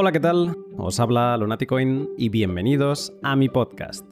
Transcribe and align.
Hola, 0.00 0.12
¿qué 0.12 0.20
tal? 0.20 0.56
Os 0.76 1.00
habla 1.00 1.36
Lunaticoin 1.36 2.08
y 2.16 2.28
bienvenidos 2.28 3.12
a 3.24 3.34
mi 3.34 3.48
podcast. 3.48 4.08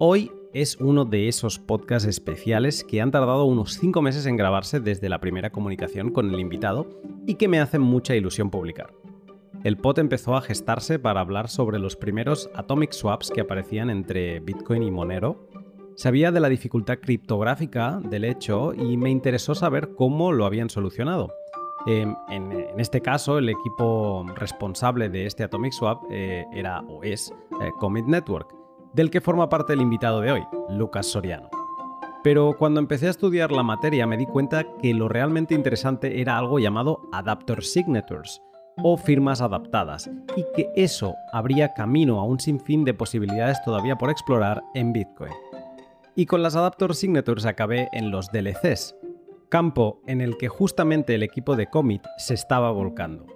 Hoy 0.00 0.32
es 0.52 0.74
uno 0.78 1.04
de 1.04 1.28
esos 1.28 1.60
podcasts 1.60 2.08
especiales 2.08 2.82
que 2.82 3.00
han 3.00 3.12
tardado 3.12 3.44
unos 3.44 3.74
5 3.74 4.02
meses 4.02 4.26
en 4.26 4.36
grabarse 4.36 4.80
desde 4.80 5.08
la 5.08 5.20
primera 5.20 5.50
comunicación 5.50 6.10
con 6.10 6.34
el 6.34 6.40
invitado 6.40 6.90
y 7.28 7.36
que 7.36 7.46
me 7.46 7.60
hacen 7.60 7.80
mucha 7.80 8.16
ilusión 8.16 8.50
publicar. 8.50 8.92
El 9.62 9.76
pod 9.76 10.00
empezó 10.00 10.34
a 10.34 10.42
gestarse 10.42 10.98
para 10.98 11.20
hablar 11.20 11.48
sobre 11.48 11.78
los 11.78 11.94
primeros 11.94 12.50
atomic 12.56 12.90
swaps 12.90 13.30
que 13.30 13.42
aparecían 13.42 13.88
entre 13.88 14.40
Bitcoin 14.40 14.82
y 14.82 14.90
Monero. 14.90 15.48
Sabía 15.94 16.32
de 16.32 16.40
la 16.40 16.48
dificultad 16.48 16.98
criptográfica 16.98 18.00
del 18.02 18.24
hecho 18.24 18.74
y 18.74 18.96
me 18.96 19.10
interesó 19.10 19.54
saber 19.54 19.94
cómo 19.94 20.32
lo 20.32 20.44
habían 20.44 20.70
solucionado. 20.70 21.32
Em, 21.86 22.14
en, 22.28 22.78
este 22.78 23.00
caso, 23.00 23.38
el 23.38 23.48
equipo 23.48 24.24
responsable 24.36 25.08
de 25.08 25.26
este 25.26 25.44
Atomic 25.44 25.72
Swap 25.72 26.02
eh, 26.10 26.46
era 26.52 26.80
o 26.80 27.02
es 27.02 27.32
eh, 27.60 27.70
Network, 28.06 28.54
del 28.92 29.10
que 29.10 29.20
forma 29.20 29.48
parte 29.48 29.72
el 29.72 29.80
invitado 29.80 30.20
de 30.20 30.32
hoy, 30.32 30.42
Lucas 30.68 31.06
Soriano. 31.06 31.48
Pero 32.22 32.54
cuando 32.58 32.80
empecé 32.80 33.06
a 33.06 33.10
estudiar 33.10 33.50
la 33.50 33.62
materia 33.62 34.06
me 34.06 34.18
di 34.18 34.26
cuenta 34.26 34.66
que 34.82 34.92
lo 34.92 35.08
realmente 35.08 35.54
interesante 35.54 36.20
era 36.20 36.36
algo 36.36 36.58
llamado 36.58 37.00
Adapter 37.12 37.62
Signatures, 37.62 38.42
o 38.82 38.96
firmas 38.98 39.40
adaptadas, 39.40 40.10
y 40.36 40.44
que 40.54 40.70
eso 40.76 41.14
abría 41.32 41.72
camino 41.72 42.20
a 42.20 42.24
un 42.24 42.40
sinfín 42.40 42.84
de 42.84 42.94
posibilidades 42.94 43.62
todavía 43.64 43.96
por 43.96 44.10
explorar 44.10 44.62
en 44.74 44.92
Bitcoin. 44.92 45.32
Y 46.14 46.26
con 46.26 46.42
las 46.42 46.56
Adapter 46.56 46.94
Signatures 46.94 47.46
acabé 47.46 47.88
en 47.92 48.10
los 48.10 48.30
DLCs, 48.30 48.94
campo 49.50 50.00
en 50.06 50.22
el 50.22 50.38
que 50.38 50.48
justamente 50.48 51.14
el 51.14 51.22
equipo 51.22 51.56
de 51.56 51.66
Commit 51.66 52.02
se 52.16 52.32
estaba 52.32 52.70
volcando. 52.70 53.26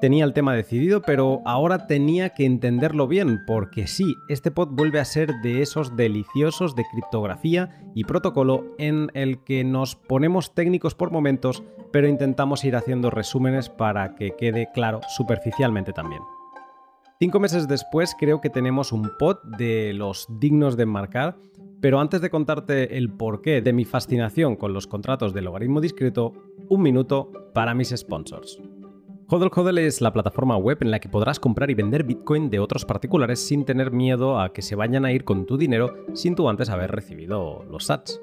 Tenía 0.00 0.24
el 0.24 0.32
tema 0.32 0.54
decidido, 0.54 1.02
pero 1.02 1.42
ahora 1.44 1.86
tenía 1.86 2.30
que 2.30 2.46
entenderlo 2.46 3.06
bien, 3.06 3.40
porque 3.46 3.86
sí, 3.86 4.14
este 4.30 4.50
pod 4.50 4.70
vuelve 4.70 4.98
a 4.98 5.04
ser 5.04 5.30
de 5.42 5.60
esos 5.60 5.94
deliciosos 5.94 6.74
de 6.74 6.86
criptografía 6.90 7.82
y 7.94 8.04
protocolo 8.04 8.74
en 8.78 9.10
el 9.12 9.44
que 9.44 9.62
nos 9.62 9.96
ponemos 9.96 10.54
técnicos 10.54 10.94
por 10.94 11.10
momentos, 11.10 11.62
pero 11.92 12.08
intentamos 12.08 12.64
ir 12.64 12.76
haciendo 12.76 13.10
resúmenes 13.10 13.68
para 13.68 14.14
que 14.14 14.34
quede 14.38 14.70
claro 14.72 15.02
superficialmente 15.06 15.92
también. 15.92 16.22
Cinco 17.20 17.38
meses 17.38 17.68
después 17.68 18.16
creo 18.18 18.40
que 18.40 18.50
tenemos 18.50 18.90
un 18.90 19.10
pod 19.18 19.36
de 19.56 19.92
los 19.92 20.26
dignos 20.40 20.76
de 20.76 20.82
enmarcar 20.82 21.36
pero 21.80 21.98
antes 21.98 22.20
de 22.20 22.30
contarte 22.30 22.96
el 22.98 23.10
porqué 23.10 23.62
de 23.62 23.72
mi 23.72 23.84
fascinación 23.84 24.56
con 24.56 24.72
los 24.72 24.86
contratos 24.86 25.32
de 25.32 25.40
logaritmo 25.40 25.80
discreto, 25.80 26.34
un 26.68 26.82
minuto 26.82 27.32
para 27.54 27.74
mis 27.74 27.88
sponsors. 27.96 28.60
Hodl 29.28 29.50
Hodl 29.54 29.78
es 29.78 30.00
la 30.00 30.12
plataforma 30.12 30.56
web 30.56 30.78
en 30.80 30.90
la 30.90 30.98
que 30.98 31.08
podrás 31.08 31.38
comprar 31.38 31.70
y 31.70 31.74
vender 31.74 32.04
Bitcoin 32.04 32.50
de 32.50 32.58
otros 32.58 32.84
particulares 32.84 33.40
sin 33.40 33.64
tener 33.64 33.92
miedo 33.92 34.40
a 34.40 34.52
que 34.52 34.60
se 34.60 34.74
vayan 34.74 35.04
a 35.04 35.12
ir 35.12 35.24
con 35.24 35.46
tu 35.46 35.56
dinero 35.56 36.04
sin 36.14 36.34
tú 36.34 36.48
antes 36.48 36.68
haber 36.68 36.90
recibido 36.90 37.64
los 37.70 37.86
sats. 37.86 38.20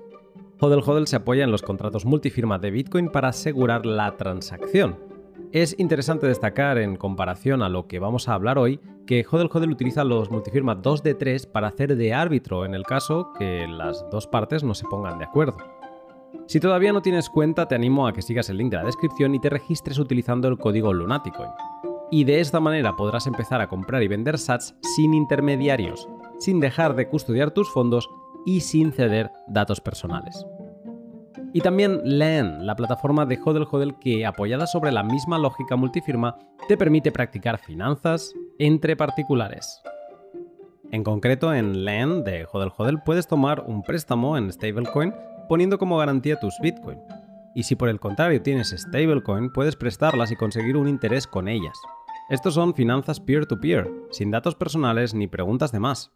Hodl 0.60 0.84
Hodl 0.86 1.08
se 1.08 1.16
apoya 1.16 1.44
en 1.44 1.52
los 1.52 1.62
contratos 1.62 2.06
multifirma 2.06 2.60
de 2.60 2.72
Bitcoin 2.72 3.10
para 3.10 3.30
asegurar 3.30 3.86
la 3.86 4.18
transacción, 4.18 4.98
es 5.52 5.76
interesante 5.80 6.28
destacar, 6.28 6.78
en 6.78 6.96
comparación 6.96 7.62
a 7.62 7.70
lo 7.70 7.88
que 7.88 8.00
vamos 8.00 8.28
a 8.28 8.34
hablar 8.34 8.58
hoy, 8.58 8.80
que 9.06 9.26
Hodel 9.30 9.50
Hodel 9.52 9.72
utiliza 9.72 10.04
los 10.04 10.30
multifirma 10.30 10.76
2 10.76 11.04
de 11.04 11.14
3 11.14 11.48
para 11.48 11.68
hacer 11.68 11.96
de 11.96 12.14
árbitro 12.14 12.66
en 12.66 12.74
el 12.74 12.84
caso 12.84 13.32
que 13.38 13.68
las 13.68 14.06
dos 14.12 14.28
partes 14.28 14.64
no 14.64 14.74
se 14.74 14.86
pongan 14.86 15.18
de 15.18 15.26
acuerdo. 15.26 15.58
Si 16.46 16.60
todavía 16.60 16.94
no 16.94 17.02
tienes 17.02 17.30
cuenta, 17.30 17.68
te 17.68 17.76
animo 17.76 18.08
a 18.08 18.14
que 18.14 18.22
sigas 18.22 18.50
el 18.50 18.58
link 18.58 18.72
de 18.72 18.78
la 18.78 18.84
descripción 18.84 19.36
y 19.36 19.40
te 19.40 19.50
registres 19.50 20.00
utilizando 20.00 20.48
el 20.48 20.58
código 20.58 20.94
Lunaticoin. 20.94 21.52
Y 22.12 22.24
de 22.24 22.40
esta 22.40 22.60
manera 22.60 22.96
podrás 22.96 23.28
empezar 23.28 23.60
a 23.62 23.68
comprar 23.68 24.04
y 24.04 24.08
vender 24.08 24.38
sats 24.38 24.76
sin 24.96 25.14
intermediarios, 25.14 26.08
sin 26.40 26.60
dejar 26.60 26.96
de 26.96 27.10
custodiar 27.10 27.52
tus 27.52 27.70
fondos 27.70 28.10
y 28.46 28.62
sin 28.62 28.92
ceder 28.94 29.32
datos 29.48 29.82
personales. 29.82 30.46
Y 31.58 31.62
también 31.62 32.02
LEN, 32.04 32.68
la 32.68 32.76
plataforma 32.76 33.26
de 33.26 33.40
Hodel 33.44 33.66
Hodel 33.72 33.96
que, 33.98 34.28
apoyada 34.28 34.68
sobre 34.68 34.92
la 34.92 35.02
misma 35.02 35.40
lógica 35.40 35.76
multifirma, 35.76 36.38
te 36.68 36.78
permite 36.78 37.12
practicar 37.12 37.58
finanzas 37.58 38.32
entre 38.60 38.96
particulares. 38.96 39.82
En 40.92 41.04
concreto, 41.04 41.52
en 41.52 41.84
LEN 41.84 42.24
de 42.24 42.46
Hodel 42.46 42.72
Hodel 42.78 43.02
puedes 43.04 43.26
tomar 43.26 43.64
un 43.66 43.82
préstamo 43.82 44.38
en 44.38 44.54
stablecoin 44.54 45.16
poniendo 45.50 45.80
como 45.80 45.98
garantía 45.98 46.40
tus 46.40 46.54
Bitcoin. 46.62 47.00
Y 47.56 47.64
si 47.64 47.76
por 47.76 47.90
el 47.90 48.00
contrario 48.00 48.44
tienes 48.44 48.70
stablecoin, 48.70 49.52
puedes 49.52 49.76
prestarlas 49.76 50.32
y 50.32 50.36
conseguir 50.36 50.78
un 50.78 50.88
interés 50.88 51.26
con 51.26 51.48
ellas. 51.48 51.76
Estos 52.30 52.54
son 52.54 52.76
finanzas 52.76 53.20
peer-to-peer, 53.20 53.88
-peer, 53.88 54.08
sin 54.12 54.30
datos 54.30 54.54
personales 54.54 55.16
ni 55.16 55.26
preguntas 55.26 55.72
de 55.72 55.80
más. 55.80 56.12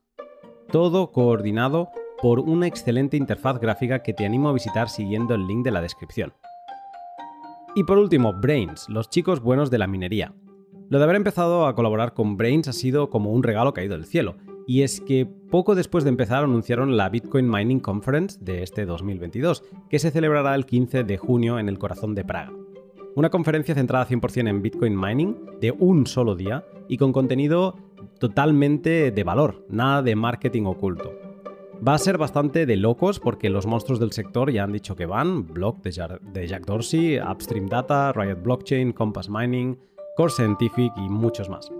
Todo 0.69 1.11
coordinado 1.11 1.89
por 2.21 2.39
una 2.39 2.67
excelente 2.67 3.17
interfaz 3.17 3.59
gráfica 3.59 4.03
que 4.03 4.13
te 4.13 4.25
animo 4.25 4.49
a 4.49 4.53
visitar 4.53 4.89
siguiendo 4.89 5.33
el 5.33 5.47
link 5.47 5.63
de 5.63 5.71
la 5.71 5.81
descripción. 5.81 6.33
Y 7.75 7.83
por 7.83 7.97
último, 7.97 8.33
Brains, 8.33 8.87
los 8.89 9.09
chicos 9.09 9.41
buenos 9.41 9.71
de 9.71 9.77
la 9.77 9.87
minería. 9.87 10.33
Lo 10.89 10.97
de 10.97 11.05
haber 11.05 11.15
empezado 11.15 11.65
a 11.65 11.73
colaborar 11.73 12.13
con 12.13 12.37
Brains 12.37 12.67
ha 12.67 12.73
sido 12.73 13.09
como 13.09 13.31
un 13.31 13.43
regalo 13.43 13.73
caído 13.73 13.95
del 13.95 14.05
cielo, 14.05 14.35
y 14.67 14.83
es 14.83 15.01
que 15.01 15.25
poco 15.25 15.73
después 15.73 16.03
de 16.03 16.09
empezar 16.09 16.43
anunciaron 16.43 16.97
la 16.97 17.09
Bitcoin 17.09 17.49
Mining 17.49 17.79
Conference 17.79 18.37
de 18.41 18.61
este 18.61 18.85
2022, 18.85 19.63
que 19.89 19.99
se 19.99 20.11
celebrará 20.11 20.53
el 20.53 20.65
15 20.65 21.03
de 21.05 21.17
junio 21.17 21.59
en 21.59 21.69
el 21.69 21.79
corazón 21.79 22.13
de 22.13 22.25
Praga. 22.25 22.51
Una 23.15 23.29
conferencia 23.29 23.73
centrada 23.73 24.07
100% 24.07 24.49
en 24.49 24.61
Bitcoin 24.61 24.99
Mining, 24.99 25.37
de 25.59 25.71
un 25.71 26.05
solo 26.05 26.35
día, 26.35 26.65
y 26.87 26.97
con 26.97 27.13
contenido 27.13 27.77
totalmente 28.19 29.11
de 29.11 29.23
valor, 29.23 29.65
nada 29.69 30.01
de 30.01 30.15
marketing 30.15 30.63
oculto. 30.65 31.20
Va 31.85 31.95
a 31.95 31.97
ser 31.97 32.19
bastante 32.19 32.67
de 32.67 32.77
locos 32.77 33.19
porque 33.19 33.49
los 33.49 33.65
monstruos 33.65 33.99
del 33.99 34.11
sector 34.11 34.51
ya 34.51 34.63
han 34.63 34.71
dicho 34.71 34.95
que 34.95 35.07
van, 35.07 35.47
Block 35.47 35.81
de 35.81 36.47
Jack 36.47 36.65
Dorsey, 36.67 37.19
Upstream 37.19 37.67
Data, 37.67 38.13
Riot 38.13 38.43
Blockchain, 38.43 38.91
Compass 38.93 39.29
Mining, 39.29 39.79
Core 40.15 40.31
Scientific 40.31 40.93
y 40.97 41.09
muchos 41.09 41.49
más. 41.49 41.71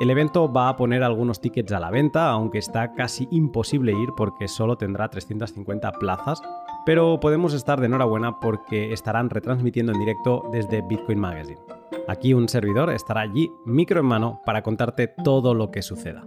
El 0.00 0.08
evento 0.08 0.50
va 0.50 0.70
a 0.70 0.76
poner 0.76 1.02
algunos 1.02 1.38
tickets 1.42 1.70
a 1.72 1.80
la 1.80 1.90
venta, 1.90 2.30
aunque 2.30 2.56
está 2.56 2.94
casi 2.94 3.28
imposible 3.30 3.92
ir 3.92 4.08
porque 4.16 4.48
solo 4.48 4.78
tendrá 4.78 5.10
350 5.10 5.92
plazas, 5.92 6.40
pero 6.86 7.20
podemos 7.20 7.52
estar 7.52 7.78
de 7.78 7.86
enhorabuena 7.86 8.40
porque 8.40 8.94
estarán 8.94 9.28
retransmitiendo 9.28 9.92
en 9.92 9.98
directo 9.98 10.44
desde 10.50 10.80
Bitcoin 10.80 11.20
Magazine. 11.20 11.60
Aquí 12.08 12.32
un 12.32 12.48
servidor 12.48 12.88
estará 12.88 13.20
allí, 13.20 13.50
micro 13.66 14.00
en 14.00 14.06
mano, 14.06 14.40
para 14.46 14.62
contarte 14.62 15.08
todo 15.08 15.52
lo 15.52 15.70
que 15.70 15.82
suceda. 15.82 16.26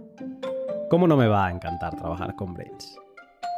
¿Cómo 0.90 1.08
no 1.08 1.16
me 1.16 1.26
va 1.26 1.46
a 1.46 1.50
encantar 1.50 1.96
trabajar 1.96 2.36
con 2.36 2.54
Brains? 2.54 2.96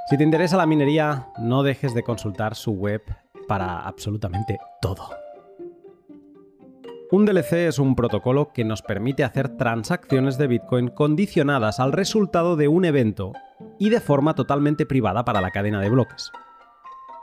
Si 0.09 0.17
te 0.17 0.25
interesa 0.25 0.57
la 0.57 0.65
minería, 0.65 1.27
no 1.39 1.63
dejes 1.63 1.93
de 1.93 2.03
consultar 2.03 2.55
su 2.55 2.73
web 2.73 3.03
para 3.47 3.81
absolutamente 3.81 4.59
todo. 4.81 5.11
Un 7.11 7.27
DLC 7.27 7.69
es 7.69 7.79
un 7.79 7.95
protocolo 7.95 8.51
que 8.55 8.65
nos 8.65 8.81
permite 8.81 9.23
hacer 9.23 9.59
transacciones 9.59 10.39
de 10.39 10.47
Bitcoin 10.47 10.89
condicionadas 10.89 11.79
al 11.79 11.93
resultado 11.93 12.57
de 12.57 12.69
un 12.69 12.87
evento 12.87 13.35
y 13.79 13.91
de 13.91 14.01
forma 14.01 14.35
totalmente 14.35 14.87
privada 14.87 15.27
para 15.27 15.43
la 15.43 15.51
cadena 15.51 15.79
de 15.79 15.91
bloques. 15.91 16.33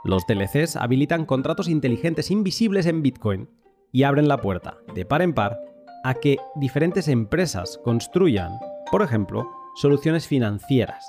Los 0.04 0.24
DLCs 0.28 0.76
habilitan 0.76 1.26
contratos 1.26 1.66
inteligentes 1.66 2.30
invisibles 2.30 2.86
en 2.86 3.02
Bitcoin 3.02 3.50
y 3.90 4.04
abren 4.04 4.28
la 4.28 4.40
puerta, 4.40 4.76
de 4.94 5.04
par 5.04 5.22
en 5.22 5.34
par, 5.34 5.58
a 6.04 6.14
que 6.14 6.36
diferentes 6.54 7.08
empresas 7.08 7.80
construyan, 7.82 8.60
por 8.92 9.02
ejemplo, 9.02 9.50
soluciones 9.74 10.28
financieras, 10.28 11.04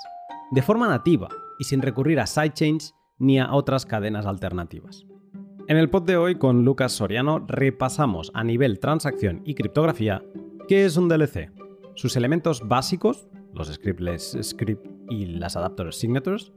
de 0.50 0.62
forma 0.62 0.88
nativa 0.88 1.28
y 1.58 1.64
sin 1.64 1.82
recurrir 1.82 2.20
a 2.20 2.26
sidechains 2.26 2.94
ni 3.18 3.38
a 3.38 3.52
otras 3.52 3.84
cadenas 3.84 4.26
alternativas. 4.26 5.06
En 5.66 5.76
el 5.76 5.90
pod 5.90 6.04
de 6.04 6.16
hoy 6.16 6.36
con 6.36 6.64
Lucas 6.64 6.92
Soriano 6.92 7.44
repasamos 7.46 8.30
a 8.32 8.44
nivel 8.44 8.78
transacción 8.78 9.42
y 9.44 9.54
criptografía 9.54 10.22
qué 10.66 10.84
es 10.84 10.96
un 10.96 11.08
DLC, 11.08 11.50
sus 11.94 12.16
elementos 12.16 12.66
básicos, 12.66 13.28
los 13.52 13.68
scriptless 13.68 14.38
script 14.42 14.86
y 15.10 15.26
las 15.26 15.56
adapter 15.56 15.92
signatures, 15.92 16.52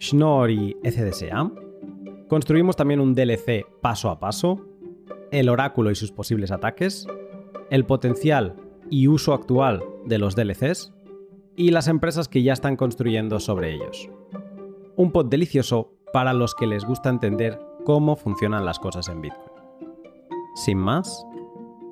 Schnorr 0.00 0.50
y 0.50 0.76
ECDSA. 0.82 1.52
Construimos 2.28 2.76
también 2.76 3.00
un 3.00 3.14
DLC 3.14 3.66
paso 3.80 4.10
a 4.10 4.18
paso, 4.18 4.66
el 5.30 5.48
oráculo 5.48 5.90
y 5.90 5.94
sus 5.94 6.10
posibles 6.10 6.50
ataques, 6.50 7.06
el 7.70 7.84
potencial 7.84 8.56
y 8.90 9.06
uso 9.06 9.32
actual 9.32 9.82
de 10.06 10.18
los 10.18 10.34
DLCs 10.34 10.92
y 11.56 11.70
las 11.70 11.88
empresas 11.88 12.28
que 12.28 12.42
ya 12.42 12.52
están 12.52 12.76
construyendo 12.76 13.38
sobre 13.38 13.74
ellos 13.74 14.10
un 14.96 15.12
pod 15.12 15.26
delicioso 15.26 15.92
para 16.12 16.32
los 16.32 16.54
que 16.54 16.66
les 16.66 16.84
gusta 16.84 17.10
entender 17.10 17.60
cómo 17.84 18.16
funcionan 18.16 18.64
las 18.64 18.78
cosas 18.78 19.08
en 19.08 19.20
Bitcoin. 19.20 19.52
Sin 20.54 20.78
más, 20.78 21.26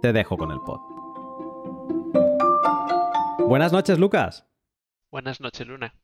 te 0.00 0.12
dejo 0.12 0.36
con 0.36 0.50
el 0.50 0.58
pod. 0.60 0.80
Buenas 3.46 3.72
noches, 3.72 3.98
Lucas. 3.98 4.46
Buenas 5.10 5.40
noches, 5.40 5.66
Luna. 5.66 5.94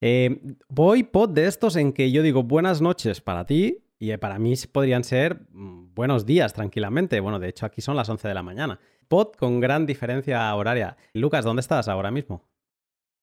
Eh, 0.00 0.42
voy 0.68 1.04
pod 1.04 1.30
de 1.30 1.46
estos 1.46 1.76
en 1.76 1.92
que 1.92 2.10
yo 2.10 2.22
digo 2.22 2.42
buenas 2.42 2.82
noches 2.82 3.20
para 3.20 3.46
ti 3.46 3.84
y 3.98 4.14
para 4.16 4.38
mí 4.38 4.54
podrían 4.70 5.04
ser 5.04 5.46
mm, 5.52 5.94
buenos 5.94 6.26
días 6.26 6.52
tranquilamente. 6.52 7.20
Bueno, 7.20 7.38
de 7.38 7.48
hecho 7.48 7.64
aquí 7.64 7.80
son 7.80 7.96
las 7.96 8.08
11 8.08 8.26
de 8.26 8.34
la 8.34 8.42
mañana. 8.42 8.80
Pod 9.08 9.36
con 9.38 9.60
gran 9.60 9.86
diferencia 9.86 10.52
horaria. 10.54 10.96
Lucas, 11.12 11.44
¿dónde 11.44 11.60
estás 11.60 11.88
ahora 11.88 12.10
mismo? 12.10 12.42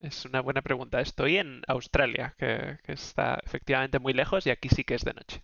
Es 0.01 0.25
una 0.25 0.41
buena 0.41 0.63
pregunta. 0.63 0.99
Estoy 0.99 1.37
en 1.37 1.61
Australia, 1.67 2.33
que, 2.39 2.79
está 2.87 3.39
efectivamente 3.45 3.99
muy 3.99 4.13
lejos 4.13 4.47
y 4.47 4.49
aquí 4.49 4.67
sí 4.67 4.83
que 4.83 4.95
es 4.95 5.05
de 5.05 5.13
noche. 5.13 5.43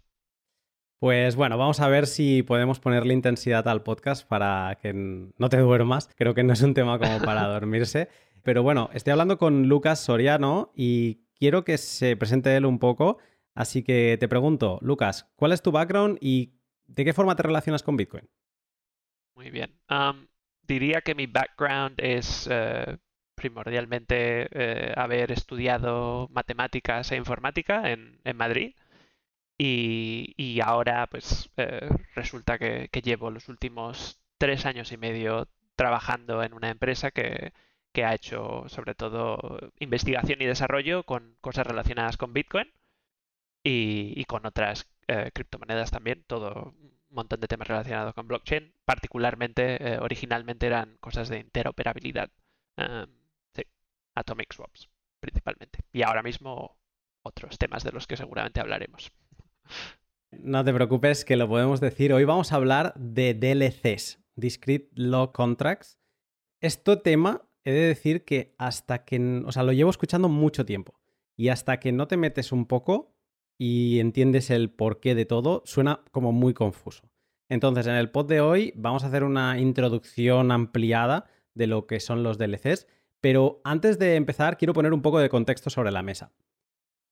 Pues 1.00 1.36
bueno, 1.36 1.60
vamos 1.60 1.80
a 1.80 1.88
ver 1.88 2.08
si 2.08 2.42
podemos 2.42 2.80
ponerle 2.80 3.14
intensidad 3.14 3.68
al 3.68 3.84
podcast 3.84 4.28
para 4.28 4.80
que 4.82 4.94
no 4.94 5.50
te 5.50 5.58
duermas. 5.58 6.10
Creo 6.16 6.34
que 6.34 6.44
no 6.44 6.54
es 6.54 6.62
un 6.64 6.74
tema 6.74 6.98
como 6.98 7.22
para 7.22 7.44
dormirse. 7.48 8.10
Pero 8.42 8.64
bueno, 8.64 8.90
estoy 8.94 9.12
hablando 9.12 9.38
con 9.38 9.68
Lucas 9.68 10.00
Soriano 10.00 10.72
y 10.76 11.22
quiero 11.36 11.64
que 11.64 11.78
se 11.78 12.18
presente 12.18 12.56
él 12.56 12.66
un 12.66 12.80
poco. 12.80 13.20
Así 13.54 13.84
que 13.84 14.18
te 14.20 14.28
pregunto, 14.28 14.80
Lucas, 14.82 15.32
¿cuál 15.36 15.52
es 15.52 15.62
tu 15.62 15.72
background 15.72 16.18
y 16.20 16.56
de 16.88 17.06
qué 17.06 17.14
forma 17.14 17.36
te 17.36 17.44
relacionas 17.44 17.84
con 17.84 17.96
Bitcoin? 17.96 18.28
Muy 19.36 19.52
bien. 19.52 19.80
diría 20.64 21.02
que 21.02 21.14
mi 21.14 21.28
background 21.28 22.00
es 22.00 22.48
eh, 22.50 22.98
primordialmente 23.38 24.48
eh, 24.52 24.94
haber 24.98 25.32
estudiado 25.32 26.28
matemáticas 26.32 27.12
e 27.12 27.18
informática 27.18 27.92
en, 27.92 28.20
Madrid. 28.36 28.76
Y, 29.60 30.60
ahora, 30.64 31.08
pues, 31.08 31.50
eh, 31.58 31.90
resulta 32.16 32.58
que, 32.60 32.90
llevo 33.04 33.32
los 33.32 33.48
últimos 33.50 34.20
tres 34.38 34.66
años 34.66 34.92
y 34.92 34.98
medio 34.98 35.48
trabajando 35.76 36.44
en 36.44 36.54
una 36.54 36.70
empresa 36.70 37.12
que, 37.12 37.54
ha 38.04 38.14
hecho 38.14 38.66
sobre 38.68 38.94
todo 38.94 39.72
investigación 39.80 40.40
y 40.42 40.46
desarrollo 40.46 41.04
con 41.04 41.36
cosas 41.42 41.66
relacionadas 41.66 42.16
con 42.18 42.32
Bitcoin 42.34 42.72
y, 43.64 44.24
con 44.26 44.46
otras 44.46 44.88
eh, 45.08 45.32
criptomonedas 45.34 45.92
también, 45.92 46.24
todo 46.28 46.74
un 46.80 46.98
montón 47.10 47.40
de 47.42 47.48
temas 47.48 47.68
relacionados 47.68 48.14
con 48.14 48.28
blockchain, 48.28 48.74
particularmente 48.86 49.98
originalmente 50.00 50.68
eran 50.68 50.98
cosas 51.00 51.30
de 51.30 51.40
interoperabilidad. 51.40 52.30
Em, 52.78 53.08
Atomic 54.18 54.54
Swaps, 54.54 54.90
principalmente. 55.20 55.80
Y 55.92 56.02
ahora 56.02 56.24
mismo 56.24 56.78
otros 57.24 57.58
temas 57.58 57.84
de 57.84 57.92
los 57.92 58.08
que 58.08 58.18
seguramente 58.18 58.60
hablaremos. 58.60 59.12
No 60.32 60.64
te 60.64 60.74
preocupes, 60.74 61.24
que 61.24 61.38
lo 61.38 61.48
podemos 61.48 61.80
decir. 61.80 62.14
Hoy 62.14 62.24
vamos 62.24 62.52
a 62.52 62.56
hablar 62.56 62.94
de 62.96 63.34
DLCs, 63.34 64.20
Discrete 64.36 64.90
Log 64.96 65.32
Contracts. 65.32 66.00
Este 66.62 66.98
tema, 66.98 67.48
he 67.64 67.72
de 67.72 67.88
decir 67.88 68.26
que 68.26 68.56
hasta 68.58 69.06
que, 69.06 69.44
o 69.46 69.52
sea, 69.52 69.64
lo 69.64 69.72
llevo 69.72 69.90
escuchando 69.90 70.30
mucho 70.30 70.66
tiempo. 70.66 71.00
Y 71.36 71.50
hasta 71.50 71.80
que 71.80 71.92
no 71.92 72.08
te 72.08 72.18
metes 72.18 72.52
un 72.52 72.66
poco 72.66 73.16
y 73.60 74.00
entiendes 74.00 74.50
el 74.50 74.72
porqué 74.72 75.16
de 75.16 75.26
todo, 75.26 75.62
suena 75.66 76.04
como 76.12 76.32
muy 76.32 76.54
confuso. 76.54 77.10
Entonces, 77.50 77.88
en 77.88 77.96
el 77.96 78.12
pod 78.12 78.28
de 78.28 78.42
hoy 78.42 78.74
vamos 78.76 79.04
a 79.04 79.08
hacer 79.08 79.24
una 79.24 79.60
introducción 79.60 80.52
ampliada 80.52 81.30
de 81.54 81.68
lo 81.68 81.88
que 81.88 82.00
son 82.00 82.24
los 82.24 82.38
DLCs 82.38 82.88
pero 83.28 83.60
antes 83.66 84.00
de 84.00 84.16
empezar, 84.16 84.58
quiero 84.58 84.72
poner 84.72 84.94
un 84.94 85.02
poco 85.02 85.20
de 85.20 85.28
contexto 85.28 85.70
sobre 85.70 85.92
la 85.92 86.02
mesa. 86.02 86.32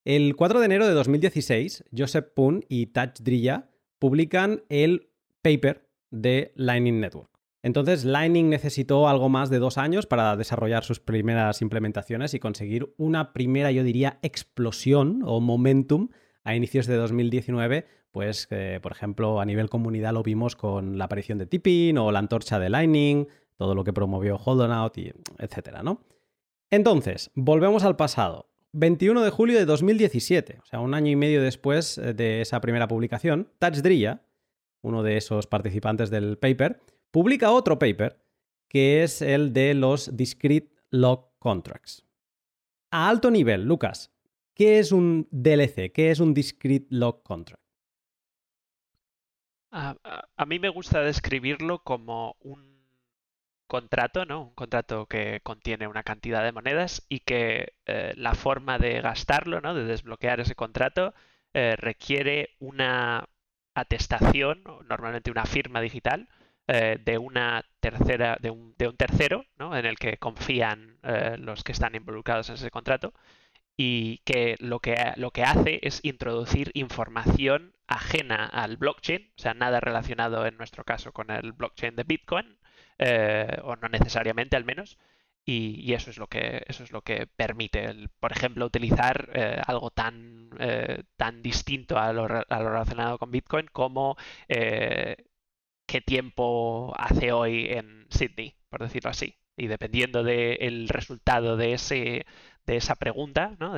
El 0.06 0.38
4 0.38 0.62
de 0.62 0.66
enero 0.66 0.88
de 0.88 0.94
2016, 0.94 1.84
Joseph 1.94 2.28
Poon 2.34 2.64
y 2.70 2.86
Taj 2.86 3.16
Drilla 3.20 3.70
publican 4.00 4.64
el 4.70 5.10
paper 5.42 5.90
de 6.12 6.54
Lightning 6.56 7.02
Network. 7.02 7.30
Entonces, 7.64 8.06
Lightning 8.06 8.48
necesitó 8.48 9.10
algo 9.10 9.28
más 9.28 9.50
de 9.50 9.60
dos 9.60 9.78
años 9.78 10.06
para 10.06 10.38
desarrollar 10.38 10.86
sus 10.86 11.02
primeras 11.02 11.62
implementaciones 11.62 12.34
y 12.34 12.40
conseguir 12.40 12.94
una 12.96 13.34
primera, 13.34 13.74
yo 13.74 13.84
diría, 13.84 14.18
explosión 14.22 15.22
o 15.26 15.42
momentum 15.42 16.12
a 16.46 16.56
inicios 16.56 16.88
de 16.88 16.96
2019, 16.96 17.88
pues, 18.12 18.48
por 18.82 18.94
ejemplo, 18.94 19.42
a 19.42 19.46
nivel 19.46 19.68
comunidad 19.68 20.14
lo 20.14 20.24
vimos 20.24 20.56
con 20.56 20.98
la 20.98 21.04
aparición 21.04 21.40
de 21.40 21.46
Tipping 21.46 21.98
o 21.98 22.14
la 22.14 22.20
antorcha 22.20 22.58
de 22.58 22.70
Lightning, 22.70 23.28
todo 23.58 23.76
lo 23.76 23.84
que 23.84 23.94
promovió 23.94 24.38
Holdonout, 24.38 24.98
y 24.98 25.14
etcétera, 25.38 25.84
¿no? 25.84 26.02
Entonces, 26.70 27.32
volvemos 27.36 27.84
al 27.84 27.96
pasado. 27.96 28.50
21 28.74 29.24
de 29.24 29.30
julio 29.30 29.58
de 29.58 29.66
2017, 29.66 30.60
o 30.62 30.66
sea, 30.66 30.82
un 30.82 30.94
año 30.94 31.10
y 31.10 31.16
medio 31.16 31.42
después 31.42 31.98
eh, 31.98 32.14
de 32.14 32.42
esa 32.42 32.60
primera 32.60 32.88
publicación, 32.88 33.50
Taj 33.58 33.76
uno 34.82 35.02
de 35.02 35.18
esos 35.18 35.48
participantes 35.48 36.10
del 36.10 36.38
paper, 36.38 36.82
publica 37.12 37.52
otro 37.52 37.80
paper 37.80 38.22
que 38.68 39.04
es 39.04 39.22
el 39.22 39.54
de 39.54 39.74
los 39.74 40.18
Discrete 40.18 40.76
Log 40.90 41.38
Contracts. 41.40 42.06
A 42.92 43.08
alto 43.08 43.32
nivel, 43.32 43.64
Lucas, 43.64 44.12
¿qué 44.54 44.80
es 44.80 44.92
un 44.92 45.28
DLC? 45.32 45.94
¿Qué 45.94 46.12
es 46.12 46.20
un 46.20 46.34
Discrete 46.34 46.88
Log 46.90 47.24
Contract? 47.24 47.64
a 49.78 50.46
mí 50.46 50.58
me 50.58 50.70
gusta 50.70 51.02
describirlo 51.02 51.84
como 51.84 52.38
un 52.40 52.75
contrato, 53.68 54.26
¿no? 54.26 54.42
Un 54.44 54.54
contrato 54.56 55.08
que 55.08 55.42
contiene 55.42 55.88
una 55.88 56.04
cantidad 56.04 56.44
de 56.44 56.52
monedas 56.52 57.06
y 57.10 57.20
que 57.22 57.74
eh, 57.86 58.14
la 58.18 58.36
forma 58.36 58.78
de 58.80 59.02
gastarlo, 59.02 59.62
¿no? 59.62 59.74
De 59.74 59.86
desbloquear 59.86 60.40
ese 60.40 60.56
contrato 60.56 61.14
eh, 61.54 61.76
requiere 61.78 62.56
una 62.60 63.28
atestación, 63.76 64.64
normalmente 64.88 65.32
una 65.32 65.46
firma 65.46 65.82
digital, 65.82 66.30
eh, 66.68 66.98
de 67.04 67.18
una 67.18 67.66
tercera, 67.80 68.38
de 68.42 68.50
un, 68.52 68.76
de 68.78 68.88
un 68.88 68.98
tercero, 68.98 69.46
¿no? 69.58 69.76
En 69.78 69.86
el 69.86 69.98
que 69.98 70.18
confían 70.18 70.98
los 71.40 71.64
que 71.64 71.72
están 71.72 71.96
involucrados 71.96 72.50
en 72.50 72.56
ese 72.56 72.72
contrato 72.72 73.14
y 73.78 74.20
que 74.20 74.56
lo 74.60 74.80
que, 74.80 74.96
lo 75.18 75.32
que 75.32 75.44
hace 75.44 75.80
es 75.84 76.00
introducir 76.04 76.72
información 76.74 77.76
ajena 77.88 78.46
al 78.46 78.78
blockchain, 78.78 79.32
o 79.38 79.42
sea, 79.42 79.54
nada 79.54 79.80
relacionado 79.80 80.46
en 80.46 80.58
nuestro 80.58 80.84
caso 80.84 81.12
con 81.12 81.30
el 81.32 81.52
blockchain 81.52 81.96
de 81.96 82.04
Bitcoin, 82.04 82.58
eh, 82.98 83.58
o 83.64 83.76
no 83.76 83.90
necesariamente 83.90 84.56
al 84.56 84.66
menos, 84.66 84.98
y, 85.46 85.94
eso 85.94 86.10
es 86.10 86.18
lo 86.18 86.28
que 86.28 86.64
eso 86.68 86.84
es 86.84 86.92
lo 86.92 87.02
que 87.02 87.28
permite, 87.28 88.10
por 88.20 88.32
ejemplo, 88.32 88.66
utilizar 88.66 89.30
eh, 89.34 89.62
algo 89.68 89.92
tan, 89.92 90.50
eh, 90.60 91.04
tan 91.18 91.42
distinto 91.42 91.98
a 92.00 92.14
lo, 92.14 92.28
relacionado 92.28 93.18
con 93.20 93.32
Bitcoin 93.32 93.68
como 93.72 94.18
qué 95.88 96.02
tiempo 96.02 96.94
hace 96.98 97.32
hoy 97.32 97.68
en 97.70 98.08
Sydney, 98.10 98.56
por 98.70 98.82
decirlo 98.82 99.10
así. 99.12 99.38
Y 99.58 99.68
dependiendo 99.68 100.24
del 100.24 100.90
resultado 100.90 101.58
de 101.58 101.74
ese 101.74 102.26
de 102.66 102.78
esa 102.78 102.96
pregunta, 102.96 103.56
¿no? 103.60 103.74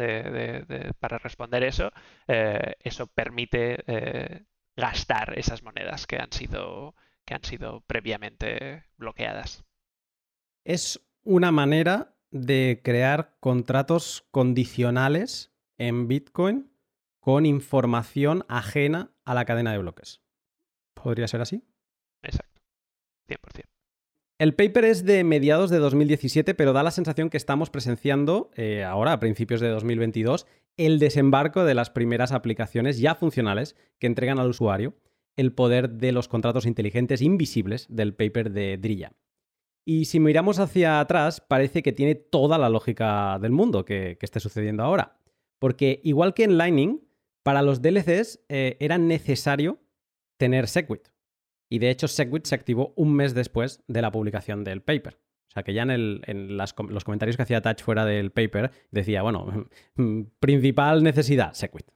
para 0.99 1.17
responder 1.17 1.63
eso, 1.63 1.91
eso 2.27 3.07
permite 3.07 4.45
gastar 4.77 5.37
esas 5.37 5.63
monedas 5.63 6.07
que 6.07 6.17
han 6.17 6.31
sido 6.31 6.95
que 7.27 7.35
han 7.35 7.43
sido 7.43 7.81
previamente 7.81 8.85
bloqueadas. 8.97 9.65
Es 10.63 11.05
una 11.23 11.51
manera 11.51 12.15
de 12.31 12.81
crear 12.83 13.35
contratos 13.39 14.25
condicionales 14.31 15.51
en 15.77 16.07
Bitcoin 16.07 16.71
con 17.19 17.45
información 17.45 18.45
ajena 18.47 19.11
a 19.25 19.33
la 19.33 19.45
cadena 19.45 19.73
de 19.73 19.77
bloques. 19.79 20.21
¿Podría 20.93 21.27
ser 21.27 21.41
así? 21.41 21.63
Exacto. 22.23 22.61
100%. 23.27 23.65
El 24.39 24.55
paper 24.55 24.85
es 24.85 25.03
de 25.03 25.23
mediados 25.23 25.69
de 25.69 25.79
2017, 25.79 26.53
pero 26.53 26.71
da 26.71 26.83
la 26.83 26.91
sensación 26.91 27.29
que 27.29 27.37
estamos 27.37 27.69
presenciando 27.69 28.51
eh, 28.55 28.83
ahora, 28.83 29.11
a 29.11 29.19
principios 29.19 29.59
de 29.59 29.67
2022, 29.67 30.47
el 30.77 30.99
desembarco 30.99 31.65
de 31.65 31.73
las 31.73 31.89
primeras 31.89 32.31
aplicaciones 32.31 32.99
ya 32.99 33.15
funcionales 33.15 33.75
que 33.99 34.07
entregan 34.07 34.39
al 34.39 34.49
usuario 34.49 34.95
el 35.37 35.53
poder 35.53 35.89
de 35.91 36.11
los 36.11 36.27
contratos 36.27 36.65
inteligentes 36.65 37.21
invisibles 37.21 37.87
del 37.89 38.13
paper 38.13 38.51
de 38.51 38.77
Drilla. 38.77 39.13
Y 39.85 40.05
si 40.05 40.19
miramos 40.19 40.59
hacia 40.59 40.99
atrás, 40.99 41.39
parece 41.39 41.81
que 41.81 41.93
tiene 41.93 42.15
toda 42.15 42.57
la 42.57 42.69
lógica 42.69 43.39
del 43.39 43.53
mundo 43.53 43.85
que, 43.85 44.17
esté 44.19 44.41
sucediendo 44.41 44.83
ahora. 44.83 45.17
Porque 45.59 46.01
igual 46.03 46.33
que 46.33 46.43
en 46.43 46.57
Lightning, 46.57 47.07
para 47.41 47.61
los 47.61 47.81
DLCs 47.81 48.41
eh, 48.49 48.75
era 48.81 48.97
necesario 48.97 49.79
tener 50.37 50.67
Segwit. 50.67 51.07
Y 51.69 51.79
de 51.79 51.89
hecho, 51.89 52.09
Segwit 52.09 52.45
se 52.45 52.55
activó 52.55 52.93
un 52.97 53.13
mes 53.13 53.33
después 53.33 53.81
de 53.87 54.01
la 54.01 54.11
publicación 54.11 54.65
del 54.65 54.81
paper. 54.81 55.19
O 55.49 55.51
sea 55.53 55.63
que 55.63 55.73
ya 55.73 55.83
en, 55.83 56.57
los 56.57 56.73
comentarios 57.05 57.37
que 57.37 57.43
hacía 57.43 57.61
Touch 57.61 57.81
fuera 57.81 58.05
del 58.05 58.31
paper 58.31 58.71
decía, 58.91 59.21
bueno, 59.21 59.69
principal 60.39 61.03
necesidad, 61.03 61.53
Segwit. 61.53 61.87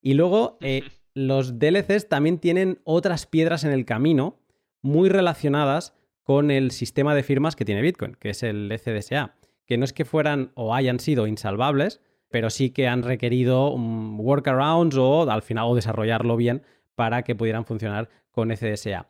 Y 0.00 0.14
luego 0.14 0.58
eh, 0.60 0.84
los 1.16 1.58
DLCs 1.58 2.10
también 2.10 2.38
tienen 2.38 2.78
otras 2.84 3.24
piedras 3.24 3.64
en 3.64 3.72
el 3.72 3.86
camino 3.86 4.38
muy 4.82 5.08
relacionadas 5.08 5.94
con 6.22 6.50
el 6.50 6.72
sistema 6.72 7.14
de 7.14 7.22
firmas 7.22 7.56
que 7.56 7.64
tiene 7.64 7.80
Bitcoin, 7.80 8.16
que 8.20 8.30
es 8.30 8.42
el 8.42 8.70
ECDSA, 8.70 9.34
que 9.64 9.78
no 9.78 9.86
es 9.86 9.94
que 9.94 10.04
fueran 10.04 10.52
o 10.54 10.74
hayan 10.74 11.00
sido 11.00 11.26
insalvables, 11.26 12.02
pero 12.30 12.50
sí 12.50 12.68
que 12.68 12.86
han 12.86 13.02
requerido 13.02 13.74
workarounds 13.74 14.98
o 14.98 15.30
al 15.30 15.40
final 15.40 15.68
o 15.68 15.74
desarrollarlo 15.74 16.36
bien 16.36 16.62
para 16.94 17.22
que 17.22 17.34
pudieran 17.34 17.64
funcionar 17.64 18.10
con 18.30 18.50
ECDSA. 18.50 19.08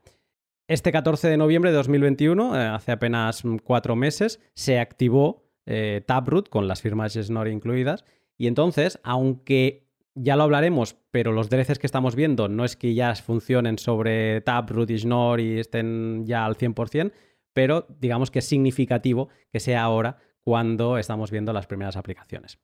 Este 0.68 0.92
14 0.92 1.28
de 1.28 1.36
noviembre 1.36 1.72
de 1.72 1.76
2021, 1.76 2.56
eh, 2.56 2.66
hace 2.66 2.92
apenas 2.92 3.42
cuatro 3.64 3.96
meses, 3.96 4.40
se 4.54 4.78
activó 4.78 5.42
eh, 5.66 6.04
Taproot 6.06 6.50
con 6.50 6.68
las 6.68 6.82
firmas 6.82 7.14
Schnorr 7.14 7.48
incluidas 7.48 8.04
y 8.38 8.46
entonces, 8.46 9.00
aunque 9.02 9.85
ya 10.16 10.34
lo 10.34 10.44
hablaremos, 10.44 10.96
pero 11.10 11.30
los 11.30 11.50
DLCs 11.50 11.78
que 11.78 11.86
estamos 11.86 12.16
viendo 12.16 12.48
no 12.48 12.64
es 12.64 12.74
que 12.74 12.94
ya 12.94 13.14
funcionen 13.14 13.78
sobre 13.78 14.40
Taproot 14.40 14.90
y 14.90 14.98
Schnorr 14.98 15.40
y 15.40 15.60
estén 15.60 16.24
ya 16.26 16.46
al 16.46 16.56
100%, 16.56 17.12
pero 17.52 17.86
digamos 18.00 18.30
que 18.30 18.40
es 18.40 18.46
significativo 18.46 19.28
que 19.52 19.60
sea 19.60 19.82
ahora 19.82 20.16
cuando 20.42 20.98
estamos 20.98 21.30
viendo 21.30 21.52
las 21.52 21.66
primeras 21.66 21.96
aplicaciones. 21.96 22.58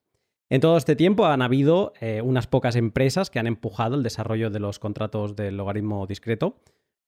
En 0.48 0.60
todo 0.60 0.76
este 0.76 0.96
tiempo 0.96 1.26
han 1.26 1.42
habido 1.42 1.92
eh, 2.00 2.20
unas 2.22 2.46
pocas 2.46 2.76
empresas 2.76 3.30
que 3.30 3.38
han 3.38 3.46
empujado 3.46 3.94
el 3.94 4.02
desarrollo 4.02 4.50
de 4.50 4.60
los 4.60 4.78
contratos 4.78 5.36
del 5.36 5.56
logaritmo 5.56 6.06
discreto. 6.06 6.60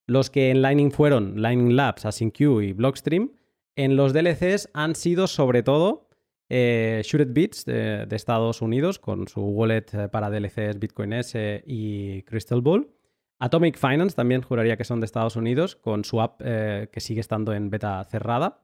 Los 0.07 0.29
que 0.29 0.51
en 0.51 0.61
Lightning 0.61 0.91
fueron 0.91 1.41
Lightning 1.41 1.75
Labs, 1.75 2.05
AsyncQ 2.05 2.39
y 2.61 2.73
Blockstream. 2.73 3.31
En 3.75 3.95
los 3.95 4.13
DLCs 4.13 4.69
han 4.73 4.95
sido 4.95 5.27
sobre 5.27 5.63
todo 5.63 6.04
eh, 6.49 7.03
Bits 7.27 7.65
de, 7.65 8.07
Estados 8.11 8.61
Unidos 8.61 8.99
con 8.99 9.27
su 9.27 9.41
wallet 9.41 9.85
eh, 9.93 10.09
para 10.09 10.29
DLCs 10.29 10.79
Bitcoin 10.79 11.13
S 11.13 11.63
y 11.65 12.23
Crystal 12.23 12.61
Bull. 12.61 12.91
Atomic 13.39 13.77
Finance 13.77 14.15
también 14.15 14.41
juraría 14.41 14.77
que 14.77 14.83
son 14.83 14.99
de 15.01 15.05
Estados 15.05 15.35
Unidos 15.35 15.75
con 15.75 16.05
su 16.05 16.21
app 16.21 16.39
que 16.39 16.99
sigue 16.99 17.19
estando 17.19 17.53
en 17.53 17.69
beta 17.69 18.01
cerrada. 18.05 18.61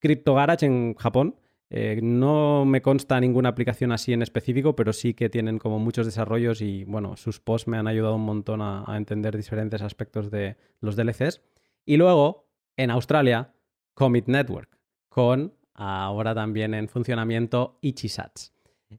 Crypto 0.00 0.34
Garage 0.34 0.66
en 0.66 0.94
Japón 0.94 1.36
eh, 1.70 2.00
no 2.02 2.64
me 2.64 2.80
consta 2.80 3.20
ninguna 3.20 3.50
aplicación 3.50 3.92
así 3.92 4.12
en 4.12 4.22
específico, 4.22 4.74
pero 4.74 4.92
sí 4.92 5.12
que 5.12 5.28
tienen 5.28 5.58
como 5.58 5.78
muchos 5.78 6.06
desarrollos 6.06 6.62
y 6.62 6.84
bueno, 6.84 7.16
sus 7.16 7.40
posts 7.40 7.68
me 7.68 7.76
han 7.76 7.86
ayudado 7.86 8.14
un 8.14 8.24
montón 8.24 8.62
a, 8.62 8.84
entender 8.96 9.36
diferentes 9.36 9.82
aspectos 9.82 10.30
de 10.30 10.56
los 10.80 10.96
DLCs. 10.96 11.42
Y 11.84 11.96
luego, 11.98 12.48
en 12.76 12.90
Australia, 12.90 13.54
Commit 13.94 14.28
Network, 14.28 14.78
con 15.08 15.54
ahora 15.78 16.34
también 16.34 16.74
en 16.74 16.88
funcionamiento 16.88 17.78
Ichisats. 17.82 18.52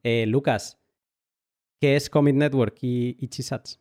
Eh, 0.04 0.26
Lucas, 0.28 0.80
¿qué 1.80 1.96
es 1.96 2.10
Commit 2.10 2.36
Network 2.36 2.78
y 2.82 3.18
Ichisats? 3.20 3.80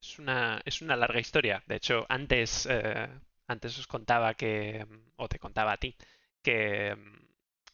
Es 0.00 0.18
una, 0.18 0.62
es 0.64 0.82
una 0.82 0.96
larga 0.96 1.18
historia. 1.18 1.62
De 1.66 1.76
hecho, 1.76 2.06
antes, 2.08 2.66
eh, 2.70 3.08
antes 3.48 3.78
os 3.78 3.86
contaba 3.86 4.34
que, 4.34 4.86
o 5.16 5.28
te 5.28 5.38
contaba 5.38 5.72
a 5.72 5.76
ti, 5.76 5.96
que, 6.42 6.96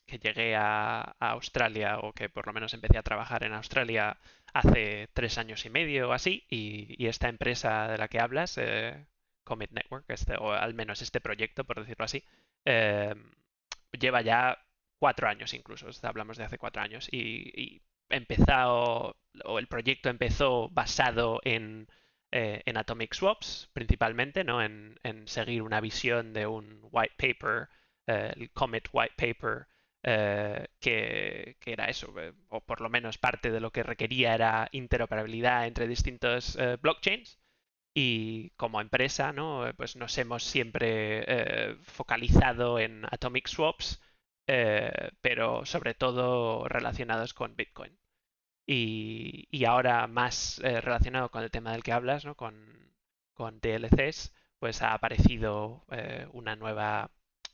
llegué 0.07 0.57
a, 0.57 1.17
Australia 1.21 1.99
o 2.01 2.13
que 2.13 2.29
por 2.29 2.47
lo 2.47 2.53
menos 2.53 2.75
empecé 2.75 2.99
a 2.99 3.03
trabajar 3.03 3.45
en 3.45 3.55
Australia 3.55 4.19
hace 4.53 5.09
tres 5.15 5.39
años 5.39 5.65
y 5.65 5.71
medio 5.71 6.11
o 6.11 6.13
así 6.13 6.45
y, 6.51 7.07
esta 7.07 7.29
empresa 7.29 7.89
de 7.89 7.99
la 7.99 8.09
que 8.09 8.21
hablas, 8.21 8.59
eh, 8.59 9.07
Commit 9.45 9.73
Network, 9.73 10.05
este, 10.09 10.37
o 10.37 10.53
al 10.53 10.75
menos 10.75 11.03
este 11.03 11.21
proyecto, 11.21 11.65
por 11.65 11.81
decirlo 11.81 12.05
así, 12.05 12.25
eh, 12.65 13.15
lleva 13.99 14.23
ya 14.23 14.59
cuatro 14.99 15.29
años 15.29 15.53
incluso, 15.55 15.89
hablamos 16.03 16.37
de 16.37 16.45
hace 16.45 16.59
cuatro 16.59 16.81
años 16.81 17.09
y, 17.11 17.83
empezado, 18.09 19.17
o 19.45 19.59
el 19.59 19.67
proyecto 19.67 20.09
empezó 20.11 20.69
basado 20.69 21.41
en, 21.45 21.89
eh, 22.31 22.63
en 22.67 22.77
Atomic 22.77 23.15
Swaps 23.15 23.69
principalmente, 23.73 24.45
¿no? 24.45 24.63
En, 24.63 24.99
seguir 25.27 25.63
una 25.63 25.81
visión 25.81 26.33
de 26.33 26.47
un 26.47 26.81
white 26.93 27.15
paper 27.17 27.69
eh, 28.07 28.33
el 28.37 28.51
Comet 28.53 28.89
White 28.93 29.15
Paper, 29.17 29.67
eh, 30.05 30.69
que, 30.81 31.57
era 31.67 31.87
eso, 31.87 32.15
o 32.49 32.61
por 32.61 32.81
lo 32.81 32.89
menos 32.89 33.19
parte 33.19 33.51
de 33.51 33.61
lo 33.61 33.71
que 33.73 33.83
requería 33.83 34.35
era 34.35 34.69
interoperabilidad 34.73 35.67
entre 35.67 35.89
distintos 35.89 36.57
blockchains. 36.81 37.39
Y 37.95 38.51
como 38.57 38.81
empresa, 38.81 39.33
¿no? 39.33 39.65
Pues 39.77 39.97
nos 39.97 40.17
hemos 40.19 40.45
siempre 40.45 41.77
focalizado 41.83 42.79
en 42.79 43.05
atomic 43.11 43.49
swaps, 43.49 44.01
pero 45.21 45.67
sobre 45.67 45.95
todo 45.95 46.69
relacionados 46.69 47.35
con 47.35 47.57
Bitcoin. 47.57 47.99
Y, 48.67 49.65
ahora 49.67 50.07
más 50.07 50.59
relacionado 50.63 51.31
con 51.31 51.43
el 51.43 51.51
tema 51.51 51.73
del 51.73 51.83
que 51.83 51.93
hablas, 51.93 52.25
¿no? 52.25 52.35
Con, 52.37 52.93
con 53.35 53.61
DLCs, 53.61 54.33
pues 54.59 54.83
ha 54.83 54.95
aparecido 54.95 55.85
una 56.33 56.57
nueva 56.57 57.11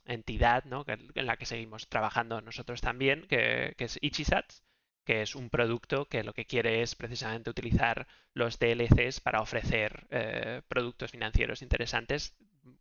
entidad 0.08 0.64
¿no? 0.64 0.84
en 0.86 1.26
la 1.26 1.36
que 1.36 1.46
seguimos 1.46 1.88
trabajando 1.88 2.40
nosotros 2.40 2.80
también, 2.80 3.26
que, 3.28 3.74
es 3.78 3.98
Ichisats, 4.00 4.64
que 5.08 5.22
es 5.22 5.34
un 5.34 5.48
producto 5.48 6.04
que 6.04 6.22
lo 6.22 6.34
que 6.34 6.44
quiere 6.44 6.82
es 6.82 6.94
precisamente 6.94 7.48
utilizar 7.48 8.06
los 8.34 8.58
DLCs 8.58 9.20
para 9.20 9.40
ofrecer 9.40 10.06
eh, 10.10 10.60
productos 10.68 11.12
financieros 11.12 11.62
interesantes 11.62 12.36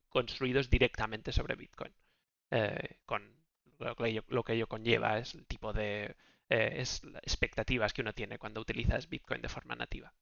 construidos 0.10 0.70
directamente 0.70 1.32
sobre 1.32 1.56
Bitcoin. 1.56 1.94
Eh, 2.52 2.98
con 3.06 3.24
lo 3.80 3.96
que, 3.96 4.52
ello, 4.52 4.68
conlleva 4.68 5.20
es 5.20 5.36
el 5.36 5.46
tipo 5.46 5.72
de 5.72 6.18
eh, 6.50 6.84
expectativas 7.24 7.94
que 7.94 8.02
uno 8.02 8.14
tiene 8.14 8.38
cuando 8.38 8.60
utilizas 8.60 9.08
Bitcoin 9.08 9.42
de 9.42 9.48
forma 9.48 9.78
nativa. 9.78 10.14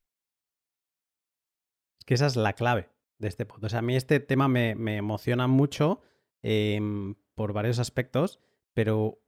Es 1.98 2.06
que 2.06 2.14
esa 2.14 2.28
es 2.28 2.36
la 2.36 2.54
clave 2.54 2.88
de 3.18 3.30
este 3.30 3.48
punto. 3.48 3.66
O 3.66 3.70
sea, 3.70 3.80
a 3.80 3.82
mí 3.82 3.96
este 3.96 4.20
tema 4.20 4.48
me, 4.48 4.76
me 4.76 4.98
emociona 4.98 5.48
mucho 5.48 6.04
Em, 6.48 7.16
por 7.34 7.54
varios 7.54 7.80
aspectos, 7.80 8.40
pero 8.76 9.20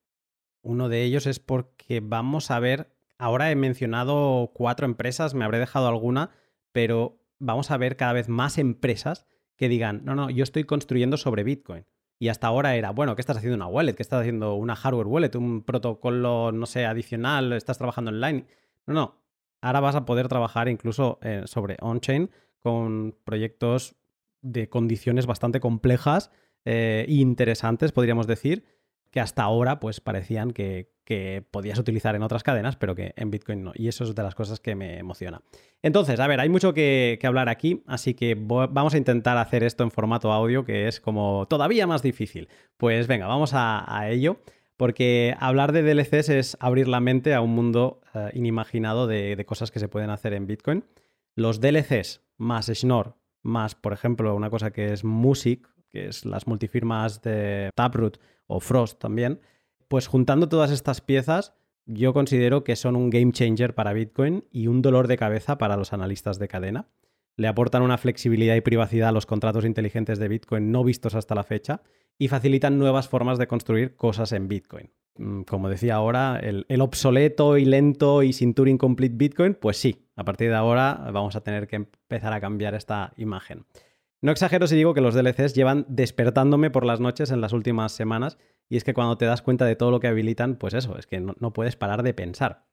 uno 0.68 0.90
de 0.90 1.04
ellos 1.04 1.26
es 1.26 1.40
porque 1.40 2.02
vamos 2.04 2.52
a 2.52 2.60
ver, 2.60 2.92
ahora 3.18 3.50
he 3.52 3.56
mencionado 3.56 4.52
cuatro 4.54 4.86
empresas, 4.86 5.34
me 5.34 5.46
habré 5.46 5.60
dejado 5.60 5.88
alguna, 5.88 6.32
pero 6.72 7.24
vamos 7.40 7.72
a 7.72 7.78
ver 7.78 7.96
cada 7.96 8.14
vez 8.14 8.28
más 8.28 8.58
empresas 8.58 9.26
que 9.56 9.70
digan, 9.70 10.02
no, 10.04 10.14
no, 10.14 10.30
yo 10.30 10.44
estoy 10.44 10.66
construyendo 10.66 11.18
sobre 11.18 11.44
Bitcoin. 11.44 11.86
Y 12.20 12.30
hasta 12.30 12.48
ahora 12.48 12.76
era, 12.76 12.92
bueno, 12.92 13.16
¿qué 13.16 13.22
estás 13.22 13.38
haciendo 13.38 13.56
una 13.56 13.68
wallet? 13.68 13.94
¿Qué 13.94 14.04
estás 14.04 14.22
haciendo 14.22 14.56
una 14.56 14.76
hardware 14.76 15.08
wallet? 15.08 15.36
¿Un 15.36 15.64
protocolo, 15.64 16.52
no 16.52 16.66
sé, 16.66 16.86
adicional? 16.86 17.54
¿Estás 17.54 17.78
trabajando 17.78 18.10
online? 18.10 18.46
No, 18.88 18.94
no. 18.94 19.16
Ahora 19.62 19.80
vas 19.80 19.96
a 19.96 20.06
poder 20.06 20.28
trabajar 20.28 20.68
incluso 20.68 21.20
eh, 21.22 21.44
sobre 21.46 21.78
on-chain 21.80 22.30
con 22.60 23.16
proyectos 23.24 23.96
de 24.42 24.68
condiciones 24.68 25.28
bastante 25.28 25.60
complejas 25.60 26.32
eh, 26.66 27.06
interesantes, 27.08 27.92
podríamos 27.92 28.28
decir, 28.28 28.66
que 29.12 29.20
hasta 29.20 29.44
ahora 29.44 29.80
pues 29.80 30.02
parecían 30.02 30.52
que, 30.52 30.96
podías 31.52 31.80
utilizar 31.80 32.16
en 32.16 32.24
otras 32.24 32.44
cadenas, 32.44 32.76
pero 32.76 32.94
que 32.94 33.14
en 33.16 33.32
Bitcoin 33.32 33.64
no. 33.64 33.72
Y 33.76 33.88
eso 33.88 34.04
es 34.04 34.14
de 34.14 34.24
las 34.24 34.36
cosas 34.36 34.60
que 34.60 34.76
me 34.76 34.98
emociona. 34.98 35.42
Entonces, 35.82 36.20
a 36.20 36.28
ver, 36.28 36.42
hay 36.42 36.50
mucho 36.50 36.74
que, 36.74 37.18
hablar 37.24 37.48
aquí, 37.48 37.82
así 37.88 38.14
que 38.14 38.36
vamos 38.36 38.94
a 38.94 38.98
intentar 38.98 39.38
hacer 39.38 39.64
esto 39.64 39.86
en 39.86 39.92
formato 39.92 40.34
audio, 40.34 40.66
que 40.66 40.90
es 40.90 41.00
como 41.00 41.46
todavía 41.50 41.88
más 41.88 42.02
difícil. 42.02 42.50
Pues 42.76 43.08
venga, 43.08 43.26
vamos 43.26 43.52
a, 43.54 44.10
ello. 44.10 44.42
Porque 44.76 45.34
hablar 45.40 45.72
de 45.72 45.82
DLCs 45.82 46.30
es 46.30 46.58
abrir 46.60 46.88
la 46.88 47.00
mente 47.00 47.34
a 47.34 47.42
un 47.42 47.52
mundo 47.52 48.02
eh, 48.14 48.30
inimaginado 48.34 49.08
de, 49.08 49.36
de, 49.36 49.46
cosas 49.46 49.72
que 49.72 49.80
se 49.80 49.88
pueden 49.88 50.10
hacer 50.10 50.34
en 50.34 50.46
Bitcoin. 50.46 50.84
Los 51.36 51.62
DLCs 51.62 52.22
más 52.38 52.68
Schnorr, 52.68 53.16
más, 53.42 53.76
por 53.76 53.94
ejemplo, 53.94 54.36
una 54.36 54.50
cosa 54.50 54.72
que 54.72 54.94
es 54.94 55.04
Music, 55.04 55.68
que 55.90 56.08
es 56.08 56.26
las 56.26 56.48
multifirmas 56.48 57.22
de 57.22 57.72
Taproot 57.76 58.20
o 58.48 58.60
Frost 58.60 59.00
también, 59.00 59.40
pues 59.88 60.08
juntando 60.08 60.50
todas 60.50 60.72
estas 60.72 61.02
piezas, 61.02 61.54
yo 61.86 62.14
considero 62.14 62.64
que 62.64 62.76
son 62.76 62.96
un 62.96 63.10
game 63.10 63.32
changer 63.32 63.74
para 63.74 63.94
Bitcoin 63.94 64.44
y 64.52 64.68
un 64.68 64.82
dolor 64.82 65.08
de 65.08 65.18
cabeza 65.18 65.58
para 65.58 65.78
los 65.78 65.94
analistas 65.94 66.40
de 66.40 66.48
cadena. 66.48 66.88
Le 67.38 67.48
aportan 67.48 67.84
una 67.84 67.98
flexibilidad 67.98 68.56
y 68.56 68.62
privacidad 68.62 69.10
a 69.10 69.14
los 69.14 69.26
contratos 69.26 69.64
inteligentes 69.64 70.20
de 70.20 70.28
Bitcoin 70.28 70.72
no 70.72 70.84
vistos 70.84 71.16
hasta 71.16 71.36
la 71.36 71.44
fecha 71.44 71.82
y 72.18 72.28
facilitan 72.28 72.78
nuevas 72.78 73.08
formas 73.08 73.38
de 73.38 73.48
construir 73.48 73.96
cosas 73.96 74.32
en 74.32 74.48
Bitcoin. 74.48 74.90
Mm, 75.18 75.42
como 75.44 75.70
decía 75.70 75.96
ahora, 75.96 76.40
el, 76.42 76.66
el 76.68 76.82
obsoleto 76.82 77.58
y 77.58 77.66
lento 77.66 78.24
y 78.24 78.34
sin 78.34 78.54
Turing 78.54 78.78
Complete 78.78 79.16
Bitcoin, 79.16 79.54
pues 79.54 79.78
sí, 79.78 80.08
a 80.16 80.26
partir 80.26 80.50
de 80.50 80.56
ahora 80.56 81.10
vamos 81.14 81.36
a 81.36 81.42
tener 81.42 81.68
que 81.68 81.78
empezar 81.78 82.34
a 82.34 82.42
cambiar 82.42 82.76
esta 82.76 83.14
imagen. 83.18 83.66
No 84.22 84.32
exagero 84.32 84.66
si 84.66 84.76
digo 84.76 84.94
que 84.94 85.02
los 85.02 85.14
DLCs 85.14 85.54
llevan 85.54 85.86
despertándome 85.88 86.72
por 86.72 86.86
las 86.86 87.00
noches 87.00 87.30
en 87.32 87.42
las 87.42 87.54
últimas 87.54 87.92
semanas 87.92 88.38
y 88.68 88.78
es 88.78 88.84
que 88.84 88.94
cuando 88.94 89.18
te 89.18 89.26
das 89.26 89.42
cuenta 89.42 89.66
de 89.66 89.76
todo 89.76 89.92
lo 89.92 90.00
que 90.00 90.08
habilitan, 90.08 90.56
pues 90.56 90.74
eso, 90.74 90.98
es 90.98 91.06
que 91.06 91.20
no, 91.20 91.54
puedes 91.54 91.76
parar 91.76 92.04
de 92.04 92.14
pensar. 92.14 92.66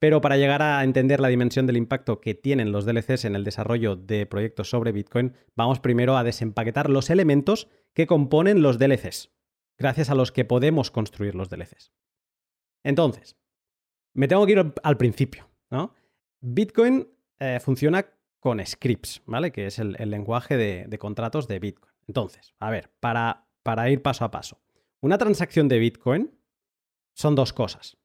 Pero 0.00 0.20
para 0.20 0.36
llegar 0.36 0.62
a 0.62 0.82
entender 0.84 1.20
la 1.20 1.28
dimensión 1.28 1.66
del 1.66 1.76
impacto 1.76 2.20
que 2.20 2.34
tienen 2.34 2.72
los 2.72 2.84
DLCs 2.84 3.24
en 3.24 3.36
el 3.36 3.44
desarrollo 3.44 3.96
de 3.96 4.26
proyectos 4.26 4.70
sobre 4.70 4.92
Bitcoin, 4.92 5.34
vamos 5.56 5.80
primero 5.80 6.16
a 6.16 6.24
desempaquetar 6.24 6.90
los 6.90 7.10
elementos 7.10 7.68
que 7.94 8.06
componen 8.06 8.62
los 8.62 8.78
DLCs, 8.78 9.32
gracias 9.76 10.10
a 10.10 10.14
los 10.14 10.30
que 10.30 10.44
podemos 10.44 10.90
construir 10.90 11.34
los 11.34 11.48
DLCs. 11.48 11.92
Entonces, 12.84 13.36
me 14.14 14.28
tengo 14.28 14.46
que 14.46 14.52
ir 14.52 14.72
al 14.82 14.96
principio, 14.96 15.48
¿no? 15.70 15.94
Bitcoin 16.40 17.08
eh, 17.40 17.58
funciona 17.60 18.06
con 18.40 18.64
scripts, 18.64 19.22
¿vale? 19.26 19.52
Que 19.52 19.66
es 19.66 19.78
el, 19.78 19.92
lenguaje 20.10 20.56
de, 20.56 20.98
contratos 20.98 21.48
de 21.48 21.58
Bitcoin. 21.58 21.92
Entonces, 22.06 22.54
a 22.58 22.70
ver, 22.70 22.90
para, 23.00 23.46
ir 23.90 24.02
paso 24.02 24.24
a 24.24 24.30
paso. 24.30 24.60
Una 25.00 25.18
transacción 25.18 25.68
de 25.68 25.78
Bitcoin 25.78 26.34
son 27.14 27.34
dos 27.34 27.52
cosas. 27.52 27.98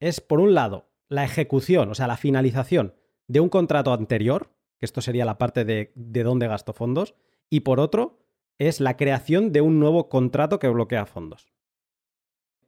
Es, 0.00 0.20
por 0.20 0.40
un 0.40 0.54
lado, 0.54 0.90
la 1.08 1.24
ejecución, 1.24 1.90
o 1.90 1.94
sea, 1.94 2.06
la 2.06 2.16
finalización 2.16 2.94
de 3.28 3.40
un 3.40 3.48
contrato 3.48 3.92
anterior, 3.92 4.52
que 4.78 4.86
esto 4.86 5.00
sería 5.00 5.24
la 5.24 5.38
parte 5.38 5.64
de, 5.64 5.92
de 5.94 6.22
dónde 6.22 6.48
gasto 6.48 6.72
fondos, 6.72 7.14
y 7.48 7.60
por 7.60 7.80
otro, 7.80 8.18
es 8.58 8.80
la 8.80 8.96
creación 8.96 9.52
de 9.52 9.60
un 9.60 9.78
nuevo 9.78 10.08
contrato 10.08 10.58
que 10.58 10.68
bloquea 10.68 11.06
fondos. 11.06 11.52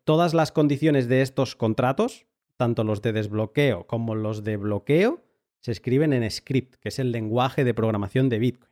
Todas 0.05 0.35
las 0.35 0.53
condiciones 0.53 1.09
de 1.09 1.23
estos 1.23 1.57
contratos 1.57 2.27
tanto 2.57 2.85
los 2.85 3.03
de 3.03 3.13
desbloqueo 3.13 3.87
como 3.87 4.15
los 4.15 4.45
de 4.45 4.57
bloqueo, 4.57 5.24
se 5.64 5.73
escriben 5.73 6.12
en 6.12 6.30
script, 6.30 6.75
que 6.75 6.90
es 6.90 6.99
el 6.99 7.11
lenguaje 7.11 7.64
de 7.64 7.73
programación 7.73 8.28
de 8.28 8.38
Bitcoin. 8.38 8.71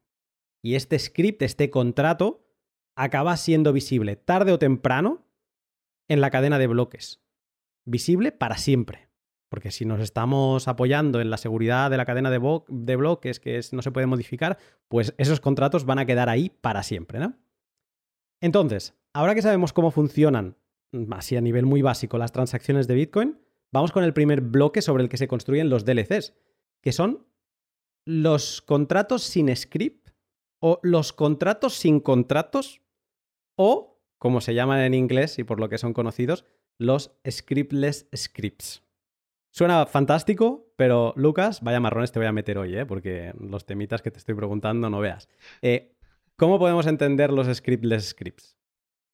Y 0.63 0.75
este 0.75 0.99
script, 0.99 1.41
este 1.41 1.71
contrato, 1.71 2.45
acaba 2.95 3.35
siendo 3.39 3.73
visible 3.73 4.17
tarde 4.17 4.53
o 4.53 4.59
temprano 4.59 5.27
en 6.09 6.21
la 6.21 6.31
cadena 6.31 6.59
de 6.59 6.67
bloques. 6.67 7.23
Visible 7.87 8.31
para 8.31 8.59
siempre. 8.59 9.09
Porque 9.49 9.71
si 9.71 9.87
nos 9.87 10.01
estamos 10.01 10.69
apoyando 10.69 11.23
en 11.23 11.31
la 11.31 11.39
seguridad 11.39 11.91
de 11.91 11.97
la 11.97 12.05
cadena 12.05 12.31
de, 12.31 12.97
bloques 12.97 13.41
que 13.41 13.59
no 13.73 13.81
se 13.81 13.91
puede 13.91 14.07
modificar, 14.07 14.59
pues 14.89 15.15
esos 15.17 15.41
contratos 15.41 15.87
van 15.87 15.99
a 15.99 16.05
quedar 16.05 16.29
ahí 16.29 16.51
para 16.51 16.83
siempre, 16.83 17.21
¿no? 17.21 17.39
Entonces, 18.43 18.95
ahora 19.15 19.35
que 19.35 19.41
sabemos 19.41 19.73
cómo 19.73 19.93
funcionan, 19.93 20.59
así 21.13 21.37
a 21.37 21.41
nivel 21.41 21.65
muy 21.65 21.81
básico, 21.81 22.19
las 22.19 22.33
transacciones 22.33 22.87
de 22.87 22.97
Bitcoin, 22.97 23.39
vamos 23.73 23.93
con 23.93 24.05
el 24.05 24.13
primer 24.13 24.43
bloque 24.43 24.83
sobre 24.83 25.05
el 25.05 25.09
que 25.09 25.17
se 25.17 25.29
construyen 25.29 25.71
los 25.71 25.87
DLCs, 25.87 26.35
que 26.83 26.93
son 26.93 27.27
los 28.05 28.61
contratos 28.61 29.23
sin 29.23 29.55
script 29.57 30.11
o 30.61 30.79
los 30.83 31.13
contratos 31.13 31.75
sin 31.75 32.01
contratos 32.01 32.83
o, 33.57 34.03
como 34.19 34.41
se 34.41 34.55
llaman 34.55 34.81
en 34.81 34.95
inglés 34.95 35.39
y 35.39 35.45
por 35.45 35.61
lo 35.61 35.69
que 35.69 35.79
son 35.79 35.95
conocidos, 35.95 36.45
los 36.79 37.17
scriptless 37.29 38.09
scripts. 38.15 38.83
Suena 39.51 39.87
fantástico, 39.87 40.73
pero 40.77 41.13
Lucas, 41.17 41.63
vaya 41.63 41.81
marrones 41.81 42.13
te 42.13 42.19
voy 42.19 42.27
a 42.27 42.33
meter 42.33 42.59
hoy, 42.59 42.77
¿eh? 42.77 42.87
porque 42.87 43.33
los 43.39 43.67
temitas 43.67 44.03
que 44.03 44.11
te 44.11 44.19
estoy 44.19 44.35
preguntando 44.35 44.91
no 44.91 45.01
veas. 45.01 45.29
Eh, 45.61 45.95
¿Cómo 46.37 46.59
podemos 46.59 46.87
entender 46.87 47.33
los 47.33 47.55
scriptless 47.55 48.11
scripts? 48.11 48.57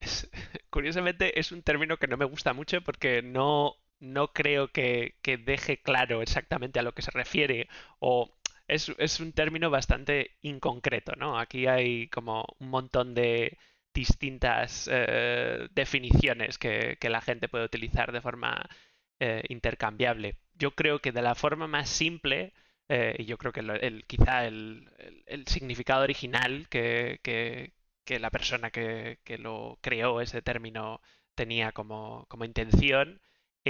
curiosamente 0.71 1.39
es 1.39 1.53
un 1.53 1.63
término 1.63 1.97
que 1.97 2.07
no 2.07 2.17
me 2.17 2.25
gusta 2.25 2.53
mucho 2.53 2.81
porque 2.83 3.23
no, 3.23 3.75
no 4.01 4.33
creo 4.33 4.69
que, 4.69 5.15
deje 5.45 5.79
claro 5.81 6.23
exactamente 6.23 6.79
a 6.79 6.83
lo 6.83 6.93
que 6.95 7.03
se 7.03 7.11
refiere 7.11 7.69
o 8.01 8.31
es, 8.69 8.89
un 9.21 9.33
término 9.33 9.71
bastante 9.71 10.37
inconcreto, 10.43 11.17
¿no? 11.17 11.39
Aquí 11.39 11.67
hay 11.67 12.09
como 12.09 12.45
un 12.59 12.69
montón 12.71 13.15
de 13.15 13.59
distintas 13.95 14.89
eh, 14.93 15.69
definiciones 15.73 16.59
que, 16.59 16.99
que, 17.01 17.09
la 17.09 17.21
gente 17.23 17.49
puede 17.49 17.65
utilizar 17.65 18.13
de 18.13 18.21
forma 18.21 18.69
eh, 19.21 19.43
intercambiable. 19.49 20.37
Yo 20.55 20.73
creo 20.73 21.01
que 21.01 21.13
de 21.13 21.23
la 21.23 21.35
forma 21.35 21.67
más 21.67 21.89
simple, 21.89 22.53
eh, 22.89 23.17
y 23.19 23.25
yo 23.25 23.37
creo 23.39 23.53
que 23.53 23.61
el, 23.61 24.05
quizá 24.07 24.47
el, 24.47 24.89
significado 25.47 26.03
original 26.05 26.69
que, 26.69 27.21
la 28.07 28.31
persona 28.31 28.71
que, 28.71 29.19
lo 29.39 29.79
creó 29.81 30.21
ese 30.21 30.41
término 30.43 31.01
tenía 31.35 31.73
como, 31.73 32.27
intención, 32.45 33.21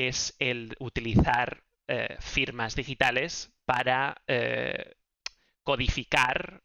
es 0.06 0.36
el 0.38 0.76
utilizar 0.78 1.64
eh, 1.88 2.16
firmas 2.20 2.76
digitales 2.76 3.52
para 3.64 4.22
codificar 5.64 6.62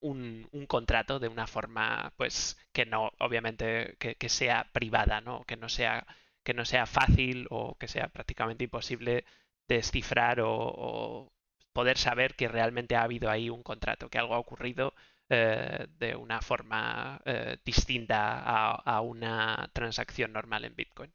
un, 0.00 0.48
un, 0.52 0.66
contrato 0.66 1.18
de 1.18 1.28
una 1.28 1.46
forma, 1.46 2.12
pues, 2.16 2.58
que 2.72 2.84
no, 2.86 3.12
obviamente, 3.18 3.96
que, 3.98 4.28
sea 4.28 4.68
privada, 4.72 5.20
¿no? 5.20 5.44
Que 5.44 5.56
no 5.56 5.68
sea 5.68 6.06
que 6.42 6.54
no 6.54 6.64
sea 6.64 6.86
fácil 6.86 7.46
o 7.50 7.76
que 7.78 7.88
sea 7.88 8.08
prácticamente 8.08 8.64
imposible 8.64 9.24
descifrar 9.68 10.40
o, 10.40 11.32
poder 11.72 11.96
saber 11.98 12.34
que 12.34 12.48
realmente 12.48 12.96
ha 12.96 13.02
habido 13.02 13.30
ahí 13.30 13.48
un 13.50 13.62
contrato, 13.62 14.10
que 14.10 14.18
algo 14.18 14.34
ha 14.34 14.38
ocurrido 14.38 14.94
eh, 15.30 15.86
de 15.98 16.16
una 16.16 16.42
forma 16.42 17.20
eh, 17.24 17.56
distinta 17.64 18.42
a, 18.42 19.00
una 19.00 19.70
transacción 19.72 20.32
normal 20.32 20.64
en 20.66 20.76
Bitcoin. 20.76 21.12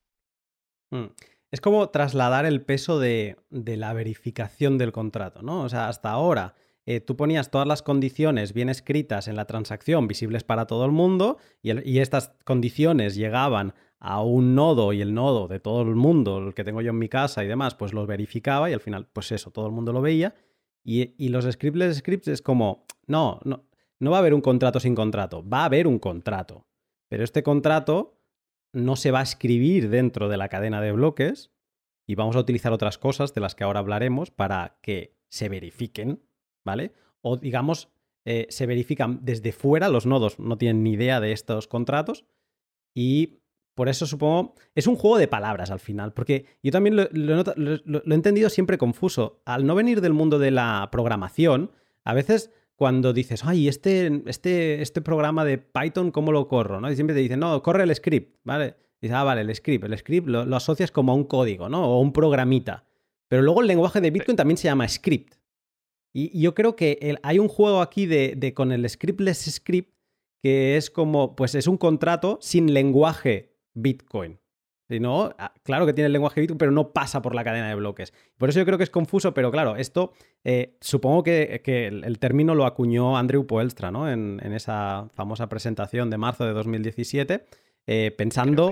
Mm. 0.92 1.06
Es 1.50 1.62
como 1.62 1.90
trasladar 1.90 2.46
el 2.46 2.62
peso 2.62 3.00
de, 3.00 3.38
la 3.50 3.94
verificación 3.94 4.78
del 4.78 4.92
contrato, 4.92 5.42
¿no? 5.42 5.62
O 5.62 5.70
sea, 5.70 5.88
hasta 5.88 6.12
ahora 6.12 6.56
eh, 6.86 7.00
tú 7.00 7.16
ponías 7.16 7.52
todas 7.52 7.68
las 7.68 7.82
condiciones 7.82 8.54
bien 8.54 8.68
escritas 8.70 9.28
en 9.28 9.38
la 9.38 9.46
transacción, 9.46 10.08
visibles 10.08 10.44
para 10.44 10.68
todo 10.68 10.86
el 10.86 10.92
mundo, 10.92 11.38
y 11.62 12.00
estas 12.00 12.34
condiciones 12.44 13.16
llegaban 13.16 13.74
a 14.00 14.22
un 14.22 14.56
nodo 14.56 14.94
y 14.94 15.02
el 15.02 15.14
nodo 15.14 15.48
de 15.48 15.60
todo 15.60 15.82
el 15.82 15.96
mundo, 15.96 16.38
el 16.40 16.54
que 16.54 16.64
tengo 16.64 16.82
yo 16.82 16.92
en 16.92 17.00
mi 17.00 17.10
casa 17.10 17.44
y 17.44 17.48
demás, 17.48 17.76
pues 17.76 17.94
los 17.94 18.08
verificaba 18.08 18.70
y 18.70 18.74
al 18.74 18.80
final, 18.80 19.08
pues 19.12 19.32
eso, 19.32 19.52
todo 19.52 19.66
el 19.66 19.72
mundo 19.72 19.94
lo 19.94 20.02
veía. 20.02 20.36
Y, 20.84 21.30
los 21.30 21.46
scriptless 21.46 21.98
scripts 21.98 22.30
es 22.30 22.42
como, 22.42 22.86
no, 23.08 23.42
no, 23.44 23.66
no 24.00 24.12
va 24.12 24.18
a 24.18 24.20
haber 24.20 24.34
un 24.34 24.42
contrato 24.42 24.80
sin 24.80 24.96
contrato, 24.96 25.48
va 25.48 25.64
a 25.64 25.66
haber 25.66 25.88
un 25.88 26.00
contrato. 26.00 26.66
Pero 27.10 27.24
este 27.24 27.44
contrato 27.44 28.17
no 28.74 28.96
se 28.96 29.12
va 29.12 29.20
a 29.20 29.24
escribir 29.24 29.90
dentro 29.90 30.30
de 30.30 30.38
la 30.38 30.50
cadena 30.50 30.82
de 30.82 30.92
bloques 30.92 31.52
y 32.06 32.16
vamos 32.16 32.36
a 32.36 32.40
utilizar 32.40 32.72
otras 32.74 32.98
cosas 32.98 33.34
de 33.34 33.42
las 33.42 33.56
que 33.56 33.64
ahora 33.64 33.80
hablaremos 33.80 34.32
para 34.32 34.78
que 34.82 35.18
se 35.30 35.50
verifiquen, 35.50 36.24
¿vale? 36.64 36.94
O 37.22 37.38
digamos, 37.38 37.90
eh, 38.26 38.48
se 38.50 38.66
verifican 38.66 39.20
desde 39.24 39.52
fuera, 39.52 39.90
los 39.90 40.06
nodos 40.06 40.40
no 40.40 40.58
tienen 40.58 40.84
ni 40.84 40.94
idea 40.94 41.20
de 41.20 41.32
estos 41.32 41.68
contratos 41.68 42.26
y 42.94 43.40
por 43.78 43.90
eso 43.90 44.08
supongo. 44.08 44.56
Es 44.74 44.88
un 44.88 44.96
juego 44.96 45.20
de 45.20 45.28
palabras 45.28 45.70
al 45.70 45.80
final, 45.80 46.12
porque 46.12 46.48
yo 46.64 46.72
también 46.72 46.96
lo, 46.96 47.04
he 47.04 48.14
entendido 48.16 48.50
siempre 48.50 48.80
confuso. 48.80 49.40
Al 49.46 49.68
no 49.68 49.76
venir 49.76 50.02
del 50.02 50.14
mundo 50.14 50.40
de 50.40 50.50
la 50.50 50.90
programación, 50.92 51.72
a 52.04 52.16
veces 52.16 52.52
cuando 52.78 53.12
dices, 53.12 53.44
ay, 53.44 53.68
este, 53.68 54.22
este, 54.28 54.82
este 54.84 55.02
programa 55.02 55.44
de 55.44 55.58
Python, 55.58 56.12
¿cómo 56.12 56.32
lo 56.32 56.48
corro? 56.48 56.80
¿no? 56.80 56.90
Y 56.92 56.96
siempre 56.96 57.16
te 57.16 57.22
dicen, 57.22 57.40
no, 57.40 57.62
corre 57.64 57.84
el 57.84 57.94
script, 57.94 58.38
¿vale? 58.44 58.76
Y 59.02 59.08
dices, 59.08 59.18
ah, 59.18 59.24
vale, 59.24 59.42
el 59.42 59.54
script. 59.54 59.84
El 59.84 59.98
script 59.98 60.28
lo, 60.28 60.56
asocias 60.56 60.92
como 60.92 61.12
a 61.12 61.16
un 61.16 61.24
código, 61.24 61.70
¿no? 61.70 61.90
O 61.90 62.00
un 62.00 62.14
programita. 62.14 62.86
Pero 63.28 63.42
luego 63.42 63.62
el 63.62 63.68
lenguaje 63.68 64.00
de 64.00 64.12
Bitcoin 64.12 64.38
también 64.38 64.58
se 64.58 64.66
llama 64.66 64.88
script. 64.88 65.34
Y, 66.14 66.40
yo 66.40 66.54
creo 66.54 66.76
que 66.76 67.18
hay 67.24 67.40
un 67.40 67.48
juego 67.48 67.82
aquí 67.82 68.06
de, 68.06 68.36
de, 68.38 68.54
con 68.54 68.72
el 68.72 68.88
scriptless 68.88 69.52
script 69.56 69.98
que 70.44 70.78
es 70.78 70.92
como, 70.92 71.36
pues 71.36 71.56
es 71.56 71.66
un 71.66 71.78
contrato 71.78 72.38
sin 72.42 72.74
lenguaje 72.74 73.58
Bitcoin. 73.74 74.40
Si 74.88 75.02
no, 75.02 75.34
ah, 75.38 75.54
claro 75.64 75.86
que 75.86 75.94
tiene 75.94 76.06
el 76.06 76.14
lenguaje 76.14 76.40
Bitcoin, 76.40 76.58
pero 76.58 76.72
no 76.72 76.94
pasa 76.94 77.22
por 77.22 77.36
la 77.36 77.44
cadena 77.44 77.68
de 77.68 77.76
bloques. 77.76 78.14
Por 78.38 78.50
eso 78.50 78.60
yo 78.60 78.66
creo 78.66 78.78
que 78.78 78.86
es 78.86 78.90
confuso, 78.90 79.34
pero 79.34 79.52
claro, 79.52 79.76
esto 79.76 80.14
eh, 80.46 80.78
supongo 80.80 81.24
que, 81.24 81.62
el, 81.66 82.20
término 82.20 82.56
lo 82.56 82.66
acuñó 82.66 83.18
Andrew 83.18 83.46
Poelstra, 83.46 83.92
¿no? 83.92 84.10
En, 84.10 84.40
esa 84.54 85.10
famosa 85.14 85.50
presentación 85.50 86.10
de 86.10 86.18
marzo 86.18 86.46
de 86.46 86.54
2017, 86.54 87.44
eh, 87.86 88.12
pensando 88.18 88.72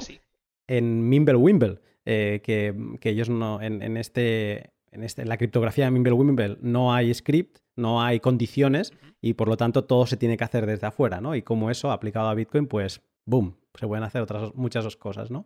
en 0.68 1.10
Mimblewimble, 1.10 1.80
eh, 2.06 2.42
que, 2.44 2.74
que, 3.02 3.10
ellos 3.10 3.30
no, 3.30 3.62
en, 3.62 3.98
este, 3.98 4.72
en, 4.92 5.04
este, 5.04 5.24
en 5.24 5.30
la 5.30 5.38
criptografía 5.38 5.86
de 5.86 5.92
Mimblewimble 5.92 6.58
no 6.62 6.94
hay 6.94 7.14
script, 7.14 7.58
no 7.76 8.02
hay 8.02 8.22
condiciones 8.22 8.94
y 9.22 9.34
por 9.34 9.50
lo 9.50 9.58
tanto 9.58 9.84
todo 9.84 10.06
se 10.06 10.16
tiene 10.16 10.38
que 10.38 10.44
hacer 10.46 10.66
desde 10.66 10.88
afuera, 10.88 11.20
¿no? 11.20 11.36
Y 11.36 11.42
como 11.42 11.72
eso 11.72 11.92
aplicado 11.92 12.30
a 12.30 12.36
Bitcoin, 12.36 12.68
pues, 12.68 13.02
boom, 13.26 13.58
se 13.74 13.88
pueden 13.88 14.04
hacer 14.04 14.22
otras 14.22 14.56
muchas 14.56 14.96
cosas, 14.96 15.30
¿no? 15.30 15.46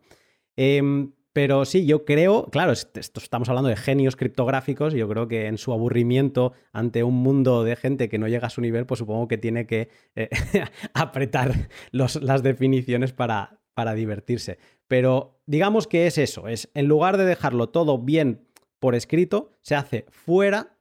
Em, 0.62 1.14
pero 1.32 1.64
sí, 1.64 1.86
yo 1.86 2.04
creo, 2.04 2.50
claro, 2.52 2.74
estamos 2.74 3.48
hablando 3.48 3.70
de 3.70 3.78
genios 3.78 4.18
criptográficos, 4.18 4.94
yo 4.94 5.08
creo 5.08 5.30
que 5.30 5.48
en 5.48 5.58
su 5.58 5.72
aburrimiento 5.72 6.52
ante 6.74 7.02
un 7.02 7.16
mundo 7.16 7.64
de 7.64 7.78
gente 7.78 8.10
que 8.10 8.18
no 8.18 8.28
llega 8.28 8.48
a 8.48 8.50
su 8.50 8.60
nivel, 8.60 8.86
pues 8.86 8.98
supongo 8.98 9.30
que 9.30 9.38
tiene 9.38 9.66
que 9.66 9.88
eh, 10.16 10.28
apretar 10.94 11.70
las 11.94 12.44
definiciones 12.44 13.14
para, 13.14 13.62
para 13.74 13.94
divertirse. 13.94 14.60
Pero 14.90 15.40
digamos 15.46 15.88
que 15.88 16.08
es 16.08 16.18
eso, 16.18 16.50
es 16.50 16.70
en 16.74 16.88
lugar 16.90 17.16
de 17.16 17.24
dejarlo 17.24 17.70
todo 17.70 17.98
bien 17.98 18.46
por 18.82 18.94
escrito, 18.94 19.54
se 19.62 19.76
hace 19.76 20.08
fuera 20.10 20.76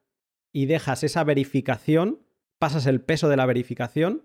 y 0.53 0.67
dejas 0.67 1.05
esa 1.05 1.23
verificación, 1.23 2.27
pasas 2.59 2.87
el 2.87 3.01
peso 3.01 3.29
de 3.29 3.37
la 3.37 3.47
verificación 3.47 4.25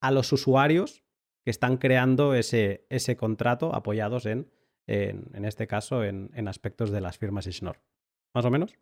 a 0.00 0.10
los 0.10 0.32
usuarios 0.32 1.04
que 1.44 1.52
están 1.52 1.76
creando 1.76 2.34
ese, 2.34 2.86
ese 2.88 3.16
contrato 3.16 3.72
apoyados 3.72 4.26
en, 4.26 4.50
en, 4.90 5.44
este 5.44 5.66
caso, 5.66 6.04
en, 6.04 6.48
aspectos 6.48 6.90
de 6.90 7.00
las 7.00 7.18
firmas 7.18 7.46
Schnorr. 7.46 7.80
¿Más 8.34 8.44
o 8.44 8.50
menos? 8.50 8.76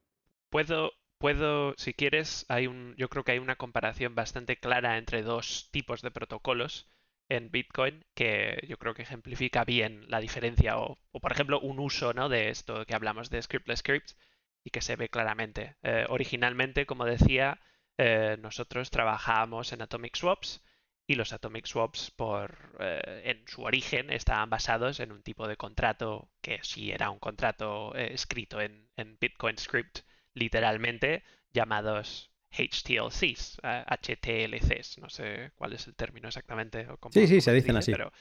Puedo, 0.50 0.92
puedo, 1.18 1.74
si 1.76 1.92
quieres, 1.92 2.46
hay 2.48 2.66
un, 2.66 2.94
yo 2.96 3.08
creo 3.08 3.24
que 3.24 3.32
hay 3.32 3.38
una 3.38 3.56
comparación 3.56 4.14
bastante 4.14 4.56
clara 4.56 4.96
entre 4.96 5.22
dos 5.22 5.68
tipos 5.70 6.00
de 6.02 6.10
protocolos 6.10 6.88
en 7.28 7.50
Bitcoin 7.50 8.04
que 8.14 8.64
yo 8.66 8.78
creo 8.78 8.94
que 8.94 9.02
ejemplifica 9.02 9.64
bien 9.64 10.08
la 10.08 10.20
diferencia 10.20 10.78
o, 10.78 10.98
por 11.20 11.32
ejemplo, 11.32 11.60
un 11.60 11.78
uso 11.78 12.14
¿no? 12.14 12.30
de 12.30 12.48
esto 12.48 12.86
que 12.86 12.94
hablamos 12.94 13.28
de 13.28 13.42
scriptless 13.42 13.80
scripts 13.80 14.16
y 14.64 14.70
que 14.70 14.80
se 14.80 14.96
ve 14.96 15.10
claramente. 15.10 15.76
Eh, 15.82 16.06
originalmente, 16.08 16.86
como 16.86 17.04
decía, 17.04 17.60
eh, 17.98 18.38
nosotros 18.40 18.90
trabajábamos 18.90 19.72
en 19.72 19.82
Atomic 19.82 20.16
Swaps 20.16 20.62
y 21.08 21.16
los 21.16 21.32
atomic 21.32 21.66
swaps 21.66 22.12
por 22.12 22.76
eh, 22.78 23.22
en 23.24 23.42
su 23.48 23.62
origen 23.62 24.12
estaban 24.12 24.50
basados 24.50 25.00
en 25.00 25.10
un 25.10 25.22
tipo 25.22 25.48
de 25.48 25.56
contrato 25.56 26.30
que 26.40 26.60
sí 26.62 26.92
era 26.92 27.10
un 27.10 27.18
contrato 27.18 27.96
eh, 27.96 28.12
escrito 28.12 28.60
en, 28.60 28.86
Bitcoin 29.20 29.56
script 29.58 30.00
literalmente 30.34 31.24
llamados 31.52 32.30
HTLCs, 32.50 33.58
HTLCs, 33.62 34.98
no 34.98 35.08
sé 35.08 35.52
cuál 35.56 35.72
es 35.72 35.86
el 35.86 35.94
término 35.94 36.28
exactamente. 36.28 36.86
sí, 37.10 37.26
sí, 37.26 37.40
se 37.40 37.52
dicen 37.52 37.76
así. 37.76 37.92
Pero 37.92 38.12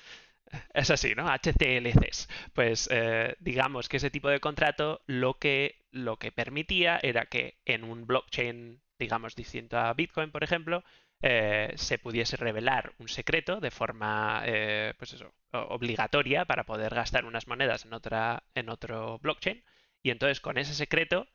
Es 0.73 0.89
así, 0.89 1.13
¿no? 1.15 1.27
HTLCs. 1.27 2.27
Pues 2.53 2.87
eh, 2.91 3.35
digamos 3.39 3.89
que 3.89 3.97
ese 3.97 4.09
tipo 4.09 4.29
de 4.29 4.39
contrato 4.39 5.01
lo 5.05 5.35
que, 5.35 5.81
lo 5.91 6.17
que 6.17 6.31
permitía 6.31 6.99
era 7.01 7.25
que 7.25 7.57
en 7.65 7.83
un 7.83 8.05
blockchain, 8.05 8.81
digamos, 8.99 9.35
distinto 9.35 9.77
a 9.77 9.93
Bitcoin, 9.93 10.31
por 10.31 10.43
ejemplo, 10.43 10.83
eh, 11.21 11.73
se 11.75 11.97
pudiese 11.99 12.37
revelar 12.37 12.93
un 12.99 13.07
secreto 13.07 13.59
de 13.59 13.71
forma, 13.71 14.43
eh, 14.45 14.93
pues 14.97 15.13
eso, 15.13 15.33
obligatoria 15.51 16.45
para 16.45 16.65
poder 16.65 16.93
gastar 16.93 17.25
unas 17.25 17.47
monedas 17.47 17.85
en, 17.85 17.93
otra, 17.93 18.43
en 18.55 18.69
otro 18.69 19.19
blockchain. 19.19 19.63
Y 20.03 20.11
entonces 20.11 20.41
con 20.41 20.57
ese 20.57 20.73
secreto 20.73 21.27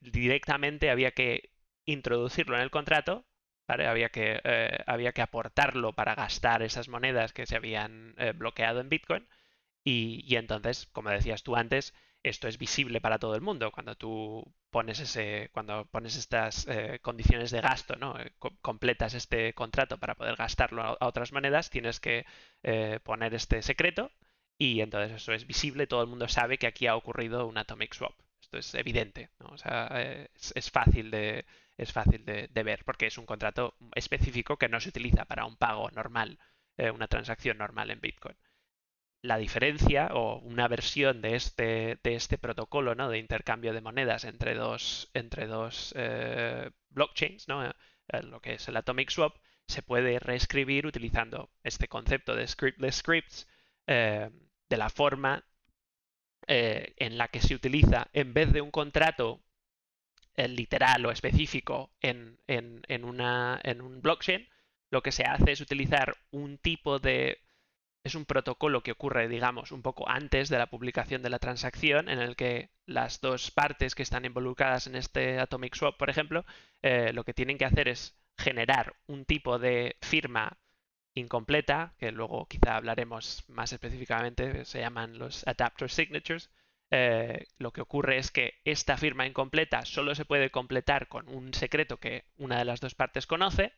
directamente 0.00 0.90
había 0.90 1.12
que 1.12 1.50
introducirlo 1.86 2.56
en 2.56 2.62
el 2.62 2.70
contrato 2.72 3.24
había 3.66 4.10
que, 4.10 4.40
eh, 4.44 4.78
había 4.86 5.12
que 5.12 5.22
aportarlo 5.22 5.92
para 5.94 6.14
gastar 6.14 6.62
esas 6.62 6.88
monedas 6.88 7.32
que 7.32 7.46
se 7.46 7.56
habían 7.56 8.14
eh, 8.18 8.32
bloqueado 8.32 8.80
en 8.80 8.88
Bitcoin. 8.88 9.26
Y, 9.84 10.36
entonces, 10.36 10.86
como 10.92 11.10
decías 11.10 11.42
tú 11.42 11.56
antes, 11.56 11.94
esto 12.24 12.48
es 12.48 12.58
visible 12.58 13.00
para 13.00 13.18
todo 13.18 13.36
el 13.36 13.40
mundo. 13.40 13.70
Cuando 13.70 13.94
tú 13.96 14.44
pones 14.70 14.98
ese, 15.00 15.50
cuando 15.52 15.84
pones 15.86 16.16
estas 16.16 16.66
eh, 16.68 16.98
condiciones 17.02 17.50
de 17.52 17.60
gasto, 17.60 17.96
¿no? 17.96 18.16
completas 18.62 19.14
este 19.14 19.54
contrato 19.54 19.98
para 19.98 20.16
poder 20.16 20.36
gastarlo 20.36 20.82
a, 20.82 21.06
otras 21.06 21.32
monedas, 21.32 21.70
tienes 21.70 22.00
que 22.00 22.26
poner 23.04 23.34
este 23.34 23.62
secreto 23.62 24.10
y 24.58 24.80
entonces 24.80 25.12
eso 25.16 25.32
es 25.32 25.46
visible, 25.46 25.86
todo 25.86 26.02
el 26.02 26.08
mundo 26.08 26.28
sabe 26.28 26.58
que 26.58 26.66
aquí 26.66 26.86
ha 26.86 26.96
ocurrido 26.96 27.46
un 27.46 27.58
atomic 27.58 27.94
swap. 27.94 28.14
Esto 28.40 28.58
es 28.58 28.74
evidente, 28.74 29.30
O 29.40 29.56
sea, 29.56 29.88
es 30.54 30.70
fácil 30.70 31.10
de, 31.10 31.44
es 31.76 31.92
fácil 31.92 32.24
de, 32.24 32.62
ver 32.62 32.84
porque 32.84 33.06
es 33.06 33.18
un 33.18 33.26
contrato 33.26 33.74
específico 33.94 34.56
que 34.56 34.68
no 34.68 34.80
se 34.80 34.88
utiliza 34.90 35.24
para 35.24 35.44
un 35.44 35.56
pago 35.56 35.90
normal, 35.90 36.38
eh, 36.76 36.90
una 36.90 37.08
transacción 37.08 37.58
normal 37.58 37.90
en 37.90 38.00
Bitcoin. 38.00 38.36
La 39.24 39.38
diferencia 39.38 40.10
o 40.12 40.38
una 40.40 40.68
versión 40.68 41.22
de 41.22 41.34
este, 41.34 41.98
de 42.02 42.14
este 42.14 42.36
protocolo 42.38 42.94
¿no? 42.94 43.08
de 43.08 43.18
intercambio 43.18 43.72
de 43.72 43.80
monedas 43.80 44.24
entre 44.24 44.54
dos, 44.54 45.10
entre 45.14 45.46
dos 45.46 45.94
eh, 45.96 46.70
blockchains, 46.90 47.48
¿no? 47.48 47.64
Eh, 47.64 47.72
lo 48.22 48.40
que 48.40 48.54
es 48.54 48.68
el 48.68 48.76
Atomic 48.76 49.10
Swap, 49.10 49.34
se 49.66 49.82
puede 49.82 50.18
reescribir 50.18 50.86
utilizando 50.86 51.50
este 51.62 51.88
concepto 51.88 52.36
de 52.36 52.46
scriptless 52.46 52.96
scripts 52.96 53.48
de 53.86 54.76
la 54.76 54.90
forma 54.90 55.44
en 56.46 57.18
la 57.18 57.28
que 57.28 57.40
se 57.40 57.54
utiliza 57.54 58.08
en 58.12 58.34
vez 58.34 58.52
de 58.52 58.60
un 58.60 58.70
contrato 58.70 59.42
literal 60.36 61.06
o 61.06 61.10
específico 61.10 61.92
en, 62.00 62.38
en, 62.46 63.04
una, 63.04 63.60
en 63.62 63.80
un 63.80 64.00
blockchain, 64.02 64.48
lo 64.90 65.02
que 65.02 65.12
se 65.12 65.24
hace 65.24 65.52
es 65.52 65.60
utilizar 65.60 66.16
un 66.30 66.58
tipo 66.58 66.98
de... 66.98 67.40
Es 68.04 68.14
un 68.14 68.26
protocolo 68.26 68.82
que 68.82 68.92
ocurre, 68.92 69.28
digamos, 69.28 69.72
un 69.72 69.82
poco 69.82 70.08
antes 70.08 70.48
de 70.50 70.58
la 70.58 70.66
publicación 70.66 71.22
de 71.22 71.30
la 71.30 71.38
transacción, 71.38 72.08
en 72.08 72.18
el 72.20 72.36
que 72.36 72.70
las 72.86 73.20
dos 73.20 73.50
partes 73.50 73.94
que 73.94 74.02
están 74.02 74.24
involucradas 74.26 74.86
en 74.86 74.94
este 74.94 75.38
Atomic 75.40 75.74
Swap, 75.74 75.96
por 75.96 76.10
ejemplo, 76.10 76.44
eh, 76.82 77.12
lo 77.14 77.24
que 77.24 77.34
tienen 77.34 77.58
que 77.58 77.64
hacer 77.64 77.88
es 77.88 78.14
generar 78.36 78.94
un 79.06 79.24
tipo 79.24 79.58
de 79.58 79.96
firma 80.02 80.58
incompleta, 81.14 81.94
que 81.98 82.12
luego 82.12 82.46
quizá 82.46 82.76
hablaremos 82.76 83.44
más 83.48 83.72
específicamente, 83.72 84.64
se 84.64 84.80
llaman 84.80 85.18
los 85.18 85.46
adapter 85.46 85.90
signatures, 85.90 86.50
eh, 86.90 87.46
lo 87.58 87.72
que 87.72 87.80
ocurre 87.80 88.18
es 88.18 88.30
que 88.30 88.60
esta 88.64 88.96
firma 88.96 89.26
incompleta 89.26 89.84
solo 89.84 90.14
se 90.14 90.24
puede 90.24 90.50
completar 90.50 91.08
con 91.08 91.28
un 91.28 91.54
secreto 91.54 91.98
que 91.98 92.24
una 92.36 92.58
de 92.58 92.64
las 92.64 92.80
dos 92.80 92.94
partes 92.94 93.26
conoce. 93.26 93.72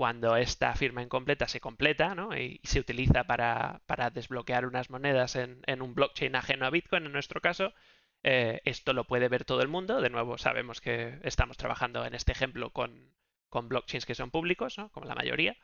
Cuando 0.00 0.34
esta 0.34 0.74
firma 0.74 1.02
incompleta 1.02 1.46
se 1.46 1.60
completa 1.60 2.16
y, 2.34 2.58
se 2.62 2.80
utiliza 2.80 3.24
para, 3.24 3.82
desbloquear 4.14 4.64
unas 4.64 4.88
monedas 4.88 5.36
en, 5.36 5.82
un 5.82 5.94
blockchain 5.94 6.34
ajeno 6.36 6.64
a 6.64 6.70
Bitcoin, 6.70 7.04
en 7.04 7.12
nuestro 7.12 7.42
caso, 7.42 7.74
eh, 8.22 8.62
esto 8.64 8.94
lo 8.94 9.04
puede 9.04 9.28
ver 9.28 9.44
todo 9.44 9.60
el 9.60 9.68
mundo. 9.68 10.00
De 10.00 10.08
nuevo, 10.08 10.38
sabemos 10.38 10.80
que 10.80 11.18
estamos 11.22 11.58
trabajando 11.58 12.06
en 12.06 12.14
este 12.14 12.32
ejemplo 12.32 12.70
con, 12.70 13.12
blockchains 13.52 14.06
que 14.06 14.14
son 14.14 14.30
públicos, 14.30 14.78
como 14.92 15.04
la 15.04 15.14
mayoría. 15.14 15.54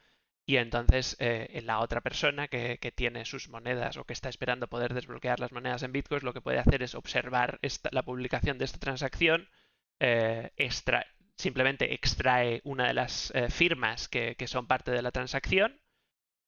Y 0.44 0.58
entonces 0.58 1.16
eh, 1.18 1.62
la 1.64 1.80
otra 1.80 2.02
persona 2.02 2.46
que, 2.48 2.76
tiene 2.94 3.24
sus 3.24 3.48
monedas 3.48 3.96
o 3.96 4.04
que 4.04 4.12
está 4.12 4.28
esperando 4.28 4.68
poder 4.68 4.92
desbloquear 4.92 5.40
las 5.40 5.52
monedas 5.52 5.82
en 5.82 5.92
Bitcoin 5.92 6.26
lo 6.26 6.34
que 6.34 6.42
puede 6.42 6.58
hacer 6.58 6.82
es 6.82 6.94
observar 6.94 7.58
la 7.90 8.02
publicación 8.02 8.58
de 8.58 8.66
esta 8.66 8.80
transacción, 8.80 9.48
eh, 9.98 10.52
simplemente 11.36 11.94
extrae 11.94 12.60
una 12.64 12.86
de 12.88 12.94
las 12.94 13.32
eh, 13.34 13.50
firmas 13.50 14.08
que, 14.08 14.36
son 14.46 14.66
parte 14.66 14.90
de 14.90 15.02
la 15.02 15.12
transacción 15.12 15.80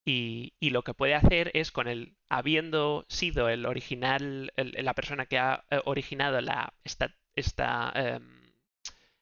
y, 0.05 0.55
lo 0.61 0.83
que 0.83 0.95
puede 0.95 1.15
hacer 1.15 1.51
es 1.55 1.71
con 1.73 1.89
el, 1.89 2.17
habiendo 2.29 3.05
sido 3.09 3.49
el 3.49 3.67
original, 3.67 4.53
la 4.57 4.95
persona 4.95 5.27
que 5.27 5.39
ha 5.39 5.65
originado 5.85 6.41
la, 6.41 6.75
esta, 6.85 7.15
esta 7.35 7.93
em, 7.95 8.39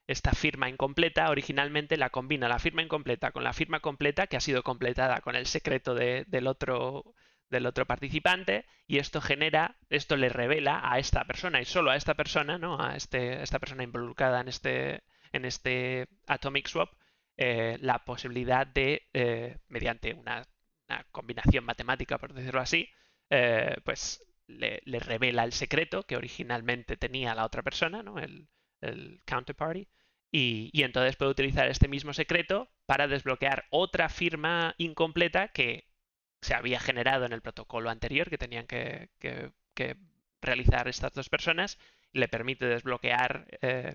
esta 0.06 0.32
firma 0.32 0.68
incompleta 0.68 1.30
originalmente 1.30 1.96
la 1.96 2.10
combina 2.10 2.48
la 2.48 2.58
firma 2.58 2.82
incompleta 2.82 3.32
con 3.32 3.44
la 3.44 3.52
firma 3.52 3.80
completa 3.80 4.26
que 4.26 4.36
ha 4.36 4.40
sido 4.40 4.62
completada 4.62 5.20
con 5.20 5.34
el 5.36 5.46
secreto 5.46 5.94
del, 5.94 6.46
otro, 6.46 7.14
del 7.50 7.66
otro 7.66 7.86
participante 7.86 8.66
y 8.86 8.98
esto 8.98 9.20
genera, 9.20 9.76
esto 9.90 10.16
le 10.16 10.28
revela 10.28 10.80
a 10.82 10.98
esta 10.98 11.24
persona 11.24 11.60
y 11.60 11.64
solo 11.64 11.90
a 11.90 11.96
esta 11.96 12.14
persona, 12.14 12.58
¿no? 12.58 12.80
a, 12.80 12.96
este, 12.96 13.42
esta 13.42 13.58
persona 13.58 13.82
involucrada 13.82 14.40
en 14.40 14.48
este, 14.48 15.02
en 15.32 15.44
este 15.44 16.08
Atomic 16.26 16.68
Swap, 16.68 16.90
eh, 17.36 17.76
la 17.82 18.04
posibilidad 18.04 18.66
de, 18.66 19.08
eh, 19.12 19.58
mediante 19.68 20.14
una, 20.14 20.46
combinación 21.10 21.64
matemática, 21.64 22.16
por 22.18 22.32
decirlo 22.32 22.60
así, 22.60 22.88
eh, 23.30 23.76
pues 23.84 24.24
le, 24.46 24.80
revela 25.00 25.42
el 25.44 25.52
secreto 25.52 26.04
que 26.04 26.16
originalmente 26.16 26.96
tenía 26.96 27.34
la 27.34 27.44
otra 27.44 27.62
persona, 27.62 28.02
¿no? 28.04 28.18
el, 28.20 28.48
el 28.80 29.20
counterparty, 29.26 29.88
y, 30.30 30.70
entonces 30.82 31.16
puedo 31.16 31.30
utilizar 31.32 31.68
este 31.68 31.88
mismo 31.88 32.12
secreto 32.12 32.70
para 32.86 33.08
desbloquear 33.08 33.66
otra 33.70 34.08
firma 34.08 34.74
incompleta 34.78 35.48
que 35.48 35.88
se 36.42 36.54
había 36.54 36.80
generado 36.80 37.26
en 37.26 37.32
el 37.32 37.42
protocolo 37.42 37.90
anterior 37.90 38.30
que 38.30 38.38
tenían 38.38 38.66
que, 38.66 39.10
realizar 40.40 40.88
estas 40.88 41.12
dos 41.12 41.28
personas 41.28 41.78
le 42.12 42.28
permite 42.28 42.66
desbloquear, 42.66 43.48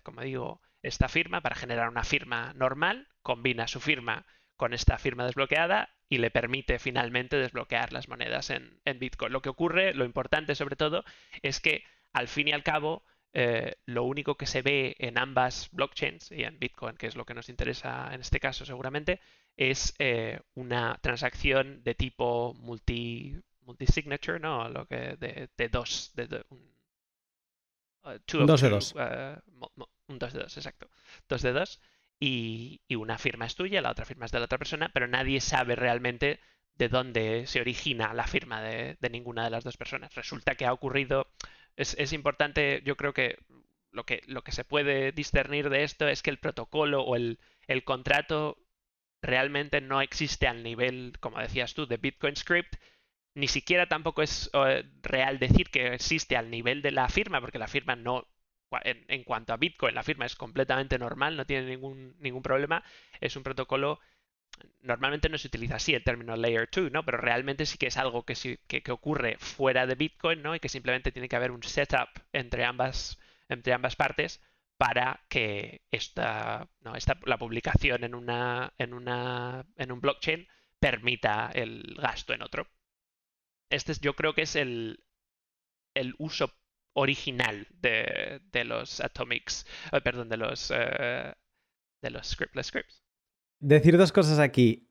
como 0.04 0.22
digo, 0.22 0.62
esta 0.82 1.08
firma 1.08 1.42
para 1.42 1.56
generar 1.56 1.90
una 1.90 2.04
firma 2.04 2.54
normal, 2.54 3.08
combina 3.22 3.68
su 3.68 3.80
firma 3.80 4.26
con 4.56 4.74
esta 4.74 4.98
firma 4.98 5.26
desbloqueada 5.26 5.90
y 6.08 6.18
le 6.18 6.32
permite 6.32 6.80
finalmente 6.80 7.38
desbloquear 7.38 7.94
las 7.94 8.08
monedas 8.08 8.50
en 8.50 9.00
Bitcoin. 9.00 9.34
Lo 9.34 9.42
que 9.42 9.50
ocurre, 9.50 9.94
lo 9.94 10.06
importante 10.06 10.56
sobre 10.56 10.76
todo, 10.76 11.04
es 11.42 11.60
que 11.60 11.84
al 12.14 12.28
fin 12.28 12.50
y 12.50 12.52
al 12.52 12.64
cabo 12.64 13.04
eh, 13.34 13.76
lo 13.86 14.04
único 14.04 14.36
que 14.36 14.46
se 14.46 14.62
ve 14.62 14.96
en 15.00 15.18
ambas 15.18 15.70
blockchains 15.72 16.32
y 16.32 16.44
en 16.44 16.60
Bitcoin, 16.60 16.98
que 16.98 17.08
es 17.08 17.16
lo 17.16 17.26
que 17.26 17.34
nos 17.34 17.48
interesa 17.48 18.14
en 18.14 18.20
este 18.20 18.42
caso 18.42 18.66
seguramente, 18.66 19.22
es 19.56 19.96
eh, 20.00 20.42
una 20.54 20.98
transacción 21.02 21.82
de 21.84 21.96
tipo 21.96 22.54
multi 22.56 23.38
signature 23.88 24.40
¿no? 24.40 24.68
Lo 24.68 24.86
que 24.86 25.16
de, 25.18 25.70
dos, 25.70 26.12
de, 26.14 26.44
un, 26.50 26.76
uh, 28.04 28.46
dos. 28.46 28.94
Uh, 28.96 29.86
un 30.12 30.20
dos 30.20 30.34
de 30.34 30.40
dos, 30.40 30.58
exacto. 30.58 30.90
Dos 31.30 31.42
de 31.42 31.54
dos. 31.54 31.82
Y, 32.20 32.82
una 32.96 33.18
firma 33.18 33.46
es 33.46 33.56
tuya, 33.56 33.82
la 33.82 33.92
otra 33.92 34.06
firma 34.06 34.26
es 34.26 34.32
de 34.32 34.40
la 34.40 34.46
otra 34.46 34.60
persona, 34.60 34.92
pero 34.94 35.08
nadie 35.08 35.42
sabe 35.42 35.76
realmente 35.76 36.40
de 36.76 36.88
dónde 36.88 37.48
se 37.48 37.62
origina 37.62 38.14
la 38.14 38.28
firma 38.28 38.62
de, 38.62 38.98
de 39.00 39.10
ninguna 39.10 39.44
de 39.44 39.50
las 39.50 39.64
dos 39.64 39.78
personas. 39.78 40.14
Resulta 40.16 40.56
que 40.56 40.66
ha 40.66 40.74
ocurrido 40.74 41.28
es, 41.76 42.14
importante, 42.14 42.82
yo 42.86 42.96
creo 42.98 43.14
que 43.14 43.38
lo, 43.92 44.06
que 44.06 44.22
lo 44.28 44.44
que 44.44 44.52
se 44.52 44.64
puede 44.64 45.12
discernir 45.12 45.70
de 45.70 45.84
esto 45.84 46.08
es 46.08 46.22
que 46.22 46.30
el 46.30 46.40
protocolo 46.40 47.04
o 47.04 47.16
el, 47.16 47.38
contrato 47.86 48.58
realmente 49.22 49.82
no 49.82 50.02
existe 50.02 50.48
al 50.48 50.64
nivel, 50.64 51.14
como 51.20 51.40
decías 51.40 51.74
tú, 51.74 51.88
de 51.88 51.98
Bitcoin 51.98 52.36
Script. 52.36 52.76
Ni 53.34 53.48
siquiera 53.48 53.88
tampoco 53.88 54.22
es 54.22 54.50
eh, 54.54 54.84
real 55.02 55.40
decir 55.40 55.70
que 55.70 55.94
existe 55.94 56.36
al 56.36 56.50
nivel 56.50 56.82
de 56.82 56.92
la 56.92 57.08
firma, 57.08 57.40
porque 57.40 57.60
la 57.60 57.68
firma 57.68 57.96
no, 57.96 58.28
en, 58.84 59.24
cuanto 59.24 59.54
a 59.54 59.58
Bitcoin, 59.58 59.96
la 59.96 60.04
firma 60.04 60.26
es 60.26 60.36
completamente 60.36 60.98
normal, 60.98 61.38
no 61.38 61.46
tiene 61.46 61.68
ningún, 61.68 62.16
ningún 62.20 62.42
problema. 62.44 62.84
Es 63.20 63.36
un 63.36 63.44
protocolo 63.44 64.00
normalmente 64.82 65.30
no 65.30 65.38
se 65.38 65.48
utiliza 65.48 65.76
así 65.76 65.94
el 65.94 66.04
término 66.04 66.36
layer 66.36 66.70
2, 66.72 66.92
¿no? 66.92 67.04
Pero 67.04 67.18
realmente 67.18 67.66
sí 67.66 67.78
que 67.78 67.88
es 67.88 67.98
algo 67.98 68.24
que, 68.24 68.36
que, 68.68 68.92
ocurre 68.92 69.38
fuera 69.40 69.88
de 69.88 69.96
Bitcoin, 69.96 70.42
¿no? 70.42 70.56
Y 70.56 70.60
que 70.60 70.70
simplemente 70.70 71.12
tiene 71.12 71.30
que 71.30 71.36
haber 71.36 71.52
un 71.52 71.64
setup 71.64 72.10
entre 72.34 72.66
ambas, 72.66 73.20
entre 73.50 73.74
ambas 73.74 73.96
partes 73.96 74.42
para 74.78 75.24
que 75.30 75.82
esta, 75.92 76.68
no, 76.82 76.96
esta, 76.96 77.20
la 77.26 77.38
publicación 77.38 78.04
en, 78.04 78.16
una, 78.16 78.74
en, 78.78 78.94
una, 78.94 79.66
en 79.78 79.92
un 79.92 80.02
blockchain 80.02 80.48
permita 80.80 81.52
el 81.54 81.96
gasto 82.00 82.34
en 82.34 82.42
otro. 82.42 82.68
Este 83.70 83.92
es, 83.92 84.02
yo 84.02 84.16
creo 84.16 84.34
que 84.34 84.42
es 84.42 84.56
el, 84.56 85.04
el 85.94 86.16
uso 86.18 86.52
original 86.94 87.68
de, 87.82 88.42
de 88.52 88.64
los 88.66 89.00
atomics, 89.00 89.66
eh, 89.92 90.02
perdón, 90.02 90.30
de 90.30 90.38
los, 90.38 90.72
eh, 90.76 91.34
de 92.02 92.10
los 92.10 92.28
scriptless 92.28 92.68
scripts. 92.68 93.04
Decir 93.60 93.98
dos 93.98 94.12
cosas 94.12 94.40
aquí. 94.40 94.88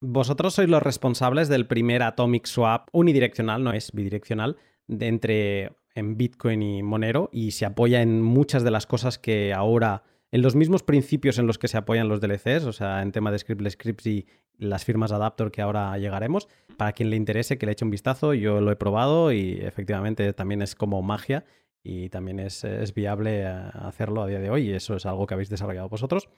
vosotros 0.00 0.54
sois 0.54 0.68
los 0.68 0.82
responsables 0.82 1.48
del 1.48 1.66
primer 1.66 2.02
Atomic 2.02 2.46
Swap 2.46 2.88
unidireccional, 2.92 3.62
no 3.62 3.72
es 3.72 3.92
bidireccional, 3.92 4.56
de 4.86 5.06
entre 5.06 5.72
en 5.94 6.16
Bitcoin 6.16 6.62
y 6.62 6.82
Monero 6.82 7.28
y 7.32 7.50
se 7.50 7.66
apoya 7.66 8.00
en 8.00 8.22
muchas 8.22 8.64
de 8.64 8.70
las 8.70 8.86
cosas 8.86 9.18
que 9.18 9.52
ahora, 9.52 10.04
en 10.32 10.42
los 10.42 10.54
mismos 10.54 10.82
principios 10.82 11.38
en 11.38 11.46
los 11.46 11.58
que 11.58 11.68
se 11.68 11.76
apoyan 11.76 12.08
los 12.08 12.20
DLCs, 12.20 12.64
o 12.64 12.72
sea, 12.72 13.02
en 13.02 13.12
tema 13.12 13.32
de 13.32 13.38
scriptless 13.38 13.72
scripts 13.72 14.06
y 14.06 14.26
las 14.58 14.84
firmas 14.84 15.12
Adaptor 15.12 15.50
que 15.50 15.62
ahora 15.62 15.96
llegaremos. 15.98 16.48
Para 16.76 16.92
quien 16.92 17.10
le 17.10 17.16
interese, 17.16 17.58
que 17.58 17.66
le 17.66 17.72
eche 17.72 17.84
un 17.84 17.90
vistazo, 17.90 18.34
yo 18.34 18.60
lo 18.60 18.70
he 18.70 18.76
probado 18.76 19.32
y 19.32 19.58
efectivamente 19.60 20.32
también 20.32 20.62
es 20.62 20.74
como 20.74 21.02
magia 21.02 21.44
y 21.82 22.10
también 22.10 22.38
es, 22.38 22.64
es 22.64 22.94
viable 22.94 23.42
eh, 23.42 23.46
hacerlo 23.46 24.22
a 24.22 24.26
día 24.26 24.38
de 24.38 24.50
hoy 24.50 24.68
y 24.68 24.72
eso 24.72 24.94
es 24.96 25.06
algo 25.06 25.26
que 25.26 25.34
habéis 25.34 25.48
desarrollado 25.48 25.88
vosotros. 25.88 26.28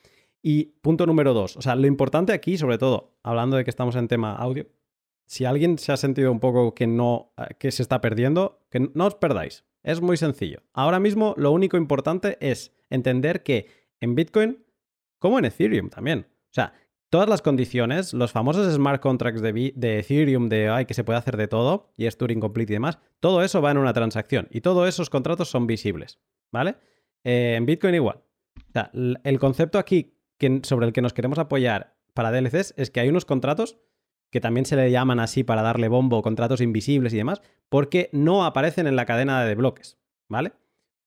Y 0.41 0.65
punto 0.81 1.07
número 1.07 1.35
dos, 1.35 1.57
o 1.57 1.63
sea, 1.63 1.77
lo 1.77 1.87
importante 1.87 2.33
aquí, 2.33 2.59
sobre 2.59 2.79
todo, 2.79 3.15
hablando 3.23 3.57
de 3.57 3.65
que 3.65 3.71
estamos 3.71 3.95
en 3.95 4.09
tema 4.09 4.35
audio, 4.35 4.67
si 5.27 5.45
alguien 5.45 5.79
se 5.79 5.93
ha 5.93 5.97
sentido 5.97 6.33
un 6.33 6.41
poco 6.41 6.75
que 6.75 6.87
no, 6.87 7.33
eh, 7.37 7.55
que 7.59 7.71
se 7.71 7.83
está 7.83 8.01
perdiendo, 8.01 8.61
que 8.71 8.81
no 8.95 9.07
os 9.07 9.15
perdáis. 9.15 9.65
Es 9.83 10.01
muy 10.01 10.17
sencillo. 10.17 10.63
Ahora 10.73 11.01
mismo 11.01 11.35
lo 11.37 11.51
único 11.51 11.77
importante 11.77 12.39
es 12.41 12.73
entender 12.89 13.43
que 13.43 13.67
en 14.03 14.15
Bitcoin, 14.15 14.63
como 15.19 15.39
en 15.39 15.47
Ethereum 15.47 15.89
también, 15.89 16.27
o 16.29 16.55
sea, 16.55 16.75
todas 17.09 17.29
las 17.29 17.41
condiciones, 17.41 18.13
los 18.13 18.33
famosos 18.33 18.73
smart 18.75 19.01
contracts 19.01 19.41
de, 19.41 19.73
Ethereum, 19.99 20.49
de 20.49 20.69
ay, 20.69 20.85
que 20.85 20.95
se 20.95 21.05
puede 21.05 21.19
hacer 21.19 21.37
de 21.37 21.49
todo, 21.49 21.93
y 21.97 22.07
es 22.07 22.19
Turing 22.19 22.41
Complete 22.41 22.73
y 22.73 22.77
demás, 22.77 22.99
todo 23.21 23.43
eso 23.43 23.63
va 23.63 23.71
en 23.71 23.79
una 23.79 23.93
transacción 23.93 24.49
y 24.51 24.61
todos 24.61 24.89
esos 24.89 25.09
contratos 25.09 25.49
son 25.49 25.67
visibles, 25.67 26.21
¿vale? 26.51 26.77
Eh, 27.25 27.55
en 27.57 27.65
Bitcoin 27.65 27.95
igual. 27.95 28.23
O 28.57 28.73
sea, 28.73 28.91
el 28.93 29.39
concepto 29.39 29.79
aquí 29.79 30.19
sobre 30.63 30.87
el 30.87 30.93
que 30.93 31.03
nos 31.03 31.13
queremos 31.13 31.39
apoyar 31.39 31.97
para 32.15 32.33
DLCs 32.33 32.75
es 32.77 32.91
que 32.91 33.01
hay 33.01 33.09
unos 33.09 33.25
contratos 33.25 33.79
que 34.31 34.41
también 34.41 34.65
se 34.65 34.77
le 34.77 34.91
llaman 34.91 35.21
así 35.21 35.45
para 35.45 35.63
darle 35.63 35.89
bombo, 35.89 36.23
contratos 36.23 36.61
invisibles 36.61 37.13
y 37.13 37.19
demás, 37.19 37.43
porque 37.69 38.09
no 38.13 38.45
aparecen 38.45 38.87
en 38.87 38.97
la 38.97 39.05
cadena 39.05 39.45
de 39.45 39.55
bloques, 39.55 39.99
¿vale? 40.29 40.53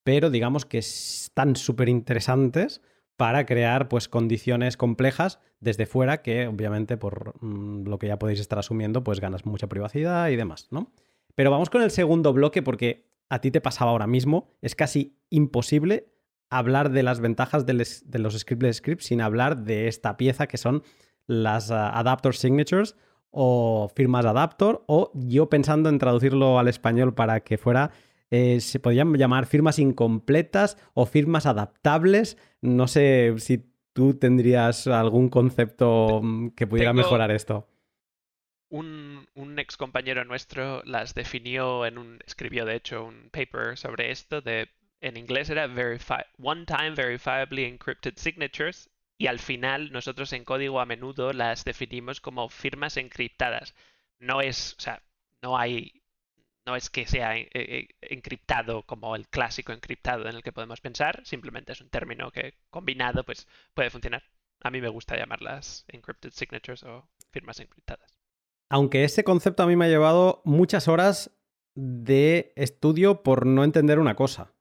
Pero 0.06 0.30
digamos 0.30 0.68
que 0.68 0.78
están 0.78 1.56
súper 1.56 1.90
interesantes 1.90 2.80
para 3.18 3.48
crear 3.48 3.88
pues 3.88 4.08
condiciones 4.08 4.78
complejas 4.78 5.40
desde 5.60 5.88
fuera 5.88 6.22
que 6.22 6.46
obviamente 6.46 6.96
por 6.96 7.34
mm, 7.44 7.88
lo 7.88 7.98
que 7.98 8.08
ya 8.08 8.20
podéis 8.20 8.40
estar 8.40 8.60
asumiendo 8.60 9.04
pues 9.04 9.20
ganas 9.20 9.48
mucha 9.48 9.66
privacidad 9.66 10.30
y 10.30 10.36
demás, 10.36 10.68
¿no? 10.70 10.92
Pero 11.34 11.50
vamos 11.50 11.72
con 11.72 11.82
el 11.82 11.90
segundo 11.90 12.34
bloque 12.34 12.62
porque 12.62 13.10
a 13.30 13.40
ti 13.40 13.50
te 13.50 13.62
pasaba 13.62 13.90
ahora 13.90 14.06
mismo, 14.06 14.48
es 14.62 14.76
casi 14.76 15.18
imposible 15.32 16.12
hablar 16.52 16.92
de 16.92 17.02
las 17.02 17.20
ventajas 17.20 17.66
de, 17.66 17.74
los 17.74 18.38
scriptless 18.38 18.78
scripts 18.78 19.08
sin 19.08 19.22
hablar 19.22 19.64
de 19.64 19.88
esta 19.88 20.18
pieza 20.18 20.46
que 20.46 20.58
son 20.58 20.84
las 21.26 21.72
ah, 21.72 21.98
adapter 21.98 22.36
signatures 22.36 22.96
o 23.32 23.90
firmas 23.96 24.24
adapter 24.24 24.82
o 24.86 25.12
yo 25.16 25.50
pensando 25.50 25.90
en 25.90 25.98
traducirlo 25.98 26.60
al 26.60 26.68
español 26.68 27.16
para 27.16 27.40
que 27.40 27.58
fuera 27.58 27.90
eh, 28.32 28.60
se 28.60 28.80
podrían 28.80 29.14
llamar 29.14 29.46
firmas 29.46 29.80
incompletas 29.80 30.78
o 30.94 31.06
firmas 31.06 31.46
adaptables. 31.46 32.38
No 32.62 32.88
sé 32.88 33.36
si 33.38 33.64
tú 33.94 34.18
tendrías 34.18 34.88
algún 34.88 35.30
concepto 35.30 36.22
mm, 36.22 36.50
que 36.50 36.68
pudiera 36.68 36.94
mejorar 36.94 37.32
esto. 37.32 37.68
Un, 38.70 39.28
un, 39.36 39.60
ex 39.60 39.78
compañero 39.78 40.26
nuestro 40.26 40.84
las 40.84 41.14
definió 41.14 41.86
en 41.86 41.98
un, 41.98 42.20
escribió 42.26 42.66
de 42.66 42.76
hecho 42.76 43.06
un 43.06 43.30
paper 43.32 43.78
sobre 43.78 44.12
esto 44.12 44.42
de 44.42 44.70
en 45.02 45.18
inglés 45.18 45.50
era 45.50 45.70
one 46.40 46.66
time 46.66 46.92
verifiably 46.96 47.66
encrypted 47.66 48.18
signatures 48.18 48.90
y 49.18 49.28
al 49.28 49.40
final 49.40 49.92
nosotros 49.92 50.34
en 50.34 50.44
código 50.44 50.80
a 50.80 50.86
menudo 50.86 51.32
las 51.32 51.64
definimos 51.64 52.20
como 52.20 52.50
firmas 52.50 52.98
encriptadas. 52.98 53.76
No 54.20 54.42
es, 54.42 54.76
o 54.78 54.82
sea, 54.82 55.04
no 55.42 55.58
hay, 55.58 56.02
no 56.66 56.76
es 56.76 56.90
que 56.90 57.06
sea 57.06 57.38
eh, 57.38 57.50
eh, 57.54 57.88
encriptado 58.02 58.84
como 58.84 59.16
el 59.16 59.28
clásico 59.28 59.72
encriptado 59.72 60.28
en 60.28 60.36
el 60.36 60.44
que 60.44 60.52
podemos 60.52 60.82
pensar, 60.82 61.22
simplemente 61.26 61.74
es 61.74 61.82
un 61.82 61.90
término 61.90 62.32
que 62.32 62.56
combinado 62.70 63.24
pues 63.24 63.48
puede 63.74 63.90
funcionar. 63.90 64.24
A 64.62 64.72
mí 64.72 64.82
me 64.82 64.90
gusta 64.90 65.18
llamarlas 65.18 65.86
encrypted 65.88 66.32
signatures 66.32 66.84
o 66.84 67.08
firmas 67.32 67.60
encriptadas. 67.60 68.18
Aunque 68.70 69.04
ese 69.04 69.24
concepto 69.24 69.64
a 69.64 69.68
mí 69.68 69.76
me 69.76 69.86
ha 69.86 69.90
llevado 69.90 70.42
muchas 70.44 70.88
horas 70.88 71.32
de 71.76 72.54
estudio 72.56 73.22
por 73.22 73.46
no 73.46 73.64
entender 73.64 74.00
una 74.00 74.16
cosa 74.16 74.54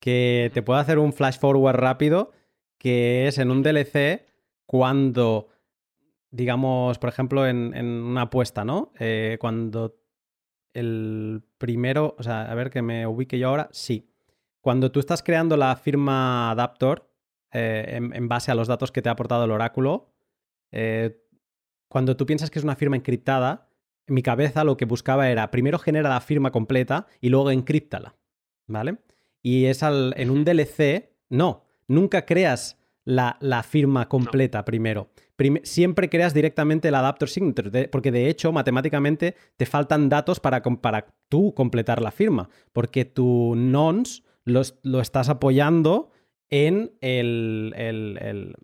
que 0.00 0.50
te 0.54 0.62
puedo 0.62 0.80
hacer 0.80 0.98
un 0.98 1.12
flash 1.12 1.38
forward 1.38 1.76
rápido, 1.76 2.32
que 2.78 3.28
es 3.28 3.38
en 3.38 3.50
un 3.50 3.62
DLC 3.62 4.26
cuando, 4.66 5.48
digamos, 6.30 6.98
por 6.98 7.10
ejemplo, 7.10 7.46
en, 7.46 7.74
una 7.74 8.22
apuesta, 8.22 8.64
¿no? 8.64 8.92
Eh, 8.98 9.36
cuando 9.38 9.99
el 10.74 11.42
primero, 11.58 12.14
o 12.18 12.22
sea, 12.22 12.50
a 12.50 12.54
ver 12.54 12.70
que 12.70 12.82
me 12.82 13.06
ubique 13.06 13.38
yo 13.38 13.48
ahora, 13.48 13.68
sí. 13.72 14.10
Cuando 14.60 14.92
tú 14.92 15.00
estás 15.00 15.22
creando 15.22 15.56
la 15.56 15.74
firma 15.76 16.50
Adaptor 16.50 17.10
eh, 17.52 17.98
en, 17.98 18.28
base 18.28 18.50
a 18.50 18.54
los 18.54 18.68
datos 18.68 18.92
que 18.92 19.02
te 19.02 19.08
ha 19.08 19.12
aportado 19.12 19.44
el 19.44 19.50
oráculo, 19.50 20.12
eh, 20.70 21.22
cuando 21.88 22.16
tú 22.16 22.26
piensas 22.26 22.50
que 22.50 22.58
es 22.58 22.64
una 22.64 22.76
firma 22.76 22.96
encriptada, 22.96 23.68
en 24.06 24.14
mi 24.14 24.22
cabeza 24.22 24.64
lo 24.64 24.76
que 24.76 24.84
buscaba 24.84 25.30
era 25.30 25.50
primero 25.50 25.78
genera 25.78 26.08
la 26.08 26.20
firma 26.20 26.50
completa 26.50 27.06
y 27.20 27.30
luego 27.30 27.50
encriptala, 27.50 28.16
¿vale? 28.66 28.98
y 29.42 29.66
es 29.66 29.82
al, 29.82 30.14
en 30.16 30.30
un 30.30 30.44
DLC, 30.44 31.10
no, 31.28 31.64
nunca 31.86 32.26
creas 32.26 32.78
la, 33.04 33.36
la 33.40 33.62
firma 33.62 34.08
completa 34.08 34.64
primero. 34.64 35.10
siempre 35.62 36.08
creas 36.08 36.34
directamente 36.34 36.88
el 36.88 36.94
adapter 36.94 37.28
signature, 37.28 37.88
porque 37.88 38.12
de 38.12 38.28
hecho 38.28 38.52
matemáticamente 38.52 39.34
te 39.56 39.66
faltan 39.66 40.08
datos 40.08 40.40
para, 40.40 40.62
para 40.62 41.06
tú 41.28 41.54
completar 41.54 42.02
la 42.02 42.10
firma, 42.10 42.48
porque 42.72 43.04
tu 43.04 43.54
nonce 43.56 44.22
lo, 44.44 44.62
lo 44.82 45.00
estás 45.00 45.28
apoyando 45.28 46.10
en 46.50 46.92
el, 47.00 47.72
el, 47.76 48.54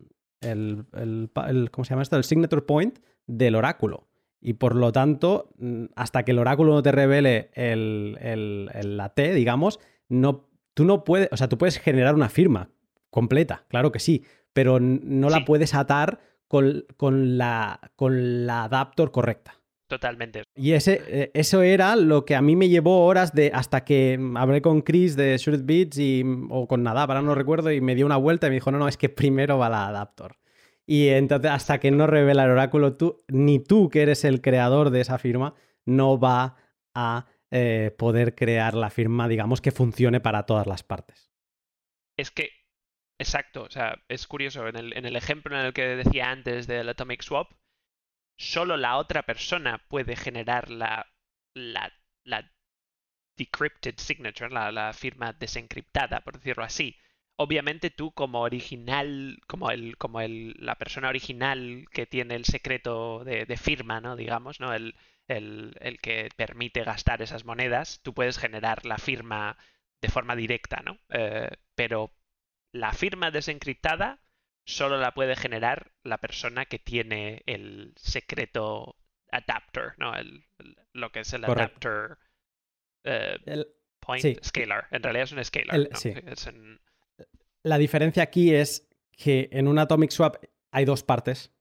el, 0.40 1.70
¿cómo 1.70 1.84
se 1.84 1.90
llama 1.90 2.02
esto? 2.02 2.16
El 2.16 2.24
signature 2.24 2.62
point 2.62 2.98
del 3.26 3.54
oráculo. 3.54 4.08
Y 4.40 4.54
por 4.54 4.76
lo 4.76 4.92
tanto, 4.92 5.50
mm, 5.58 5.86
hasta 5.96 6.24
que 6.24 6.32
el 6.32 6.38
oráculo 6.38 6.74
no 6.74 6.82
te 6.82 6.92
revele 6.92 7.50
el, 7.54 8.96
la 8.96 9.08
T, 9.10 9.32
digamos, 9.34 9.80
no, 10.08 10.48
tú 10.74 10.84
no 10.84 11.04
puedes, 11.04 11.28
o 11.32 11.36
sea, 11.36 11.48
tú 11.48 11.58
puedes 11.58 11.78
generar 11.78 12.14
una 12.14 12.28
firma 12.28 12.70
completa, 13.10 13.64
claro 13.68 13.92
que 13.92 13.98
sí, 13.98 14.24
pero 14.52 14.80
no 14.80 15.30
la 15.30 15.44
puedes 15.44 15.74
atar 15.74 16.20
con, 16.48 16.84
con, 16.96 17.38
la, 17.38 17.80
con 17.96 18.46
la 18.46 18.64
adapter 18.64 19.10
correcta. 19.10 19.60
Totalmente. 19.88 20.42
Y 20.56 20.72
ese, 20.72 21.02
eh, 21.06 21.30
eso 21.34 21.62
era 21.62 21.94
lo 21.94 22.24
que 22.24 22.34
a 22.34 22.42
mí 22.42 22.56
me 22.56 22.68
llevó 22.68 23.04
horas 23.04 23.32
de 23.32 23.52
hasta 23.54 23.84
que 23.84 24.18
hablé 24.34 24.60
con 24.60 24.82
Chris 24.82 25.14
de 25.14 25.36
Short 25.38 25.60
Beats 25.64 25.98
y, 25.98 26.24
o 26.50 26.66
con 26.66 26.82
Nadab, 26.82 27.10
ahora 27.10 27.22
no 27.22 27.34
recuerdo, 27.36 27.70
y 27.70 27.80
me 27.80 27.94
dio 27.94 28.04
una 28.04 28.16
vuelta 28.16 28.48
y 28.48 28.50
me 28.50 28.56
dijo, 28.56 28.72
no, 28.72 28.78
no, 28.78 28.88
es 28.88 28.96
que 28.96 29.08
primero 29.08 29.58
va 29.58 29.68
la 29.68 29.86
adapter. 29.86 30.32
Y 30.86 31.08
entonces, 31.08 31.50
hasta 31.50 31.78
que 31.78 31.90
no 31.90 32.06
revela 32.06 32.44
el 32.44 32.50
oráculo, 32.50 32.96
tú, 32.96 33.24
ni 33.28 33.60
tú 33.60 33.88
que 33.88 34.02
eres 34.02 34.24
el 34.24 34.40
creador 34.40 34.90
de 34.90 35.00
esa 35.00 35.18
firma, 35.18 35.54
no 35.84 36.18
va 36.18 36.56
a 36.94 37.26
eh, 37.50 37.94
poder 37.96 38.34
crear 38.34 38.74
la 38.74 38.90
firma, 38.90 39.28
digamos, 39.28 39.60
que 39.60 39.70
funcione 39.70 40.20
para 40.20 40.44
todas 40.46 40.66
las 40.66 40.82
partes. 40.82 41.30
Es 42.16 42.30
que, 42.30 42.50
exacto, 43.18 43.64
o 43.64 43.70
sea, 43.70 44.02
es 44.08 44.26
curioso, 44.26 44.66
en 44.68 44.76
el, 44.76 45.16
ejemplo 45.16 45.58
en 45.58 45.66
el 45.66 45.72
que 45.72 45.82
decía 45.96 46.30
antes 46.30 46.66
del 46.66 46.88
Atomic 46.88 47.22
Swap, 47.22 47.52
solo 48.38 48.76
la 48.76 48.96
otra 48.98 49.22
persona 49.24 49.78
puede 49.88 50.16
generar 50.16 50.70
la, 50.70 51.06
la, 51.54 51.92
la 52.24 52.50
decrypted 53.36 53.96
signature, 53.98 54.50
la, 54.50 54.72
la, 54.72 54.92
firma 54.92 55.32
desencriptada, 55.32 56.20
por 56.20 56.34
decirlo 56.38 56.64
así. 56.64 56.96
Obviamente 57.38 57.90
tú 57.90 58.12
como 58.12 58.40
original, 58.42 59.38
como 59.46 59.70
el, 59.70 59.96
como 59.98 60.20
el, 60.20 60.54
la 60.58 60.76
persona 60.76 61.08
original 61.08 61.86
que 61.92 62.06
tiene 62.06 62.34
el 62.34 62.46
secreto 62.46 63.24
de, 63.24 63.44
de 63.46 63.56
firma, 63.58 64.00
¿no? 64.00 64.16
Digamos, 64.16 64.60
¿no? 64.60 64.72
El, 64.72 64.94
el, 65.28 65.98
que 66.00 66.28
permite 66.36 66.84
gastar 66.84 67.22
esas 67.22 67.44
monedas, 67.44 68.00
tú 68.02 68.14
puedes 68.14 68.38
generar 68.38 68.86
la 68.86 68.98
firma 68.98 69.56
de 70.00 70.08
forma 70.08 70.36
directa, 70.36 70.82
¿no? 70.84 70.98
Eh, 71.10 71.50
pero 71.74 72.12
la 72.76 72.92
firma 72.92 73.30
desencriptada 73.30 74.20
solo 74.64 74.98
la 74.98 75.12
puede 75.14 75.36
generar 75.36 75.92
la 76.02 76.18
persona 76.18 76.66
que 76.66 76.78
tiene 76.78 77.42
el 77.46 77.92
secreto 77.96 78.96
adapter, 79.30 79.94
¿no? 79.98 80.12
lo 80.92 81.10
que 81.12 81.20
es 81.20 81.32
el 81.32 81.44
adapter 81.44 82.18
eh, 83.04 83.38
point 84.00 84.42
scalar. 84.42 84.86
En 84.90 85.02
realidad 85.02 85.24
es 85.24 85.32
un 85.32 85.44
scalar. 85.44 85.88
La 87.62 87.78
diferencia 87.78 88.22
aquí 88.22 88.54
es 88.54 88.88
que 89.12 89.48
en 89.52 89.68
un 89.68 89.78
Atomic 89.78 90.10
Swap 90.10 90.36
hay 90.70 90.84
dos 90.84 91.02
partes 91.02 91.52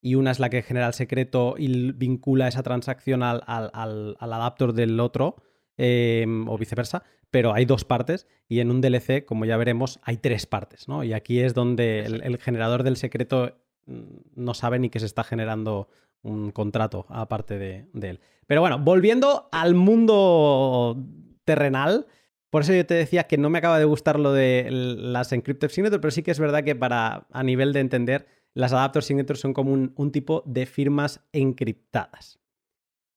y 0.00 0.14
una 0.14 0.30
es 0.30 0.38
la 0.38 0.48
que 0.48 0.62
genera 0.62 0.86
el 0.86 0.94
secreto 0.94 1.54
y 1.58 1.92
vincula 1.92 2.48
esa 2.48 2.62
transacción 2.62 3.22
al, 3.22 3.42
al, 3.46 4.16
adapter 4.18 4.72
del 4.72 4.98
otro, 5.00 5.36
em, 5.76 6.48
o 6.48 6.58
viceversa, 6.58 7.02
pero 7.30 7.54
hay 7.54 7.64
dos 7.64 7.84
partes 7.84 8.26
y 8.48 8.60
en 8.60 8.70
un 8.70 8.80
DLC, 8.80 9.24
como 9.24 9.44
ya 9.44 9.56
veremos, 9.56 10.00
hay 10.02 10.16
tres 10.16 10.46
partes, 10.46 10.88
¿no? 10.88 11.04
Y 11.04 11.12
aquí 11.12 11.40
es 11.40 11.54
donde 11.54 12.00
el, 12.00 12.38
generador 12.38 12.82
del 12.82 12.96
secreto 12.96 13.56
mm, 13.86 14.02
no 14.34 14.54
sabe 14.54 14.78
ni 14.78 14.90
que 14.90 15.00
se 15.00 15.06
está 15.06 15.24
generando 15.24 15.88
un 16.22 16.50
contrato 16.50 17.06
aparte 17.08 17.58
de, 17.58 17.86
él. 18.02 18.20
Pero 18.46 18.60
bueno, 18.60 18.78
volviendo 18.78 19.48
al 19.52 19.74
mundo 19.74 20.96
terrenal, 21.44 22.06
por 22.50 22.62
eso 22.62 22.74
yo 22.74 22.84
te 22.84 22.94
decía 22.94 23.24
que 23.24 23.38
no 23.38 23.48
me 23.48 23.58
acaba 23.58 23.78
de 23.78 23.84
gustar 23.84 24.18
lo 24.18 24.32
de 24.32 24.66
las 24.70 25.32
encrypted 25.32 25.70
signatures, 25.70 26.00
pero 26.00 26.10
sí 26.10 26.22
que 26.22 26.32
es 26.32 26.40
verdad 26.40 26.64
que 26.64 26.74
para 26.74 27.26
a 27.30 27.42
nivel 27.42 27.72
de 27.72 27.80
entender, 27.80 28.26
las 28.54 28.72
adapter 28.72 29.02
signatures 29.02 29.40
son 29.40 29.54
como 29.54 29.72
un, 29.72 30.12
tipo 30.12 30.42
de 30.46 30.66
firmas 30.66 31.20
encriptadas. 31.32 32.40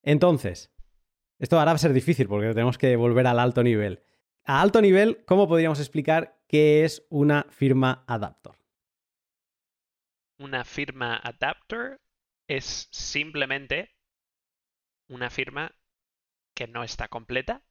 Entonces, 0.03 0.71
esto 1.43 1.60
ahora 1.60 1.73
va 1.73 1.75
a 1.75 1.79
ser 1.79 1.91
difícil 1.91 2.29
porque 2.29 2.53
tenemos 2.53 2.77
que 2.77 2.95
volver 2.95 3.27
al 3.27 3.38
alto 3.38 3.63
nivel. 3.63 4.01
A 4.45 4.62
alto 4.62 4.82
nivel, 4.82 5.25
¿cómo 5.25 5.45
podríamos 5.45 5.77
explicar 5.82 6.39
qué 6.47 6.86
es 6.86 7.06
una 7.10 7.47
firma 7.49 8.06
adapter? 8.08 8.53
Una 10.39 10.63
firma 10.63 11.17
adapter 11.17 11.99
es 12.47 12.88
simplemente 12.91 13.93
una 15.10 15.29
firma 15.29 15.75
que 16.56 16.67
no 16.67 16.82
está 16.82 17.10
completa, 17.10 17.62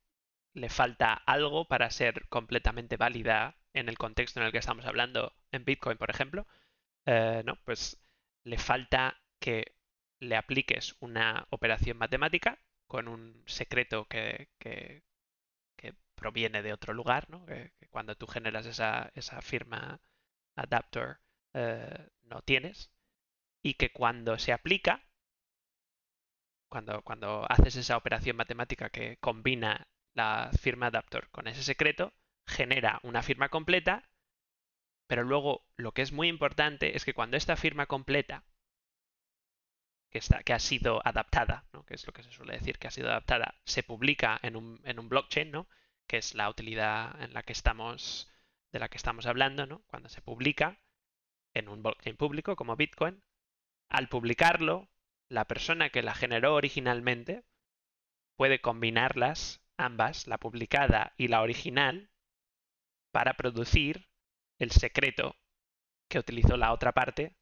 le 0.53 0.69
falta 0.69 1.15
algo 1.15 1.67
para 1.67 1.89
ser 1.89 2.29
completamente 2.29 2.99
válida 2.99 3.57
en 3.73 3.89
el 3.89 3.97
contexto 3.97 4.39
en 4.39 4.45
el 4.45 4.53
que 4.53 4.59
estamos 4.59 4.85
hablando 4.85 5.33
en 5.51 5.65
Bitcoin, 5.65 5.97
por 5.97 6.11
ejemplo, 6.11 6.47
eh, 7.07 7.43
no, 7.47 7.57
pues 7.65 7.99
le 8.45 8.59
falta 8.59 9.19
que 9.41 9.77
le 10.21 10.37
apliques 10.37 10.95
una 11.01 11.47
operación 11.49 11.97
matemática 11.97 12.59
con 12.93 13.09
un 13.09 13.43
secreto 13.47 14.05
que, 14.07 14.51
que, 14.59 15.03
proviene 16.15 16.63
de 16.63 16.75
otro 16.75 16.93
lugar, 16.93 17.31
¿no? 17.31 17.47
Que, 17.47 17.73
cuando 17.91 18.15
tú 18.17 18.27
generas 18.27 18.67
esa, 18.67 19.11
esa 19.15 19.41
firma 19.41 19.99
adapter 20.57 21.19
eh, 21.55 22.11
no 22.25 22.43
tienes 22.43 22.93
y 23.63 23.75
que 23.75 23.93
cuando 23.93 24.39
se 24.39 24.53
aplica, 24.53 25.03
cuando, 26.69 27.01
cuando 27.03 27.47
haces 27.51 27.77
esa 27.77 27.97
operación 27.97 28.37
matemática 28.37 28.91
que 28.91 29.17
combina 29.19 29.89
la 30.15 30.51
firma 30.61 30.89
adapter 30.89 31.31
con 31.31 31.49
ese 31.49 31.63
secreto, 31.63 32.13
genera 32.47 33.01
una 33.03 33.23
firma 33.23 33.49
completa, 33.49 34.07
pero 35.07 35.25
luego 35.25 35.65
lo 35.77 35.93
que 35.93 36.03
es 36.03 36.13
muy 36.13 36.29
importante 36.29 36.95
es 36.95 37.07
que 37.07 37.15
cuando 37.15 37.39
esta 37.39 37.57
firma 37.57 37.87
completa, 37.87 38.45
que, 40.13 40.19
está, 40.19 40.43
que 40.43 40.53
ha 40.53 40.59
sido 40.59 41.01
adaptada, 41.05 41.65
¿no? 41.73 41.85
que 41.87 41.95
es 41.95 42.07
lo 42.07 42.13
que 42.13 42.23
se 42.23 42.31
suele 42.31 42.53
decir 42.53 42.79
que 42.79 42.87
ha 42.87 42.91
sido 42.91 43.09
adaptada, 43.09 43.55
se 43.65 43.83
publica 43.83 44.39
en 44.43 44.57
un, 44.57 44.81
en 44.85 44.99
un 45.01 45.09
blockchain, 45.09 45.51
¿no? 45.51 45.67
que 46.07 46.19
es 46.19 46.35
la 46.35 46.51
utilidad 46.51 47.21
en 47.23 47.33
la 47.33 47.43
que 47.43 47.55
estamos, 47.55 48.31
de 48.73 48.79
la 48.79 48.89
que 48.89 48.99
estamos 48.99 49.25
hablando, 49.27 49.67
¿no? 49.67 49.83
cuando 49.87 50.11
se 50.11 50.21
publica 50.21 50.79
en 51.55 51.69
un 51.69 51.83
blockchain 51.83 52.17
público 52.17 52.57
como 52.57 52.77
Bitcoin, 52.77 53.23
al 53.89 54.09
publicarlo, 54.09 54.89
la 55.29 55.47
persona 55.47 55.89
que 55.89 56.03
la 56.03 56.15
generó 56.15 56.55
originalmente 56.55 57.45
puede 58.37 58.61
combinarlas, 58.61 59.63
ambas, 59.79 60.27
la 60.27 60.37
publicada 60.37 61.15
y 61.17 61.29
la 61.29 61.41
original, 61.41 62.11
para 63.13 63.35
producir 63.35 64.09
el 64.59 64.71
secreto 64.73 65.37
que 66.09 66.19
utilizó 66.19 66.59
la 66.59 66.73
otra 66.73 66.93
parte 66.93 67.35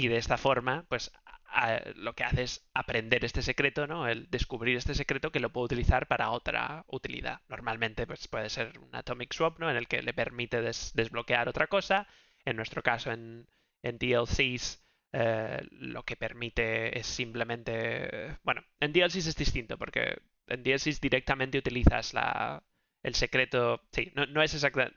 y 0.00 0.08
de 0.08 0.16
esta 0.16 0.38
forma, 0.38 0.86
pues 0.88 1.12
lo 1.96 2.14
que 2.14 2.24
hace 2.24 2.42
es 2.44 2.70
aprender 2.72 3.22
este 3.24 3.42
secreto, 3.42 3.86
¿no? 3.86 4.08
El 4.08 4.30
descubrir 4.30 4.76
este 4.78 4.94
secreto 4.94 5.30
que 5.30 5.40
lo 5.40 5.50
puede 5.52 5.66
utilizar 5.66 6.06
para 6.06 6.30
otra 6.30 6.84
utilidad. 6.88 7.40
Normalmente, 7.48 8.06
pues 8.06 8.28
puede 8.28 8.48
ser 8.48 8.78
un 8.78 8.94
atomic 8.94 9.34
swap, 9.34 9.58
¿no? 9.58 9.70
En 9.70 9.76
el 9.76 9.88
que 9.88 10.02
le 10.02 10.14
permite 10.14 10.62
desbloquear 10.62 11.48
otra 11.50 11.66
cosa. 11.66 12.06
En 12.46 12.56
nuestro 12.56 12.82
caso, 12.82 13.12
en, 13.12 13.46
en 13.82 13.98
DLCs, 13.98 14.82
eh, 15.12 15.60
lo 15.72 16.02
que 16.04 16.16
permite 16.16 16.98
es 16.98 17.06
simplemente... 17.06 18.38
Bueno, 18.42 18.62
en 18.80 18.92
DLCs 18.94 19.26
es 19.26 19.36
distinto 19.36 19.76
porque 19.76 20.18
en 20.46 20.62
DLCs 20.62 21.00
directamente 21.00 21.58
utilizas 21.58 22.14
la, 22.14 22.62
el 23.02 23.14
secreto... 23.14 23.82
Sí, 23.92 24.12
no, 24.14 24.42
es 24.42 24.54
exactamente... 24.54 24.96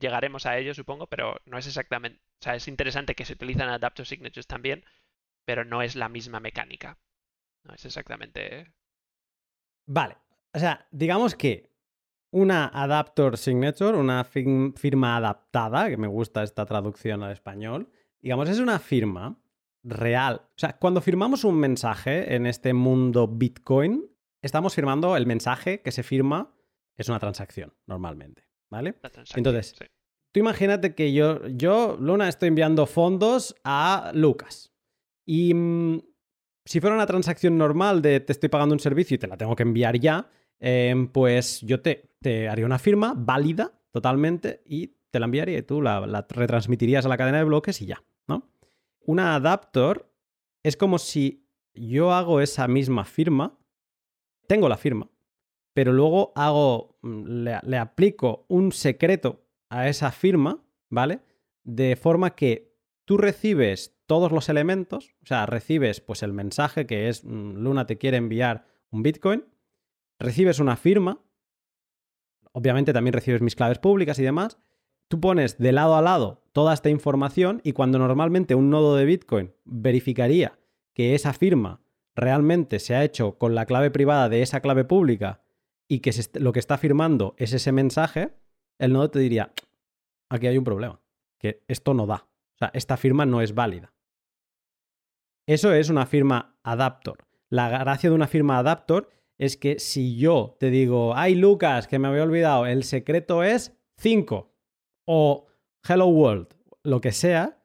llegaremos 0.00 0.46
a 0.46 0.56
ello, 0.56 0.72
supongo, 0.72 1.06
pero 1.08 1.40
no 1.46 1.58
es 1.58 1.66
exactamente... 1.66 2.20
O 2.44 2.46
sea, 2.46 2.56
es 2.56 2.68
interesante 2.68 3.14
que 3.14 3.24
se 3.24 3.32
utilizan 3.32 3.70
adapter 3.70 4.04
signatures 4.04 4.46
también, 4.46 4.84
pero 5.46 5.64
no 5.64 5.80
es 5.80 5.96
la 5.96 6.10
misma 6.10 6.40
mecánica. 6.40 6.98
No 7.62 7.72
es 7.72 7.86
exactamente... 7.86 8.70
Vale. 9.86 10.18
O 10.52 10.58
sea, 10.58 10.86
digamos 10.90 11.36
que 11.36 11.70
una 12.32 12.66
adapter 12.66 13.38
signature, 13.38 13.96
una 13.96 14.24
firma 14.24 15.16
adaptada, 15.16 15.88
que 15.88 15.96
me 15.96 16.06
gusta 16.06 16.42
esta 16.42 16.66
traducción 16.66 17.22
al 17.22 17.32
español, 17.32 17.88
digamos, 18.20 18.50
es 18.50 18.58
una 18.58 18.78
firma 18.78 19.40
real. 19.82 20.42
O 20.44 20.58
sea, 20.58 20.76
cuando 20.76 21.00
firmamos 21.00 21.44
un 21.44 21.58
mensaje 21.58 22.34
en 22.34 22.44
este 22.44 22.74
mundo 22.74 23.26
Bitcoin, 23.26 24.04
estamos 24.42 24.74
firmando 24.74 25.16
el 25.16 25.24
mensaje 25.24 25.80
que 25.80 25.92
se 25.92 26.02
firma, 26.02 26.54
es 26.94 27.08
una 27.08 27.20
transacción 27.20 27.72
normalmente, 27.86 28.46
¿vale? 28.68 28.96
Entonces, 29.34 29.76
tú 30.34 30.40
imagínate 30.40 30.96
que 30.96 31.12
yo, 31.12 31.46
yo, 31.46 31.96
Luna, 32.00 32.28
estoy 32.28 32.48
enviando 32.48 32.86
fondos 32.86 33.54
a 33.62 34.10
Lucas. 34.14 34.72
Y 35.24 35.54
mm, 35.54 36.02
si 36.64 36.80
fuera 36.80 36.96
una 36.96 37.06
transacción 37.06 37.56
normal 37.56 38.02
de 38.02 38.18
te 38.18 38.32
estoy 38.32 38.48
pagando 38.48 38.72
un 38.72 38.80
servicio 38.80 39.14
y 39.14 39.18
te 39.18 39.28
la 39.28 39.36
tengo 39.36 39.54
que 39.54 39.62
enviar 39.62 39.96
ya, 40.00 40.28
em, 40.58 41.06
pues 41.06 41.60
yo 41.60 41.80
te, 41.80 42.10
haría 42.50 42.66
una 42.66 42.80
firma 42.80 43.14
válida 43.16 43.80
totalmente 43.92 44.60
y 44.66 44.96
te 45.12 45.20
la 45.20 45.26
enviaría 45.26 45.58
y 45.58 45.62
tú 45.62 45.80
la 45.80 46.26
retransmitirías 46.28 47.06
a 47.06 47.08
la 47.08 47.16
cadena 47.16 47.38
de 47.38 47.44
bloques 47.44 47.80
y 47.80 47.86
ya. 47.86 48.02
¿no? 48.26 48.50
Una 49.06 49.36
adapter 49.36 50.04
es 50.64 50.76
como 50.76 50.98
si 50.98 51.46
yo 51.74 52.12
hago 52.12 52.40
esa 52.40 52.66
misma 52.66 53.04
firma, 53.04 53.56
tengo 54.48 54.68
la 54.68 54.78
firma, 54.78 55.08
pero 55.74 55.92
luego 55.92 56.32
hago, 56.34 56.96
mm, 57.02 57.44
le, 57.66 57.76
aplico 57.76 58.46
un 58.48 58.72
secreto 58.72 59.43
a 59.74 59.88
esa 59.88 60.12
firma, 60.12 60.62
¿vale? 60.88 61.20
De 61.64 61.96
forma 61.96 62.36
que 62.36 62.74
tú 63.04 63.18
recibes 63.18 63.96
todos 64.06 64.30
los 64.30 64.48
elementos, 64.48 65.14
o 65.22 65.26
sea, 65.26 65.46
recibes 65.46 66.00
pues 66.00 66.22
el 66.22 66.32
mensaje 66.32 66.86
que 66.86 67.08
es 67.08 67.24
mm, 67.24 67.56
Luna 67.56 67.86
te 67.86 67.98
quiere 67.98 68.18
enviar 68.18 68.66
un 68.90 69.02
Bitcoin, 69.02 69.44
recibes 70.18 70.60
una 70.60 70.76
firma, 70.76 71.20
obviamente 72.52 72.92
también 72.92 73.14
recibes 73.14 73.42
mis 73.42 73.56
claves 73.56 73.80
públicas 73.80 74.18
y 74.20 74.22
demás, 74.22 74.58
tú 75.08 75.20
pones 75.20 75.58
de 75.58 75.72
lado 75.72 75.96
a 75.96 76.02
lado 76.02 76.44
toda 76.52 76.72
esta 76.72 76.90
información 76.90 77.60
y 77.64 77.72
cuando 77.72 77.98
normalmente 77.98 78.54
un 78.54 78.70
nodo 78.70 78.94
de 78.94 79.04
Bitcoin 79.06 79.54
verificaría 79.64 80.56
que 80.92 81.16
esa 81.16 81.32
firma 81.32 81.80
realmente 82.14 82.78
se 82.78 82.94
ha 82.94 83.02
hecho 83.02 83.38
con 83.38 83.56
la 83.56 83.66
clave 83.66 83.90
privada 83.90 84.28
de 84.28 84.42
esa 84.42 84.60
clave 84.60 84.84
pública 84.84 85.42
y 85.88 85.98
que 85.98 86.12
lo 86.34 86.52
que 86.52 86.60
está 86.60 86.78
firmando 86.78 87.34
es 87.38 87.52
ese 87.52 87.72
mensaje, 87.72 88.34
el 88.78 88.92
nodo 88.92 89.10
te 89.10 89.18
diría, 89.18 89.52
aquí 90.28 90.46
hay 90.46 90.58
un 90.58 90.64
problema, 90.64 91.00
que 91.38 91.62
esto 91.68 91.94
no 91.94 92.06
da. 92.06 92.26
O 92.54 92.58
sea, 92.58 92.70
esta 92.74 92.96
firma 92.96 93.26
no 93.26 93.40
es 93.40 93.54
válida. 93.54 93.92
Eso 95.46 95.72
es 95.72 95.90
una 95.90 96.06
firma 96.06 96.56
adaptor. 96.62 97.18
La 97.50 97.68
gracia 97.68 98.08
de 98.08 98.16
una 98.16 98.26
firma 98.26 98.58
adaptor 98.58 99.10
es 99.38 99.56
que 99.56 99.78
si 99.78 100.16
yo 100.16 100.56
te 100.58 100.70
digo, 100.70 101.14
ay 101.16 101.34
Lucas, 101.34 101.86
que 101.86 101.98
me 101.98 102.08
había 102.08 102.22
olvidado, 102.22 102.66
el 102.66 102.84
secreto 102.84 103.42
es 103.42 103.76
5 103.98 104.52
o 105.06 105.46
Hello 105.86 106.06
World, 106.06 106.48
lo 106.82 107.00
que 107.00 107.12
sea, 107.12 107.62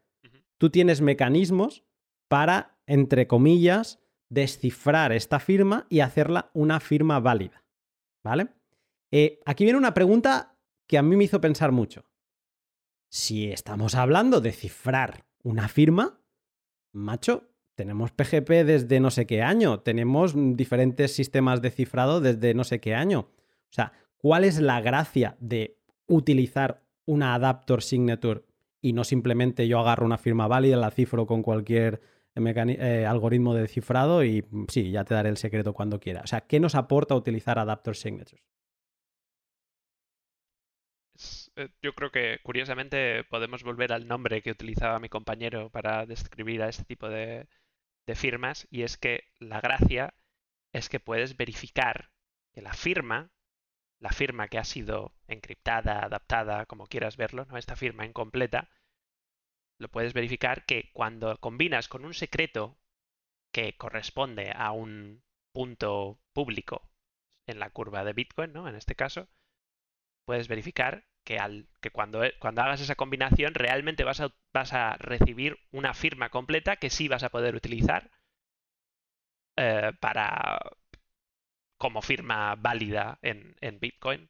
tú 0.57 0.69
tienes 0.69 1.01
mecanismos 1.01 1.85
para, 2.27 2.77
entre 2.85 3.27
comillas, 3.27 3.99
descifrar 4.29 5.11
esta 5.11 5.39
firma 5.39 5.85
y 5.89 6.01
hacerla 6.01 6.51
una 6.53 6.79
firma 6.79 7.19
válida. 7.19 7.63
¿Vale? 8.23 8.49
Eh, 9.11 9.39
aquí 9.45 9.63
viene 9.63 9.79
una 9.79 9.93
pregunta 9.93 10.58
que 10.89 10.97
a 10.97 11.03
mí 11.03 11.15
me 11.15 11.23
hizo 11.23 11.39
pensar 11.39 11.71
mucho. 11.71 12.03
Si 13.09 13.51
estamos 13.51 13.93
hablando 13.93 14.41
de 14.41 14.51
cifrar 14.51 15.23
una 15.43 15.67
firma, 15.67 16.19
macho, 16.91 17.51
tenemos 17.75 18.11
PGP 18.11 18.49
desde 18.65 18.99
no 18.99 19.11
sé 19.11 19.27
qué 19.27 19.43
año, 19.43 19.81
tenemos 19.81 20.33
diferentes 20.35 21.13
sistemas 21.13 21.61
de 21.61 21.69
cifrado 21.69 22.21
desde 22.21 22.55
no 22.55 22.63
sé 22.63 22.79
qué 22.79 22.95
año. 22.95 23.19
O 23.19 23.71
sea, 23.71 23.93
¿cuál 24.17 24.43
es 24.43 24.59
la 24.59 24.81
gracia 24.81 25.37
de 25.39 25.77
utilizar 26.07 26.81
una 27.05 27.35
adapter 27.35 27.83
signature 27.83 28.41
y 28.81 28.93
no 28.93 29.03
simplemente 29.03 29.67
yo 29.67 29.79
agarro 29.79 30.07
una 30.07 30.17
firma 30.17 30.47
válida, 30.47 30.75
la 30.75 30.89
cifro 30.89 31.27
con 31.27 31.43
cualquier 31.43 32.01
eh, 32.35 33.05
algoritmo 33.07 33.53
de 33.53 33.67
cifrado 33.67 34.23
y 34.23 34.43
mm, 34.49 34.65
sí, 34.69 34.89
ya 34.89 35.03
te 35.03 35.13
daré 35.13 35.29
el 35.29 35.37
secreto 35.37 35.73
cuando 35.73 35.99
quiera. 35.99 36.21
O 36.23 36.27
sea, 36.27 36.41
¿qué 36.41 36.59
nos 36.59 36.73
aporta 36.73 37.13
utilizar 37.13 37.59
adapter 37.59 37.95
signatures? 37.95 38.43
Yo 41.81 41.93
creo 41.95 42.11
que 42.11 42.39
curiosamente 42.43 43.23
podemos 43.25 43.63
volver 43.63 43.93
al 43.93 44.07
nombre 44.07 44.41
que 44.41 44.51
utilizaba 44.51 44.99
mi 44.99 45.09
compañero 45.09 45.69
para 45.69 46.05
describir 46.05 46.61
a 46.61 46.69
este 46.69 46.85
tipo 46.85 47.09
de 47.09 47.47
firmas 48.15 48.67
y 48.71 48.83
es 48.83 48.97
que 48.97 49.25
la 49.39 49.61
gracia 49.61 50.15
es 50.73 50.89
que 50.89 50.99
puedes 50.99 51.37
verificar 51.37 52.11
que 52.53 52.61
la 52.61 52.73
firma 52.73 53.31
la 53.99 54.11
firma 54.11 54.47
que 54.47 54.57
ha 54.57 54.63
sido 54.63 55.13
encriptada, 55.27 56.03
adaptada, 56.03 56.65
como 56.65 56.87
quieras 56.87 57.17
verlo, 57.17 57.45
¿no? 57.45 57.57
esta 57.57 57.75
firma 57.75 58.05
incompleta, 58.05 58.69
lo 59.77 59.89
puedes 59.89 60.13
verificar 60.13 60.65
que 60.65 60.89
cuando 60.93 61.37
combinas 61.39 61.87
con 61.87 62.05
un 62.05 62.13
secreto 62.13 62.77
que 63.53 63.75
corresponde 63.77 64.51
a 64.55 64.71
un 64.71 65.23
punto 65.53 66.19
público 66.33 66.89
en 67.47 67.59
la 67.59 67.69
curva 67.71 68.03
de 68.03 68.13
Bitcoin, 68.13 68.53
¿no? 68.53 68.67
En 68.67 68.75
este 68.75 68.95
caso, 68.95 69.27
puedes 70.25 70.47
verificar 70.47 71.07
que, 71.81 71.91
cuando, 71.91 72.21
cuando 72.39 72.61
hagas 72.63 72.81
esa 72.81 72.95
combinación 72.95 73.53
realmente 73.53 74.03
vas 74.03 74.19
a, 74.19 74.31
vas 74.51 74.73
a 74.73 74.95
recibir 74.97 75.59
una 75.71 75.93
firma 75.93 76.29
completa 76.29 76.77
que 76.77 76.89
sí 76.89 77.07
vas 77.07 77.23
a 77.23 77.29
poder 77.29 77.55
utilizar 77.55 78.09
eh, 79.55 79.91
para 79.99 80.59
como 81.77 82.01
firma 82.01 82.55
válida 82.55 83.19
en, 83.21 83.55
en 83.61 83.79
Bitcoin 83.79 84.29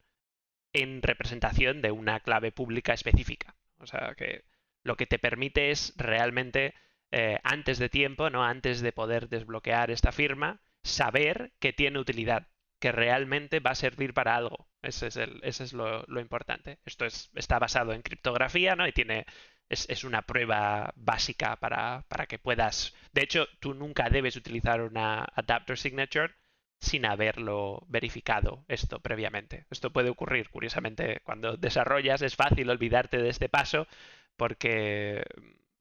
en 0.73 1.01
representación 1.01 1.81
de 1.81 1.91
una 1.91 2.19
clave 2.19 2.51
pública 2.51 2.93
específica. 2.93 3.55
O 3.79 3.87
sea 3.87 4.13
que 4.15 4.43
lo 4.83 4.97
que 4.97 5.07
te 5.07 5.19
permite 5.19 5.71
es 5.71 5.93
realmente 5.95 6.73
eh, 7.11 7.39
antes 7.43 7.79
de 7.79 7.89
tiempo, 7.89 8.29
¿no? 8.29 8.43
Antes 8.43 8.81
de 8.81 8.91
poder 8.91 9.29
desbloquear 9.29 9.89
esta 9.89 10.11
firma, 10.11 10.61
saber 10.83 11.53
que 11.59 11.73
tiene 11.73 11.99
utilidad, 11.99 12.47
que 12.79 12.91
realmente 12.91 13.59
va 13.59 13.71
a 13.71 13.75
servir 13.75 14.13
para 14.13 14.35
algo. 14.35 14.67
Ese 14.81 15.07
es, 15.07 15.17
el, 15.17 15.39
ese 15.43 15.63
es 15.65 15.73
lo, 15.73 16.05
importante. 16.19 16.79
Esto 16.85 17.05
es, 17.05 17.29
está 17.35 17.59
basado 17.59 17.93
en 17.93 18.01
criptografía, 18.01 18.75
¿no? 18.75 18.87
Y 18.87 18.93
tiene. 18.93 19.25
Es, 19.69 19.87
es 19.89 20.03
una 20.03 20.23
prueba 20.23 20.93
básica 20.95 21.57
para, 21.57 22.03
para 22.07 22.25
que 22.25 22.39
puedas. 22.39 22.95
De 23.13 23.21
hecho, 23.21 23.47
tú 23.59 23.75
nunca 23.75 24.09
debes 24.09 24.35
utilizar 24.35 24.81
una 24.81 25.23
adapter 25.35 25.77
signature 25.77 26.33
sin 26.79 27.05
haberlo 27.05 27.85
verificado 27.87 28.65
esto 28.67 28.99
previamente. 28.99 29.65
Esto 29.69 29.91
puede 29.91 30.09
ocurrir, 30.09 30.49
curiosamente, 30.49 31.21
cuando 31.23 31.57
desarrollas 31.57 32.21
es 32.21 32.35
fácil 32.35 32.69
olvidarte 32.69 33.17
de 33.17 33.29
este 33.29 33.49
paso 33.49 33.87
porque, 34.37 35.23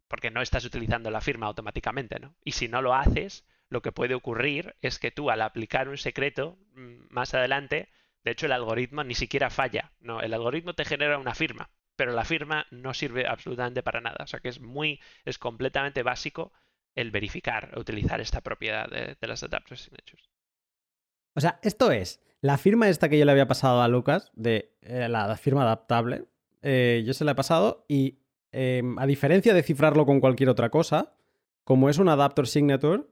porque 0.09 0.30
no 0.30 0.42
estás 0.42 0.64
utilizando 0.64 1.11
la 1.11 1.20
firma 1.20 1.46
automáticamente, 1.46 2.18
¿no? 2.18 2.34
Y 2.44 2.53
si 2.53 2.68
no 2.68 2.82
lo 2.82 2.94
haces, 2.94 3.44
lo 3.71 3.83
que 3.83 3.93
puede 3.93 4.14
ocurrir 4.14 4.75
es 4.83 4.99
que 4.99 5.11
tú 5.11 5.31
al 5.31 5.43
aplicar 5.43 5.89
un 5.89 5.99
secreto 5.99 6.59
mm, 6.75 7.07
más 7.11 7.35
adelante, 7.35 7.89
de 8.25 8.31
hecho 8.31 8.47
el 8.47 8.53
algoritmo 8.53 9.05
ni 9.05 9.14
siquiera 9.14 9.51
falla, 9.51 9.93
¿no? 10.01 10.21
El 10.21 10.35
algoritmo 10.35 10.75
te 10.75 10.85
genera 10.85 11.19
una 11.19 11.35
firma, 11.35 11.71
pero 11.97 12.12
la 12.12 12.25
firma 12.25 12.66
no 12.71 12.95
sirve 12.95 13.27
absolutamente 13.27 13.83
para 13.83 14.01
nada. 14.01 14.19
O 14.25 14.27
sea 14.27 14.41
que 14.41 14.49
es 14.49 14.61
muy, 14.61 15.01
es 15.25 15.39
completamente 15.39 16.03
básico 16.03 16.53
el 16.95 17.11
verificar, 17.11 17.77
utilizar 17.79 18.21
esta 18.21 18.41
propiedad 18.41 18.89
de, 18.89 19.16
las 19.27 19.43
adapter 19.43 19.79
signatures. 19.79 20.29
O 21.35 21.41
sea, 21.41 21.61
esto 21.62 21.93
es 21.93 22.21
la 22.41 22.59
firma 22.59 22.89
esta 22.89 23.09
que 23.09 23.19
yo 23.19 23.25
le 23.25 23.33
había 23.33 23.47
pasado 23.47 23.83
a 23.83 23.89
Lucas, 23.89 24.33
de 24.35 24.75
eh, 24.83 25.09
la 25.09 25.37
firma 25.37 25.62
adaptable. 25.62 26.25
Eh, 26.62 27.05
yo 27.07 27.14
se 27.14 27.25
la 27.25 27.33
he 27.33 27.37
pasado 27.37 27.85
y 27.89 28.19
em, 28.51 28.99
a 28.99 29.07
diferencia 29.07 29.55
de 29.55 29.62
cifrarlo 29.62 30.07
con 30.07 30.21
cualquier 30.21 30.49
otra 30.49 30.71
cosa, 30.71 31.14
como 31.64 31.89
es 31.89 31.99
un 31.99 32.09
adapter 32.09 32.47
signature, 32.47 33.05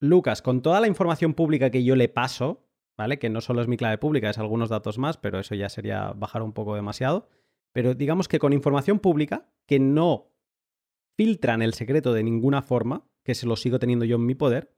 Lucas, 0.00 0.42
con 0.42 0.62
toda 0.62 0.80
la 0.80 0.88
información 0.88 1.34
pública 1.34 1.70
que 1.70 1.84
yo 1.84 1.96
le 1.96 2.08
paso, 2.08 2.66
¿vale? 2.96 3.18
Que 3.18 3.30
no 3.30 3.40
solo 3.40 3.62
es 3.62 3.68
mi 3.68 3.76
clave 3.76 3.98
pública, 3.98 4.30
es 4.30 4.38
algunos 4.38 4.68
datos 4.68 4.98
más, 4.98 5.16
pero 5.16 5.38
eso 5.38 5.54
ya 5.54 5.68
sería 5.68 6.12
bajar 6.12 6.42
un 6.42 6.52
poco 6.52 6.74
demasiado. 6.74 7.28
Pero 7.72 7.94
digamos 7.94 8.28
que 8.28 8.38
con 8.38 8.52
información 8.52 8.98
pública 8.98 9.48
que 9.66 9.78
no 9.78 10.32
filtran 11.16 11.62
el 11.62 11.74
secreto 11.74 12.12
de 12.12 12.22
ninguna 12.22 12.62
forma, 12.62 13.06
que 13.22 13.34
se 13.34 13.46
lo 13.46 13.56
sigo 13.56 13.78
teniendo 13.78 14.04
yo 14.04 14.16
en 14.16 14.26
mi 14.26 14.34
poder, 14.34 14.74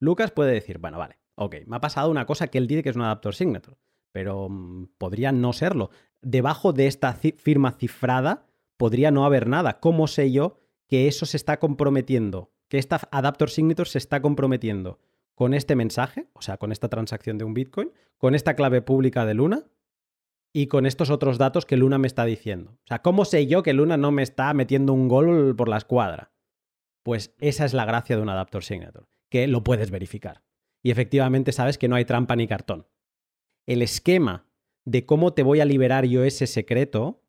Lucas 0.00 0.30
puede 0.30 0.52
decir, 0.52 0.78
bueno, 0.78 0.98
vale, 0.98 1.18
Ok, 1.36 1.56
me 1.66 1.76
ha 1.76 1.80
pasado 1.80 2.10
una 2.10 2.26
cosa 2.26 2.48
que 2.48 2.58
él 2.58 2.66
dice 2.66 2.82
que 2.82 2.88
es 2.88 2.96
un 2.96 3.02
adapter 3.02 3.34
signature, 3.34 3.76
pero 4.10 4.48
mm, 4.48 4.88
podría 4.98 5.32
no 5.32 5.52
serlo. 5.52 5.90
Debajo 6.22 6.72
de 6.72 6.86
esta 6.86 7.12
firma 7.12 7.72
cifrada 7.72 8.46
podría 8.78 9.10
no 9.10 9.26
haber 9.26 9.46
nada. 9.46 9.78
¿Cómo 9.78 10.06
sé 10.06 10.32
yo 10.32 10.58
que 10.88 11.08
eso 11.08 11.26
se 11.26 11.36
está 11.36 11.58
comprometiendo? 11.58 12.52
Que 12.68 12.78
esta 12.78 13.00
adapter 13.10 13.50
signature 13.50 13.88
se 13.88 13.98
está 13.98 14.20
comprometiendo 14.20 14.98
con 15.34 15.54
este 15.54 15.76
mensaje, 15.76 16.28
o 16.32 16.42
sea, 16.42 16.56
con 16.56 16.72
esta 16.72 16.88
transacción 16.88 17.38
de 17.38 17.44
un 17.44 17.54
Bitcoin, 17.54 17.92
con 18.18 18.34
esta 18.34 18.54
clave 18.56 18.82
pública 18.82 19.26
de 19.26 19.34
Luna 19.34 19.66
y 20.52 20.66
con 20.66 20.86
estos 20.86 21.10
otros 21.10 21.38
datos 21.38 21.66
que 21.66 21.76
Luna 21.76 21.98
me 21.98 22.06
está 22.06 22.24
diciendo. 22.24 22.72
O 22.72 22.86
sea, 22.86 23.02
¿cómo 23.02 23.24
sé 23.24 23.46
yo 23.46 23.62
que 23.62 23.74
Luna 23.74 23.96
no 23.96 24.10
me 24.10 24.22
está 24.22 24.52
metiendo 24.54 24.92
un 24.92 25.08
gol 25.08 25.54
por 25.54 25.68
la 25.68 25.76
escuadra? 25.76 26.32
Pues 27.02 27.34
esa 27.38 27.64
es 27.64 27.74
la 27.74 27.84
gracia 27.84 28.16
de 28.16 28.22
un 28.22 28.30
adapter 28.30 28.64
signature, 28.64 29.06
que 29.30 29.46
lo 29.46 29.62
puedes 29.62 29.90
verificar 29.90 30.46
y 30.86 30.92
efectivamente 30.92 31.50
sabes 31.50 31.78
que 31.78 31.88
no 31.88 31.96
hay 31.96 32.04
trampa 32.04 32.36
ni 32.36 32.46
cartón. 32.46 32.86
El 33.66 33.82
esquema 33.82 34.46
de 34.84 35.04
cómo 35.04 35.34
te 35.34 35.42
voy 35.42 35.58
a 35.58 35.64
liberar 35.64 36.04
yo 36.04 36.22
ese 36.22 36.46
secreto, 36.46 37.24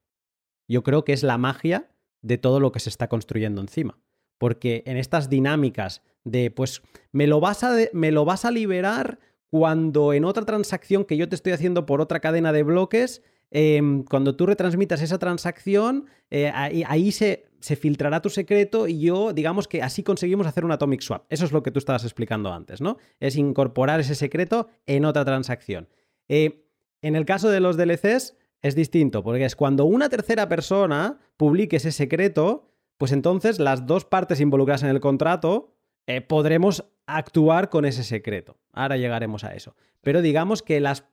yo 0.67 0.83
creo 0.83 1.03
que 1.03 1.13
es 1.13 1.23
la 1.23 1.39
magia 1.39 1.91
de 2.21 2.37
todo 2.37 2.59
lo 2.59 2.71
que 2.71 2.79
se 2.79 2.89
está 2.89 3.09
construyendo 3.09 3.59
encima. 3.59 3.99
Porque 4.37 4.83
en 4.85 4.97
estas 4.97 5.29
dinámicas 5.29 6.01
de, 6.23 6.51
pues, 6.51 6.81
me 7.11 7.27
lo 7.27 7.39
vas 7.39 7.63
a, 7.63 7.75
me 7.93 8.11
lo 8.11 8.25
vas 8.25 8.45
a 8.45 8.51
liberar 8.51 9.19
cuando 9.49 10.13
en 10.13 10.25
otra 10.25 10.45
transacción 10.45 11.05
que 11.05 11.17
yo 11.17 11.29
te 11.29 11.35
estoy 11.35 11.53
haciendo 11.53 11.85
por 11.85 12.01
otra 12.01 12.19
cadena 12.19 12.51
de 12.51 12.63
bloques, 12.63 13.21
Em, 13.49 14.03
cuando 14.03 14.35
tú 14.35 14.45
retransmitas 14.45 15.01
esa 15.01 15.19
transacción, 15.19 16.05
eh, 16.29 16.51
ahí, 16.53 17.11
se, 17.11 17.45
se, 17.59 17.75
filtrará 17.77 18.21
tu 18.21 18.29
secreto 18.29 18.87
y 18.87 18.99
yo, 18.99 19.31
digamos 19.31 19.67
que 19.67 19.81
así 19.81 20.03
conseguimos 20.03 20.47
hacer 20.47 20.65
un 20.65 20.71
atomic 20.71 21.01
swap. 21.01 21.25
Eso 21.29 21.45
es 21.45 21.51
lo 21.53 21.63
que 21.63 21.71
tú 21.71 21.79
estabas 21.79 22.03
explicando 22.03 22.51
antes, 22.51 22.81
¿no? 22.81 22.97
Es 23.19 23.37
incorporar 23.37 23.99
ese 24.01 24.15
secreto 24.15 24.67
en 24.85 25.05
otra 25.05 25.23
transacción. 25.23 25.87
Eh, 26.27 26.65
en 27.01 27.15
el 27.15 27.25
caso 27.25 27.49
de 27.49 27.61
los 27.61 27.77
DLCs 27.77 28.35
es 28.61 28.75
distinto, 28.75 29.23
porque 29.23 29.45
es 29.45 29.55
cuando 29.55 29.85
una 29.85 30.09
tercera 30.09 30.49
persona 30.49 31.19
publique 31.37 31.77
ese 31.77 31.93
secreto, 31.93 32.69
pues 32.97 33.11
entonces 33.11 33.59
las 33.59 33.85
dos 33.85 34.05
partes 34.05 34.39
involucradas 34.41 34.83
en 34.83 34.89
el 34.89 34.99
contrato 34.99 35.73
eh, 36.07 36.21
podremos 36.21 36.85
actuar 37.05 37.69
con 37.69 37.85
ese 37.85 38.03
secreto. 38.03 38.57
Ahora 38.73 38.97
llegaremos 38.97 39.43
a 39.43 39.53
eso. 39.55 39.75
Pero 40.01 40.21
digamos 40.21 40.61
que 40.61 40.79
las, 40.79 41.05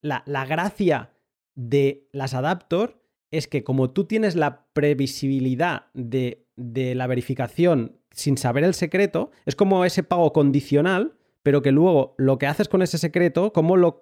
la, 0.00 0.22
la 0.26 0.46
gracia 0.46 1.10
de 1.54 2.08
las 2.12 2.34
Adaptor 2.34 3.02
es 3.30 3.48
que 3.48 3.64
como 3.64 3.90
tú 3.90 4.04
tienes 4.04 4.36
la 4.36 4.66
previsibilidad 4.72 5.86
de, 5.94 6.46
la 6.56 7.06
verificación 7.06 7.98
sin 8.10 8.38
saber 8.38 8.64
el 8.64 8.74
secreto, 8.74 9.30
es 9.44 9.54
como 9.54 9.84
ese 9.84 10.02
pago 10.02 10.32
condicional, 10.32 11.16
pero 11.42 11.62
que 11.62 11.72
luego 11.72 12.14
lo 12.18 12.38
que 12.38 12.46
haces 12.46 12.68
con 12.68 12.82
ese 12.82 12.98
secreto, 12.98 13.52
cómo, 13.52 13.76
lo, 13.76 13.98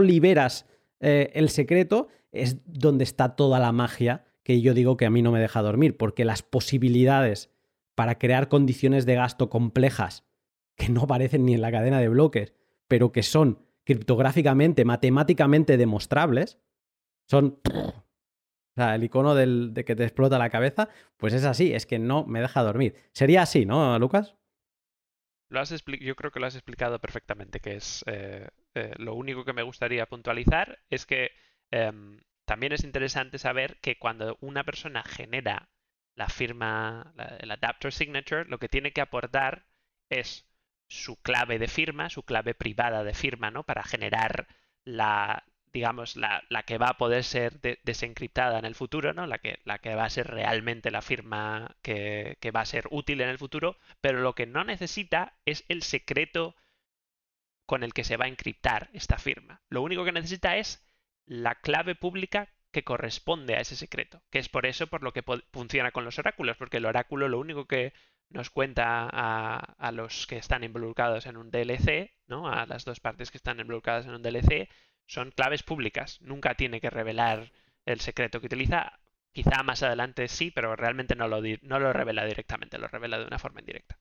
liberas 0.00 0.66
eh, 1.00 1.30
el 1.34 1.50
secreto, 1.50 2.08
es 2.32 2.58
donde 2.64 3.04
está 3.04 3.36
toda 3.36 3.58
la 3.58 3.72
magia 3.72 4.24
que 4.42 4.60
yo 4.60 4.74
digo 4.74 4.96
que 4.96 5.06
a 5.06 5.10
mí 5.10 5.22
no 5.22 5.32
me 5.32 5.40
deja 5.40 5.62
dormir, 5.62 5.96
porque 5.96 6.24
las 6.24 6.42
posibilidades 6.42 7.50
para 7.94 8.18
crear 8.18 8.48
condiciones 8.48 9.06
de 9.06 9.14
gasto 9.14 9.50
complejas 9.50 10.24
que 10.76 10.88
no 10.88 11.02
aparecen 11.02 11.44
ni 11.44 11.54
en 11.54 11.60
la 11.60 11.70
cadena 11.70 12.00
de 12.00 12.08
bloques, 12.08 12.54
pero 12.88 13.12
que 13.12 13.22
son 13.22 13.66
criptográficamente, 13.84 14.84
matemáticamente 14.84 15.76
demostrables, 15.76 16.58
son... 17.28 17.60
O 17.64 18.82
sea, 18.82 18.94
el 18.94 19.04
icono 19.04 19.34
de 19.34 19.84
que 19.84 19.96
te 19.96 20.04
explota 20.04 20.38
la 20.38 20.48
cabeza, 20.48 20.88
pues 21.16 21.34
es 21.34 21.44
así, 21.44 21.74
es 21.74 21.86
que 21.86 21.98
no 21.98 22.24
me 22.24 22.40
deja 22.40 22.62
dormir. 22.62 22.94
Sería 23.12 23.42
así, 23.42 23.66
¿no, 23.66 23.98
Lucas? 23.98 24.36
Lo 25.48 25.60
has 25.60 25.74
yo 26.00 26.14
creo 26.14 26.30
que 26.30 26.38
lo 26.38 26.46
has 26.46 26.54
explicado 26.54 27.00
perfectamente, 27.00 27.58
que 27.58 27.74
es 27.74 28.04
eh, 28.06 28.48
eh, 28.74 28.94
lo 28.98 29.14
único 29.16 29.44
que 29.44 29.52
me 29.52 29.64
gustaría 29.64 30.06
puntualizar 30.06 30.78
es 30.88 31.04
que 31.04 31.32
em, 31.72 32.20
también 32.50 32.72
es 32.72 32.82
interesante 32.82 33.38
saber 33.38 33.78
que 33.80 33.96
cuando 33.96 34.36
una 34.40 34.64
persona 34.64 35.04
genera 35.04 35.68
la 36.16 36.28
firma, 36.28 37.14
el 37.38 37.48
adapter 37.48 37.92
signature, 37.92 38.44
lo 38.46 38.58
que 38.58 38.68
tiene 38.68 38.90
que 38.92 39.00
aportar 39.00 39.66
es 40.08 40.48
su 40.88 41.22
clave 41.22 41.60
de 41.60 41.68
firma, 41.68 42.10
su 42.10 42.24
clave 42.24 42.54
privada 42.54 43.04
de 43.04 43.14
firma, 43.14 43.52
¿no? 43.52 43.62
Para 43.62 43.84
generar 43.84 44.48
la, 44.82 45.44
digamos, 45.72 46.16
la, 46.16 46.42
que 46.66 46.76
va 46.76 46.88
a 46.88 46.98
poder 46.98 47.22
ser 47.22 47.60
desencriptada 47.84 48.58
en 48.58 48.64
el 48.64 48.74
futuro, 48.74 49.14
¿no? 49.14 49.28
La 49.28 49.38
que, 49.38 49.60
la 49.62 49.78
que 49.78 49.94
va 49.94 50.06
a 50.06 50.10
ser 50.10 50.26
realmente 50.26 50.90
la 50.90 51.02
firma 51.02 51.76
que, 51.82 52.36
va 52.52 52.62
a 52.62 52.66
ser 52.66 52.88
útil 52.90 53.20
en 53.20 53.28
el 53.28 53.38
futuro, 53.38 53.78
pero 54.00 54.22
lo 54.22 54.34
que 54.34 54.46
no 54.46 54.64
necesita 54.64 55.34
es 55.44 55.64
el 55.68 55.84
secreto 55.84 56.56
con 57.64 57.84
el 57.84 57.94
que 57.94 58.02
se 58.02 58.16
va 58.16 58.24
a 58.24 58.28
encriptar 58.28 58.90
esta 58.92 59.18
firma. 59.18 59.62
Lo 59.68 59.82
único 59.82 60.04
que 60.04 60.10
necesita 60.10 60.56
es 60.56 60.82
la 61.30 61.54
clave 61.54 61.94
pública 61.94 62.48
que 62.72 62.82
corresponde 62.82 63.54
a 63.54 63.60
ese 63.60 63.76
secreto, 63.76 64.20
que 64.30 64.40
es 64.40 64.48
por 64.48 64.66
eso 64.66 64.88
por 64.88 65.04
lo 65.04 65.12
que 65.12 65.22
funciona 65.52 65.92
con 65.92 66.04
los 66.04 66.18
oráculos, 66.18 66.56
porque 66.56 66.78
el 66.78 66.86
oráculo 66.86 67.28
lo 67.28 67.38
único 67.38 67.66
que 67.66 67.92
nos 68.30 68.50
cuenta 68.50 69.08
a, 69.08 69.92
los 69.92 70.26
que 70.26 70.38
están 70.38 70.64
involucrados 70.64 71.26
en 71.26 71.36
un 71.36 71.52
DLC, 71.52 72.10
¿no? 72.26 72.48
A 72.48 72.66
las 72.66 72.84
dos 72.84 72.98
partes 72.98 73.30
que 73.30 73.36
están 73.36 73.60
involucradas 73.60 74.06
en 74.06 74.14
un 74.14 74.22
DLC, 74.22 74.68
son 75.06 75.30
claves 75.30 75.62
públicas. 75.62 76.20
Nunca 76.20 76.54
tiene 76.56 76.80
que 76.80 76.90
revelar 76.90 77.52
el 77.86 78.00
secreto 78.00 78.40
que 78.40 78.46
utiliza. 78.46 78.98
Quizá 79.30 79.62
más 79.62 79.84
adelante 79.84 80.26
sí, 80.26 80.50
pero 80.50 80.74
realmente 80.74 81.14
no 81.14 81.28
lo, 81.28 81.40
no 81.62 81.78
lo 81.78 81.92
revela 81.92 82.24
directamente, 82.24 82.78
lo 82.78 82.88
revela 82.88 83.20
de 83.20 83.26
una 83.26 83.38
forma 83.38 83.60
indirecta. 83.60 83.98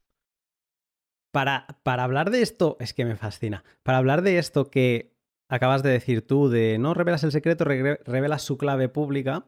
Para, 1.32 1.67
para 1.84 2.03
hablar 2.05 2.32
de 2.32 2.41
esto, 2.41 2.75
es 2.80 2.95
que 2.95 3.05
me 3.05 3.15
fascina. 3.15 3.63
Para 3.84 3.99
hablar 3.99 4.23
de 4.23 4.39
esto 4.39 4.71
que 4.71 5.18
acabas 5.50 5.84
de 5.84 5.89
decir 5.89 6.26
tú, 6.26 6.50
de 6.50 6.78
no 6.80 6.93
revelas 6.93 7.24
el 7.26 7.32
secreto, 7.34 7.66
revelas 7.66 8.43
su 8.43 8.58
clave 8.58 8.88
pública, 8.88 9.45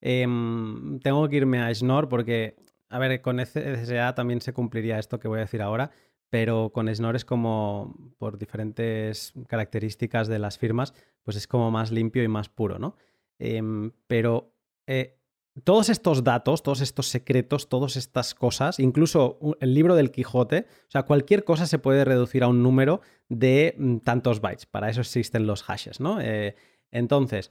em, 0.00 0.98
tengo 1.00 1.28
que 1.28 1.36
irme 1.36 1.60
a 1.60 1.72
Schnorr 1.72 2.08
porque 2.08 2.56
a 2.92 2.98
ver, 2.98 3.22
con 3.22 3.38
CSA 3.38 4.14
también 4.14 4.42
se 4.42 4.52
cumpliría 4.52 4.98
esto 4.98 5.18
que 5.18 5.26
voy 5.26 5.38
a 5.38 5.42
decir 5.42 5.62
ahora, 5.62 5.90
pero 6.28 6.72
con 6.72 6.94
Snor 6.94 7.16
es 7.16 7.24
como, 7.24 8.14
por 8.18 8.36
diferentes 8.36 9.32
características 9.48 10.28
de 10.28 10.38
las 10.38 10.58
firmas, 10.58 10.92
pues 11.22 11.38
es 11.38 11.46
como 11.46 11.70
más 11.70 11.90
limpio 11.90 12.22
y 12.22 12.28
más 12.28 12.50
puro, 12.50 12.78
¿no? 12.78 12.96
Em, 13.38 13.92
pero 14.06 14.54
eh, 14.86 15.18
todos 15.64 15.90
estos 15.90 16.24
datos, 16.24 16.62
todos 16.62 16.80
estos 16.80 17.08
secretos, 17.08 17.68
todas 17.68 17.96
estas 17.96 18.34
cosas, 18.34 18.78
incluso 18.78 19.38
el 19.60 19.74
libro 19.74 19.94
del 19.94 20.10
Quijote, 20.10 20.66
o 20.88 20.90
sea, 20.90 21.02
cualquier 21.02 21.44
cosa 21.44 21.66
se 21.66 21.78
puede 21.78 22.04
reducir 22.04 22.42
a 22.42 22.48
un 22.48 22.62
número 22.62 23.02
de 23.28 23.74
mm, 23.78 23.98
tantos 23.98 24.40
bytes. 24.40 24.66
Para 24.66 24.88
eso 24.88 25.02
existen 25.02 25.46
los 25.46 25.62
hashes, 25.62 26.00
¿no? 26.00 26.20
Eh, 26.20 26.56
entonces, 26.90 27.50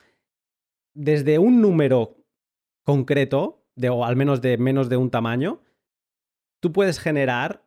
desde 0.94 1.38
un 1.38 1.62
número 1.62 2.18
concreto, 2.84 3.66
o 3.90 4.06
al 4.06 4.16
menos 4.16 4.42
de 4.42 4.58
menos 4.58 4.90
de 4.90 4.98
un 4.98 5.12
tamaño, 5.12 5.62
tú 6.60 6.72
puedes 6.72 7.00
generar. 7.00 7.64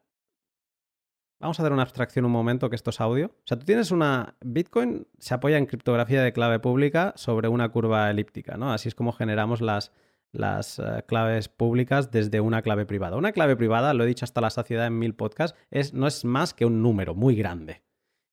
Vamos 1.41 1.59
a 1.59 1.63
hacer 1.63 1.73
una 1.73 1.83
abstracción 1.83 2.25
un 2.25 2.33
momento, 2.33 2.71
que 2.71 2.77
esto 2.77 2.91
es 2.91 3.01
audio. 3.01 3.27
O 3.27 3.47
sea, 3.47 3.59
tú 3.59 3.65
tienes 3.65 3.91
una. 3.91 4.37
Bitcoin 4.45 5.07
se 5.19 5.35
apoya 5.35 5.59
en 5.59 5.67
criptografía 5.67 6.23
de 6.23 6.33
clave 6.33 6.59
pública 6.59 7.13
sobre 7.17 7.49
una 7.49 7.69
curva 7.69 8.11
elíptica, 8.11 8.57
¿no? 8.57 8.73
Así 8.73 8.89
es 8.89 8.95
como 8.95 9.13
generamos 9.13 9.61
las, 9.61 9.93
las 10.35 10.79
eh, 10.79 11.05
claves 11.07 11.49
públicas 11.49 12.11
desde 12.11 12.41
una 12.41 12.63
clave 12.63 12.87
privada. 12.87 13.17
Una 13.17 13.33
clave 13.33 13.57
privada, 13.57 13.95
lo 13.95 14.05
he 14.05 14.07
dicho 14.07 14.25
hasta 14.25 14.41
la 14.41 14.51
saciedad 14.51 14.87
en 14.87 14.99
mil 14.99 15.15
podcasts, 15.15 15.59
es, 15.71 15.95
no 15.95 16.07
es 16.07 16.25
más 16.25 16.55
que 16.55 16.67
un 16.67 16.83
número 16.83 17.15
muy 17.15 17.37
grande. 17.37 17.83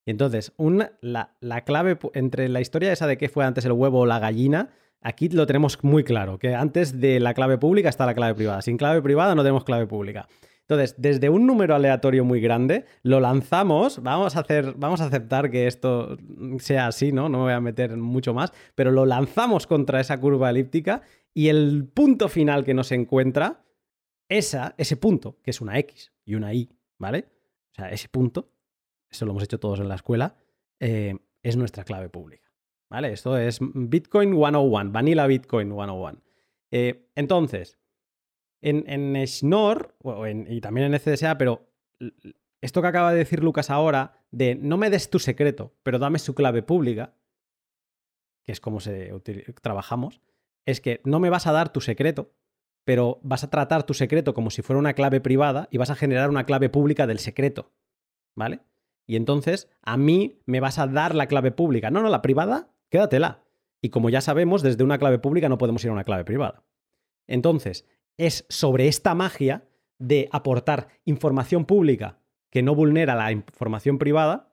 Y 0.04 0.10
entonces, 0.10 0.52
la, 1.00 1.36
la, 1.40 1.64
clave 1.64 1.98
entre 2.14 2.48
la 2.48 2.60
historia 2.60 2.92
esa 2.92 3.06
de 3.06 3.16
qué 3.16 3.28
fue 3.28 3.44
antes 3.44 3.64
el 3.64 3.72
huevo 3.72 4.00
o 4.00 4.06
la 4.06 4.18
gallina, 4.18 4.70
aquí 5.00 5.28
lo 5.28 5.46
tenemos 5.46 5.78
muy 5.82 6.02
claro, 6.02 6.38
que 6.38 6.54
antes 6.54 7.00
de 7.00 7.20
la 7.20 7.34
clave 7.34 7.56
pública 7.58 7.88
está 7.88 8.04
la 8.04 8.14
clave 8.14 8.34
privada. 8.34 8.62
Sin 8.62 8.76
clave 8.76 9.00
privada 9.00 9.34
no 9.34 9.42
tenemos 9.42 9.64
clave 9.64 9.86
pública. 9.86 10.28
Entonces, 10.62 10.94
desde 10.96 11.28
un 11.28 11.46
número 11.46 11.74
aleatorio 11.74 12.24
muy 12.24 12.40
grande, 12.40 12.86
lo 13.02 13.20
lanzamos, 13.20 14.02
vamos 14.02 14.36
a, 14.36 14.40
hacer, 14.40 14.74
vamos 14.76 15.00
a 15.00 15.06
aceptar 15.06 15.50
que 15.50 15.66
esto 15.66 16.16
sea 16.58 16.86
así, 16.86 17.12
¿no? 17.12 17.28
No 17.28 17.38
me 17.38 17.44
voy 17.44 17.52
a 17.52 17.60
meter 17.60 17.96
mucho 17.96 18.32
más, 18.32 18.52
pero 18.74 18.90
lo 18.90 19.04
lanzamos 19.04 19.66
contra 19.66 20.00
esa 20.00 20.18
curva 20.18 20.50
elíptica 20.50 21.02
y 21.34 21.48
el 21.48 21.88
punto 21.92 22.28
final 22.28 22.64
que 22.64 22.74
nos 22.74 22.92
encuentra, 22.92 23.64
esa, 24.28 24.74
ese 24.78 24.96
punto, 24.96 25.36
que 25.42 25.50
es 25.50 25.60
una 25.60 25.78
X 25.78 26.12
y 26.24 26.36
una 26.36 26.54
Y, 26.54 26.70
¿vale? 26.98 27.26
O 27.72 27.74
sea, 27.74 27.90
ese 27.90 28.08
punto 28.08 28.52
eso 29.12 29.26
lo 29.26 29.32
hemos 29.32 29.44
hecho 29.44 29.60
todos 29.60 29.78
en 29.78 29.88
la 29.88 29.94
escuela, 29.94 30.34
eh, 30.80 31.16
es 31.42 31.56
nuestra 31.56 31.84
clave 31.84 32.08
pública. 32.08 32.50
¿Vale? 32.88 33.12
Esto 33.12 33.38
es 33.38 33.58
Bitcoin 33.60 34.34
101, 34.34 34.90
Vanilla 34.90 35.26
Bitcoin 35.26 35.68
101. 35.68 36.20
Eh, 36.70 37.08
entonces, 37.14 37.78
en, 38.62 38.88
en 38.88 39.26
Schnorr, 39.26 39.94
y 40.48 40.60
también 40.60 40.92
en 40.92 40.98
CDSA, 40.98 41.36
pero 41.36 41.68
esto 42.60 42.80
que 42.80 42.88
acaba 42.88 43.12
de 43.12 43.18
decir 43.18 43.42
Lucas 43.42 43.70
ahora, 43.70 44.24
de 44.30 44.54
no 44.54 44.76
me 44.76 44.88
des 44.88 45.10
tu 45.10 45.18
secreto, 45.18 45.74
pero 45.82 45.98
dame 45.98 46.18
su 46.18 46.34
clave 46.34 46.62
pública, 46.62 47.14
que 48.44 48.52
es 48.52 48.60
como 48.60 48.80
se 48.80 49.12
trabajamos, 49.60 50.20
es 50.64 50.80
que 50.80 51.00
no 51.04 51.20
me 51.20 51.30
vas 51.30 51.46
a 51.46 51.52
dar 51.52 51.72
tu 51.72 51.80
secreto, 51.80 52.32
pero 52.84 53.20
vas 53.22 53.44
a 53.44 53.50
tratar 53.50 53.84
tu 53.84 53.94
secreto 53.94 54.34
como 54.34 54.50
si 54.50 54.62
fuera 54.62 54.78
una 54.78 54.94
clave 54.94 55.20
privada 55.20 55.68
y 55.70 55.78
vas 55.78 55.90
a 55.90 55.94
generar 55.94 56.30
una 56.30 56.46
clave 56.46 56.68
pública 56.68 57.06
del 57.06 57.18
secreto. 57.18 57.72
¿Vale? 58.34 58.60
Y 59.06 59.16
entonces 59.16 59.68
a 59.82 59.96
mí 59.96 60.40
me 60.46 60.60
vas 60.60 60.78
a 60.78 60.86
dar 60.86 61.14
la 61.14 61.26
clave 61.26 61.52
pública. 61.52 61.90
No, 61.90 62.00
no, 62.00 62.08
la 62.08 62.22
privada, 62.22 62.70
quédatela. 62.88 63.42
Y 63.80 63.90
como 63.90 64.10
ya 64.10 64.20
sabemos, 64.20 64.62
desde 64.62 64.84
una 64.84 64.98
clave 64.98 65.18
pública 65.18 65.48
no 65.48 65.58
podemos 65.58 65.84
ir 65.84 65.90
a 65.90 65.94
una 65.94 66.04
clave 66.04 66.24
privada. 66.24 66.64
Entonces, 67.26 67.86
es 68.16 68.46
sobre 68.48 68.88
esta 68.88 69.14
magia 69.14 69.68
de 69.98 70.28
aportar 70.32 70.88
información 71.04 71.64
pública 71.64 72.18
que 72.50 72.62
no 72.62 72.74
vulnera 72.74 73.14
la 73.14 73.32
información 73.32 73.98
privada 73.98 74.52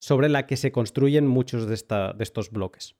sobre 0.00 0.28
la 0.28 0.46
que 0.46 0.56
se 0.56 0.72
construyen 0.72 1.26
muchos 1.26 1.66
de, 1.66 2.14
de 2.14 2.22
estos 2.24 2.50
bloques. 2.50 2.96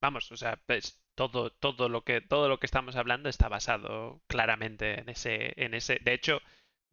Vamos, 0.00 0.30
o 0.32 0.36
sea, 0.36 0.60
pues, 0.66 1.00
todo, 1.14 1.50
todo, 1.50 1.88
lo 1.88 2.02
que, 2.04 2.20
todo 2.20 2.48
lo 2.48 2.58
que 2.58 2.66
estamos 2.66 2.96
hablando 2.96 3.28
está 3.28 3.48
basado 3.48 4.20
claramente 4.26 5.00
en 5.00 5.08
ese, 5.08 5.52
en 5.56 5.74
ese. 5.74 5.98
De 6.02 6.14
hecho, 6.14 6.40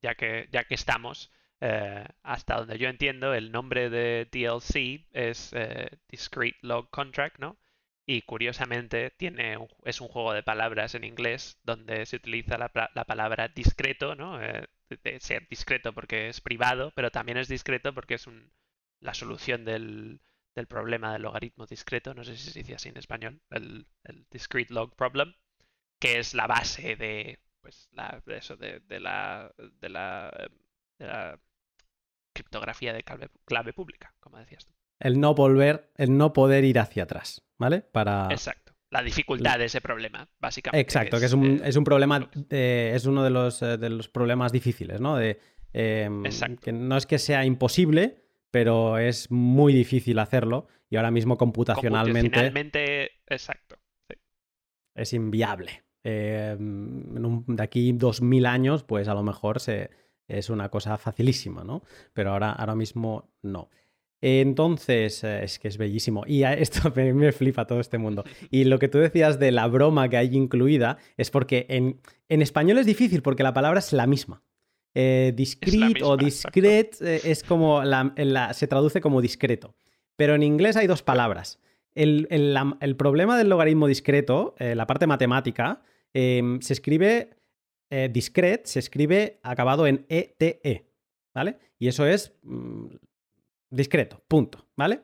ya 0.01 0.15
que, 0.15 0.47
ya 0.51 0.63
que 0.65 0.75
estamos, 0.75 1.31
eh, 1.61 2.05
hasta 2.23 2.57
donde 2.57 2.77
yo 2.77 2.89
entiendo, 2.89 3.33
el 3.33 3.51
nombre 3.51 3.89
de 3.89 4.27
DLC 4.31 5.07
es 5.11 5.51
eh, 5.53 5.89
Discrete 6.07 6.59
Log 6.61 6.89
Contract, 6.89 7.39
¿no? 7.39 7.57
Y 8.11 8.23
curiosamente 8.23 9.11
tiene 9.11 9.59
es 9.85 10.01
un 10.01 10.07
juego 10.07 10.33
de 10.33 10.41
palabras 10.41 10.95
en 10.95 11.03
inglés 11.03 11.59
donde 11.63 12.07
se 12.07 12.15
utiliza 12.15 12.57
la, 12.57 12.69
palabra 13.05 13.49
discreto, 13.49 14.15
¿no? 14.15 14.41
Eh, 14.41 14.65
de 15.03 15.19
ser 15.19 15.47
discreto 15.47 15.93
porque 15.93 16.27
es 16.27 16.41
privado, 16.41 16.91
pero 16.95 17.11
también 17.11 17.37
es 17.37 17.47
discreto 17.47 17.93
porque 17.93 18.15
es 18.15 18.25
un, 18.25 18.51
la 18.99 19.13
solución 19.13 19.63
del, 19.63 20.21
del, 20.55 20.65
problema 20.65 21.13
del 21.13 21.21
logaritmo 21.21 21.67
discreto, 21.67 22.15
no 22.15 22.23
sé 22.23 22.35
si 22.35 22.49
se 22.49 22.59
dice 22.59 22.73
así 22.73 22.89
en 22.89 22.97
español, 22.97 23.41
el, 23.51 23.85
discrete 24.31 24.73
log 24.73 24.95
problem, 24.95 25.35
que 25.99 26.17
es 26.17 26.33
la 26.33 26.47
base 26.47 26.95
de, 26.95 27.39
pues, 27.61 27.89
la, 27.91 28.23
eso, 28.25 28.57
de, 28.57 28.79
de 28.79 28.99
la, 28.99 29.53
de 29.81 29.89
la, 29.89 30.49
de 30.97 31.05
la 31.05 31.39
criptografía 32.33 32.91
de 32.91 33.03
clave, 33.03 33.73
pública, 33.73 34.15
como 34.19 34.39
decías 34.39 34.65
tú. 34.65 34.78
El 34.99 35.19
no 35.19 35.33
volver, 35.33 35.91
el 35.95 36.17
no 36.17 36.33
poder 36.33 36.63
ir 36.65 36.79
hacia 36.79 37.03
atrás, 37.03 37.43
¿vale? 37.57 37.81
Para... 37.81 38.27
Exacto. 38.31 38.73
La 38.91 39.03
dificultad 39.03 39.59
de 39.59 39.65
ese 39.65 39.81
problema, 39.81 40.27
básicamente. 40.39 40.81
Exacto, 40.81 41.19
que 41.19 41.25
es, 41.25 41.33
un, 41.33 41.61
es 41.63 41.75
un 41.75 41.83
problema, 41.83 42.27
es 42.49 43.05
uno 43.05 43.23
de 43.23 43.29
los, 43.29 43.61
eh, 43.61 43.77
de 43.77 43.89
los 43.89 44.09
problemas 44.09 44.51
difíciles, 44.51 44.99
¿no? 44.99 45.15
De, 45.15 45.39
em, 45.73 46.23
que 46.59 46.71
no 46.71 46.97
es 46.97 47.05
que 47.05 47.19
sea 47.19 47.45
imposible, 47.45 48.23
pero 48.49 48.97
es 48.97 49.29
muy 49.29 49.73
difícil 49.73 50.17
hacerlo 50.17 50.67
y 50.89 50.95
ahora 50.95 51.11
mismo 51.11 51.37
computacionalmente. 51.37 52.21
Computacionalmente, 52.21 53.11
exacto. 53.27 53.77
Es 54.95 55.13
inviable. 55.13 55.83
Em, 56.03 57.45
de 57.45 57.63
aquí 57.63 57.91
2000 57.91 58.45
años, 58.47 58.83
pues 58.83 59.07
a 59.07 59.13
lo 59.13 59.21
mejor 59.21 59.59
se, 59.59 59.91
es 60.27 60.49
una 60.49 60.69
cosa 60.69 60.97
facilísima, 60.97 61.63
¿no? 61.63 61.83
Pero 62.13 62.31
ahora, 62.31 62.53
ahora 62.53 62.75
mismo 62.75 63.33
no. 63.43 63.69
Entonces, 64.21 65.23
eh, 65.23 65.43
es 65.43 65.59
que 65.59 65.67
es 65.67 65.77
bellísimo. 65.77 66.23
Y 66.27 66.43
esto 66.43 66.91
me, 66.95 67.31
flipa 67.31 67.65
todo 67.65 67.79
este 67.79 67.97
mundo. 67.97 68.23
Y 68.49 68.65
lo 68.65 68.79
que 68.79 68.87
tú 68.87 68.97
decías 68.97 69.39
de 69.39 69.51
la 69.51 69.67
broma 69.67 70.09
que 70.09 70.17
hay 70.17 70.35
incluida 70.35 70.97
es 71.17 71.31
porque 71.31 71.65
en, 71.69 71.99
en 72.27 72.41
español 72.41 72.77
es 72.77 72.85
difícil 72.85 73.21
porque 73.21 73.43
la 73.43 73.53
palabra 73.53 73.79
es 73.79 73.93
la 73.93 74.07
misma. 74.07 74.43
Eh, 74.95 75.33
discrete 75.35 76.03
o 76.03 76.17
discret 76.17 76.97
eh, 77.01 77.21
es 77.23 77.43
como 77.43 77.83
la, 77.83 78.51
se 78.53 78.67
traduce 78.67 79.01
como 79.01 79.21
discreto. 79.21 79.75
Pero 80.15 80.35
en 80.35 80.43
inglés 80.43 80.75
hay 80.75 80.87
dos 80.87 81.03
palabras. 81.03 81.59
El, 81.95 82.27
el, 82.29 82.95
problema 82.95 83.37
del 83.37 83.49
logaritmo 83.49 83.87
discreto, 83.87 84.55
la 84.59 84.85
parte 84.85 85.07
matemática, 85.07 85.81
se 86.13 86.59
escribe 86.73 87.31
eh, 87.91 88.07
discret 88.11 88.67
se 88.67 88.79
escribe 88.79 89.39
acabado 89.41 89.87
en 89.87 90.05
ETE, 90.09 90.59
e, 90.63 90.85
¿vale? 91.33 91.57
Y 91.79 91.87
eso 91.87 92.05
es 92.05 92.33
mm, 92.43 92.85
discreto, 93.69 94.21
punto, 94.27 94.67
¿vale? 94.75 95.01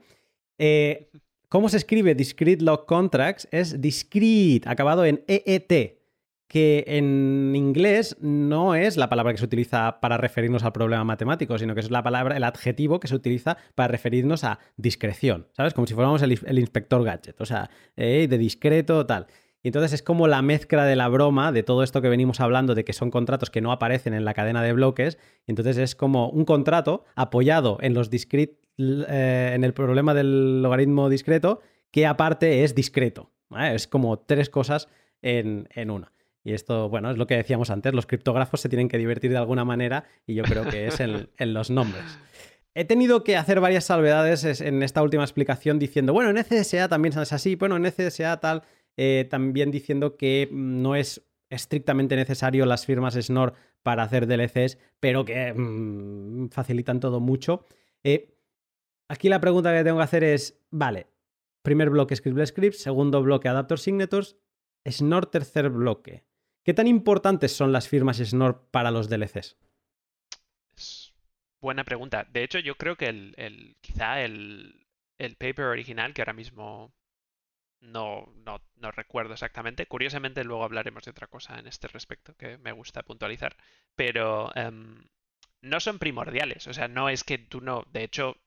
Eh, 0.57 1.09
¿Cómo 1.49 1.69
se 1.69 1.77
escribe 1.77 2.15
discrete 2.15 2.63
log 2.63 2.85
contracts? 2.85 3.47
Es 3.51 3.79
discrete, 3.79 4.67
acabado 4.67 5.05
en 5.05 5.23
EET, 5.27 5.99
que 6.47 6.83
en 6.87 7.53
inglés 7.55 8.17
no 8.19 8.75
es 8.75 8.97
la 8.97 9.09
palabra 9.09 9.33
que 9.33 9.39
se 9.39 9.45
utiliza 9.45 9.99
para 9.99 10.17
referirnos 10.17 10.63
al 10.63 10.73
problema 10.73 11.03
matemático, 11.03 11.57
sino 11.57 11.73
que 11.73 11.81
es 11.81 11.91
la 11.91 12.03
palabra, 12.03 12.37
el 12.37 12.43
adjetivo 12.43 12.99
que 12.99 13.07
se 13.07 13.15
utiliza 13.15 13.57
para 13.73 13.87
referirnos 13.87 14.43
a 14.43 14.59
discreción, 14.77 15.47
¿sabes? 15.53 15.73
Como 15.73 15.87
si 15.87 15.93
fuéramos 15.93 16.21
el, 16.21 16.59
inspector 16.59 17.03
gadget, 17.03 17.39
o 17.41 17.45
sea, 17.45 17.69
eh, 17.95 18.27
de 18.29 18.37
discreto, 18.37 19.05
tal. 19.05 19.27
Y 19.65 19.69
entonces 19.69 19.93
es 19.93 20.03
como 20.03 20.27
la 20.27 20.43
mezcla 20.43 20.85
de 20.85 20.95
la 20.95 21.07
broma 21.07 21.51
de 21.51 21.63
todo 21.63 21.81
esto 21.81 21.99
que 21.99 22.07
venimos 22.07 22.39
hablando 22.39 22.75
de 22.75 22.85
que 22.85 22.93
son 22.93 23.09
contratos 23.09 23.49
que 23.49 23.61
no 23.61 23.71
aparecen 23.71 24.13
en 24.13 24.23
la 24.23 24.35
cadena 24.35 24.61
de 24.61 24.73
bloques. 24.73 25.17
Y 25.47 25.51
entonces 25.53 25.79
es 25.79 25.95
como 25.95 26.29
un 26.29 26.45
contrato 26.45 27.03
apoyado 27.15 27.79
en 27.81 27.95
los 27.95 28.11
eh, 28.13 29.51
en 29.55 29.63
el 29.63 29.73
problema 29.73 30.13
del 30.13 30.61
logaritmo 30.61 31.09
discreto, 31.09 31.61
que 31.89 32.05
aparte 32.05 32.63
es 32.63 32.75
discreto. 32.75 33.31
Es 33.59 33.87
como 33.87 34.19
tres 34.19 34.51
cosas 34.51 34.87
en, 35.23 35.67
una. 35.89 36.11
Y 36.43 36.53
esto, 36.53 36.87
bueno, 36.87 37.09
es 37.09 37.17
lo 37.17 37.25
que 37.25 37.35
decíamos 37.35 37.71
antes, 37.71 37.91
los 37.91 38.05
criptógrafos 38.05 38.61
se 38.61 38.69
tienen 38.69 38.87
que 38.87 38.99
divertir 38.99 39.31
de 39.31 39.37
alguna 39.37 39.65
manera 39.65 40.03
y 40.27 40.35
yo 40.35 40.43
creo 40.43 40.69
que 40.69 40.85
es 40.85 40.99
en, 40.99 41.27
en 41.39 41.53
los 41.55 41.71
nombres. 41.71 42.19
He 42.75 42.85
tenido 42.85 43.23
que 43.23 43.35
hacer 43.35 43.61
varias 43.61 43.85
salvedades 43.85 44.61
en 44.61 44.83
esta 44.83 45.01
última 45.01 45.23
explicación 45.23 45.79
diciendo, 45.79 46.13
bueno, 46.13 46.29
en 46.29 46.43
CSA 46.43 46.87
también 46.87 47.17
es 47.17 47.33
así, 47.33 47.55
bueno, 47.55 47.77
en 47.77 47.89
CSA 47.89 48.39
tal, 48.39 48.61
eh, 48.97 49.27
también 49.29 49.71
diciendo 49.71 50.17
que 50.17 50.49
no 50.51 50.95
es 50.95 51.25
estrictamente 51.49 52.15
necesario 52.15 52.65
las 52.65 52.85
firmas 52.85 53.15
SNOR 53.15 53.53
para 53.83 54.03
hacer 54.03 54.27
DLCs, 54.27 54.77
pero 54.99 55.25
que 55.25 55.53
mm, 55.53 56.49
facilitan 56.49 56.99
todo 56.99 57.19
mucho. 57.19 57.65
Eh, 58.03 58.35
aquí 59.07 59.29
la 59.29 59.41
pregunta 59.41 59.75
que 59.75 59.83
tengo 59.83 59.97
que 59.97 60.03
hacer 60.03 60.23
es, 60.23 60.59
vale, 60.71 61.07
primer 61.61 61.89
bloque 61.89 62.15
Scribble 62.15 62.45
Scripts, 62.45 62.81
segundo 62.81 63.21
bloque 63.21 63.47
Adapter 63.47 63.79
Signatures, 63.79 64.37
SNOR 64.85 65.27
tercer 65.27 65.69
bloque. 65.69 66.23
¿Qué 66.65 66.73
tan 66.73 66.87
importantes 66.87 67.51
son 67.51 67.71
las 67.71 67.87
firmas 67.87 68.17
Schnorr 68.17 68.67
para 68.71 68.89
los 68.89 69.07
DLCs? 69.07 69.55
Buena 71.61 71.83
pregunta. 71.83 72.27
De 72.31 72.43
hecho, 72.43 72.57
yo 72.57 72.75
creo 72.75 72.95
que 72.95 73.05
el, 73.07 73.77
quizá 73.81 74.21
el, 74.23 74.87
el 75.19 75.35
paper 75.35 75.65
original, 75.65 76.15
que 76.15 76.23
ahora 76.23 76.33
mismo 76.33 76.91
no, 77.85 78.31
no, 78.45 78.61
no, 78.77 78.91
recuerdo 78.91 79.33
exactamente. 79.33 79.85
Curiosamente, 79.87 80.43
luego 80.43 80.63
hablaremos 80.63 81.03
de 81.05 81.11
otra 81.11 81.27
cosa 81.27 81.59
en 81.59 81.67
este 81.67 81.87
respecto 81.87 82.35
que 82.35 82.57
me 82.57 82.71
gusta 82.71 83.03
puntualizar. 83.03 83.55
Pero 83.95 84.51
em, 84.55 85.03
no 85.61 85.79
son 85.79 85.99
primordiales. 85.99 86.67
O 86.67 86.73
sea, 86.73 86.87
no 86.87 87.09
es 87.09 87.23
que 87.23 87.37
tú 87.37 87.61
no. 87.61 87.85
De 87.91 88.03
hecho, 88.03 88.37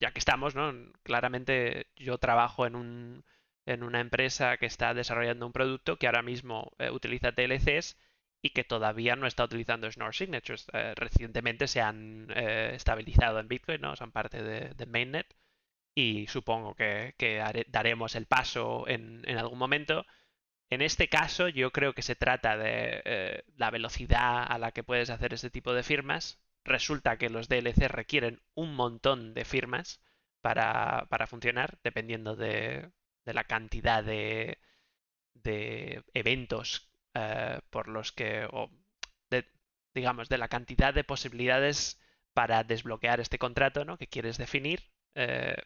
ya 0.00 0.12
que 0.12 0.18
estamos, 0.18 0.54
¿no? 0.54 0.72
Claramente 1.02 1.86
yo 1.96 2.18
trabajo 2.18 2.66
en 2.66 2.76
un 2.76 3.24
en 3.66 3.82
una 3.82 4.00
empresa 4.00 4.56
que 4.56 4.66
está 4.66 4.94
desarrollando 4.94 5.46
un 5.46 5.52
producto 5.52 5.96
que 5.96 6.06
ahora 6.06 6.22
mismo 6.22 6.72
eh, 6.78 6.90
utiliza 6.90 7.32
TLCs 7.32 7.96
y 8.42 8.50
que 8.50 8.64
todavía 8.64 9.16
no 9.16 9.26
está 9.26 9.44
utilizando 9.44 9.90
Schnorr 9.90 10.14
Signatures. 10.14 10.66
Eh, 10.72 10.94
recientemente 10.96 11.68
se 11.68 11.80
han 11.80 12.28
eh, 12.34 12.72
estabilizado 12.74 13.38
en 13.38 13.48
Bitcoin, 13.48 13.80
¿no? 13.80 13.96
Son 13.96 14.12
parte 14.12 14.42
de, 14.42 14.86
Mainnet 14.86 15.26
y 15.94 16.26
supongo 16.28 16.74
que, 16.74 17.14
daremos 17.68 18.14
el 18.16 18.26
paso 18.26 18.86
en, 18.88 19.28
algún 19.38 19.58
momento. 19.58 20.06
En 20.70 20.82
este 20.82 21.08
caso, 21.08 21.48
yo 21.48 21.72
creo 21.72 21.94
que 21.94 22.02
se 22.02 22.16
trata 22.16 22.56
de 22.56 23.44
la 23.56 23.70
velocidad 23.70 24.44
a 24.48 24.58
la 24.58 24.72
que 24.72 24.84
puedes 24.84 25.10
hacer 25.10 25.34
este 25.34 25.50
tipo 25.50 25.74
de 25.74 25.82
firmas. 25.82 26.40
Resulta 26.64 27.16
que 27.18 27.30
los 27.30 27.48
DLC 27.48 27.88
requieren 27.88 28.40
un 28.54 28.74
montón 28.74 29.34
de 29.34 29.44
firmas 29.44 30.00
para 30.42 31.06
funcionar, 31.28 31.78
dependiendo 31.82 32.36
de, 32.36 32.90
de 33.24 33.34
la 33.34 33.44
cantidad 33.44 34.04
de, 34.04 34.58
de 35.34 36.04
eventos 36.14 36.90
eh, 37.14 37.60
por 37.70 37.88
los 37.88 38.12
que, 38.12 38.46
o 38.50 38.70
digamos, 39.94 40.28
de 40.28 40.38
la 40.38 40.48
cantidad 40.48 40.94
de 40.94 41.04
posibilidades 41.04 42.00
para 42.32 42.62
desbloquear 42.62 43.20
este 43.20 43.38
contrato 43.38 43.84
¿no? 43.84 43.98
que 43.98 44.06
quieres 44.06 44.38
definir. 44.38 44.90
Eh, 45.14 45.56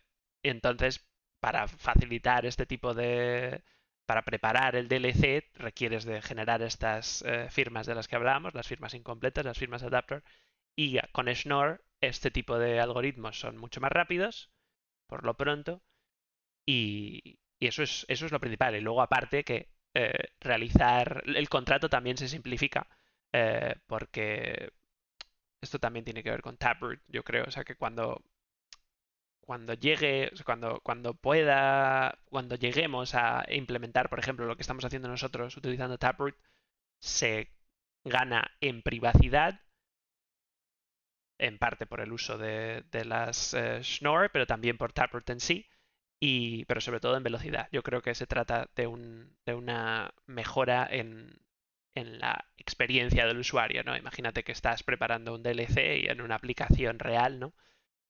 entonces, 0.51 1.07
para 1.41 1.69
facilitar 1.69 2.47
este 2.47 2.67
tipo 2.67 2.95
de... 2.95 3.63
Para 4.07 4.23
preparar 4.23 4.77
el 4.77 4.89
DLC 4.89 5.51
requieres 5.55 6.05
de 6.05 6.21
generar 6.23 6.61
estas 6.63 7.23
eh, 7.27 7.49
firmas 7.51 7.87
de 7.87 7.95
las 7.95 8.07
que 8.09 8.17
hablábamos, 8.17 8.55
las 8.55 8.69
firmas 8.69 8.95
incompletas, 8.95 9.45
las 9.45 9.59
firmas 9.59 9.83
adapter. 9.83 10.23
Y 10.77 10.99
con 11.13 11.29
Schnorr 11.35 11.83
este 12.01 12.31
tipo 12.31 12.59
de 12.59 12.81
algoritmos 12.81 13.39
son 13.41 13.57
mucho 13.57 13.81
más 13.81 13.93
rápidos, 13.93 14.51
por 15.09 15.25
lo 15.25 15.35
pronto, 15.37 15.83
y, 16.67 17.39
y 17.59 17.67
eso 17.67 17.83
es, 17.83 18.05
eso 18.09 18.27
es 18.27 18.33
lo 18.33 18.41
principal. 18.41 18.75
Y 18.77 18.81
luego, 18.81 19.03
aparte, 19.03 19.45
que 19.45 19.69
eh, 19.95 20.29
realizar 20.41 21.23
el 21.27 21.49
contrato 21.49 21.89
también 21.89 22.17
se 22.17 22.29
simplifica. 22.29 22.89
Eh, 23.33 23.75
porque 23.87 24.73
esto 25.61 25.79
también 25.79 26.05
tiene 26.05 26.23
que 26.23 26.31
ver 26.31 26.43
con 26.43 26.57
Taproot, 26.57 27.01
yo 27.09 27.25
creo. 27.25 27.45
O 27.47 27.51
sea 27.51 27.65
que 27.65 27.77
cuando, 27.77 28.23
cuando 29.45 29.75
llegue, 29.75 30.31
cuando, 30.45 30.81
cuando 30.81 31.15
pueda, 31.15 32.19
cuando 32.31 32.57
lleguemos 32.57 33.15
a 33.15 33.45
implementar, 33.51 34.09
por 34.09 34.19
ejemplo, 34.19 34.47
lo 34.47 34.57
que 34.57 34.63
estamos 34.63 34.85
haciendo 34.85 35.09
nosotros 35.09 35.57
utilizando 35.57 35.99
Taproot, 35.99 36.37
se 37.01 37.51
gana 38.05 38.51
en 38.61 38.83
privacidad, 38.83 39.61
en 41.39 41.59
parte 41.59 41.87
por 41.87 42.01
el 42.01 42.13
uso 42.13 42.39
de, 42.39 42.85
las 43.05 43.55
eh, 43.55 43.83
Schnorr, 43.83 44.31
pero 44.33 44.47
también 44.47 44.79
por 44.79 44.93
Taproot 44.93 45.29
en 45.31 45.41
sí 45.41 45.69
pero 46.67 46.81
sobre 46.81 47.01
todo 47.01 47.17
en 47.17 47.23
velocidad. 47.23 47.69
Yo 47.73 47.83
creo 47.83 48.03
que 48.03 48.15
se 48.15 48.27
trata 48.27 48.71
de, 48.77 48.87
un, 48.87 49.37
de 49.47 49.55
una 49.55 50.15
mejora 50.27 50.87
en, 50.91 51.41
en, 51.95 52.19
la 52.19 52.47
experiencia 52.57 53.27
del 53.27 53.39
usuario, 53.39 53.83
¿no? 53.85 53.97
Imagínate 53.97 54.43
que 54.45 54.53
estás 54.53 54.83
preparando 54.83 55.35
un 55.35 55.43
DLC 55.43 56.03
y 56.03 56.07
en 56.07 56.21
una 56.21 56.37
aplicación 56.37 56.99
real, 56.99 57.39
¿no? 57.41 57.53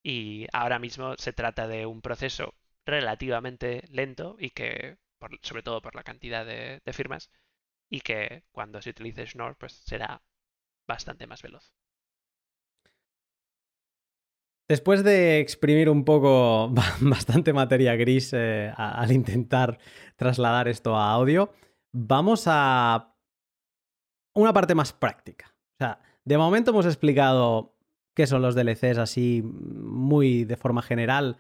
Y 0.05 0.47
ahora 0.53 0.79
mismo 0.79 1.17
se 1.17 1.33
trata 1.33 1.67
de 1.67 1.87
un 1.87 2.03
proceso 2.03 2.55
relativamente 2.85 3.89
lento 3.91 4.37
y 4.39 4.51
que, 4.51 4.99
sobre 5.41 5.63
todo 5.63 5.81
por 5.81 5.95
la 5.95 6.03
cantidad 6.03 6.45
de, 6.45 6.81
firmas, 6.93 7.31
y 7.89 8.03
que 8.03 8.45
cuando 8.53 8.83
se 8.83 8.91
utilice 8.91 9.27
Schnorr, 9.27 9.57
pues 9.57 9.73
será 9.73 10.23
bastante 10.87 11.27
más 11.27 11.41
veloz. 11.41 11.73
Después 14.69 15.05
de 15.05 15.41
exprimir 15.41 15.89
un 15.89 16.05
poco 16.05 16.69
bastante 17.01 17.55
materia 17.55 17.97
gris 17.97 18.33
eh, 18.35 18.73
al 18.77 19.11
intentar 19.11 19.79
trasladar 20.17 20.69
esto 20.69 20.97
a 20.97 21.13
audio, 21.13 21.51
vamos 21.93 22.45
a 22.47 23.17
una 24.35 24.53
parte 24.53 24.75
más 24.75 24.93
práctica. 24.93 25.55
O 25.75 25.77
sea, 25.79 26.01
de 26.25 26.37
momento 26.37 26.73
hemos 26.73 26.85
explicado 26.85 27.74
qué 28.15 28.27
son 28.27 28.43
los 28.43 28.55
DLCs 28.55 28.99
así 28.99 29.43
muy 29.45 30.45
de 30.45 30.57
forma 30.57 30.83
general, 30.83 31.39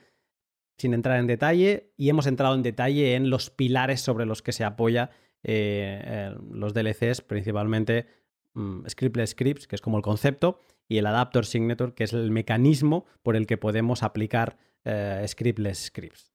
sin 0.76 0.92
entrar 0.92 1.18
en 1.18 1.26
detalle, 1.26 1.92
y 1.96 2.08
hemos 2.08 2.26
entrado 2.26 2.54
en 2.54 2.62
detalle 2.62 3.14
en 3.14 3.30
los 3.30 3.50
pilares 3.50 4.00
sobre 4.00 4.26
los 4.26 4.42
que 4.42 4.52
se 4.52 4.64
apoya 4.64 5.10
eh, 5.42 6.00
eh, 6.04 6.34
los 6.50 6.74
DLCs, 6.74 7.20
principalmente 7.20 8.06
mm, 8.54 8.86
Scriptless 8.88 9.30
Scripts, 9.30 9.66
que 9.68 9.76
es 9.76 9.82
como 9.82 9.98
el 9.98 10.02
concepto, 10.02 10.58
y 10.88 10.98
el 10.98 11.06
Adapter 11.06 11.46
Signature, 11.46 11.94
que 11.94 12.04
es 12.04 12.12
el 12.12 12.30
mecanismo 12.30 13.06
por 13.22 13.36
el 13.36 13.46
que 13.46 13.56
podemos 13.56 14.02
aplicar 14.02 14.58
eh, 14.84 15.24
scriptless 15.26 15.86
scripts. 15.86 16.32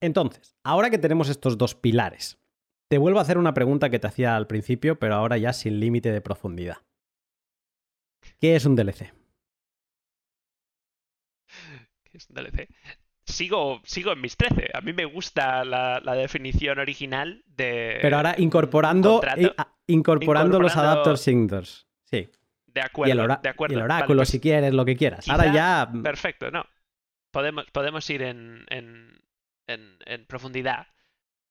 Entonces, 0.00 0.56
ahora 0.62 0.90
que 0.90 0.98
tenemos 0.98 1.28
estos 1.28 1.56
dos 1.56 1.74
pilares, 1.74 2.38
te 2.88 2.98
vuelvo 2.98 3.18
a 3.18 3.22
hacer 3.22 3.38
una 3.38 3.54
pregunta 3.54 3.90
que 3.90 3.98
te 3.98 4.06
hacía 4.06 4.36
al 4.36 4.46
principio, 4.46 4.98
pero 4.98 5.14
ahora 5.14 5.38
ya 5.38 5.52
sin 5.52 5.80
límite 5.80 6.12
de 6.12 6.20
profundidad. 6.20 6.76
¿Qué 8.38 8.54
es 8.54 8.66
un 8.66 8.76
DLC? 8.76 9.12
¿Qué 12.16 12.22
es 12.22 12.30
un 12.30 12.36
DLC? 12.36 12.68
Sigo, 13.24 13.82
sigo 13.84 14.12
en 14.12 14.20
mis 14.20 14.36
13. 14.36 14.70
A 14.72 14.80
mí 14.80 14.92
me 14.92 15.04
gusta 15.04 15.64
la, 15.64 16.00
definición 16.14 16.78
original 16.78 17.42
de. 17.46 17.98
Pero 18.00 18.16
ahora 18.16 18.34
incorporando, 18.38 19.20
incorporando, 19.86 20.60
los 20.60 20.76
adapter 20.76 21.18
signatures. 21.18 21.86
Sí. 22.04 22.30
De 22.66 22.80
acuerdo. 22.80 23.14
Y 23.14 23.18
el, 23.18 23.36
de 23.42 23.48
acuerdo. 23.48 23.76
el 23.76 23.82
oráculo, 23.82 24.20
pues 24.20 24.30
si 24.30 24.40
quieres, 24.40 24.72
lo 24.72 24.84
que 24.84 24.96
quieras. 24.96 25.28
Ahora 25.28 25.52
ya. 25.52 25.88
Mm, 25.92 26.02
perfecto, 26.02 26.50
no. 26.50 26.64
Podemos, 27.30 27.66
podemos 27.70 28.08
ir 28.08 28.22
en, 28.22 28.64
en, 28.68 29.20
en, 29.66 30.26
profundidad. 30.26 30.86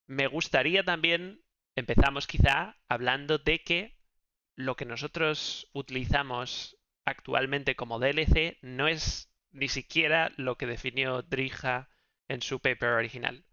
Me 0.08 0.26
gustaría 0.28 0.84
también, 0.84 1.42
empezamos 1.76 2.26
quizá 2.26 2.78
hablando 2.88 3.38
de 3.38 3.62
que 3.62 3.98
lo 4.56 4.76
que 4.76 4.86
nosotros 4.86 5.70
utilizamos 5.74 6.78
actualmente 7.04 7.76
como 7.76 8.00
DLC 8.00 8.58
no 8.62 8.88
es 8.88 9.30
ni 9.56 9.70
siquiera 9.70 10.32
lo 10.38 10.58
que 10.58 10.68
definió 10.68 11.22
Drija 11.22 11.90
en 12.28 12.42
su 12.42 12.60
paper 12.60 12.90
original. 12.90 13.46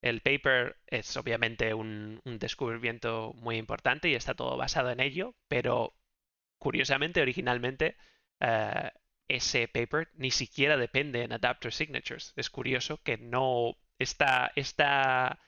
El 0.00 0.20
paper 0.20 0.76
es 0.86 1.16
obviamente 1.16 1.74
un, 1.74 2.20
descubrimiento 2.24 3.32
muy 3.34 3.56
importante 3.56 4.08
y 4.08 4.14
está 4.14 4.34
todo 4.34 4.56
basado 4.56 4.90
en 4.90 5.00
ello, 5.00 5.34
pero 5.48 5.94
curiosamente, 6.58 7.22
originalmente, 7.22 7.96
eh, 8.40 8.90
ese 9.28 9.68
paper 9.68 10.10
ni 10.14 10.30
siquiera 10.30 10.76
depende 10.76 11.22
en 11.22 11.32
Adapter 11.32 11.72
Signatures. 11.72 12.32
Es 12.36 12.50
curioso 12.50 13.02
que 13.02 13.16
no. 13.18 13.76
Esta, 13.98 14.52
esta 14.56 15.38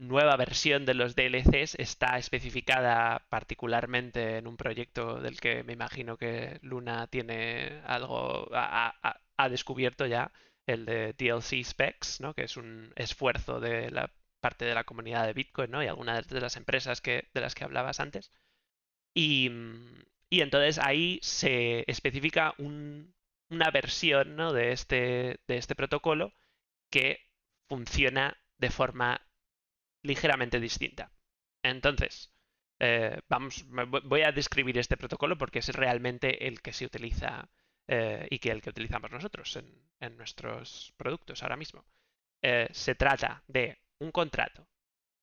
nueva 0.00 0.36
versión 0.36 0.86
de 0.86 0.94
los 0.94 1.14
DLCs 1.14 1.74
está 1.78 2.18
especificada 2.18 3.26
particularmente 3.28 4.38
en 4.38 4.46
un 4.46 4.56
proyecto 4.56 5.20
del 5.20 5.38
que 5.40 5.62
me 5.62 5.74
imagino 5.74 6.16
que 6.16 6.58
Luna 6.62 7.06
tiene 7.06 7.82
algo. 7.84 8.48
ha, 8.52 9.48
descubierto 9.50 10.06
ya, 10.06 10.32
el 10.66 10.84
de 10.86 11.14
DLC 11.14 11.64
Specs, 11.64 12.20
¿no? 12.20 12.34
que 12.34 12.44
es 12.44 12.56
un 12.56 12.92
esfuerzo 12.96 13.60
de 13.60 13.90
la 13.90 14.12
parte 14.40 14.64
de 14.64 14.74
la 14.74 14.84
comunidad 14.84 15.26
de 15.26 15.32
Bitcoin 15.32 15.70
¿no? 15.70 15.82
y 15.82 15.86
algunas 15.86 16.28
de 16.28 16.40
las 16.40 16.56
empresas 16.56 17.00
que, 17.00 17.28
de 17.34 17.40
las 17.40 17.54
que 17.54 17.64
hablabas 17.64 18.00
antes. 18.00 18.32
Y, 19.14 19.50
entonces 20.30 20.78
ahí 20.78 21.18
se 21.22 21.84
especifica 21.86 22.54
una 22.58 23.70
versión 23.70 24.36
de, 24.36 24.72
este, 24.72 25.40
de 25.46 25.56
este 25.56 25.74
protocolo 25.74 26.32
que 26.90 27.20
funciona 27.68 28.38
de 28.58 28.70
forma 28.70 29.22
ligeramente 30.02 30.60
distinta. 30.60 31.12
Entonces, 31.62 32.32
eh, 32.78 33.20
vamos, 33.28 33.64
voy 33.68 34.22
a 34.22 34.32
describir 34.32 34.78
este 34.78 34.96
protocolo 34.96 35.36
porque 35.36 35.58
es 35.58 35.68
realmente 35.68 36.46
el 36.46 36.62
que 36.62 36.72
se 36.72 36.86
utiliza 36.86 37.48
eh, 37.92 38.28
y 38.30 38.38
que 38.38 38.52
el 38.52 38.62
que 38.62 38.70
utilizamos 38.70 39.10
nosotros 39.10 39.56
en, 39.56 40.16
nuestros 40.16 40.94
productos 40.96 41.42
ahora 41.42 41.56
mismo. 41.56 41.84
Eh, 42.40 42.68
se 42.70 42.94
trata 42.94 43.42
de 43.48 43.80
un 43.98 44.12
contrato 44.12 44.68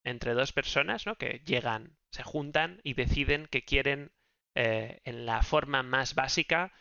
entre 0.03 0.33
dos 0.33 0.51
personas 0.51 1.05
¿no? 1.05 1.15
que 1.15 1.41
llegan, 1.45 1.97
se 2.11 2.23
juntan 2.23 2.81
y 2.83 2.93
deciden 2.93 3.47
que 3.47 3.63
quieren, 3.63 4.11
eh, 4.53 4.99
en 5.05 5.25
la 5.25 5.43
forma 5.43 5.81
más 5.81 6.13
básica, 6.13 6.73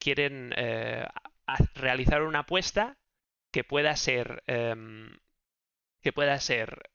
quieren 0.00 0.52
realizar 1.76 2.22
una 2.22 2.40
apuesta 2.40 2.98
que 3.52 3.62
pueda 3.62 3.94
ser, 3.94 4.42
em, 4.48 5.16
que 6.02 6.12
pueda 6.12 6.40
ser, 6.40 6.90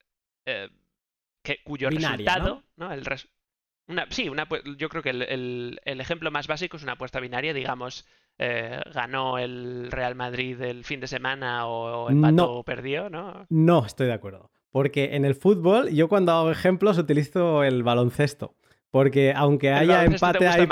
que 0.50 0.80
que, 1.41 1.64
cuyo 1.64 1.89
resultado, 1.89 2.64
¿no? 2.76 2.91
El 2.91 3.04
una, 3.88 4.06
sí, 4.10 4.30
una, 4.30 4.47
yo 4.78 4.88
creo 4.89 5.02
que 5.02 5.10
el, 5.10 5.80
ejemplo 5.84 6.30
más 6.30 6.47
básico 6.47 6.78
es 6.78 6.84
una 6.84 6.91
apuesta 6.91 7.20
binaria, 7.20 7.54
digamos, 7.54 8.06
eh, 8.38 8.80
ganó 8.93 9.39
el 9.39 9.89
Real 9.89 10.14
Madrid 10.14 10.62
el 10.62 10.84
fin 10.84 11.00
de 11.00 11.08
semana 11.08 11.66
o 11.66 12.10
empató 12.10 12.54
o 12.54 12.64
perdió, 12.64 13.10
¿no? 13.10 13.47
No, 13.50 13.86
estoy 13.86 14.08
de 14.08 14.14
acuerdo. 14.14 14.52
Porque 14.70 15.16
en 15.16 15.26
el 15.26 15.34
fútbol, 15.34 15.89
yo 15.89 16.08
cuando 16.08 16.32
hago 16.34 16.52
ejemplos 16.52 17.00
utilizo 17.00 17.64
el 17.64 17.82
baloncesto. 17.82 18.56
Porque 18.91 19.34
aunque 19.36 19.72
haya 19.72 20.04
empate, 20.04 20.47
hay. 20.47 20.68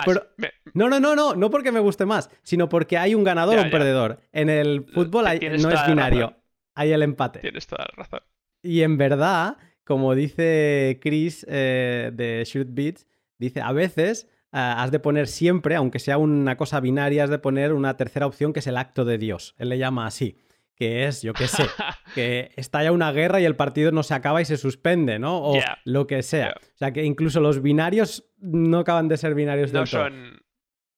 No, 0.74 0.90
no, 0.90 1.00
no, 1.00 1.16
no, 1.16 1.36
no 1.36 1.50
porque 1.50 1.72
me 1.72 1.80
guste 1.80 2.06
más, 2.06 2.30
sino 2.44 2.70
porque 2.70 2.98
hay 2.98 3.16
un 3.16 3.24
ganador 3.24 3.58
o 3.58 3.64
un 3.64 3.70
perdedor. 3.72 4.20
En 4.32 4.50
el 4.50 4.86
fútbol 4.86 5.26
no 5.26 5.70
es 5.70 5.88
binario, 5.88 6.36
hay 6.76 6.92
el 6.92 7.02
empate. 7.02 7.40
Tienes 7.40 7.68
toda 7.68 7.86
la 7.86 8.04
razón. 8.04 8.22
Y 8.64 8.82
en 8.82 8.98
verdad, 8.98 9.58
como 9.88 10.16
dice 10.16 11.00
Chris 11.02 11.46
eh, 11.50 12.12
de 12.14 12.44
Shoot 12.46 12.68
Beats, 12.72 13.08
dice, 13.40 13.62
a 13.62 13.72
veces 13.72 14.28
eh, 14.52 14.58
has 14.60 14.92
de 14.92 15.00
poner 15.00 15.28
siempre, 15.28 15.76
aunque 15.76 16.00
sea 16.00 16.18
una 16.18 16.58
cosa 16.58 16.82
binaria, 16.82 17.24
has 17.24 17.30
de 17.30 17.40
poner 17.40 17.72
una 17.72 17.96
tercera 17.96 18.28
opción 18.28 18.52
que 18.52 18.60
es 18.60 18.68
el 18.68 18.76
acto 18.76 19.06
de 19.06 19.18
Dios. 19.18 19.56
Él 19.58 19.70
le 19.70 19.78
llama 19.78 20.06
así, 20.06 20.38
que 20.76 21.06
es, 21.06 21.22
yo 21.22 21.34
qué 21.34 21.48
sé, 21.48 21.64
que 22.16 22.52
estalla 22.58 22.92
una 22.92 23.14
guerra 23.14 23.40
y 23.40 23.46
el 23.46 23.56
partido 23.56 23.94
no 23.94 24.04
se 24.04 24.14
acaba 24.14 24.42
y 24.42 24.46
se 24.46 24.58
suspende, 24.58 25.20
¿no? 25.20 25.42
O 25.42 25.60
lo 25.86 26.06
que 26.06 26.22
sea. 26.22 26.56
O 26.60 26.78
sea, 26.78 26.92
que 26.92 27.06
incluso 27.06 27.40
los 27.40 27.62
binarios 27.62 28.30
no 28.40 28.80
acaban 28.80 29.08
de 29.08 29.16
ser 29.16 29.36
binarios 29.36 29.72
no 29.72 29.86
son... 29.86 30.42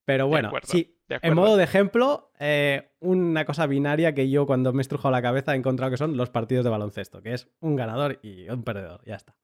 Pero 0.04 0.28
bueno, 0.28 0.52
sí, 0.64 0.99
en 1.10 1.34
modo 1.34 1.58
de 1.58 1.64
ejemplo, 1.64 2.32
eh, 2.40 2.92
una 3.00 3.46
cosa 3.46 3.68
binaria 3.68 4.14
que 4.14 4.30
yo 4.30 4.46
cuando 4.46 4.74
me 4.74 4.80
he 4.80 4.82
estrujado 4.82 5.12
la 5.12 5.22
cabeza 5.22 5.54
he 5.54 5.58
encontrado 5.58 5.92
que 5.92 5.98
son 5.98 6.18
los 6.18 6.30
partidos 6.30 6.64
de 6.64 6.70
baloncesto, 6.70 7.22
que 7.22 7.34
es 7.34 7.50
un 7.60 7.76
ganador 7.76 8.20
y 8.22 8.50
un 8.50 8.64
perdedor, 8.64 9.02
ya 9.06 9.16
está. 9.16 9.36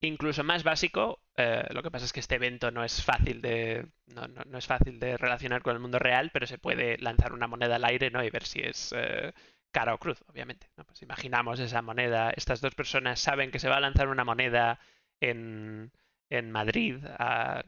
Incluso 0.00 0.42
más 0.42 0.64
básico, 0.64 1.20
eh, 1.36 1.64
lo 1.70 1.82
que 1.82 1.90
pasa 1.90 2.04
es 2.04 2.12
que 2.12 2.20
este 2.20 2.34
evento 2.34 2.72
no 2.72 2.82
es 2.82 3.04
fácil 3.04 3.40
de 3.40 3.86
no, 4.06 4.58
es 4.58 4.66
fácil 4.66 4.98
de 4.98 5.16
relacionar 5.16 5.62
con 5.62 5.74
el 5.74 5.80
mundo 5.80 6.00
real, 6.00 6.30
pero 6.32 6.46
se 6.46 6.58
puede 6.58 6.98
lanzar 6.98 7.32
una 7.32 7.46
moneda 7.46 7.76
al 7.76 7.84
aire, 7.84 8.10
¿no? 8.10 8.24
Y 8.24 8.30
ver 8.30 8.44
si 8.44 8.60
es 8.60 8.92
eh, 8.96 9.32
cara 9.70 9.94
o 9.94 9.98
cruz, 9.98 10.20
obviamente. 10.26 10.68
Pues 10.86 11.02
imaginamos 11.02 11.60
esa 11.60 11.82
moneda, 11.82 12.30
estas 12.36 12.60
dos 12.60 12.74
personas 12.74 13.20
saben 13.20 13.52
que 13.52 13.60
se 13.60 13.68
va 13.68 13.76
a 13.76 13.80
lanzar 13.80 14.08
una 14.08 14.24
moneda 14.24 14.80
en, 15.20 15.92
en 16.30 16.50
Madrid 16.50 16.96
a 17.18 17.62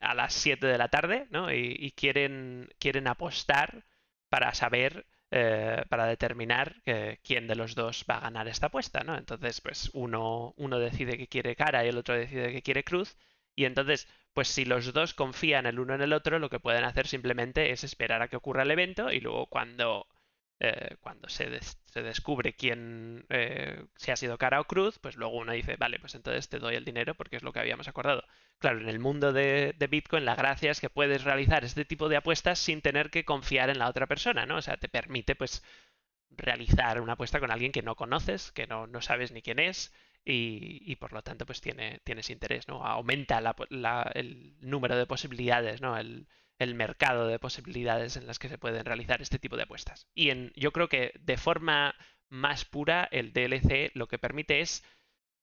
a 0.00 0.14
las 0.14 0.34
7 0.34 0.66
de 0.66 0.78
la 0.78 0.88
tarde, 0.88 1.26
¿no? 1.30 1.52
Y, 1.52 1.92
quieren, 1.96 2.68
quieren 2.78 3.08
apostar 3.08 3.84
para 4.28 4.54
saber, 4.54 5.06
eh, 5.30 5.84
para 5.88 6.06
determinar 6.06 6.76
quién 7.22 7.46
de 7.46 7.56
los 7.56 7.74
dos 7.74 8.04
va 8.10 8.16
a 8.18 8.20
ganar 8.20 8.48
esta 8.48 8.66
apuesta, 8.66 9.04
¿no? 9.04 9.16
Entonces, 9.16 9.60
pues 9.60 9.90
uno, 9.94 10.54
uno 10.56 10.78
decide 10.78 11.18
que 11.18 11.28
quiere 11.28 11.56
cara 11.56 11.84
y 11.84 11.88
el 11.88 11.98
otro 11.98 12.14
decide 12.14 12.52
que 12.52 12.62
quiere 12.62 12.84
cruz. 12.84 13.16
Y 13.54 13.64
entonces, 13.64 14.08
pues 14.34 14.48
si 14.48 14.64
los 14.66 14.92
dos 14.92 15.14
confían 15.14 15.66
el 15.66 15.78
uno 15.78 15.94
en 15.94 16.02
el 16.02 16.12
otro, 16.12 16.38
lo 16.38 16.50
que 16.50 16.60
pueden 16.60 16.84
hacer 16.84 17.06
simplemente 17.06 17.70
es 17.70 17.84
esperar 17.84 18.22
a 18.22 18.28
que 18.28 18.36
ocurra 18.36 18.64
el 18.64 18.70
evento 18.70 19.10
y 19.10 19.20
luego 19.20 19.46
cuando 19.46 20.06
eh, 20.58 20.96
cuando 21.00 21.28
se, 21.28 21.60
se, 21.60 22.02
descubre 22.02 22.54
quién 22.54 23.26
eh, 23.28 23.84
si 23.96 24.10
ha 24.10 24.16
sido 24.16 24.38
cara 24.38 24.60
o 24.60 24.64
cruz, 24.64 24.98
pues 24.98 25.16
luego 25.16 25.36
uno 25.36 25.52
dice, 25.52 25.76
vale, 25.76 25.98
pues 25.98 26.14
entonces 26.14 26.48
te 26.48 26.58
doy 26.58 26.76
el 26.76 26.84
dinero 26.84 27.14
porque 27.14 27.36
es 27.36 27.42
lo 27.42 27.52
que 27.52 27.60
habíamos 27.60 27.88
acordado. 27.88 28.24
Claro, 28.58 28.80
en 28.80 28.88
el 28.88 28.98
mundo 28.98 29.34
de, 29.34 29.74
Bitcoin 29.90 30.24
la 30.24 30.34
gracia 30.34 30.70
es 30.70 30.80
que 30.80 30.88
puedes 30.88 31.24
realizar 31.24 31.64
este 31.64 31.84
tipo 31.84 32.08
de 32.08 32.16
apuestas 32.16 32.58
sin 32.58 32.80
tener 32.80 33.10
que 33.10 33.26
confiar 33.26 33.68
en 33.68 33.78
la 33.78 33.88
otra 33.88 34.06
persona, 34.06 34.46
¿no? 34.46 34.56
O 34.56 34.62
sea, 34.62 34.78
te 34.78 34.88
permite 34.88 35.34
pues 35.36 35.62
realizar 36.30 37.00
una 37.00 37.14
apuesta 37.14 37.40
con 37.40 37.50
alguien 37.50 37.72
que 37.72 37.82
no 37.82 37.94
conoces, 37.96 38.52
que 38.52 38.66
no, 38.66 38.86
no 38.86 39.02
sabes 39.02 39.32
ni 39.32 39.42
quién 39.42 39.58
es 39.58 39.92
y, 40.24 40.82
y, 40.90 40.96
por 40.96 41.12
lo 41.12 41.22
tanto 41.22 41.46
pues 41.46 41.60
tiene, 41.60 42.00
tienes 42.04 42.30
interés, 42.30 42.66
¿no? 42.68 42.84
Aumenta 42.84 43.40
la, 43.40 43.54
el 44.14 44.56
número 44.60 44.96
de 44.96 45.06
posibilidades, 45.06 45.80
¿no? 45.82 45.96
El, 45.98 46.28
el 46.58 46.74
mercado 46.74 47.26
de 47.26 47.38
posibilidades 47.38 48.16
en 48.16 48.26
las 48.26 48.38
que 48.38 48.48
se 48.48 48.58
pueden 48.58 48.84
realizar 48.84 49.20
este 49.20 49.38
tipo 49.38 49.56
de 49.56 49.64
apuestas. 49.64 50.08
Y 50.14 50.30
en, 50.30 50.52
yo 50.56 50.72
creo 50.72 50.88
que 50.88 51.12
de 51.20 51.36
forma 51.36 51.94
más 52.28 52.64
pura 52.64 53.08
el 53.10 53.32
DLC 53.32 53.90
lo 53.94 54.08
que 54.08 54.18
permite 54.18 54.60
es, 54.60 54.84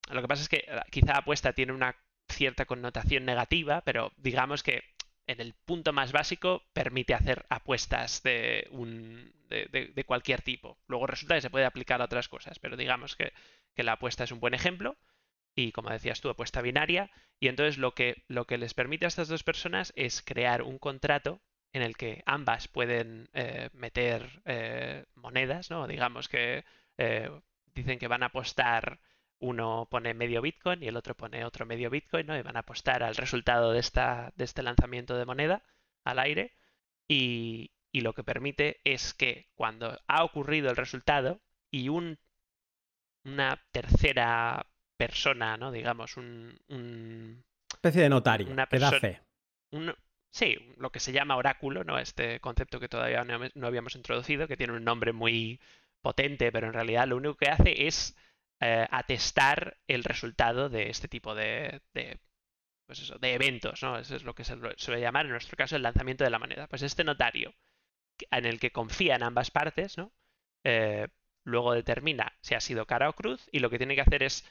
lo 0.10 0.22
que 0.22 0.28
pasa 0.28 0.42
es 0.42 0.50
que 0.50 0.66
eh, 0.68 0.82
quizá 0.92 1.18
apuesta 1.18 1.54
tiene 1.54 1.74
una 1.74 1.96
cierta 2.30 2.66
connotación 2.66 3.26
negativa, 3.26 3.82
pero 3.82 4.12
digamos 4.18 4.64
que 4.64 4.84
en 5.28 5.40
el 5.40 5.54
punto 5.54 5.94
más 5.94 6.12
básico 6.12 6.64
permite 6.74 7.14
hacer 7.14 7.46
apuestas 7.50 8.24
de, 8.24 8.68
un, 8.72 9.32
de, 9.50 10.04
cualquier 10.06 10.42
tipo. 10.42 10.78
Luego 10.88 11.08
resulta 11.08 11.36
que 11.36 11.42
se 11.42 11.50
puede 11.50 11.66
aplicar 11.66 12.02
a 12.02 12.06
otras 12.06 12.28
cosas, 12.28 12.60
pero 12.60 12.76
digamos 12.76 13.16
que, 13.16 13.32
que 13.74 13.84
la 13.84 13.94
apuesta 13.94 14.26
es 14.26 14.32
un 14.32 14.42
buen 14.42 14.54
ejemplo 14.54 14.98
y 15.56 15.72
como 15.72 15.90
decías 15.90 16.22
tú, 16.22 16.30
apuesta 16.30 16.62
binaria. 16.62 17.12
Y 17.40 17.48
entonces 17.48 17.78
lo 17.78 17.94
que, 17.94 18.24
lo 18.28 18.46
que 18.46 18.58
les 18.58 18.74
permite 18.74 19.06
a 19.06 19.10
estas 19.10 19.28
dos 19.28 19.44
personas 19.44 19.94
es 19.96 20.22
crear 20.22 20.62
un 20.62 20.80
contrato 20.80 21.42
en 21.74 21.82
el 21.82 21.98
que 21.98 22.24
ambas 22.26 22.68
pueden 22.68 23.30
eh, 23.34 23.70
meter 23.74 24.42
eh, 24.46 25.06
monedas, 25.16 25.70
¿no? 25.72 25.88
Digamos 25.88 26.30
que 26.30 26.64
eh, 26.98 27.30
dicen 27.74 28.00
que 28.00 28.08
van 28.08 28.24
a 28.24 28.28
apostar, 28.28 29.00
uno 29.40 29.88
pone 29.90 30.14
medio 30.14 30.42
Bitcoin 30.42 30.84
y 30.84 30.88
el 30.88 30.96
otro 30.98 31.16
pone 31.16 31.44
otro 31.46 31.66
medio 31.66 31.90
Bitcoin, 31.90 32.28
¿no? 32.28 32.38
Y 32.38 32.44
van 32.44 32.58
a 32.58 32.62
apostar 32.62 33.04
al 33.04 33.16
resultado 33.16 33.72
de, 33.74 33.80
esta, 33.80 34.32
de 34.36 34.44
este 34.46 34.64
lanzamiento 34.64 35.18
de 35.18 35.26
moneda 35.26 35.64
al 36.04 36.20
aire. 36.20 36.54
Y, 37.08 37.72
y 37.92 38.02
lo 38.02 38.14
que 38.14 38.24
permite 38.24 38.80
es 38.84 39.14
que 39.14 39.50
cuando 39.56 40.00
ha 40.08 40.24
ocurrido 40.24 40.70
el 40.70 40.78
resultado 40.78 41.42
y 41.72 41.90
un, 41.90 42.20
una 43.26 43.62
tercera 43.72 44.68
persona, 44.98 45.58
¿no? 45.58 45.72
Digamos, 45.72 46.18
un... 46.18 47.44
especie 47.74 48.02
de 48.02 48.10
notario, 48.10 48.50
una 48.50 48.68
que 48.68 48.80
da 48.80 48.92
fe. 48.92 49.22
sí, 50.30 50.58
lo 50.78 50.92
que 50.92 51.00
se 51.00 51.12
llama 51.12 51.36
oráculo, 51.36 51.84
¿no? 51.84 52.00
Este 52.00 52.40
concepto 52.40 52.80
que 52.80 52.90
todavía 52.90 53.24
no, 53.24 53.68
habíamos 53.68 53.96
introducido, 53.96 54.48
que 54.48 54.58
tiene 54.58 54.74
un 54.74 54.84
nombre 54.84 55.14
muy 55.14 55.60
potente, 56.02 56.52
pero 56.52 56.68
en 56.68 56.74
realidad 56.74 57.08
lo 57.08 57.18
único 57.18 57.36
que 57.36 57.50
hace 57.50 57.88
es 57.88 58.16
eh, 58.60 58.88
atestar 58.92 59.78
el 59.88 60.04
resultado 60.04 60.70
de 60.70 60.90
este 60.90 61.08
tipo 61.08 61.34
de, 61.36 61.82
de, 61.94 62.20
pues 62.86 63.00
eso, 63.00 63.18
de 63.18 63.34
eventos, 63.34 63.82
¿no? 63.82 63.98
Eso 63.98 64.16
es 64.16 64.24
lo 64.24 64.36
que 64.36 64.44
se 64.44 64.56
suele 64.78 65.02
llamar, 65.02 65.26
en 65.26 65.32
nuestro 65.32 65.56
caso, 65.58 65.76
el 65.76 65.84
lanzamiento 65.84 66.24
de 66.24 66.30
la 66.30 66.40
moneda. 66.40 66.68
Pues 66.68 66.82
este 66.82 67.04
notario, 67.04 67.56
en 68.32 68.46
el 68.46 68.60
que 68.60 68.72
confían 68.72 69.24
ambas 69.24 69.52
partes, 69.52 69.98
¿no? 69.98 70.12
Eh, 70.64 71.08
luego 71.44 71.74
determina 71.74 72.38
si 72.42 72.56
ha 72.56 72.62
sido 72.62 72.86
cara 72.86 73.10
o 73.10 73.14
cruz 73.14 73.48
y 73.52 73.60
lo 73.60 73.70
que 73.70 73.78
tiene 73.78 73.96
que 73.96 74.02
hacer 74.02 74.24
es 74.24 74.46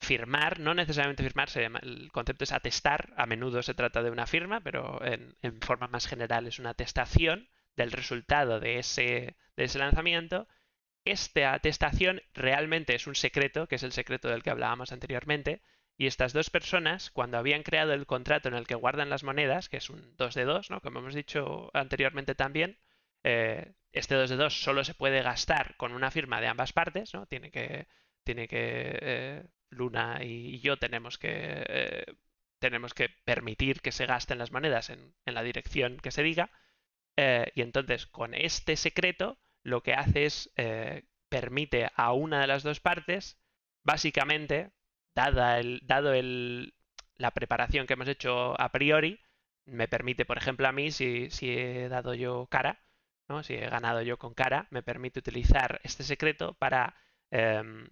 firmar, 0.00 0.60
no 0.60 0.74
necesariamente 0.74 1.22
firmar, 1.22 1.48
el 1.82 2.10
concepto 2.12 2.44
es 2.44 2.52
atestar, 2.52 3.12
a 3.16 3.26
menudo 3.26 3.62
se 3.62 3.74
trata 3.74 4.02
de 4.02 4.10
una 4.10 4.26
firma, 4.26 4.60
pero 4.60 5.00
en, 5.04 5.60
forma 5.60 5.88
más 5.88 6.06
general 6.06 6.46
es 6.46 6.58
una 6.58 6.70
atestación 6.70 7.48
del 7.76 7.92
resultado 7.92 8.60
de 8.60 8.78
ese, 8.78 9.36
de 9.56 9.64
ese 9.64 9.78
lanzamiento. 9.78 10.48
Esta 11.04 11.54
atestación 11.54 12.22
realmente 12.34 12.94
es 12.94 13.06
un 13.06 13.14
secreto, 13.14 13.66
que 13.66 13.76
es 13.76 13.82
el 13.82 13.92
secreto 13.92 14.28
del 14.28 14.42
que 14.42 14.50
hablábamos 14.50 14.92
anteriormente, 14.92 15.62
y 15.96 16.06
estas 16.06 16.32
dos 16.32 16.48
personas, 16.48 17.10
cuando 17.10 17.38
habían 17.38 17.64
creado 17.64 17.92
el 17.92 18.06
contrato 18.06 18.48
en 18.48 18.54
el 18.54 18.68
que 18.68 18.76
guardan 18.76 19.10
las 19.10 19.24
monedas, 19.24 19.68
que 19.68 19.78
es 19.78 19.90
un 19.90 20.16
2 20.16 20.34
de 20.34 20.44
2, 20.44 20.70
¿no? 20.70 20.80
como 20.80 21.00
hemos 21.00 21.14
dicho 21.14 21.70
anteriormente 21.74 22.36
también, 22.36 22.78
eh, 23.24 23.74
este 23.92 24.14
2 24.14 24.30
de 24.30 24.36
2 24.36 24.62
solo 24.62 24.84
se 24.84 24.94
puede 24.94 25.22
gastar 25.22 25.76
con 25.76 25.92
una 25.92 26.12
firma 26.12 26.40
de 26.40 26.46
ambas 26.46 26.72
partes, 26.72 27.14
¿no? 27.14 27.26
tiene 27.26 27.50
que, 27.50 27.88
tiene 28.22 28.46
que 28.46 28.98
eh, 29.02 29.44
Luna 29.70 30.20
y 30.24 30.60
yo 30.60 30.76
tenemos 30.78 31.18
que, 31.18 31.64
eh, 31.68 32.04
tenemos 32.58 32.94
que 32.94 33.08
permitir 33.24 33.80
que 33.80 33.92
se 33.92 34.06
gasten 34.06 34.38
las 34.38 34.52
monedas 34.52 34.90
en, 34.90 35.14
la 35.26 35.42
dirección 35.42 35.98
que 35.98 36.10
se 36.10 36.22
diga. 36.22 36.50
Eh, 37.16 37.50
y 37.54 37.62
entonces, 37.62 38.06
con 38.06 38.34
este 38.34 38.76
secreto, 38.76 39.38
lo 39.62 39.82
que 39.82 39.94
hace 39.94 40.24
es 40.26 40.50
eh, 40.56 41.04
permite 41.28 41.90
a 41.94 42.12
una 42.12 42.40
de 42.40 42.46
las 42.46 42.62
dos 42.62 42.80
partes, 42.80 43.38
básicamente, 43.84 44.72
dada 45.14 45.58
el, 45.60 45.80
dado 45.84 46.12
el, 46.14 46.74
la 47.16 47.32
preparación 47.32 47.86
que 47.86 47.94
hemos 47.94 48.08
hecho 48.08 48.60
a 48.60 48.70
priori, 48.72 49.20
me 49.66 49.88
permite, 49.88 50.24
por 50.24 50.38
ejemplo, 50.38 50.68
a 50.68 50.72
mí, 50.72 50.90
si, 50.90 51.30
si 51.30 51.50
he 51.50 51.88
dado 51.88 52.14
yo 52.14 52.46
cara, 52.46 52.80
¿no? 53.28 53.42
si 53.42 53.54
he 53.54 53.68
ganado 53.68 54.02
yo 54.02 54.18
con 54.18 54.34
cara, 54.34 54.66
me 54.70 54.82
permite 54.82 55.20
utilizar 55.20 55.80
este 55.84 56.04
secreto 56.04 56.54
para 56.54 56.94
em, 57.30 57.88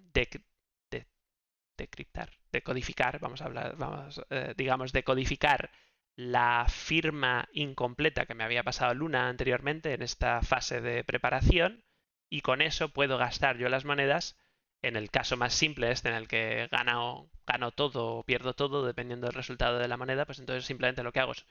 decriptar, 1.76 2.30
decodificar, 2.52 3.18
vamos 3.20 3.42
a 3.42 3.46
hablar, 3.46 3.76
vamos, 3.76 4.22
eh, 4.30 4.54
digamos, 4.56 4.92
decodificar 4.92 5.70
la 6.16 6.66
firma 6.68 7.48
incompleta 7.52 8.26
que 8.26 8.34
me 8.34 8.44
había 8.44 8.62
pasado 8.62 8.94
Luna 8.94 9.28
anteriormente 9.28 9.92
en 9.92 10.02
esta 10.02 10.40
fase 10.42 10.80
de 10.80 11.04
preparación 11.04 11.84
y 12.30 12.40
con 12.40 12.62
eso 12.62 12.88
puedo 12.88 13.18
gastar 13.18 13.58
yo 13.58 13.68
las 13.68 13.84
monedas 13.84 14.36
en 14.82 14.96
el 14.96 15.10
caso 15.10 15.36
más 15.36 15.54
simple 15.54 15.90
este 15.90 16.08
en 16.08 16.14
el 16.14 16.28
que 16.28 16.68
gano, 16.70 17.30
gano 17.46 17.72
todo 17.72 18.16
o 18.16 18.24
pierdo 18.24 18.54
todo 18.54 18.86
dependiendo 18.86 19.26
del 19.26 19.34
resultado 19.34 19.78
de 19.78 19.88
la 19.88 19.96
moneda, 19.96 20.24
pues 20.26 20.38
entonces 20.38 20.64
simplemente 20.64 21.02
lo 21.02 21.12
que 21.12 21.20
hago 21.20 21.32
es 21.32 21.46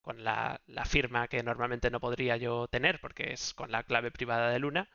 con 0.00 0.24
la, 0.24 0.60
la 0.66 0.84
firma 0.84 1.28
que 1.28 1.42
normalmente 1.42 1.90
no 1.90 2.00
podría 2.00 2.36
yo 2.36 2.68
tener 2.68 3.00
porque 3.00 3.32
es 3.32 3.54
con 3.54 3.70
la 3.72 3.84
clave 3.84 4.10
privada 4.10 4.50
de 4.50 4.58
Luna, 4.58 4.88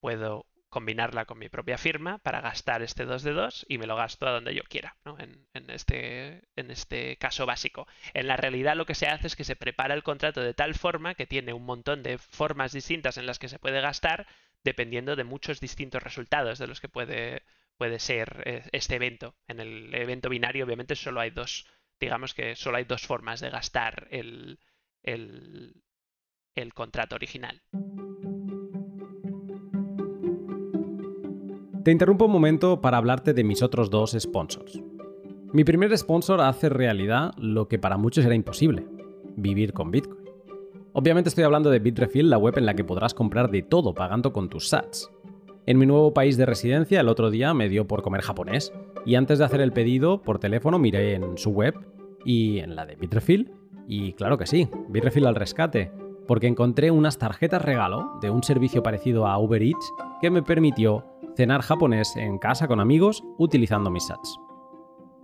puedo 0.00 0.46
combinarla 0.76 1.24
con 1.24 1.38
mi 1.38 1.48
propia 1.48 1.78
firma 1.78 2.18
para 2.18 2.42
gastar 2.42 2.82
este 2.82 3.06
2 3.06 3.22
de 3.22 3.32
2 3.32 3.64
y 3.66 3.78
me 3.78 3.86
lo 3.86 3.96
gasto 3.96 4.26
a 4.26 4.32
donde 4.32 4.54
yo 4.54 4.62
quiera, 4.64 4.94
¿no? 5.06 5.16
en, 5.18 5.70
este, 5.70 6.42
en 6.54 6.70
este 6.70 7.16
caso 7.16 7.46
básico. 7.46 7.88
En 8.12 8.26
la 8.26 8.36
realidad 8.36 8.76
lo 8.76 8.84
que 8.84 8.94
se 8.94 9.06
hace 9.06 9.26
es 9.26 9.36
que 9.36 9.44
se 9.44 9.56
prepara 9.56 9.94
el 9.94 10.02
contrato 10.02 10.42
de 10.42 10.52
tal 10.52 10.74
forma 10.74 11.14
que 11.14 11.26
tiene 11.26 11.54
un 11.54 11.64
montón 11.64 12.02
de 12.02 12.18
formas 12.18 12.72
distintas 12.72 13.16
en 13.16 13.24
las 13.24 13.38
que 13.38 13.48
se 13.48 13.58
puede 13.58 13.80
gastar 13.80 14.26
dependiendo 14.64 15.16
de 15.16 15.24
muchos 15.24 15.60
distintos 15.60 16.02
resultados 16.02 16.58
de 16.58 16.66
los 16.66 16.82
que 16.82 16.90
puede, 16.90 17.42
puede 17.78 17.98
ser 17.98 18.42
eh, 18.44 18.68
este 18.72 18.96
evento. 18.96 19.34
En 19.48 19.60
el 19.60 19.94
evento 19.94 20.28
binario 20.28 20.66
obviamente 20.66 20.94
solo 20.94 21.20
hay 21.20 21.30
dos, 21.30 21.66
digamos 21.98 22.34
que 22.34 22.54
solo 22.54 22.76
hay 22.76 22.84
dos 22.84 23.06
formas 23.06 23.40
de 23.40 23.48
gastar 23.48 24.08
el, 24.10 24.58
el, 25.02 25.82
el 26.54 26.74
contrato 26.74 27.14
original. 27.14 27.62
Te 31.86 31.92
interrumpo 31.92 32.24
un 32.24 32.32
momento 32.32 32.80
para 32.80 32.96
hablarte 32.96 33.32
de 33.32 33.44
mis 33.44 33.62
otros 33.62 33.90
dos 33.90 34.16
sponsors. 34.18 34.82
Mi 35.52 35.62
primer 35.62 35.96
sponsor 35.96 36.40
hace 36.40 36.68
realidad 36.68 37.32
lo 37.38 37.68
que 37.68 37.78
para 37.78 37.96
muchos 37.96 38.24
era 38.24 38.34
imposible, 38.34 38.84
vivir 39.36 39.72
con 39.72 39.92
Bitcoin. 39.92 40.18
Obviamente 40.94 41.28
estoy 41.28 41.44
hablando 41.44 41.70
de 41.70 41.78
Bitrefill, 41.78 42.28
la 42.28 42.38
web 42.38 42.58
en 42.58 42.66
la 42.66 42.74
que 42.74 42.82
podrás 42.82 43.14
comprar 43.14 43.52
de 43.52 43.62
todo 43.62 43.94
pagando 43.94 44.32
con 44.32 44.48
tus 44.48 44.68
sats. 44.68 45.12
En 45.64 45.78
mi 45.78 45.86
nuevo 45.86 46.12
país 46.12 46.36
de 46.36 46.44
residencia 46.44 47.00
el 47.00 47.08
otro 47.08 47.30
día 47.30 47.54
me 47.54 47.68
dio 47.68 47.86
por 47.86 48.02
comer 48.02 48.22
japonés 48.22 48.72
y 49.04 49.14
antes 49.14 49.38
de 49.38 49.44
hacer 49.44 49.60
el 49.60 49.72
pedido 49.72 50.22
por 50.22 50.40
teléfono 50.40 50.80
miré 50.80 51.14
en 51.14 51.38
su 51.38 51.50
web 51.50 51.76
y 52.24 52.58
en 52.58 52.74
la 52.74 52.84
de 52.84 52.96
Bitrefill 52.96 53.52
y 53.86 54.14
claro 54.14 54.38
que 54.38 54.46
sí, 54.46 54.68
Bitrefill 54.88 55.26
al 55.26 55.36
rescate, 55.36 55.92
porque 56.26 56.48
encontré 56.48 56.90
unas 56.90 57.18
tarjetas 57.18 57.62
regalo 57.62 58.18
de 58.20 58.30
un 58.30 58.42
servicio 58.42 58.82
parecido 58.82 59.28
a 59.28 59.38
Uber 59.38 59.62
Eats 59.62 59.92
que 60.20 60.30
me 60.30 60.42
permitió 60.42 61.04
cenar 61.36 61.62
japonés 61.62 62.16
en 62.16 62.38
casa 62.38 62.66
con 62.66 62.80
amigos 62.80 63.22
utilizando 63.38 63.90
mis 63.90 64.06
sats. 64.06 64.38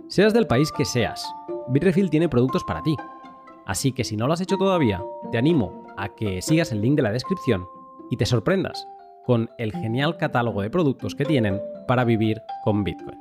Seas 0.08 0.34
del 0.34 0.46
país 0.46 0.70
que 0.70 0.84
seas, 0.84 1.26
Bitrefill 1.68 2.10
tiene 2.10 2.28
productos 2.28 2.64
para 2.64 2.82
ti. 2.82 2.96
Así 3.64 3.92
que 3.92 4.04
si 4.04 4.16
no 4.16 4.26
lo 4.26 4.34
has 4.34 4.40
hecho 4.40 4.58
todavía, 4.58 5.02
te 5.30 5.38
animo 5.38 5.86
a 5.96 6.08
que 6.10 6.42
sigas 6.42 6.72
el 6.72 6.82
link 6.82 6.96
de 6.96 7.02
la 7.02 7.12
descripción 7.12 7.66
y 8.10 8.16
te 8.16 8.26
sorprendas 8.26 8.86
con 9.24 9.48
el 9.58 9.72
genial 9.72 10.16
catálogo 10.16 10.62
de 10.62 10.70
productos 10.70 11.14
que 11.14 11.24
tienen 11.24 11.60
para 11.86 12.04
vivir 12.04 12.42
con 12.64 12.84
Bitcoin. 12.84 13.18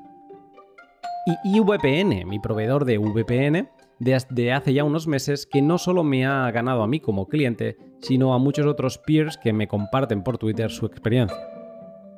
Y 1.25 1.57
IVPN, 1.57 2.27
mi 2.27 2.39
proveedor 2.39 2.85
de 2.85 2.97
VPN, 2.97 3.69
desde 3.99 4.51
hace 4.51 4.73
ya 4.73 4.83
unos 4.83 5.05
meses 5.05 5.45
que 5.45 5.61
no 5.61 5.77
solo 5.77 6.03
me 6.03 6.25
ha 6.25 6.49
ganado 6.49 6.81
a 6.81 6.87
mí 6.87 6.99
como 6.99 7.27
cliente, 7.27 7.77
sino 7.99 8.33
a 8.33 8.39
muchos 8.39 8.65
otros 8.65 8.97
peers 8.97 9.37
que 9.37 9.53
me 9.53 9.67
comparten 9.67 10.23
por 10.23 10.39
Twitter 10.39 10.71
su 10.71 10.87
experiencia. 10.87 11.50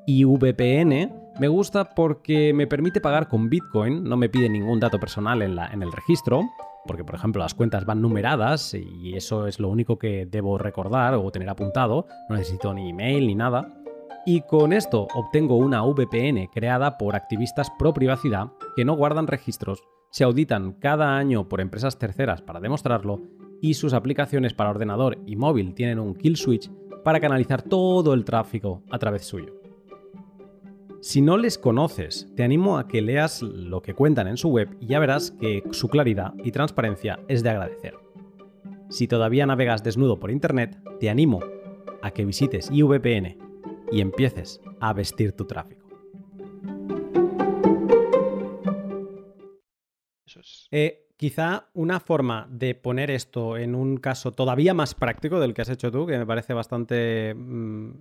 Y 0.05 0.25
VPN 0.25 1.23
me 1.39 1.47
gusta 1.47 1.95
porque 1.95 2.53
me 2.53 2.67
permite 2.67 3.01
pagar 3.01 3.27
con 3.27 3.49
Bitcoin, 3.49 4.03
no 4.03 4.17
me 4.17 4.29
pide 4.29 4.49
ningún 4.49 4.79
dato 4.79 4.99
personal 4.99 5.41
en, 5.41 5.57
en 5.57 5.81
el 5.81 5.91
registro, 5.91 6.41
porque 6.85 7.03
por 7.03 7.15
ejemplo 7.15 7.41
las 7.41 7.53
cuentas 7.53 7.85
van 7.85 8.01
numeradas 8.01 8.73
y 8.73 9.15
eso 9.15 9.47
es 9.47 9.59
lo 9.59 9.69
único 9.69 9.97
que 9.97 10.25
debo 10.25 10.57
recordar 10.57 11.15
o 11.15 11.31
tener 11.31 11.49
apuntado, 11.49 12.05
no 12.29 12.35
necesito 12.35 12.73
ni 12.73 12.89
email 12.89 13.27
ni 13.27 13.35
nada. 13.35 13.73
Y 14.25 14.41
con 14.41 14.73
esto 14.73 15.07
obtengo 15.13 15.57
una 15.57 15.81
VPN 15.83 16.47
creada 16.53 16.97
por 16.97 17.15
activistas 17.15 17.71
pro 17.77 17.93
privacidad 17.93 18.51
que 18.75 18.85
no 18.85 18.95
guardan 18.95 19.27
registros, 19.27 19.83
se 20.11 20.23
auditan 20.23 20.73
cada 20.73 21.17
año 21.17 21.49
por 21.49 21.61
empresas 21.61 21.97
terceras 21.97 22.41
para 22.41 22.59
demostrarlo 22.59 23.21
y 23.61 23.73
sus 23.73 23.93
aplicaciones 23.93 24.53
para 24.53 24.69
ordenador 24.69 25.17
y 25.25 25.35
móvil 25.35 25.73
tienen 25.73 25.99
un 25.99 26.13
kill 26.13 26.37
switch 26.37 26.69
para 27.03 27.19
canalizar 27.19 27.63
todo 27.63 28.13
el 28.13 28.23
tráfico 28.23 28.83
a 28.91 28.99
través 28.99 29.25
suyo. 29.25 29.62
Si 31.03 31.21
no 31.21 31.37
les 31.37 31.57
conoces, 31.57 32.29
te 32.33 32.43
animo 32.43 32.77
a 32.77 32.87
que 32.87 33.01
leas 33.01 33.41
lo 33.41 33.81
que 33.81 33.93
cuentan 33.93 34.25
en 34.25 34.37
su 34.37 34.47
web 34.47 34.69
y 34.79 34.85
ya 34.85 34.99
verás 34.99 35.31
que 35.31 35.61
su 35.71 35.89
claridad 35.89 36.33
y 36.45 36.51
transparencia 36.51 37.19
es 37.27 37.43
de 37.43 37.49
agradecer. 37.49 37.95
Si 38.89 39.09
todavía 39.09 39.45
navegas 39.45 39.83
desnudo 39.83 40.17
por 40.17 40.31
Internet, 40.31 40.79
te 41.01 41.09
animo 41.09 41.41
a 42.01 42.11
que 42.11 42.23
visites 42.23 42.69
IVPN 42.71 43.37
y 43.91 43.99
empieces 43.99 44.61
a 44.79 44.93
vestir 44.93 45.33
tu 45.33 45.43
tráfico. 45.43 45.85
Eh, 50.71 51.09
quizá 51.17 51.67
una 51.73 51.99
forma 51.99 52.47
de 52.49 52.75
poner 52.75 53.11
esto 53.11 53.57
en 53.57 53.75
un 53.75 53.97
caso 53.97 54.31
todavía 54.31 54.73
más 54.73 54.95
práctico 54.95 55.41
del 55.41 55.53
que 55.53 55.63
has 55.63 55.69
hecho 55.69 55.91
tú, 55.91 56.05
que 56.07 56.17
me 56.17 56.25
parece 56.25 56.53
bastante 56.53 57.33
mm, 57.35 57.91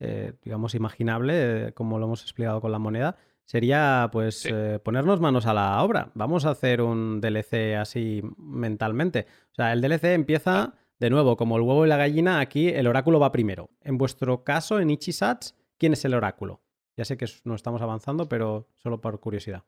eh, 0.00 0.32
digamos, 0.42 0.74
imaginable, 0.74 1.68
eh, 1.68 1.72
como 1.72 1.98
lo 1.98 2.06
hemos 2.06 2.22
explicado 2.22 2.60
con 2.60 2.72
la 2.72 2.78
moneda, 2.78 3.16
sería 3.44 4.08
pues 4.12 4.46
eh, 4.46 4.78
ponernos 4.82 5.20
manos 5.20 5.46
a 5.46 5.54
la 5.54 5.82
obra. 5.82 6.10
Vamos 6.14 6.46
a 6.46 6.50
hacer 6.50 6.80
un 6.80 7.20
DLC 7.20 7.76
así 7.78 8.22
mentalmente. 8.36 9.26
O 9.52 9.54
sea, 9.54 9.72
el 9.72 9.80
DLC 9.80 10.04
empieza 10.14 10.74
de 10.98 11.10
nuevo, 11.10 11.36
como 11.36 11.56
el 11.56 11.62
huevo 11.62 11.84
y 11.84 11.88
la 11.88 11.96
gallina, 11.96 12.40
aquí 12.40 12.68
el 12.68 12.86
oráculo 12.86 13.20
va 13.20 13.32
primero. 13.32 13.70
En 13.80 13.98
vuestro 13.98 14.44
caso, 14.44 14.80
en 14.80 14.90
Ichisats, 14.90 15.56
¿quién 15.78 15.92
es 15.92 16.04
el 16.04 16.14
oráculo? 16.14 16.62
Ya 16.96 17.04
sé 17.04 17.16
que 17.16 17.26
no 17.44 17.54
estamos 17.54 17.82
avanzando, 17.82 18.28
pero 18.28 18.68
solo 18.76 19.00
por 19.00 19.18
curiosidad. 19.20 19.64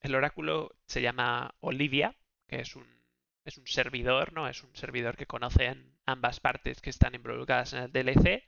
El 0.00 0.14
oráculo 0.14 0.76
se 0.86 1.00
llama 1.00 1.54
Olivia, 1.60 2.16
que 2.48 2.60
es 2.60 2.76
un, 2.76 2.86
es 3.44 3.58
un 3.58 3.66
servidor, 3.66 4.32
¿no? 4.32 4.48
Es 4.48 4.62
un 4.62 4.74
servidor 4.74 5.16
que 5.16 5.26
conocen 5.26 5.96
ambas 6.04 6.40
partes 6.40 6.80
que 6.80 6.90
están 6.90 7.14
involucradas 7.14 7.72
en 7.72 7.84
el 7.84 7.92
DLC 7.92 8.42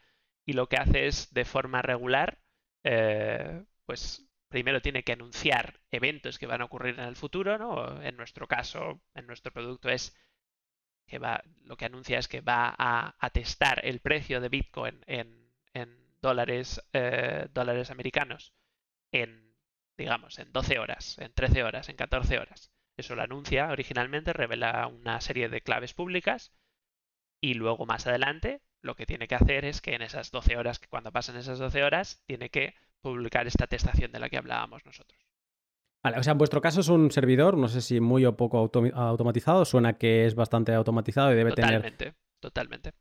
y 0.49 0.55
lo 0.55 0.67
que 0.67 0.79
hace 0.79 1.07
es 1.07 1.35
de 1.35 1.45
forma 1.45 1.83
regular, 1.83 2.39
eh, 2.83 3.67
pues 3.85 4.27
primero 4.49 4.81
tiene 4.81 5.03
que 5.03 5.13
anunciar 5.13 5.79
eventos 5.91 6.39
que 6.39 6.47
van 6.47 6.63
a 6.63 6.65
ocurrir 6.65 6.99
en 6.99 7.05
el 7.05 7.17
futuro, 7.17 7.59
¿no? 7.59 8.01
En 8.01 8.17
nuestro 8.17 8.49
caso, 8.49 9.03
en 9.15 9.27
nuestro 9.27 9.53
producto 9.53 9.91
es 9.91 10.17
que 11.07 11.19
va, 11.19 11.45
lo 11.65 11.77
que 11.77 11.85
anuncia 11.85 12.19
es 12.19 12.29
que 12.29 12.41
va 12.41 12.75
a, 12.79 13.31
testar 13.31 13.85
el 13.85 14.01
precio 14.01 14.41
de 14.41 14.49
Bitcoin 14.49 15.05
en, 15.07 15.37
dólares, 16.23 16.83
eh, 16.95 17.47
dólares 17.53 17.91
americanos 17.91 18.55
en, 19.13 19.55
digamos, 19.99 20.39
en 20.39 20.51
12 20.51 20.79
horas, 20.79 21.19
en 21.19 21.31
13 21.35 21.63
horas, 21.63 21.91
en 21.91 21.97
14 21.97 22.39
horas. 22.39 22.73
Eso 22.97 23.15
lo 23.15 23.23
anuncia 23.23 23.69
originalmente, 23.71 24.33
revela 24.33 24.87
una 24.87 25.21
serie 25.21 25.51
de 25.51 25.61
claves 25.61 25.93
públicas 25.93 26.55
y 27.39 27.53
luego 27.53 27.85
más 27.85 28.07
adelante 28.07 28.63
lo 28.89 28.95
que 28.95 29.05
tiene 29.05 29.29
que 29.29 29.35
hacer 29.35 29.67
es 29.67 29.83
que 29.83 29.95
en 29.95 30.01
esas 30.01 30.31
12 30.31 30.57
horas, 30.57 30.81
cuando 30.89 31.13
pasen 31.13 31.37
esas 31.37 31.59
12 31.59 31.85
horas, 31.85 32.23
tiene 32.25 32.49
que 32.49 32.75
publicar 33.03 33.47
esta 33.47 33.67
testación 33.67 34.11
de 34.13 34.19
la 34.19 34.31
que 34.31 34.39
hablábamos 34.39 34.85
nosotros. 34.87 35.21
Vale, 36.03 36.19
o 36.19 36.23
sea, 36.23 36.33
en 36.33 36.39
vuestro 36.39 36.63
caso 36.63 36.81
es 36.81 36.89
un 36.89 37.11
servidor, 37.11 37.59
no 37.59 37.69
sé 37.69 37.83
si 37.83 38.01
muy 38.01 38.25
o 38.25 38.35
poco 38.35 38.71
automatizado, 38.95 39.67
suena 39.67 39.99
que 39.99 40.25
es 40.25 40.35
bastante 40.35 40.73
automatizado 40.73 41.31
y 41.33 41.37
debe 41.37 41.53
tener... 41.53 41.83
Totalmente, 41.83 42.15
totalmente. 42.41 42.93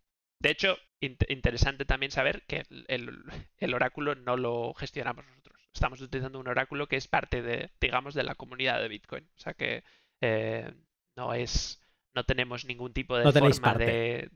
De 0.41 0.49
hecho, 0.49 0.77
interesante 0.99 1.85
también 1.85 2.11
saber 2.11 2.43
que 2.47 2.63
el, 2.87 3.73
oráculo 3.73 4.15
no 4.15 4.35
lo 4.35 4.73
gestionamos 4.73 5.25
nosotros. 5.25 5.69
Estamos 5.73 6.01
utilizando 6.01 6.37
un 6.37 6.49
oráculo 6.49 6.87
que 6.87 6.97
es 6.97 7.07
parte 7.07 7.41
de, 7.41 7.71
digamos, 7.79 8.13
de 8.13 8.23
la 8.23 8.35
comunidad 8.35 8.81
de 8.81 8.89
Bitcoin. 8.89 9.23
O 9.37 9.39
sea 9.39 9.53
que 9.53 9.85
eh, 10.19 10.69
no 11.15 11.33
es, 11.33 11.81
no 12.13 12.25
tenemos 12.25 12.65
ningún 12.65 12.91
tipo 12.91 13.17
de 13.17 13.31
forma 13.31 13.73
de, 13.75 14.29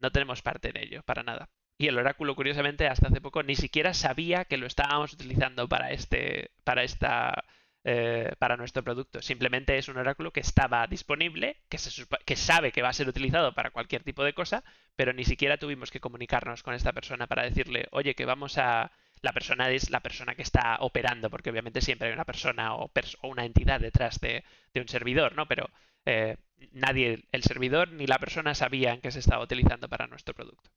no 0.00 0.10
tenemos 0.10 0.42
parte 0.42 0.70
en 0.70 0.78
ello, 0.78 1.02
para 1.04 1.22
nada. 1.22 1.48
Y 1.78 1.88
el 1.88 1.98
oráculo, 1.98 2.34
curiosamente, 2.36 2.86
hasta 2.88 3.08
hace 3.08 3.20
poco 3.22 3.42
ni 3.42 3.56
siquiera 3.56 3.94
sabía 3.94 4.44
que 4.44 4.58
lo 4.58 4.66
estábamos 4.66 5.12
utilizando 5.14 5.68
para 5.68 5.92
este, 5.92 6.50
para 6.64 6.82
esta, 6.82 7.44
eh, 7.84 8.34
para 8.38 8.58
nuestro 8.58 8.84
producto. 8.84 9.22
Simplemente 9.22 9.78
es 9.78 9.88
un 9.88 9.96
oráculo 9.96 10.32
que 10.32 10.40
estaba 10.40 10.86
disponible, 10.86 11.62
que, 11.70 11.78
se, 11.78 12.04
que 12.26 12.36
sabe 12.36 12.72
que 12.72 12.82
va 12.82 12.90
a 12.90 12.92
ser 12.92 13.08
utilizado 13.08 13.54
para 13.54 13.70
cualquier 13.70 14.02
tipo 14.04 14.22
de 14.24 14.34
cosa, 14.34 14.62
pero 14.96 15.14
ni 15.14 15.24
siquiera 15.24 15.56
tuvimos 15.56 15.90
que 15.90 16.00
comunicarnos 16.00 16.62
con 16.62 16.74
esta 16.74 16.92
persona 16.92 17.26
para 17.26 17.44
decirle, 17.44 17.88
oye, 17.92 18.14
que 18.14 18.26
vamos 18.26 18.58
a... 18.58 18.92
La 19.22 19.32
persona 19.32 19.70
es 19.70 19.90
la 19.90 20.00
persona 20.00 20.34
que 20.34 20.42
está 20.42 20.76
operando, 20.80 21.30
porque 21.30 21.50
obviamente 21.50 21.80
siempre 21.82 22.08
hay 22.08 22.14
una 22.14 22.24
persona 22.24 22.74
o, 22.74 22.90
una 23.22 23.44
entidad 23.44 23.80
detrás 23.80 24.18
de, 24.20 24.44
de 24.74 24.80
un 24.80 24.88
servidor, 24.88 25.34
¿no? 25.36 25.46
Pero 25.46 25.70
eh, 26.06 26.36
nadie, 26.72 27.24
el 27.32 27.42
servidor 27.42 27.92
ni 27.92 28.06
la 28.06 28.18
persona 28.18 28.54
sabían 28.54 29.00
que 29.00 29.10
se 29.10 29.18
estaba 29.18 29.42
utilizando 29.42 29.88
para 29.88 30.06
nuestro 30.06 30.34
producto. 30.34 30.70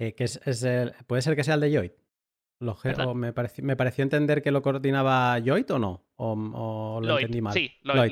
Eh, 0.00 0.14
que 0.14 0.24
es, 0.24 0.40
¿Puede 1.06 1.22
ser 1.22 1.36
que 1.36 1.44
sea 1.44 1.54
el 1.54 1.60
de 1.60 1.72
Yoit? 1.72 1.92
me, 3.14 3.32
pareció, 3.32 4.02
entender 4.02 4.42
que 4.42 4.50
lo 4.50 4.62
coordinaba 4.62 5.38
Yoit 5.38 5.70
o 5.70 5.78
no? 5.78 6.04
¿O, 6.16 7.00
lo 7.02 7.18
entendí 7.18 7.40
mal? 7.40 7.52
Sí, 7.52 7.72
Lloyd, 7.82 8.10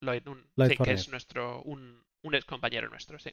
Lloyd. 0.00 0.72
que 0.82 0.92
es 0.92 1.08
nuestro, 1.08 1.62
un, 1.62 2.02
ex 2.32 2.44
compañero 2.44 2.88
nuestro, 2.88 3.18
sí. 3.18 3.30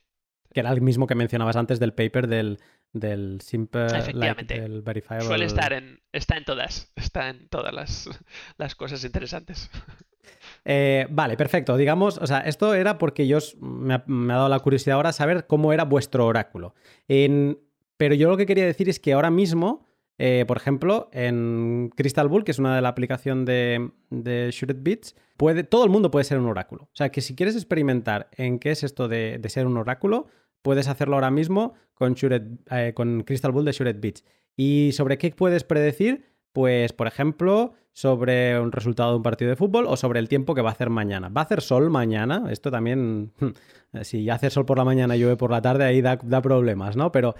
Que 0.54 0.60
era 0.60 0.72
el 0.72 0.82
mismo 0.82 1.08
que 1.08 1.16
mencionabas 1.16 1.56
antes 1.56 1.80
del 1.80 1.94
paper 1.94 2.28
del, 2.28 2.60
del 2.92 3.42
simple 3.42 3.88
Efectivamente. 3.88 4.60
del 4.62 4.82
verifiable. 4.82 5.26
Suele 5.26 5.46
estar 5.46 5.74
en, 5.74 6.02
está 6.12 6.38
en 6.38 6.46
todas, 6.46 6.92
está 6.96 7.30
en 7.30 7.48
todas 7.50 7.74
las, 7.74 8.10
las 8.58 8.76
cosas 8.76 9.04
interesantes. 9.04 9.72
Eh, 10.66 11.08
vale, 11.10 11.36
perfecto. 11.36 11.76
Digamos, 11.78 12.18
o 12.18 12.28
sea, 12.28 12.40
esto 12.40 12.74
era 12.74 12.98
porque 12.98 13.28
yo 13.28 13.40
me 13.60 13.96
ha, 13.96 14.04
dado 14.08 14.50
la 14.50 14.60
curiosidad 14.60 14.96
ahora 14.96 15.12
saber 15.12 15.46
cómo 15.46 15.74
era 15.74 15.84
vuestro 15.84 16.26
oráculo. 16.26 16.74
pero 17.06 18.16
yo 18.16 18.30
lo 18.30 18.38
que 18.38 18.46
quería 18.46 18.66
decir 18.66 18.90
es 18.90 19.00
que 19.00 19.14
ahora 19.14 19.30
mismo 19.30 19.86
eh, 20.20 20.46
por 20.48 20.58
ejemplo, 20.58 21.10
en 21.12 21.92
Crystal 21.96 22.28
Bull, 22.28 22.44
que 22.44 22.52
es 22.52 22.60
una 22.60 22.76
de 22.76 22.82
la 22.82 22.90
aplicación 22.90 23.46
de, 23.46 23.92
de 24.10 24.50
Shooted 24.52 24.78
Bits, 24.80 25.16
puede, 25.38 25.64
todo 25.64 25.84
el 25.84 25.90
mundo 25.90 26.12
puede 26.12 26.24
ser 26.24 26.38
un 26.38 26.46
oráculo. 26.46 26.84
O 26.84 26.96
sea, 26.96 27.10
que 27.10 27.22
si 27.22 27.36
quieres 27.36 27.56
experimentar 27.56 28.30
en 28.38 28.60
qué 28.60 28.72
es 28.72 28.84
esto 28.84 29.08
de, 29.08 29.42
ser 29.48 29.66
un 29.66 29.78
oráculo, 29.78 30.28
puedes 30.62 30.88
hacerlo 30.88 31.16
ahora 31.16 31.32
mismo 31.32 31.74
con, 31.94 32.16
eh, 32.22 32.94
con 32.96 33.24
Crystal 33.24 33.52
Bull 33.52 33.66
de 33.66 33.72
Shooted 33.72 34.00
Bits. 34.00 34.24
¿Y 34.56 34.92
sobre 34.94 35.18
qué 35.18 35.32
puedes 35.32 35.64
predecir? 35.64 36.33
Pues, 36.54 36.94
por 36.94 37.08
ejemplo, 37.08 37.74
sobre 37.92 38.60
un 38.60 38.72
resultado 38.72 39.12
de 39.12 39.18
un 39.18 39.24
partido 39.24 39.50
de 39.50 39.56
fútbol 39.56 39.86
o 39.88 39.98
sobre 39.98 40.20
el 40.20 40.30
tiempo 40.30 40.56
que 40.56 40.62
va 40.62 40.70
a 40.70 40.74
hacer 40.74 40.90
mañana. 40.90 41.30
¿Va 41.30 41.42
a 41.42 41.44
hacer 41.44 41.62
sol 41.62 41.90
mañana? 41.90 42.46
Esto 42.50 42.72
también, 42.72 43.34
si 44.04 44.30
hace 44.30 44.50
sol 44.50 44.66
por 44.66 44.78
la 44.78 44.86
mañana 44.86 45.16
y 45.16 45.20
llueve 45.20 45.36
por 45.36 45.52
la 45.52 45.62
tarde, 45.62 45.84
ahí 45.84 46.02
da, 46.02 46.18
da 46.22 46.42
problemas, 46.42 46.96
¿no? 46.96 47.12
Pero 47.12 47.36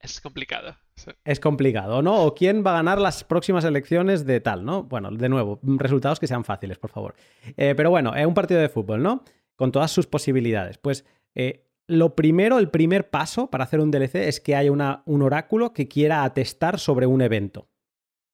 es 0.00 0.20
complicado. 0.20 0.76
Es 1.24 1.40
complicado, 1.40 2.02
¿no? 2.02 2.22
O 2.24 2.34
quién 2.34 2.64
va 2.64 2.72
a 2.72 2.74
ganar 2.74 3.00
las 3.00 3.24
próximas 3.24 3.64
elecciones 3.64 4.24
de 4.26 4.40
tal, 4.40 4.64
¿no? 4.64 4.84
Bueno, 4.84 5.10
de 5.10 5.28
nuevo, 5.28 5.60
resultados 5.62 6.18
que 6.20 6.26
sean 6.26 6.44
fáciles, 6.44 6.78
por 6.78 6.90
favor. 6.90 7.14
Eh, 7.56 7.74
pero 7.76 7.90
bueno, 7.90 8.14
es 8.14 8.26
un 8.26 8.34
partido 8.34 8.60
de 8.60 8.68
fútbol, 8.68 9.02
¿no? 9.02 9.22
Con 9.56 9.72
todas 9.72 9.90
sus 9.90 10.06
posibilidades. 10.06 10.78
Pues 10.78 11.04
eh, 11.34 11.66
lo 11.86 12.14
primero, 12.14 12.58
el 12.58 12.70
primer 12.70 13.10
paso 13.10 13.50
para 13.50 13.64
hacer 13.64 13.80
un 13.80 13.90
DLC 13.90 14.16
es 14.16 14.40
que 14.40 14.56
haya 14.56 14.72
una, 14.72 15.02
un 15.06 15.22
oráculo 15.22 15.72
que 15.72 15.88
quiera 15.88 16.24
atestar 16.24 16.78
sobre 16.78 17.06
un 17.06 17.20
evento. 17.20 17.69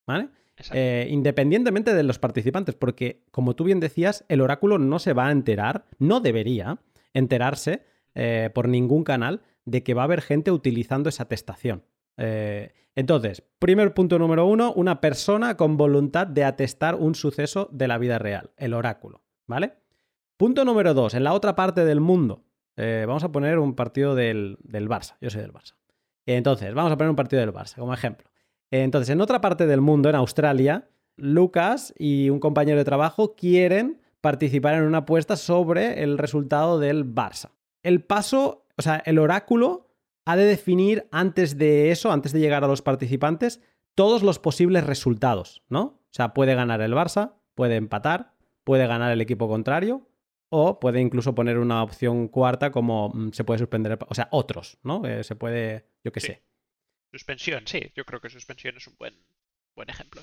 ¿Vale? 0.06 0.28
Eh, 0.72 1.08
independientemente 1.10 1.94
de 1.94 2.02
los 2.02 2.18
participantes, 2.18 2.74
porque 2.74 3.24
como 3.30 3.54
tú 3.54 3.64
bien 3.64 3.80
decías, 3.80 4.24
el 4.28 4.40
oráculo 4.40 4.78
no 4.78 4.98
se 4.98 5.12
va 5.12 5.28
a 5.28 5.32
enterar, 5.32 5.84
no 5.98 6.20
debería 6.20 6.78
enterarse 7.12 7.82
por 8.54 8.66
ningún 8.66 9.04
canal 9.04 9.42
de 9.66 9.82
que 9.82 9.92
va 9.92 10.02
a 10.02 10.04
haber 10.06 10.22
gente 10.22 10.50
utilizando 10.50 11.10
esa 11.10 11.24
atestación. 11.24 11.82
Eh, 12.16 12.72
entonces, 12.94 13.42
primer 13.58 13.92
punto 13.92 14.18
número 14.18 14.46
uno, 14.46 14.72
una 14.72 15.00
persona 15.02 15.56
con 15.56 15.76
voluntad 15.76 16.26
de 16.26 16.44
atestar 16.44 16.94
un 16.94 17.14
suceso 17.14 17.68
de 17.72 17.88
la 17.88 17.98
vida 17.98 18.18
real, 18.18 18.52
el 18.56 18.72
oráculo, 18.72 19.22
¿vale? 19.46 19.74
Punto 20.38 20.64
número 20.64 20.94
dos, 20.94 21.12
en 21.14 21.24
la 21.24 21.34
otra 21.34 21.54
parte 21.54 21.84
del 21.84 22.00
mundo, 22.00 22.44
eh, 22.76 23.04
vamos 23.06 23.24
a 23.24 23.32
poner 23.32 23.58
un 23.58 23.74
partido 23.74 24.14
del, 24.14 24.56
del, 24.62 24.88
Barça, 24.88 25.16
yo 25.20 25.28
soy 25.28 25.42
del 25.42 25.52
Barça. 25.52 25.74
Entonces, 26.24 26.72
vamos 26.72 26.92
a 26.92 26.96
poner 26.96 27.10
un 27.10 27.16
partido 27.16 27.40
del 27.40 27.52
Barça 27.52 27.76
como 27.76 27.92
ejemplo. 27.92 28.30
Entonces, 28.82 29.10
en 29.10 29.20
otra 29.20 29.40
parte 29.40 29.66
del 29.66 29.80
mundo, 29.80 30.08
en 30.08 30.14
Australia, 30.14 30.88
Lucas 31.16 31.94
y 31.98 32.30
un 32.30 32.40
compañero 32.40 32.78
de 32.78 32.84
trabajo 32.84 33.34
quieren 33.34 34.00
participar 34.20 34.74
en 34.74 34.82
una 34.82 34.98
apuesta 34.98 35.36
sobre 35.36 36.02
el 36.02 36.18
resultado 36.18 36.78
del 36.78 37.04
Barça. 37.04 37.50
El 37.82 38.02
paso 38.02 38.66
o 38.76 38.82
sea, 38.82 39.02
el 39.04 39.18
oráculo 39.18 39.88
ha 40.24 40.36
de 40.36 40.44
definir 40.44 41.08
antes 41.10 41.56
de 41.56 41.90
eso, 41.90 42.12
antes 42.12 42.32
de 42.32 42.40
llegar 42.40 42.64
a 42.64 42.68
los 42.68 42.82
participantes, 42.82 43.60
todos 43.94 44.22
los 44.22 44.38
posibles 44.38 44.84
resultados, 44.84 45.62
¿no? 45.68 45.82
O 45.82 46.10
sea, 46.10 46.34
puede 46.34 46.54
ganar 46.54 46.80
el 46.80 46.92
Barça, 46.92 47.34
puede 47.54 47.76
empatar, 47.76 48.34
puede 48.64 48.86
ganar 48.86 49.12
el 49.12 49.20
equipo 49.20 49.48
contrario, 49.48 50.08
o 50.48 50.78
puede 50.78 51.00
incluso 51.00 51.34
poner 51.34 51.58
una 51.58 51.82
opción 51.82 52.28
cuarta 52.28 52.70
como 52.70 53.10
mm, 53.10 53.32
se 53.32 53.44
puede 53.44 53.58
suspender, 53.58 53.98
o 54.06 54.14
sea, 54.14 54.28
otros, 54.30 54.78
¿no? 54.82 55.04
Eh, 55.06 55.24
se 55.24 55.36
puede, 55.36 55.86
yo 56.04 56.12
qué 56.12 56.20
sé. 56.20 56.42
Suspensión, 57.16 57.62
sí, 57.64 57.80
yo 57.94 58.04
creo 58.04 58.20
que 58.20 58.28
suspensión 58.28 58.76
es 58.76 58.86
un 58.86 58.94
buen, 58.98 59.14
buen 59.74 59.88
ejemplo. 59.88 60.20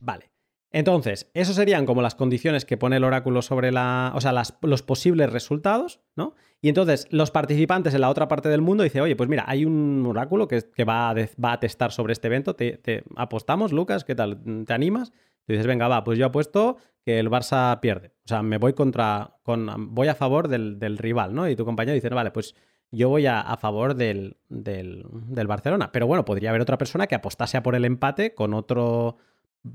Vale. 0.00 0.32
Entonces, 0.72 1.30
eso 1.32 1.52
serían 1.52 1.86
como 1.86 2.02
las 2.02 2.16
condiciones 2.16 2.64
que 2.64 2.76
pone 2.76 2.96
el 2.96 3.04
oráculo 3.04 3.40
sobre 3.40 3.70
la. 3.70 4.10
O 4.16 4.20
sea, 4.20 4.32
los 4.62 4.82
posibles 4.82 5.32
resultados, 5.32 6.00
¿no? 6.16 6.34
Y 6.60 6.70
entonces 6.70 7.06
los 7.10 7.30
participantes 7.30 7.94
en 7.94 8.00
la 8.00 8.10
otra 8.10 8.26
parte 8.26 8.48
del 8.48 8.62
mundo 8.62 8.82
dicen, 8.82 9.02
oye, 9.02 9.14
pues 9.14 9.28
mira, 9.28 9.44
hay 9.46 9.64
un 9.64 10.04
oráculo 10.08 10.48
que, 10.48 10.60
va, 10.84 11.10
a 11.10 11.14
va, 11.14 11.52
a 11.52 11.60
testar 11.60 11.92
sobre 11.92 12.14
este 12.14 12.26
evento. 12.26 12.56
Te, 12.56 13.04
apostamos, 13.14 13.70
Lucas? 13.70 14.02
¿Qué 14.02 14.16
tal? 14.16 14.42
¿Te 14.66 14.72
animas? 14.72 15.12
Y 15.46 15.52
dices, 15.52 15.68
venga, 15.68 15.86
va, 15.86 16.02
pues 16.02 16.18
yo 16.18 16.26
apuesto 16.26 16.78
que 17.04 17.20
el 17.20 17.30
Barça 17.30 17.78
pierde. 17.78 18.08
O 18.24 18.28
sea, 18.28 18.42
me 18.42 18.58
voy 18.58 18.72
contra. 18.72 19.36
Con, 19.44 19.94
voy 19.94 20.08
a 20.08 20.16
favor 20.16 20.48
del, 20.48 20.98
rival, 20.98 21.32
¿no? 21.32 21.48
Y 21.48 21.54
tu 21.54 21.64
compañero 21.64 21.94
dice, 21.94 22.08
vale, 22.08 22.32
pues 22.32 22.56
yo 22.90 23.08
voy 23.08 23.26
a, 23.26 23.40
a 23.40 23.56
favor 23.56 23.94
del, 23.94 24.36
del, 24.48 25.04
del 25.10 25.46
Barcelona. 25.46 25.92
Pero 25.92 26.06
bueno, 26.06 26.24
podría 26.24 26.50
haber 26.50 26.62
otra 26.62 26.78
persona 26.78 27.06
que 27.06 27.14
apostase 27.14 27.60
por 27.62 27.74
el 27.74 27.84
empate 27.84 28.34
con 28.34 28.54
otro 28.54 29.18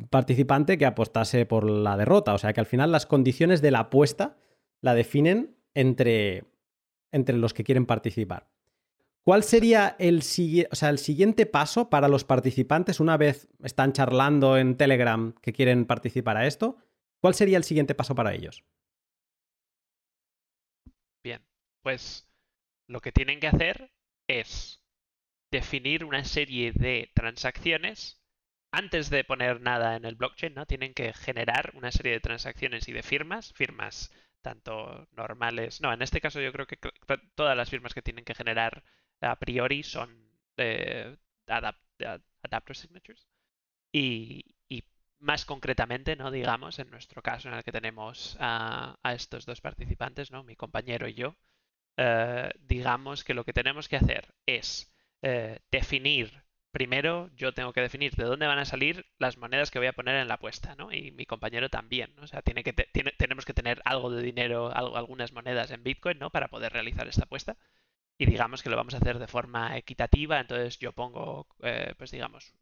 participante 0.09 0.77
que 0.77 0.85
apostase 0.85 1.45
por 1.45 1.69
la 1.69 1.97
derrota. 1.97 2.33
O 2.33 2.37
sea 2.37 2.53
que 2.53 2.59
al 2.59 2.65
final 2.65 2.91
las 2.91 3.05
condiciones 3.05 3.61
de 3.61 3.71
la 3.71 3.79
apuesta 3.79 4.37
la 4.81 4.93
definen 4.95 5.55
entre, 5.73 6.45
entre 7.11 7.37
los 7.37 7.53
que 7.53 7.63
quieren 7.63 7.85
participar. 7.85 8.49
¿Cuál 9.23 9.43
sería 9.43 9.95
el, 9.99 10.17
o 10.19 10.75
sea, 10.75 10.89
el 10.89 10.97
siguiente 10.97 11.45
paso 11.45 11.89
para 11.89 12.09
los 12.09 12.25
participantes 12.25 12.99
una 12.99 13.15
vez 13.15 13.47
están 13.63 13.93
charlando 13.93 14.57
en 14.57 14.75
Telegram 14.75 15.33
que 15.41 15.53
quieren 15.53 15.85
participar 15.85 16.35
a 16.35 16.45
esto? 16.45 16.77
¿Cuál 17.21 17.33
sería 17.33 17.57
el 17.57 17.63
siguiente 17.63 17.95
paso 17.95 18.15
para 18.15 18.33
ellos? 18.33 18.65
Bien, 21.23 21.41
pues 21.81 22.27
lo 22.87 23.01
que 23.01 23.11
tienen 23.11 23.39
que 23.39 23.47
hacer 23.47 23.91
es 24.27 24.81
definir 25.51 26.03
una 26.05 26.23
serie 26.23 26.71
de 26.71 27.11
transacciones 27.13 28.21
antes 28.71 29.09
de 29.09 29.23
poner 29.23 29.61
nada 29.61 29.95
en 29.95 30.05
el 30.05 30.15
blockchain, 30.15 30.55
¿no? 30.55 30.65
Tienen 30.65 30.93
que 30.93 31.13
generar 31.13 31.73
una 31.75 31.91
serie 31.91 32.13
de 32.13 32.19
transacciones 32.19 32.87
y 32.87 32.91
de 32.91 33.03
firmas, 33.03 33.53
firmas 33.53 34.11
tanto 34.41 35.07
normales. 35.11 35.79
No, 35.81 35.93
en 35.93 36.01
este 36.01 36.21
caso 36.21 36.41
yo 36.41 36.51
creo 36.51 36.65
que 36.67 36.77
todas 37.35 37.55
las 37.55 37.69
firmas 37.69 37.93
que 37.93 38.01
tienen 38.01 38.25
que 38.25 38.35
generar 38.35 38.83
a 39.21 39.35
priori 39.37 39.83
son 39.83 40.23
de 40.57 41.17
adapter 41.47 42.75
signatures. 42.75 43.27
Y, 43.91 44.55
más 45.19 45.45
concretamente, 45.45 46.17
¿no? 46.17 46.31
Digamos, 46.31 46.79
en 46.79 46.89
nuestro 46.89 47.21
caso 47.21 47.47
en 47.47 47.53
el 47.55 47.63
que 47.63 47.71
tenemos 47.71 48.35
a, 48.41 48.97
estos 49.15 49.45
dos 49.45 49.61
participantes, 49.61 50.31
¿no? 50.31 50.43
Mi 50.43 50.57
compañero 50.57 51.07
y 51.07 51.13
yo, 51.13 51.37
eh, 51.97 52.51
digamos 52.59 53.23
que 53.23 53.33
lo 53.33 53.43
que 53.43 53.53
tenemos 53.53 53.87
que 53.87 53.97
hacer 53.97 54.33
es 54.45 54.91
eh, 55.21 55.59
definir 55.71 56.43
primero 56.71 57.29
yo 57.35 57.53
tengo 57.53 57.71
que 57.71 57.81
definir 57.81 58.15
de 58.15 58.23
dónde 58.25 58.47
van 58.47 58.57
a 58.57 58.65
salir 58.65 59.05
las 59.19 59.37
monedas 59.37 59.69
que 59.69 59.79
voy 59.79 59.87
a 59.87 59.93
poner 59.93 60.15
en 60.15 60.27
la 60.27 60.35
apuesta, 60.35 60.75
¿no? 60.75 60.91
Y 60.91 61.11
mi 61.11 61.25
compañero 61.27 61.69
también, 61.69 62.13
¿no? 62.15 62.23
O 62.23 62.27
sea, 62.27 62.41
tiene 62.41 62.63
que 62.63 62.73
tenemos 62.73 63.45
que 63.45 63.53
tener 63.53 63.81
algo 63.85 64.09
de 64.11 64.23
dinero, 64.23 64.75
algo, 64.75 64.97
algunas 64.97 65.33
monedas 65.33 65.69
en 65.71 65.83
Bitcoin, 65.83 66.17
¿no? 66.19 66.31
Para 66.31 66.47
poder 66.49 66.73
realizar 66.73 67.07
esta 67.07 67.25
apuesta. 67.25 67.57
Y 68.17 68.25
digamos 68.25 68.63
que 68.63 68.69
lo 68.69 68.75
vamos 68.77 68.95
a 68.95 68.97
hacer 68.97 69.19
de 69.19 69.27
forma 69.27 69.77
equitativa, 69.77 70.39
entonces 70.39 70.79
yo 70.79 70.93
pongo, 70.93 71.47
eh, 71.61 71.93
pues 71.97 72.11
digamos, 72.11 72.53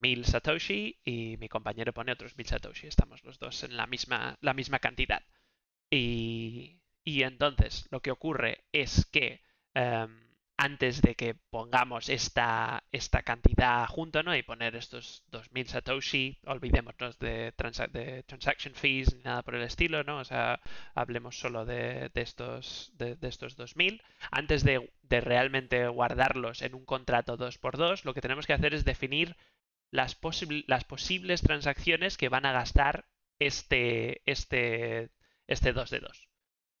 mil 0.00 0.24
Satoshi 0.26 0.98
y 1.04 1.36
mi 1.38 1.48
compañero 1.48 1.92
pone 1.92 2.12
otros 2.12 2.36
mil 2.36 2.46
Satoshi. 2.46 2.86
Estamos 2.88 3.24
los 3.24 3.38
dos 3.38 3.64
en 3.64 3.76
la 3.76 3.86
misma, 3.86 4.36
la 4.40 4.54
misma 4.54 4.78
cantidad. 4.80 5.22
Y, 5.90 6.81
y 7.04 7.22
entonces 7.22 7.86
lo 7.90 8.00
que 8.00 8.10
ocurre 8.10 8.64
es 8.72 9.06
que... 9.06 9.42
Em, 9.74 10.22
antes 10.62 11.02
de 11.02 11.16
que 11.16 11.34
pongamos 11.34 12.08
esta, 12.08 12.84
esta 12.92 13.22
cantidad 13.22 13.84
junto, 13.88 14.22
¿no? 14.22 14.36
Y 14.36 14.44
poner 14.44 14.76
estos 14.76 15.24
2000 15.28 15.66
Satoshi, 15.68 16.38
olvidémonos 16.46 17.18
de, 17.18 17.52
de 17.92 18.22
transaction 18.22 18.74
fees 18.74 19.12
ni 19.14 19.22
nada 19.22 19.42
por 19.42 19.56
el 19.56 19.62
estilo, 19.62 20.04
¿no? 20.04 20.18
O 20.18 20.24
sea, 20.24 20.60
hablemos 20.94 21.36
solo 21.36 21.64
de, 21.64 22.12
estos, 22.14 22.92
de, 22.96 23.18
estos 23.22 23.56
2000. 23.56 24.02
Antes 24.30 24.62
de, 24.62 24.88
realmente 25.10 25.88
guardarlos 25.88 26.62
en 26.62 26.74
un 26.74 26.84
contrato 26.84 27.36
2x2, 27.36 28.04
lo 28.04 28.14
que 28.14 28.20
tenemos 28.20 28.46
que 28.46 28.54
hacer 28.54 28.72
es 28.72 28.84
definir 28.84 29.36
las, 29.90 30.18
las 30.68 30.84
posibles 30.84 31.42
transacciones 31.42 32.16
que 32.16 32.28
van 32.28 32.46
a 32.46 32.52
gastar 32.52 33.06
este, 33.40 34.22
este, 34.30 35.10
este 35.48 35.72
2 35.72 35.90
de 35.90 36.00
2. 36.00 36.31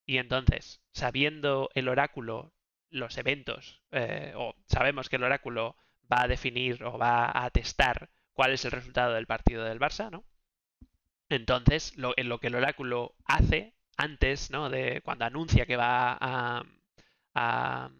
Y 0.06 0.18
entonces, 0.18 0.82
sabiendo 0.92 1.70
el 1.74 1.88
oráculo 1.88 2.52
los 2.90 3.16
eventos, 3.18 3.82
eh, 3.90 4.34
o 4.36 4.54
sabemos 4.66 5.08
que 5.08 5.16
el 5.16 5.24
oráculo 5.24 5.76
va 6.12 6.22
a 6.22 6.28
definir 6.28 6.84
o 6.84 6.98
va 6.98 7.30
a 7.44 7.50
testar 7.50 8.10
cuál 8.32 8.52
es 8.52 8.64
el 8.64 8.72
resultado 8.72 9.14
del 9.14 9.26
partido 9.26 9.64
del 9.64 9.80
Barça, 9.80 10.10
¿no? 10.10 10.24
Entonces, 11.28 11.96
lo, 11.96 12.12
en 12.16 12.28
lo 12.28 12.38
que 12.38 12.48
el 12.48 12.54
oráculo 12.54 13.14
hace 13.24 13.74
antes, 13.96 14.50
¿no? 14.50 14.68
De 14.68 15.00
cuando 15.02 15.24
anuncia 15.24 15.66
que 15.66 15.76
va 15.76 16.18
a, 16.20 16.62
a, 17.34 17.90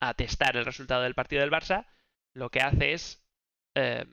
a, 0.00 0.14
testar 0.14 0.56
el 0.56 0.64
resultado 0.64 1.02
del 1.02 1.14
partido 1.14 1.42
del 1.42 1.50
Barça, 1.50 1.86
lo 2.32 2.50
que 2.50 2.60
hace 2.60 2.92
es 2.92 3.22
eh, 3.74 4.06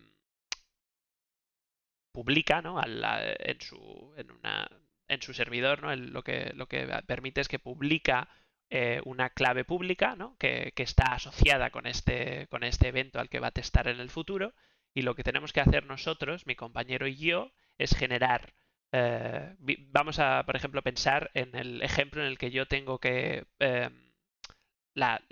publica, 2.11 2.61
¿no? 2.61 2.81
en, 2.83 3.61
su, 3.61 4.13
en, 4.17 4.31
una, 4.31 4.69
en 5.07 5.21
su 5.21 5.33
servidor, 5.33 5.81
¿no? 5.81 5.95
lo, 5.95 6.23
que, 6.23 6.51
lo 6.55 6.67
que 6.67 6.87
permite 7.05 7.41
es 7.41 7.47
que 7.47 7.59
publica 7.59 8.29
eh, 8.71 9.01
una 9.05 9.29
clave 9.29 9.63
pública 9.63 10.15
¿no? 10.15 10.35
que, 10.37 10.73
está 10.75 11.13
asociada 11.13 11.69
con 11.69 11.85
este, 11.85 12.47
con 12.47 12.63
este 12.63 12.87
evento 12.87 13.19
al 13.19 13.29
que 13.29 13.39
va 13.39 13.47
a 13.47 13.51
testar 13.51 13.87
en 13.87 13.99
el 13.99 14.09
futuro. 14.09 14.53
Y 14.93 15.01
lo 15.01 15.15
que 15.15 15.23
tenemos 15.23 15.53
que 15.53 15.61
hacer 15.61 15.85
nosotros, 15.85 16.47
mi 16.47 16.55
compañero 16.55 17.07
y 17.07 17.15
yo, 17.17 17.51
es 17.77 17.95
generar. 17.95 18.53
Eh, 18.91 19.55
vamos 19.91 20.19
a, 20.19 20.43
por 20.45 20.55
ejemplo, 20.55 20.81
pensar 20.81 21.31
en 21.33 21.55
el 21.55 21.81
ejemplo 21.81 22.21
en 22.21 22.27
el 22.27 22.37
que 22.37 22.51
yo 22.51 22.65
tengo 22.65 22.99
que. 22.99 23.45
Eh, 23.59 23.89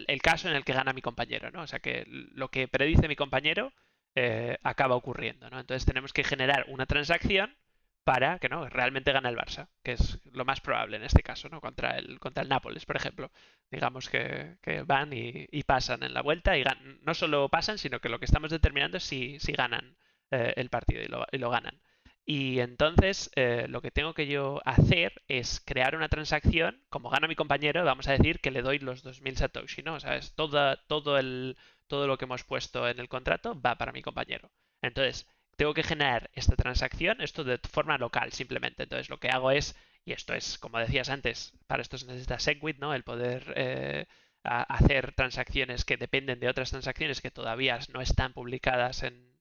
el 0.07 0.21
caso 0.21 0.49
en 0.49 0.55
el 0.55 0.65
que 0.65 0.73
gana 0.73 0.91
mi 0.91 1.01
compañero, 1.01 1.49
¿no? 1.49 1.61
O 1.61 1.67
sea, 1.67 1.79
que 1.79 2.03
lo 2.07 2.49
que 2.49 2.67
predice 2.67 3.07
mi 3.07 3.15
compañero 3.15 3.71
eh, 4.15 4.57
acaba 4.63 4.95
ocurriendo, 4.95 5.49
¿no? 5.49 5.59
Entonces 5.59 5.85
tenemos 5.85 6.11
que 6.11 6.25
generar 6.25 6.65
una 6.67 6.85
transacción 6.85 7.55
para 8.03 8.39
que 8.39 8.49
no 8.49 8.67
realmente 8.69 9.11
gane 9.11 9.29
el 9.29 9.37
Barça, 9.37 9.67
que 9.81 9.93
es 9.93 10.19
lo 10.31 10.45
más 10.45 10.59
probable 10.61 10.97
en 10.97 11.03
este 11.03 11.23
caso, 11.23 11.47
¿no? 11.49 11.61
Contra 11.61 11.97
el, 11.97 12.19
contra 12.19 12.43
el 12.43 12.49
Nápoles, 12.49 12.85
por 12.85 12.97
ejemplo. 12.97 13.31
Digamos 13.71 14.09
que, 14.09 14.57
van 14.85 15.11
y, 15.13 15.63
pasan 15.63 16.03
en 16.03 16.13
la 16.13 16.21
vuelta 16.21 16.57
y 16.57 16.63
no 17.01 17.13
solo 17.13 17.49
pasan, 17.49 17.77
sino 17.77 17.99
que 17.99 18.09
lo 18.09 18.19
que 18.19 18.25
estamos 18.25 18.51
determinando 18.51 18.97
es 18.97 19.03
si, 19.03 19.39
si 19.39 19.53
ganan 19.53 19.95
eh, 20.31 20.53
el 20.57 20.69
partido 20.69 21.01
y 21.01 21.37
lo, 21.37 21.49
ganan. 21.49 21.79
Y 22.25 22.59
entonces 22.59 23.31
eh, 23.35 23.67
lo 23.69 23.81
que 23.81 23.91
tengo 23.91 24.13
que 24.13 24.27
yo 24.27 24.61
hacer 24.65 25.23
es 25.27 25.61
crear 25.65 25.95
una 25.95 26.09
transacción, 26.09 26.83
como 26.89 27.09
gana 27.09 27.27
mi 27.27 27.35
compañero, 27.35 27.83
vamos 27.83 28.07
a 28.07 28.13
decir 28.13 28.39
que 28.39 28.51
le 28.51 28.61
doy 28.61 28.79
los 28.79 29.03
2000 29.03 29.37
Satoshi, 29.37 29.81
¿no? 29.83 29.95
O 29.95 29.99
sea, 29.99 30.15
es 30.17 30.33
todo, 30.35 30.77
todo, 30.87 31.17
el, 31.17 31.57
todo 31.87 32.07
lo 32.07 32.17
que 32.17 32.25
hemos 32.25 32.43
puesto 32.43 32.87
en 32.87 32.99
el 32.99 33.09
contrato 33.09 33.59
va 33.59 33.75
para 33.77 33.91
mi 33.91 34.01
compañero. 34.01 34.51
Entonces, 34.81 35.27
tengo 35.55 35.73
que 35.73 35.83
generar 35.83 36.29
esta 36.33 36.55
transacción, 36.55 37.21
esto 37.21 37.43
de 37.43 37.57
forma 37.57 37.97
local 37.97 38.31
simplemente. 38.31 38.83
Entonces, 38.83 39.09
lo 39.09 39.19
que 39.19 39.29
hago 39.29 39.51
es, 39.51 39.75
y 40.05 40.13
esto 40.13 40.33
es, 40.33 40.57
como 40.57 40.79
decías 40.79 41.09
antes, 41.09 41.53
para 41.67 41.81
esto 41.81 41.97
se 41.97 42.07
necesita 42.07 42.39
SegWit, 42.39 42.79
¿no? 42.79 42.93
El 42.93 43.03
poder 43.03 43.53
eh, 43.55 44.05
hacer 44.43 45.13
transacciones 45.13 45.85
que 45.85 45.97
dependen 45.97 46.39
de 46.39 46.49
otras 46.49 46.71
transacciones 46.71 47.21
que 47.21 47.31
todavía 47.31 47.79
no 47.93 48.01
están 48.01 48.33
publicadas 48.33 49.03
en, 49.03 49.33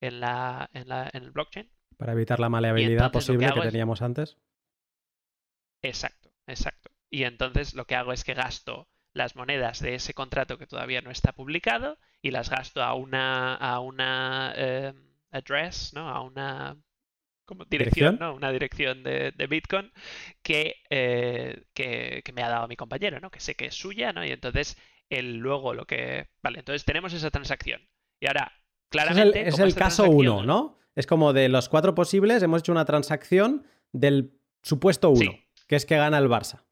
en, 0.00 0.20
la, 0.20 0.70
en, 0.72 0.88
la, 0.88 1.10
en 1.12 1.22
el 1.22 1.30
blockchain. 1.30 1.70
Para 1.96 2.12
evitar 2.12 2.40
la 2.40 2.48
maleabilidad 2.48 3.12
posible 3.12 3.50
que, 3.52 3.60
teníamos 3.60 4.02
antes. 4.02 4.36
Exacto, 5.82 6.30
exacto. 6.46 6.90
Y 7.10 7.24
entonces 7.24 7.74
lo 7.74 7.86
que 7.86 7.94
hago 7.94 8.12
es 8.12 8.24
que 8.24 8.34
gasto 8.34 8.88
las 9.12 9.36
monedas 9.36 9.80
de 9.80 9.94
ese 9.94 10.14
contrato 10.14 10.58
que 10.58 10.66
todavía 10.66 11.00
no 11.00 11.10
está 11.10 11.32
publicado 11.32 11.98
y 12.22 12.30
las 12.30 12.50
gasto 12.50 12.82
a 12.82 12.94
una 12.94 13.54
a 13.54 13.80
una 13.80 14.52
eh, 14.56 14.92
address, 15.30 15.92
¿no? 15.94 16.08
A 16.08 16.22
una 16.22 16.76
como 17.48 17.64
dirección, 17.64 18.18
¿no? 18.20 18.34
Una 18.34 18.52
dirección 18.52 19.02
de, 19.02 19.32
Bitcoin 19.48 19.90
eh, 20.46 21.64
que, 21.72 22.22
que, 22.22 22.32
me 22.34 22.42
ha 22.42 22.50
dado 22.50 22.68
mi 22.68 22.76
compañero, 22.76 23.20
¿no? 23.20 23.30
Que 23.30 23.40
sé 23.40 23.54
que 23.54 23.66
es 23.66 23.74
suya, 23.74 24.12
¿no? 24.12 24.24
Y 24.24 24.30
entonces 24.30 24.76
él 25.08 25.36
luego 25.36 25.72
lo 25.72 25.86
que. 25.86 26.28
Vale, 26.42 26.58
entonces 26.58 26.84
tenemos 26.84 27.12
esa 27.14 27.30
transacción. 27.30 27.80
Y 28.20 28.26
ahora, 28.26 28.52
claramente. 28.90 29.48
Es 29.48 29.58
el, 29.58 29.74
caso 29.74 30.04
uno, 30.10 30.42
¿no? 30.44 30.78
Es 30.94 31.06
como 31.06 31.32
de 31.32 31.48
los 31.48 31.68
cuatro 31.68 31.94
posibles, 31.94 32.42
hemos 32.42 32.60
hecho 32.60 32.72
una 32.72 32.84
transacción 32.84 33.64
del 33.92 34.38
supuesto 34.62 35.10
uno, 35.10 35.32
que 35.66 35.76
es 35.76 35.86
que 35.86 35.96
gana 35.96 36.18
el 36.18 36.28
Barça. 36.28 36.64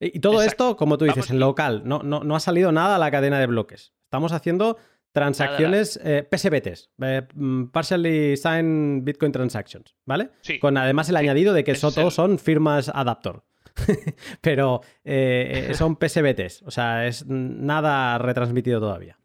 Y, 0.00 0.18
todo 0.20 0.42
esto, 0.42 0.76
como 0.76 0.98
tú 0.98 1.04
dices, 1.04 1.30
en 1.30 1.38
local, 1.38 1.82
no, 1.84 2.02
no, 2.02 2.24
no, 2.24 2.34
ha 2.34 2.40
salido 2.40 2.72
nada 2.72 2.96
a 2.96 2.98
la 2.98 3.10
cadena 3.10 3.38
de 3.38 3.46
bloques. 3.46 3.94
Estamos 4.02 4.32
haciendo 4.32 4.78
transacciones 5.14 5.98
eh, 6.02 6.26
PSBTs, 6.28 6.90
eh, 7.00 7.22
mm, 7.34 7.66
Partially 7.66 8.36
Signed 8.36 9.04
Bitcoin 9.04 9.30
Transactions, 9.30 9.94
¿vale? 10.04 10.30
Con 10.60 10.76
además 10.76 11.08
el 11.08 11.16
añadido 11.16 11.54
de 11.54 11.62
que 11.62 11.70
eso 11.70 11.92
todos 11.92 12.14
son 12.14 12.38
firmas 12.40 12.90
Adaptor. 12.92 13.44
Pero 14.40 14.80
eh, 15.04 15.72
son 15.74 15.96
PSBTs, 15.96 16.62
o 16.62 16.70
sea, 16.70 17.06
es 17.06 17.26
nada 17.26 18.18
retransmitido 18.18 18.80
todavía 18.80 19.18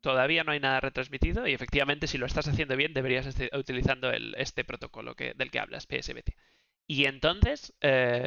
todavía 0.00 0.44
no 0.44 0.52
hay 0.52 0.60
nada 0.60 0.78
retransmitido 0.78 1.48
y 1.48 1.52
efectivamente 1.52 2.06
si 2.06 2.16
lo 2.16 2.26
estás 2.26 2.46
haciendo 2.46 2.76
bien 2.76 2.94
deberías 2.94 3.26
estar 3.26 3.48
utilizando 3.58 4.12
este 4.12 4.62
protocolo 4.62 5.16
que, 5.16 5.34
del 5.34 5.50
que 5.50 5.58
hablas, 5.58 5.86
PSBT. 5.86 6.36
Y 6.86 7.06
entonces 7.06 7.74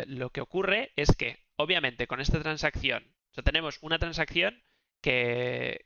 lo 0.08 0.30
que 0.32 0.42
ocurre 0.42 0.92
es 0.98 1.16
que 1.16 1.38
obviamente 1.56 2.06
con 2.06 2.20
esta 2.20 2.42
transacción, 2.42 3.16
o 3.32 3.34
sea, 3.34 3.46
tenemos 3.46 3.78
una 3.82 3.98
transacción 3.98 4.62
que, 5.02 5.86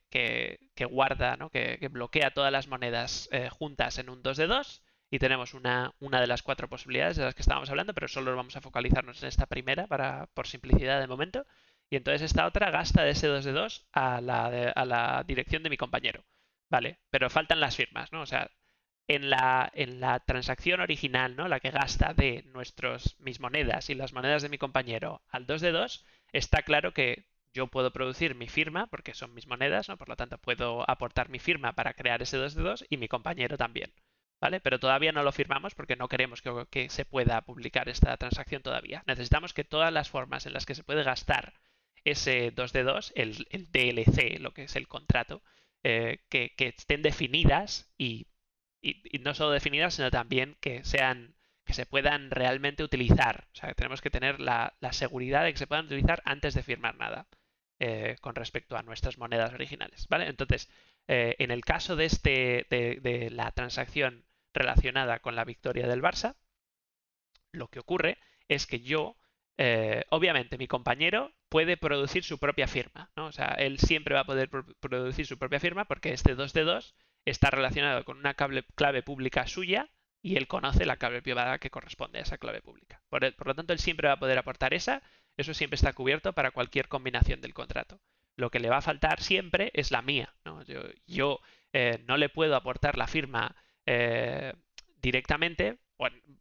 guarda, 0.89 1.37
¿no? 1.37 1.49
que, 1.49 1.87
bloquea 1.91 2.31
todas 2.31 2.51
las 2.51 2.67
monedas 2.67 3.29
eh, 3.31 3.49
juntas 3.49 3.97
en 3.99 4.09
un 4.09 4.21
2 4.23 4.37
de 4.37 4.47
2 4.47 4.83
y 5.11 5.19
tenemos 5.19 5.53
una, 5.53 5.93
una 5.99 6.19
de 6.19 6.27
las 6.27 6.41
cuatro 6.41 6.67
posibilidades 6.67 7.17
de 7.17 7.23
las 7.23 7.35
que 7.35 7.43
estábamos 7.43 7.69
hablando, 7.69 7.93
pero 7.93 8.07
solo 8.07 8.35
vamos 8.35 8.55
a 8.55 8.61
focalizarnos 8.61 9.21
en 9.21 9.29
esta 9.29 9.45
primera 9.45 9.87
para, 9.87 10.27
por 10.33 10.47
simplicidad 10.47 10.99
de 10.99 11.07
momento. 11.07 11.45
Y 11.89 11.97
entonces 11.97 12.23
esta 12.23 12.47
otra 12.47 12.71
gasta 12.71 13.03
de 13.03 13.11
ese 13.11 13.27
2 13.27 13.45
de 13.45 13.51
2 13.51 13.87
a 13.91 14.21
la, 14.21 14.45
a 14.75 14.85
la 14.85 15.23
dirección 15.27 15.61
de 15.61 15.69
mi 15.69 15.77
compañero. 15.77 16.25
Vale, 16.69 16.99
pero 17.11 17.29
faltan 17.29 17.59
las 17.59 17.75
firmas, 17.75 18.11
¿no? 18.11 18.21
O 18.21 18.25
sea, 18.25 18.49
en 19.07 19.29
la, 19.29 19.71
en 19.75 19.99
la 19.99 20.19
transacción 20.21 20.81
original, 20.81 21.35
¿no? 21.35 21.47
La 21.47 21.59
que 21.59 21.69
gasta 21.69 22.13
de 22.15 22.43
nuestros, 22.53 23.15
mis 23.19 23.39
monedas 23.39 23.89
y 23.91 23.95
las 23.95 24.13
monedas 24.13 24.41
de 24.41 24.49
mi 24.49 24.57
compañero 24.57 25.21
al 25.29 25.45
2 25.45 25.61
de 25.61 25.71
2, 25.71 26.05
está 26.31 26.63
claro 26.63 26.93
que 26.93 27.25
yo 27.53 27.67
puedo 27.67 27.91
producir 27.91 28.35
mi 28.35 28.47
firma, 28.47 28.87
porque 28.87 29.13
son 29.13 29.33
mis 29.33 29.47
monedas, 29.47 29.89
¿no? 29.89 29.97
Por 29.97 30.09
lo 30.09 30.15
tanto, 30.15 30.37
puedo 30.37 30.89
aportar 30.89 31.29
mi 31.29 31.39
firma 31.39 31.73
para 31.73 31.93
crear 31.93 32.21
ese 32.21 32.37
2 32.37 32.55
de 32.55 32.63
2 32.63 32.85
y 32.89 32.97
mi 32.97 33.07
compañero 33.07 33.57
también. 33.57 33.93
¿Vale? 34.41 34.59
Pero 34.59 34.79
todavía 34.79 35.13
no 35.13 35.23
lo 35.23 35.31
firmamos 35.31 35.73
porque 35.73 35.95
no 35.95 36.09
queremos 36.09 36.41
que, 36.41 36.51
que 36.69 36.89
se 36.89 37.05
pueda 37.05 37.41
publicar 37.41 37.87
esta 37.87 38.17
transacción 38.17 38.61
todavía. 38.61 39.03
Necesitamos 39.07 39.53
que 39.53 39.63
todas 39.63 39.93
las 39.93 40.09
formas 40.09 40.45
en 40.45 40.53
las 40.53 40.65
que 40.65 40.75
se 40.75 40.83
puede 40.83 41.03
gastar 41.03 41.53
ese 42.03 42.51
2 42.51 42.73
de 42.73 42.83
2, 42.83 43.13
el, 43.15 43.47
DLC, 43.71 44.39
lo 44.39 44.53
que 44.53 44.63
es 44.63 44.75
el 44.75 44.87
contrato, 44.87 45.41
eh, 45.83 46.19
que, 46.29 46.53
estén 46.57 47.01
definidas 47.01 47.93
y, 47.97 48.27
no 49.21 49.33
solo 49.33 49.51
definidas, 49.51 49.95
sino 49.95 50.11
también 50.11 50.57
que 50.59 50.83
sean 50.83 51.35
que 51.65 51.73
se 51.73 51.85
puedan 51.85 52.29
realmente 52.29 52.83
utilizar. 52.83 53.47
O 53.53 53.55
sea, 53.55 53.73
tenemos 53.73 54.01
que 54.01 54.09
tener 54.09 54.41
la, 54.41 54.73
seguridad 54.91 55.45
de 55.45 55.53
que 55.53 55.59
se 55.59 55.67
puedan 55.67 55.85
utilizar 55.85 56.21
antes 56.25 56.53
de 56.53 56.63
firmar 56.63 56.97
nada 56.97 57.27
eh, 57.85 58.15
con 58.21 58.33
respecto 58.33 58.77
a 58.77 58.81
nuestras 58.81 59.17
monedas 59.17 59.51
originales. 59.53 60.07
¿vale? 60.07 60.27
Entonces, 60.29 60.69
eh, 61.09 61.35
en 61.39 61.51
el 61.51 61.65
caso 61.65 61.97
de, 61.97 62.05
este, 62.05 62.65
de, 62.69 63.29
la 63.29 63.51
transacción 63.51 64.23
relacionada 64.53 65.19
con 65.19 65.35
la 65.35 65.43
victoria 65.43 65.85
del 65.85 66.01
Barça, 66.01 66.37
lo 67.51 67.67
que 67.67 67.79
ocurre 67.79 68.19
es 68.47 68.67
que 68.67 68.79
yo 68.79 69.17
eh, 69.57 70.05
obviamente 70.11 70.57
mi 70.57 70.65
compañero 70.65 71.33
puede 71.49 71.75
producir 71.75 72.23
su 72.23 72.39
propia 72.39 72.67
firma, 72.67 73.11
¿no? 73.17 73.25
O 73.25 73.31
sea, 73.33 73.49
él 73.59 73.79
siempre 73.79 74.15
va 74.15 74.21
a 74.21 74.25
poder 74.25 74.49
producir 74.79 75.25
su 75.25 75.37
propia 75.37 75.59
firma 75.59 75.83
porque 75.83 76.13
este 76.13 76.35
2 76.35 76.53
de 76.53 76.63
2 76.63 76.95
está 77.25 77.49
relacionado 77.49 78.05
con 78.05 78.17
una 78.17 78.33
clave, 78.33 79.03
pública 79.03 79.45
suya 79.45 79.89
y 80.21 80.37
él 80.37 80.47
conoce 80.47 80.85
la 80.85 80.95
clave 80.95 81.21
privada 81.21 81.59
que 81.59 81.69
corresponde 81.69 82.19
a 82.19 82.21
esa 82.21 82.37
clave 82.37 82.61
pública. 82.61 83.01
Por, 83.09 83.45
lo 83.45 83.55
tanto, 83.55 83.73
él 83.73 83.79
siempre 83.79 84.07
va 84.07 84.13
a 84.13 84.19
poder 84.19 84.37
aportar 84.37 84.73
esa, 84.73 85.03
eso 85.37 85.53
siempre 85.53 85.75
está 85.75 85.93
cubierto 85.93 86.33
para 86.33 86.51
cualquier 86.51 86.87
combinación 86.87 87.41
del 87.41 87.53
contrato. 87.53 87.99
Lo 88.35 88.49
que 88.49 88.59
le 88.59 88.69
va 88.69 88.77
a 88.77 88.81
faltar 88.81 89.21
siempre 89.21 89.71
es 89.73 89.91
la 89.91 90.01
mía, 90.01 90.33
¿no? 90.45 90.63
Yo, 91.07 91.39
eh, 91.71 92.03
no 92.07 92.17
le 92.17 92.29
puedo 92.29 92.55
aportar 92.55 92.97
la 92.97 93.07
firma 93.07 93.55
eh, 93.85 94.53
directamente, 95.01 95.77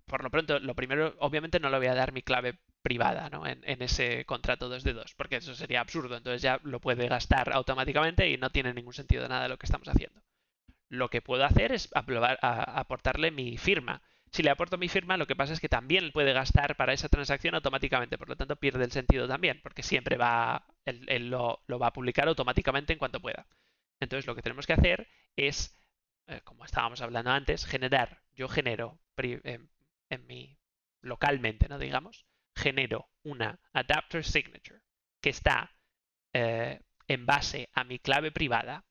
por 0.07 0.23
lo 0.23 0.31
pronto, 0.31 0.59
lo 0.59 0.75
primero, 0.75 1.15
obviamente 1.19 1.61
no 1.61 1.71
le 1.71 1.79
voy 1.79 1.87
a 1.87 1.95
dar 1.95 2.13
mi 2.13 2.23
clave 2.23 2.59
privada 2.83 3.31
¿no? 3.31 3.47
en, 3.47 3.83
ese 3.83 4.25
contrato 4.25 4.69
2 4.69 4.83
de 4.83 4.93
2, 4.93 5.15
porque 5.15 5.37
eso 5.37 5.55
sería 5.55 5.81
absurdo. 5.81 6.17
Entonces 6.17 6.43
ya 6.43 6.61
lo 6.65 6.81
puede 6.81 7.09
gastar 7.09 7.53
automáticamente 7.53 8.29
y 8.29 8.37
no 8.37 8.51
tiene 8.51 8.75
ningún 8.75 8.93
sentido 8.93 9.29
nada 9.29 9.49
lo 9.49 9.57
que 9.57 9.67
estamos 9.67 9.89
haciendo. 9.89 10.21
Lo 10.89 11.09
que 11.09 11.23
puedo 11.23 11.45
hacer 11.45 11.73
es 11.73 11.89
aportarle 11.93 13.31
mi 13.31 13.57
firma. 13.57 14.03
Si 14.33 14.43
le 14.43 14.51
aporto 14.51 14.79
mi 14.79 14.89
firma, 14.89 15.19
lo 15.19 15.27
que 15.27 15.37
pasa 15.37 15.53
es 15.53 15.61
que 15.61 15.69
también 15.69 16.11
puede 16.11 16.33
gastar 16.33 16.77
para 16.77 16.95
esa 16.95 17.09
transacción 17.09 17.55
automáticamente, 17.55 18.17
por 18.17 18.29
lo 18.31 18.37
tanto 18.37 18.57
pierde 18.57 18.85
el 18.85 18.93
sentido 18.93 19.29
también, 19.29 19.61
porque 19.63 19.83
siempre 19.83 20.17
va, 20.17 20.67
él, 20.87 21.29
lo, 21.29 21.63
va 21.69 21.89
a 21.89 21.93
publicar 21.93 22.29
automáticamente 22.29 22.95
en 22.95 22.99
cuanto 22.99 23.21
pueda. 23.21 23.47
Entonces 24.01 24.27
lo 24.27 24.35
que 24.35 24.43
tenemos 24.43 24.67
que 24.67 24.73
hacer 24.73 25.07
es, 25.37 25.77
eh, 26.29 26.41
como 26.45 26.65
estábamos 26.65 27.03
hablando 27.03 27.31
antes, 27.31 27.67
generar, 27.67 28.23
yo 28.35 28.49
genero 28.49 28.99
en, 29.19 29.71
en 30.09 30.27
mi 30.27 30.59
localmente, 31.03 31.69
¿no? 31.69 31.79
Digamos, 31.79 32.25
genero 32.57 33.11
una 33.23 33.61
adapter 33.73 34.25
signature 34.25 34.81
que 35.21 35.31
está 35.31 35.75
eh, 36.33 36.81
en 37.07 37.27
base 37.27 37.69
a 37.75 37.85
mi 37.85 37.99
clave 37.99 38.33
privada 38.33 38.85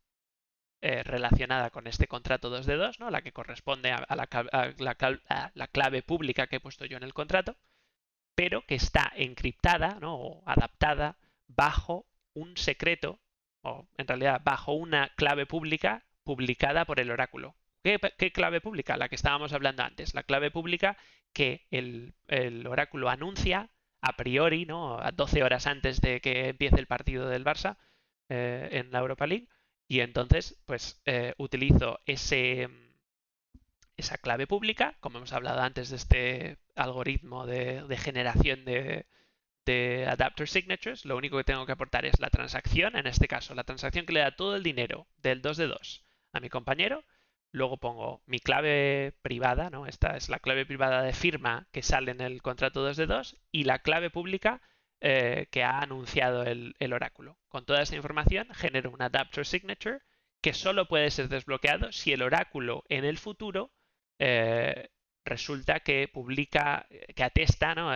eh, 0.84 1.04
relacionada 1.04 1.70
con 1.70 1.86
este 1.86 2.08
contrato 2.08 2.50
2 2.50 2.66
de 2.66 2.76
2, 2.76 3.00
¿no? 3.00 3.12
la 3.12 3.22
que 3.22 3.32
corresponde 3.32 3.92
a, 3.92 4.16
la, 4.16 5.68
clave 5.68 6.02
pública 6.02 6.48
que 6.48 6.56
he 6.56 6.60
puesto 6.60 6.86
yo 6.86 6.98
en 6.98 7.04
el 7.04 7.14
contrato, 7.14 7.56
pero 8.34 8.66
que 8.66 8.74
está 8.74 9.12
encriptada 9.16 10.00
¿no? 10.02 10.16
o 10.16 10.44
adaptada 10.48 11.18
bajo 11.48 12.08
un 12.34 12.58
secreto, 12.58 13.20
o 13.62 13.88
en 13.98 14.08
realidad 14.08 14.42
bajo 14.44 14.74
una 14.74 15.10
clave 15.16 15.46
pública 15.46 16.04
publicada 16.24 16.86
por 16.86 17.00
el 17.00 17.12
oráculo. 17.12 17.56
¿Qué, 17.84 18.32
clave 18.32 18.60
pública? 18.60 18.98
La 18.98 19.08
que 19.08 19.16
estábamos 19.16 19.54
hablando 19.54 19.84
antes. 19.84 20.16
La 20.16 20.24
clave 20.24 20.50
pública 20.50 20.98
que 21.32 21.68
el, 21.70 22.16
oráculo 22.68 23.10
anuncia 23.10 23.70
a 24.02 24.16
priori, 24.18 24.66
¿no? 24.66 25.00
A 25.00 25.12
12 25.12 25.44
horas 25.44 25.68
antes 25.68 26.02
de 26.02 26.22
que 26.22 26.50
empiece 26.50 26.80
el 26.80 26.88
partido 26.88 27.28
del 27.28 27.46
Barça 27.46 27.78
eh, 28.30 28.70
en 28.72 28.92
la 28.92 28.98
Europa 28.98 29.28
League. 29.28 29.48
Y 29.92 30.00
entonces, 30.00 30.56
pues 30.66 31.02
eh, 31.04 31.34
utilizo 31.38 32.00
ese, 32.06 32.70
esa 33.98 34.18
clave 34.18 34.48
pública, 34.48 34.96
como 35.02 35.18
hemos 35.18 35.34
hablado 35.34 35.60
antes 35.60 35.90
de 35.90 35.98
este 35.98 36.58
algoritmo 36.78 37.46
de, 37.46 37.98
generación 37.98 38.64
de, 38.64 39.06
de 39.66 40.08
adapter 40.08 40.48
signatures, 40.48 41.04
lo 41.04 41.18
único 41.18 41.36
que 41.36 41.44
tengo 41.44 41.66
que 41.66 41.74
aportar 41.74 42.06
es 42.06 42.22
la 42.22 42.30
transacción, 42.30 42.96
en 42.96 43.06
este 43.06 43.28
caso, 43.28 43.54
la 43.54 43.66
transacción 43.66 44.06
que 44.06 44.14
le 44.14 44.22
da 44.22 44.34
todo 44.34 44.56
el 44.56 44.64
dinero 44.64 45.08
del 45.18 45.42
2 45.42 45.58
de 45.58 45.68
2 45.68 46.06
a 46.32 46.40
mi 46.40 46.48
compañero. 46.48 47.04
Luego 47.52 47.76
pongo 47.76 48.22
mi 48.26 48.40
clave 48.40 49.14
privada, 49.22 49.70
¿no? 49.70 49.88
Esta 49.88 50.16
es 50.16 50.30
la 50.30 50.40
clave 50.40 50.66
privada 50.66 51.02
de 51.02 51.12
firma 51.12 51.68
que 51.74 51.84
sale 51.84 52.12
en 52.12 52.22
el 52.22 52.42
contrato 52.42 52.82
2 52.82 52.96
de 52.96 53.08
2 53.08 53.36
y 53.52 53.66
la 53.66 53.80
clave 53.80 54.10
pública 54.10 54.62
eh, 55.02 55.48
que 55.52 55.64
ha 55.64 55.80
anunciado 55.80 56.44
el, 56.44 56.76
oráculo. 56.94 57.38
Con 57.50 57.66
toda 57.66 57.82
esa 57.82 57.96
información 57.96 58.48
genero 58.54 58.92
un 58.92 59.02
adapter 59.02 59.46
signature 59.46 60.00
que 60.42 60.54
solo 60.54 60.88
puede 60.88 61.12
ser 61.12 61.28
desbloqueado 61.28 61.92
si 61.92 62.14
el 62.14 62.22
oráculo 62.22 62.84
en 62.88 63.06
el 63.06 63.18
futuro 63.18 63.72
eh, 64.20 64.90
resulta 65.26 65.80
que 65.82 66.08
publica, 66.08 66.88
que 67.16 67.24
atesta, 67.24 67.76
¿no? 67.76 67.92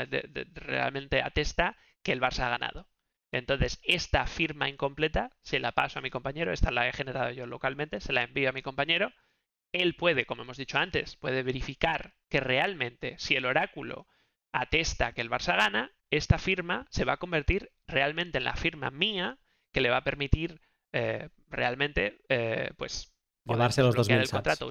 realmente 0.54 1.22
atesta 1.22 1.78
que 2.04 2.12
el 2.12 2.22
Barça 2.22 2.46
ha 2.46 2.50
ganado. 2.50 2.88
Entonces, 3.32 3.80
esta 3.84 4.26
firma 4.28 4.70
incompleta 4.70 5.30
se 5.42 5.60
la 5.60 5.74
paso 5.74 6.00
a 6.00 6.02
mi 6.02 6.10
compañero, 6.10 6.54
esta 6.54 6.72
la 6.72 6.88
he 6.88 6.94
generado 6.94 7.32
yo 7.32 7.46
localmente, 7.46 8.00
se 8.00 8.14
la 8.14 8.24
envío 8.24 8.50
a 8.50 8.54
mi 8.54 8.62
compañero. 8.62 9.12
Él 9.74 9.96
puede, 9.96 10.26
como 10.26 10.44
hemos 10.44 10.58
dicho 10.58 10.78
antes, 10.78 11.18
puede 11.18 11.44
verificar 11.44 12.16
que 12.30 12.40
realmente 12.40 13.16
si 13.20 13.36
el 13.36 13.46
oráculo 13.46 14.08
atesta 14.54 15.12
que 15.12 15.22
el 15.22 15.30
Barça 15.30 15.58
gana, 15.58 15.92
esta 16.18 16.38
firma 16.38 16.88
se 16.90 17.06
va 17.06 17.14
a 17.14 17.18
convertir 17.18 17.72
realmente 17.88 18.38
en 18.38 18.44
la 18.44 18.56
firma 18.56 18.92
mía 18.92 19.38
que 19.72 19.82
le 19.82 19.90
va 19.90 19.98
a 19.98 20.04
permitir 20.04 20.62
eh, 20.94 21.30
realmente, 21.50 22.22
eh, 22.30 22.72
pues, 22.78 23.14
llevarse 23.44 23.82
los 23.82 23.96
2.000 23.96 24.30
contrato. 24.30 24.70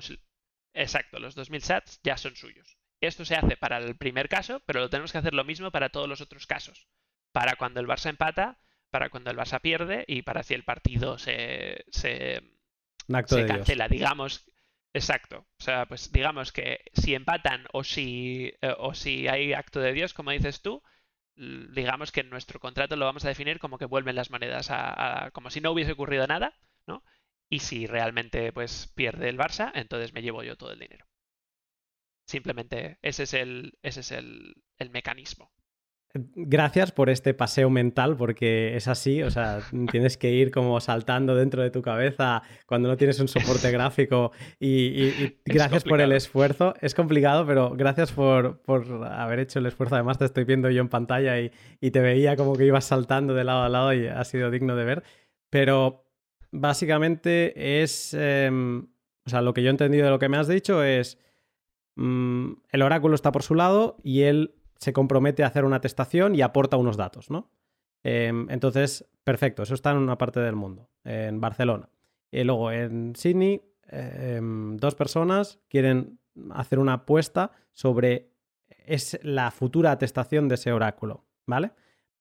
Exacto, 0.72 1.18
los 1.18 1.36
2.000 1.36 1.60
sats 1.60 2.00
ya 2.02 2.16
son 2.16 2.34
suyos. 2.34 2.78
Esto 3.00 3.24
se 3.24 3.36
hace 3.36 3.56
para 3.56 3.78
el 3.78 3.96
primer 3.96 4.28
caso, 4.28 4.60
pero 4.66 4.80
lo 4.80 4.90
tenemos 4.90 5.12
que 5.12 5.18
hacer 5.18 5.34
lo 5.34 5.44
mismo 5.44 5.70
para 5.70 5.90
todos 5.90 6.08
los 6.08 6.20
otros 6.20 6.46
casos. 6.46 6.88
Para 7.32 7.56
cuando 7.56 7.80
el 7.80 7.86
Barça 7.86 8.08
empata, 8.08 8.58
para 8.90 9.10
cuando 9.10 9.30
el 9.30 9.36
Barça 9.36 9.60
pierde 9.60 10.04
y 10.08 10.22
para 10.22 10.42
si 10.42 10.54
el 10.54 10.64
partido 10.64 11.18
se, 11.18 11.84
se, 11.90 12.42
cancela, 13.06 13.88
digamos. 13.88 14.46
Exacto. 14.94 15.46
O 15.58 15.62
sea, 15.62 15.86
pues 15.86 16.12
digamos 16.12 16.52
que 16.52 16.84
si 16.94 17.14
empatan 17.14 17.66
o 17.72 17.84
si, 17.84 18.54
eh, 18.62 18.74
o 18.78 18.94
si 18.94 19.28
hay 19.28 19.52
acto 19.52 19.80
de 19.80 19.92
Dios, 19.92 20.14
como 20.14 20.30
dices 20.30 20.62
tú, 20.62 20.82
digamos 21.36 22.12
que 22.12 22.20
en 22.20 22.30
nuestro 22.30 22.60
contrato 22.60 22.96
lo 22.96 23.04
vamos 23.06 23.24
a 23.24 23.28
definir 23.28 23.58
como 23.58 23.78
que 23.78 23.84
vuelven 23.86 24.16
las 24.16 24.30
monedas 24.30 24.68
a, 24.70 25.30
como 25.32 25.50
si 25.50 25.60
no 25.60 25.72
hubiese 25.72 25.92
ocurrido 25.92 26.26
nada, 26.26 26.54
¿no? 26.86 27.04
Y 27.48 27.60
si 27.60 27.86
realmente 27.86 28.52
pues 28.52 28.92
pierde 28.94 29.28
el 29.28 29.38
Barça, 29.38 29.70
entonces 29.74 30.12
me 30.12 30.22
llevo 30.22 30.42
yo 30.42 30.56
todo 30.56 30.72
el 30.72 30.78
dinero. 30.78 31.06
Simplemente 32.26 32.98
ese 33.02 33.22
es 33.24 33.32
el, 33.34 33.78
ese 33.82 34.00
es 34.00 34.10
el, 34.12 34.62
el 34.78 34.90
mecanismo. 34.90 35.50
Gracias 36.16 36.92
por 36.92 37.10
este 37.10 37.34
paseo 37.34 37.70
mental, 37.70 38.16
porque 38.16 38.76
es 38.76 38.86
así, 38.86 39.24
o 39.24 39.32
sea, 39.32 39.58
tienes 39.90 40.16
que 40.16 40.30
ir 40.30 40.52
como 40.52 40.78
saltando 40.78 41.34
dentro 41.34 41.60
de 41.60 41.72
tu 41.72 41.82
cabeza 41.82 42.44
cuando 42.66 42.88
no 42.88 42.96
tienes 42.96 43.18
un 43.18 43.26
soporte 43.26 43.68
gráfico 43.72 44.30
y, 44.60 45.34
gracias 45.44 45.82
por 45.82 46.00
el 46.00 46.12
esfuerzo. 46.12 46.74
Es 46.80 46.94
complicado, 46.94 47.44
pero 47.48 47.70
gracias 47.70 48.12
por, 48.12 48.62
haber 49.10 49.40
hecho 49.40 49.58
el 49.58 49.66
esfuerzo. 49.66 49.96
Además 49.96 50.18
te 50.18 50.26
estoy 50.26 50.44
viendo 50.44 50.70
yo 50.70 50.82
en 50.82 50.88
pantalla 50.88 51.40
y, 51.40 51.50
te 51.90 52.00
veía 52.00 52.36
como 52.36 52.54
que 52.54 52.64
ibas 52.64 52.84
saltando 52.84 53.34
de 53.34 53.42
lado 53.42 53.64
a 53.64 53.68
lado 53.68 53.92
y 53.92 54.06
ha 54.06 54.22
sido 54.22 54.52
digno 54.52 54.76
de 54.76 54.84
ver. 54.84 55.02
Pero 55.50 56.06
básicamente 56.52 57.82
es, 57.82 58.14
em, 58.14 58.86
o 59.26 59.30
sea, 59.30 59.42
lo 59.42 59.52
que 59.52 59.64
yo 59.64 59.68
he 59.68 59.70
entendido 59.70 60.04
de 60.04 60.12
lo 60.12 60.20
que 60.20 60.28
me 60.28 60.36
has 60.36 60.46
dicho 60.46 60.84
es, 60.84 61.18
mm, 61.96 62.52
el 62.70 62.82
oráculo 62.82 63.16
está 63.16 63.32
por 63.32 63.42
su 63.42 63.56
lado 63.56 63.96
y 64.04 64.22
él 64.22 64.54
se 64.84 64.92
compromete 64.92 65.42
a 65.42 65.46
hacer 65.46 65.64
una 65.64 65.76
atestación 65.76 66.34
y 66.34 66.42
aporta 66.42 66.76
unos 66.76 66.98
datos, 66.98 67.30
¿no? 67.30 67.50
Em, 68.02 68.48
entonces, 68.50 69.08
perfecto, 69.24 69.62
eso 69.62 69.72
está 69.72 69.92
en 69.92 69.96
una 69.96 70.18
parte 70.18 70.40
del 70.40 70.54
mundo, 70.54 70.90
en 71.04 71.40
Barcelona. 71.40 71.88
Y 72.30 72.44
luego 72.44 72.70
en 72.70 73.16
Sydney, 73.16 73.62
em, 73.88 74.76
dos 74.76 74.94
personas 74.94 75.58
quieren 75.68 76.18
hacer 76.50 76.78
una 76.78 76.92
apuesta 76.92 77.52
sobre 77.72 78.30
es 78.86 79.18
la 79.22 79.50
futura 79.50 79.90
atestación 79.90 80.48
de 80.48 80.56
ese 80.56 80.70
oráculo, 80.70 81.24
¿vale? 81.46 81.70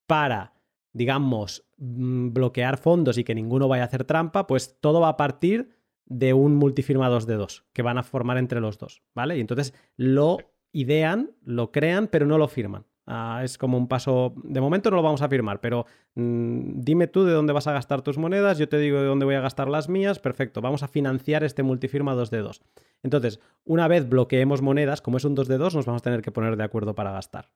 Para, 0.08 0.54
digamos, 0.94 1.66
mm, 1.78 2.32
bloquear 2.32 2.78
fondos 2.78 3.18
y 3.18 3.26
que 3.26 3.36
ninguno 3.36 3.68
vaya 3.68 3.84
a 3.84 3.88
hacer 3.88 4.06
trampa, 4.06 4.48
pues 4.48 4.78
todo 4.80 5.02
va 5.02 5.10
a 5.10 5.18
partir 5.18 5.76
de 6.06 6.34
un 6.34 6.56
multifirma 6.56 7.10
2 7.10 7.28
de 7.28 7.36
2 7.36 7.66
que 7.74 7.82
van 7.82 7.98
a 7.98 8.04
formar 8.04 8.38
entre 8.38 8.62
los 8.62 8.78
dos, 8.78 9.02
¿vale? 9.14 9.38
Y 9.38 9.42
entonces 9.42 9.74
lo 9.98 10.38
idean, 10.74 11.32
lo 11.46 11.72
crean, 11.72 12.08
pero 12.08 12.26
no 12.26 12.38
lo 12.38 12.50
firman. 12.50 12.86
Ah, 13.06 13.42
es 13.44 13.58
como 13.58 13.78
un 13.78 13.90
paso, 13.90 14.34
de 14.44 14.62
momento 14.62 14.90
no 14.90 14.96
lo 14.96 15.04
vamos 15.04 15.22
a 15.22 15.28
firmar, 15.28 15.60
pero 15.60 15.86
mm, 16.16 16.80
dime 16.82 17.08
tú 17.08 17.26
de 17.26 17.34
dónde 17.34 17.52
vas 17.52 17.68
a 17.68 17.74
gastar 17.74 18.02
tus 18.02 18.18
monedas, 18.18 18.58
yo 18.58 18.70
te 18.70 18.78
digo 18.78 19.00
de 19.00 19.08
dónde 19.08 19.26
voy 19.26 19.36
a 19.36 19.42
gastar 19.42 19.68
las 19.68 19.90
mías, 19.90 20.20
perfecto, 20.20 20.62
vamos 20.62 20.84
a 20.84 20.88
financiar 20.88 21.44
este 21.44 21.64
multifirma 21.64 22.14
2 22.14 22.32
de 22.32 22.38
2. 22.40 22.62
Entonces, 23.04 23.42
una 23.66 23.90
vez 23.90 24.08
bloqueemos 24.08 24.62
monedas, 24.62 25.02
como 25.02 25.18
es 25.18 25.26
un 25.26 25.36
2 25.36 25.50
de 25.50 25.58
2, 25.58 25.76
nos 25.76 25.86
vamos 25.86 26.02
a 26.02 26.04
tener 26.04 26.22
que 26.22 26.32
poner 26.32 26.56
de 26.56 26.64
acuerdo 26.64 26.96
para 26.96 27.12
gastar, 27.12 27.52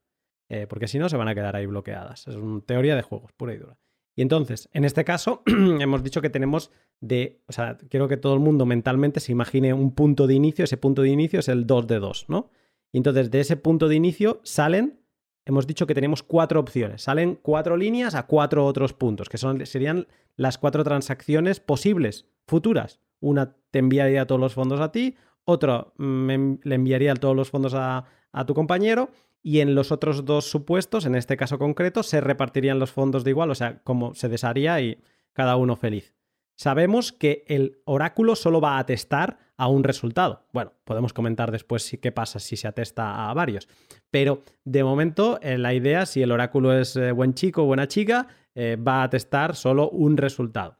eh, 0.50 0.68
porque 0.68 0.90
si 0.90 1.00
no 1.00 1.08
se 1.08 1.16
van 1.16 1.30
a 1.30 1.36
quedar 1.36 1.56
ahí 1.56 1.66
bloqueadas. 1.66 2.28
Es 2.28 2.36
una 2.36 2.60
teoría 2.60 2.98
de 2.98 3.02
juegos, 3.02 3.32
pura 3.32 3.54
y 3.54 3.58
dura. 3.58 3.78
Y 4.18 4.24
entonces, 4.24 4.68
en 4.74 4.84
este 4.84 5.06
caso, 5.06 5.44
hemos 5.80 6.04
dicho 6.04 6.22
que 6.22 6.30
tenemos 6.30 6.72
de, 7.00 7.40
o 7.48 7.54
sea, 7.54 7.78
quiero 7.90 8.10
que 8.10 8.18
todo 8.18 8.34
el 8.34 8.42
mundo 8.42 8.66
mentalmente 8.66 9.22
se 9.22 9.32
imagine 9.32 9.74
un 9.74 9.94
punto 9.94 10.28
de 10.28 10.34
inicio, 10.34 10.66
ese 10.66 10.76
punto 10.76 11.04
de 11.04 11.10
inicio 11.10 11.40
es 11.40 11.48
el 11.48 11.68
2 11.68 11.88
de 11.88 12.00
2, 12.00 12.26
¿no? 12.28 12.50
Y 12.92 12.98
entonces 12.98 13.32
de 13.32 13.40
ese 13.40 13.58
punto 13.58 13.88
de 13.88 13.96
inicio 13.96 14.40
salen, 14.44 15.02
hemos 15.46 15.68
dicho 15.68 15.88
que 15.88 15.94
tenemos 15.94 16.24
cuatro 16.24 16.60
opciones, 16.60 17.04
salen 17.04 17.36
cuatro 17.42 17.78
líneas 17.78 18.16
a 18.16 18.28
cuatro 18.28 18.66
otros 18.66 18.94
puntos, 18.94 19.30
que 19.30 19.38
son, 19.38 19.66
serían 19.66 20.08
las 20.36 20.58
cuatro 20.58 20.84
transacciones 20.84 21.60
posibles, 21.60 22.28
futuras. 22.46 23.00
Una 23.20 23.56
te 23.72 23.80
enviaría 23.80 24.28
todos 24.28 24.42
los 24.42 24.54
fondos 24.54 24.80
a 24.80 24.92
ti, 24.92 25.16
otra 25.44 25.88
le 25.98 26.76
enviaría 26.76 27.14
todos 27.16 27.36
los 27.36 27.50
fondos 27.50 27.74
a, 27.74 28.06
a 28.32 28.46
tu 28.46 28.54
compañero 28.54 29.10
y 29.42 29.62
en 29.62 29.76
los 29.76 29.92
otros 29.92 30.26
dos 30.26 30.50
supuestos, 30.50 31.06
en 31.06 31.16
este 31.16 31.38
caso 31.38 31.58
concreto, 31.58 32.04
se 32.04 32.22
repartirían 32.22 32.80
los 32.80 32.92
fondos 32.92 33.24
de 33.24 33.32
igual, 33.32 33.50
o 33.50 33.56
sea, 33.56 33.82
como 33.84 34.14
se 34.14 34.30
desharía 34.30 34.82
y 34.82 35.02
cada 35.34 35.56
uno 35.56 35.76
feliz. 35.76 36.16
Sabemos 36.56 37.12
que 37.14 37.46
el 37.48 37.82
oráculo 37.86 38.36
solo 38.36 38.60
va 38.60 38.76
a 38.76 38.80
atestar 38.80 39.38
a 39.58 39.68
un 39.68 39.84
resultado. 39.84 40.46
Bueno, 40.54 40.74
podemos 40.84 41.14
comentar 41.14 41.52
después 41.52 41.98
qué 42.00 42.12
pasa 42.12 42.40
si 42.40 42.56
se 42.56 42.68
atesta 42.68 43.30
a 43.30 43.34
varios. 43.34 43.68
Pero 44.12 44.44
de 44.64 44.84
momento, 44.84 45.40
eh, 45.42 45.58
la 45.58 45.74
idea, 45.74 46.06
si 46.06 46.22
el 46.22 46.32
oráculo 46.32 46.78
es 46.78 46.96
eh, 46.96 47.12
buen 47.12 47.34
chico 47.34 47.64
o 47.64 47.66
buena 47.66 47.88
chica, 47.88 48.28
eh, 48.54 48.78
va 48.78 49.02
a 49.02 49.04
atestar 49.04 49.56
solo 49.56 49.90
un 49.90 50.16
resultado. 50.16 50.78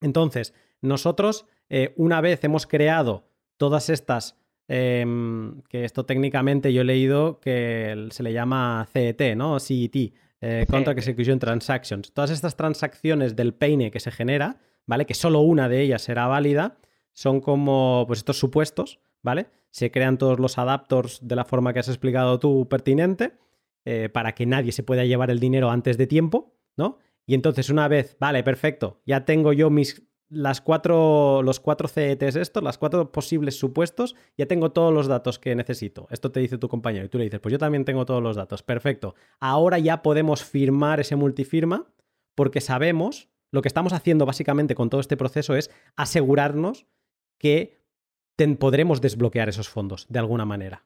Entonces, 0.00 0.54
nosotros, 0.82 1.46
una 1.96 2.20
vez 2.20 2.44
hemos 2.44 2.66
creado 2.66 3.28
todas 3.56 3.88
estas, 3.88 4.38
em, 4.68 5.62
que 5.62 5.84
esto 5.84 6.04
técnicamente 6.04 6.72
yo 6.72 6.82
he 6.82 6.84
leído 6.84 7.40
que 7.40 8.08
se 8.10 8.22
le 8.22 8.32
llama 8.32 8.86
CET, 8.92 9.34
¿no? 9.34 9.58
CET, 9.58 10.12
Contract 10.68 10.98
Execution 10.98 11.38
Transactions. 11.38 12.12
Todas 12.12 12.30
estas 12.30 12.56
transacciones 12.56 13.34
del 13.34 13.54
peine 13.54 13.90
que 13.90 13.98
se 13.98 14.12
genera, 14.12 14.58
¿vale? 14.86 15.06
Que 15.06 15.14
solo 15.14 15.40
una 15.40 15.68
de 15.68 15.80
ellas 15.80 16.02
será 16.02 16.28
válida 16.28 16.76
son 17.16 17.40
como 17.40 18.04
pues 18.06 18.18
estos 18.18 18.38
supuestos, 18.38 19.00
¿vale? 19.22 19.46
Se 19.70 19.90
crean 19.90 20.18
todos 20.18 20.38
los 20.38 20.58
adapters 20.58 21.26
de 21.26 21.34
la 21.34 21.46
forma 21.46 21.72
que 21.72 21.78
has 21.78 21.88
explicado 21.88 22.38
tú 22.38 22.68
pertinente 22.68 23.32
eh, 23.86 24.10
para 24.10 24.34
que 24.34 24.44
nadie 24.44 24.70
se 24.70 24.82
pueda 24.82 25.06
llevar 25.06 25.30
el 25.30 25.40
dinero 25.40 25.70
antes 25.70 25.96
de 25.96 26.06
tiempo, 26.06 26.52
¿no? 26.76 26.98
Y 27.24 27.34
entonces 27.34 27.70
una 27.70 27.88
vez, 27.88 28.18
vale, 28.20 28.44
perfecto, 28.44 29.00
ya 29.06 29.24
tengo 29.24 29.54
yo 29.54 29.70
mis 29.70 30.06
las 30.28 30.60
cuatro, 30.60 31.40
los 31.42 31.58
cuatro 31.58 31.88
CETs 31.88 32.36
estos, 32.36 32.62
las 32.62 32.76
cuatro 32.76 33.10
posibles 33.12 33.58
supuestos, 33.58 34.14
ya 34.36 34.44
tengo 34.44 34.72
todos 34.72 34.92
los 34.92 35.06
datos 35.06 35.38
que 35.38 35.54
necesito. 35.54 36.08
Esto 36.10 36.30
te 36.30 36.40
dice 36.40 36.58
tu 36.58 36.68
compañero 36.68 37.06
y 37.06 37.08
tú 37.08 37.16
le 37.16 37.24
dices, 37.24 37.40
pues 37.40 37.52
yo 37.52 37.58
también 37.58 37.86
tengo 37.86 38.04
todos 38.04 38.22
los 38.22 38.36
datos. 38.36 38.62
Perfecto. 38.62 39.14
Ahora 39.40 39.78
ya 39.78 40.02
podemos 40.02 40.44
firmar 40.44 41.00
ese 41.00 41.16
multifirma 41.16 41.86
porque 42.34 42.60
sabemos, 42.60 43.28
lo 43.52 43.62
que 43.62 43.68
estamos 43.68 43.94
haciendo 43.94 44.26
básicamente 44.26 44.74
con 44.74 44.90
todo 44.90 45.00
este 45.00 45.16
proceso 45.16 45.54
es 45.54 45.70
asegurarnos 45.96 46.86
que 47.38 47.76
podremos 48.58 49.00
desbloquear 49.00 49.48
esos 49.48 49.68
fondos 49.68 50.06
de 50.08 50.18
alguna 50.18 50.44
manera. 50.44 50.84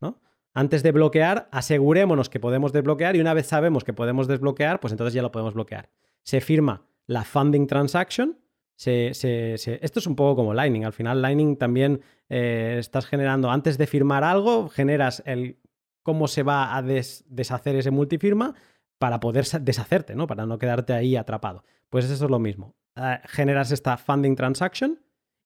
¿no? 0.00 0.20
Antes 0.54 0.82
de 0.82 0.92
bloquear, 0.92 1.48
asegurémonos 1.52 2.28
que 2.28 2.40
podemos 2.40 2.72
desbloquear 2.72 3.16
y 3.16 3.20
una 3.20 3.34
vez 3.34 3.46
sabemos 3.46 3.84
que 3.84 3.92
podemos 3.92 4.26
desbloquear, 4.26 4.80
pues 4.80 4.92
entonces 4.92 5.14
ya 5.14 5.22
lo 5.22 5.30
podemos 5.30 5.54
bloquear. 5.54 5.90
Se 6.24 6.40
firma 6.40 6.86
la 7.06 7.24
funding 7.24 7.66
transaction. 7.66 8.38
esto 8.76 9.98
es 10.00 10.06
un 10.06 10.16
poco 10.16 10.36
como 10.36 10.54
Lightning. 10.54 10.84
Al 10.84 10.92
final, 10.92 11.22
Lightning 11.22 11.56
también 11.56 12.02
eh, 12.28 12.76
estás 12.78 13.06
generando, 13.06 13.50
antes 13.50 13.78
de 13.78 13.86
firmar 13.86 14.24
algo, 14.24 14.68
generas 14.68 15.22
el 15.26 15.58
cómo 16.02 16.26
se 16.26 16.42
va 16.42 16.76
a 16.76 16.82
deshacer 16.82 17.76
ese 17.76 17.90
multifirma 17.90 18.54
para 18.98 19.20
poder 19.20 19.46
deshacerte, 19.60 20.14
¿no? 20.14 20.26
Para 20.26 20.46
no 20.46 20.58
quedarte 20.58 20.92
ahí 20.92 21.16
atrapado. 21.16 21.64
Pues 21.88 22.04
eso 22.06 22.24
es 22.24 22.30
lo 22.30 22.38
mismo. 22.38 22.74
Eh, 22.96 23.20
generas 23.26 23.70
esta 23.70 23.96
funding 23.96 24.34
transaction 24.34 24.98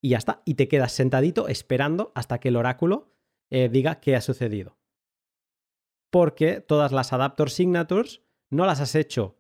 y 0.03 0.11
ya 0.11 0.19
está. 0.19 0.43
Y 0.45 0.55
te 0.55 0.69
quedas 0.69 0.93
sentadito 0.93 1.49
esperando 1.49 2.13
hasta 2.15 2.39
que 2.39 2.49
el 2.49 2.57
oráculo 2.57 3.09
eh, 3.51 3.71
diga 3.71 4.01
qué 4.01 4.17
ha 4.17 4.21
sucedido. 4.21 4.77
Porque 6.11 6.61
todas 6.61 6.93
las 6.93 7.15
adapter 7.15 7.49
signatures 7.49 8.21
no 8.51 8.67
las 8.67 8.81
has 8.81 8.95
hecho 8.95 9.39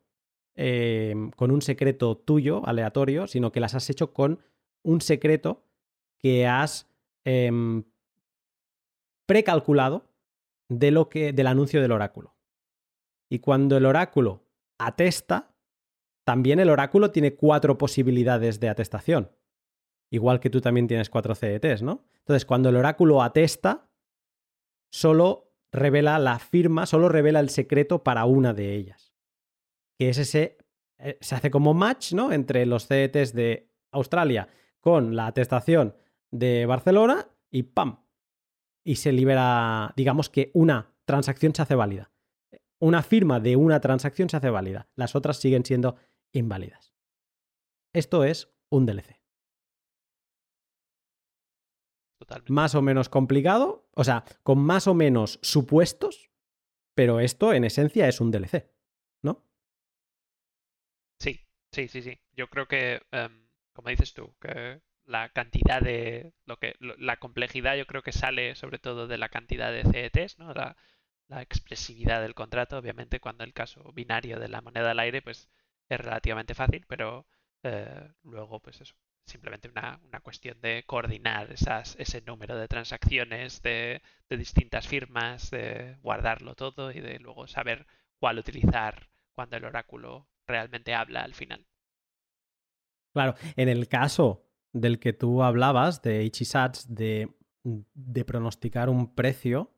em, 0.55 1.30
con 1.32 1.51
un 1.51 1.60
secreto 1.60 2.16
tuyo, 2.16 2.66
aleatorio, 2.66 3.26
sino 3.26 3.52
que 3.52 3.60
las 3.60 3.74
has 3.74 3.90
hecho 3.90 4.14
con 4.14 4.40
un 4.82 5.01
secreto 5.01 5.66
que 6.18 6.47
has 6.47 6.89
em, 7.24 7.84
precalculado 9.26 10.09
de 10.68 10.93
lo 10.93 11.09
que, 11.09 11.32
del 11.32 11.48
anuncio 11.48 11.82
del 11.82 11.93
oráculo. 11.93 12.36
Y 13.28 13.40
cuando 13.40 13.76
el 13.76 13.84
oráculo 13.84 14.44
atesta, 14.78 15.55
también 16.24 16.60
el 16.60 16.70
oráculo 16.70 17.10
tiene 17.10 17.34
cuatro 17.34 17.76
posibilidades 17.76 18.60
de 18.60 18.68
atestación. 18.68 19.30
Igual 20.12 20.40
que 20.40 20.51
tú 20.51 20.60
también 20.60 20.86
tienes 20.86 21.09
cuatro 21.09 21.34
CETs, 21.34 21.80
¿no? 21.80 22.05
Entonces, 22.18 22.44
cuando 22.44 22.68
el 22.68 22.76
oráculo 22.76 23.22
atesta, 23.22 23.89
solo 24.90 25.55
revela 25.72 26.18
la 26.18 26.39
firma, 26.39 26.84
solo 26.84 27.09
revela 27.09 27.40
el 27.40 27.48
secreto 27.48 28.05
para 28.05 28.26
una 28.26 28.52
de 28.52 28.74
ellas. 28.74 29.14
Que 29.98 30.10
es 30.10 30.18
ese, 30.18 30.59
eh, 30.98 31.16
se 31.22 31.34
hace 31.34 31.51
como 31.51 31.72
match, 31.72 32.12
¿no? 32.12 32.30
Entre 32.30 32.66
los 32.66 32.86
CETs 32.89 33.32
de 33.32 33.72
Australia 33.90 34.48
con 34.80 35.16
la 35.16 35.28
atestación 35.28 35.97
de 36.30 36.66
Barcelona 36.66 37.30
y 37.51 37.62
¡pam! 37.62 38.05
Y 38.84 38.97
se 38.97 39.12
libera, 39.12 39.94
digamos 39.97 40.28
que 40.28 40.51
una 40.52 40.93
transacción 41.06 41.55
se 41.55 41.62
hace 41.62 41.74
válida. 41.74 42.10
Una 42.78 43.02
firma 43.02 43.40
de 43.40 43.56
una 43.56 43.80
transacción 43.80 44.28
se 44.28 44.36
hace 44.36 44.51
válida. 44.51 44.90
Las 44.94 45.16
otras 45.16 45.39
siguen 45.39 45.64
siendo 45.64 45.97
inválidas. 46.32 46.93
Esto 47.94 48.24
es 48.24 48.52
un 48.68 48.84
DLC. 48.84 49.22
Más 52.49 52.74
o 52.74 52.82
menos 52.82 53.09
complicado, 53.09 53.89
o 53.94 54.05
sea, 54.05 54.24
con 54.43 54.59
más 54.59 54.86
o 54.86 54.94
menos 54.94 55.39
supuestos, 55.43 56.31
pero 56.94 57.20
esto 57.20 57.53
en 57.53 57.65
esencia 57.65 58.09
es 58.09 58.20
un 58.20 58.31
DLC, 58.31 58.70
¿no? 59.23 59.44
Sí, 61.19 61.40
sí, 61.70 61.89
sí, 61.89 62.03
sí. 62.03 62.20
Yo 62.36 62.49
creo 62.49 62.66
que, 62.66 63.03
em, 63.11 63.49
como 63.73 63.89
dices 63.89 64.15
tú, 64.15 64.35
que 64.40 64.81
la 65.05 65.31
cantidad 65.31 65.81
de 65.81 66.32
lo 66.47 66.59
que 66.59 66.77
la 66.81 67.16
complejidad 67.16 67.77
yo 67.77 67.86
creo 67.86 68.03
que 68.03 68.12
sale 68.12 68.55
sobre 68.55 68.78
todo 68.78 69.09
de 69.09 69.19
la 69.19 69.28
cantidad 69.28 69.73
de 69.73 69.82
CETs, 69.82 70.39
¿no? 70.39 70.53
La, 70.55 70.77
la 71.28 71.43
expresividad 71.43 72.20
del 72.20 72.35
contrato, 72.35 72.78
obviamente 72.78 73.20
cuando 73.20 73.44
el 73.44 73.53
caso 73.53 73.93
binario 73.93 74.39
de 74.39 74.49
la 74.49 74.61
moneda 74.61 74.90
al 74.90 75.01
aire 75.01 75.23
pues 75.23 75.49
es 75.89 75.99
relativamente 76.01 76.55
fácil, 76.55 76.85
pero 76.86 77.27
eh, 77.62 78.12
luego 78.23 78.61
pues 78.61 78.81
eso, 78.81 78.94
simplemente 79.27 79.69
una, 79.69 80.01
cuestión 80.23 80.61
de 80.61 80.85
coordinar 80.86 81.53
esas, 81.53 81.97
ese 81.99 82.23
número 82.23 82.57
de 82.57 82.69
transacciones 82.69 83.62
de, 83.62 84.03
de, 84.28 84.36
distintas 84.36 84.86
firmas, 84.86 85.51
de 85.51 85.97
guardarlo 86.03 86.55
todo 86.55 86.90
y 86.90 87.01
de 87.01 87.19
luego 87.19 87.47
saber 87.47 87.86
cuál 88.19 88.39
utilizar 88.39 89.09
cuando 89.35 89.57
el 89.57 89.65
oráculo 89.65 90.28
realmente 90.47 90.94
habla 90.94 91.23
al 91.23 91.35
final. 91.35 91.66
Claro, 93.12 93.35
en 93.57 93.69
el 93.69 93.89
caso 93.89 94.47
del 94.73 94.99
que 94.99 95.12
tú 95.12 95.43
hablabas, 95.43 96.03
de 96.03 96.24
Ichisats, 96.24 96.94
de, 96.94 97.35
de 97.62 98.24
pronosticar 98.24 98.89
un 98.89 99.15
precio, 99.15 99.74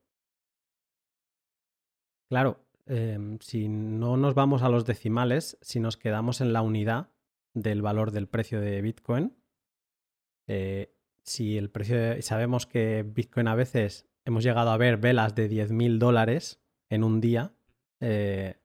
claro, 2.29 2.65
em, 2.87 3.39
si 3.41 3.69
no 3.69 4.16
nos 4.16 4.35
vamos 4.35 4.62
a 4.62 4.69
los 4.69 4.85
decimales, 4.85 5.59
si 5.62 5.81
nos 5.81 5.97
quedamos 5.97 6.41
en 6.41 6.53
la 6.53 6.62
unidad 6.62 7.14
del 7.55 7.82
valor 7.82 8.10
del 8.10 8.28
precio 8.28 8.60
de 8.60 8.82
Bitcoin, 8.82 9.36
eh, 10.47 10.94
si 11.22 11.56
el 11.56 11.70
precio, 11.70 12.20
sabemos 12.22 12.66
que 12.66 13.02
Bitcoin 13.02 13.48
a 13.48 13.55
veces 13.55 14.06
hemos 14.24 14.44
llegado 14.44 14.70
a 14.70 14.76
ver 14.76 14.98
velas 14.98 15.35
de 15.35 15.48
10.000 15.48 15.98
dólares 15.98 16.60
en 16.90 17.05
un 17.05 17.20
día, 17.20 17.55
eh, 18.01 18.60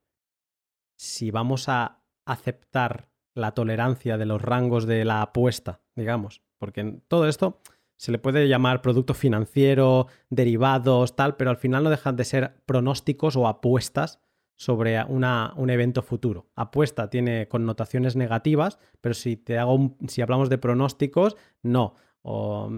si 0.97 1.31
vamos 1.31 1.69
a 1.69 2.03
aceptar 2.25 3.09
la 3.33 3.53
tolerancia 3.53 4.17
de 4.17 4.25
los 4.25 4.41
rangos 4.41 4.85
de 4.85 5.05
la 5.05 5.21
apuesta, 5.21 5.81
digamos, 5.95 6.43
porque 6.57 6.81
en 6.81 7.01
todo 7.07 7.27
esto 7.27 7.61
se 7.95 8.11
le 8.11 8.19
puede 8.19 8.47
llamar 8.47 8.81
producto 8.81 9.13
financiero, 9.13 10.07
derivados, 10.29 11.15
tal, 11.15 11.35
pero 11.35 11.49
al 11.49 11.57
final 11.57 11.83
no 11.83 11.89
dejan 11.89 12.15
de 12.15 12.25
ser 12.25 12.61
pronósticos 12.65 13.35
o 13.35 13.47
apuestas 13.47 14.21
sobre 14.59 15.01
una, 15.05 15.53
un 15.55 15.69
evento 15.69 16.01
futuro. 16.01 16.49
Apuesta 16.53 17.09
tiene 17.09 17.47
connotaciones 17.47 18.17
negativas, 18.17 18.77
pero 18.99 19.15
si 19.15 19.37
te 19.37 19.57
hago 19.57 19.95
si 20.09 20.21
hablamos 20.21 20.49
de 20.49 20.57
pronósticos, 20.57 21.37
no. 21.63 21.95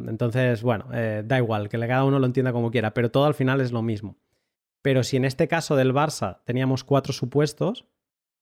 entonces, 0.07 0.61
bueno, 0.61 0.85
eh, 0.93 1.23
da 1.25 1.39
igual, 1.39 1.69
que 1.69 1.79
cada 1.79 2.03
uno 2.03 2.19
lo 2.19 2.27
entienda 2.27 2.53
como 2.53 2.69
quiera, 2.69 2.93
pero 2.93 3.09
todo 3.09 3.25
al 3.25 3.33
final 3.33 3.61
es 3.61 3.71
lo 3.71 3.81
mismo. 3.81 4.15
Pero 4.83 5.03
si 5.03 5.17
en 5.17 5.25
este 5.25 5.47
caso 5.47 5.75
del 5.75 5.91
Barça 5.91 6.41
teníamos 6.43 6.83
cuatro 6.83 7.13
supuestos, 7.13 7.87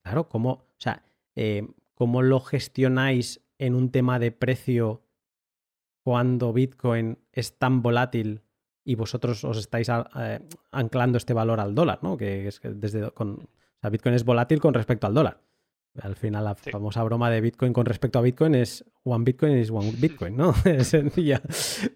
claro, 0.04 0.28
¿cómo, 0.28 0.52
o 0.52 0.76
sea, 0.78 1.04
eh, 1.36 1.66
¿cómo 1.96 2.22
lo 2.22 2.42
gestionáis 2.42 3.42
en 3.58 3.74
un 3.74 3.90
tema 3.90 4.20
de 4.20 4.34
precio 4.34 5.02
cuando 6.04 6.52
Bitcoin 6.52 7.20
es 7.32 7.58
tan 7.58 7.82
volátil 7.82 8.42
y 8.84 8.96
vosotros 8.96 9.44
os 9.44 9.58
estáis 9.58 9.90
eh, 9.90 10.40
anclando 10.72 11.18
este 11.18 11.34
valor 11.34 11.60
al 11.60 11.76
dólar, 11.76 12.00
¿no? 12.02 12.18
Que 12.18 12.48
es 12.48 12.60
que 12.60 12.70
desde 12.70 13.12
con, 13.12 13.32
o 13.32 13.80
sea, 13.82 13.90
Bitcoin 13.90 14.16
es 14.16 14.26
volátil 14.26 14.60
con 14.60 14.74
respecto 14.74 15.08
al 15.08 15.14
dólar. 15.14 15.42
Al 16.02 16.16
final, 16.16 16.46
la 16.46 16.56
famosa 16.56 17.04
broma 17.04 17.30
de 17.30 17.42
Bitcoin 17.42 17.74
con 17.74 17.86
respecto 17.86 18.20
a 18.20 18.22
Bitcoin 18.22 18.56
es 18.56 18.86
one 19.04 19.24
Bitcoin 19.24 19.58
is 19.58 19.72
one 19.72 19.92
Bitcoin, 19.98 20.38
¿no? 20.38 20.54
es 20.66 20.88
sencilla. 20.88 21.42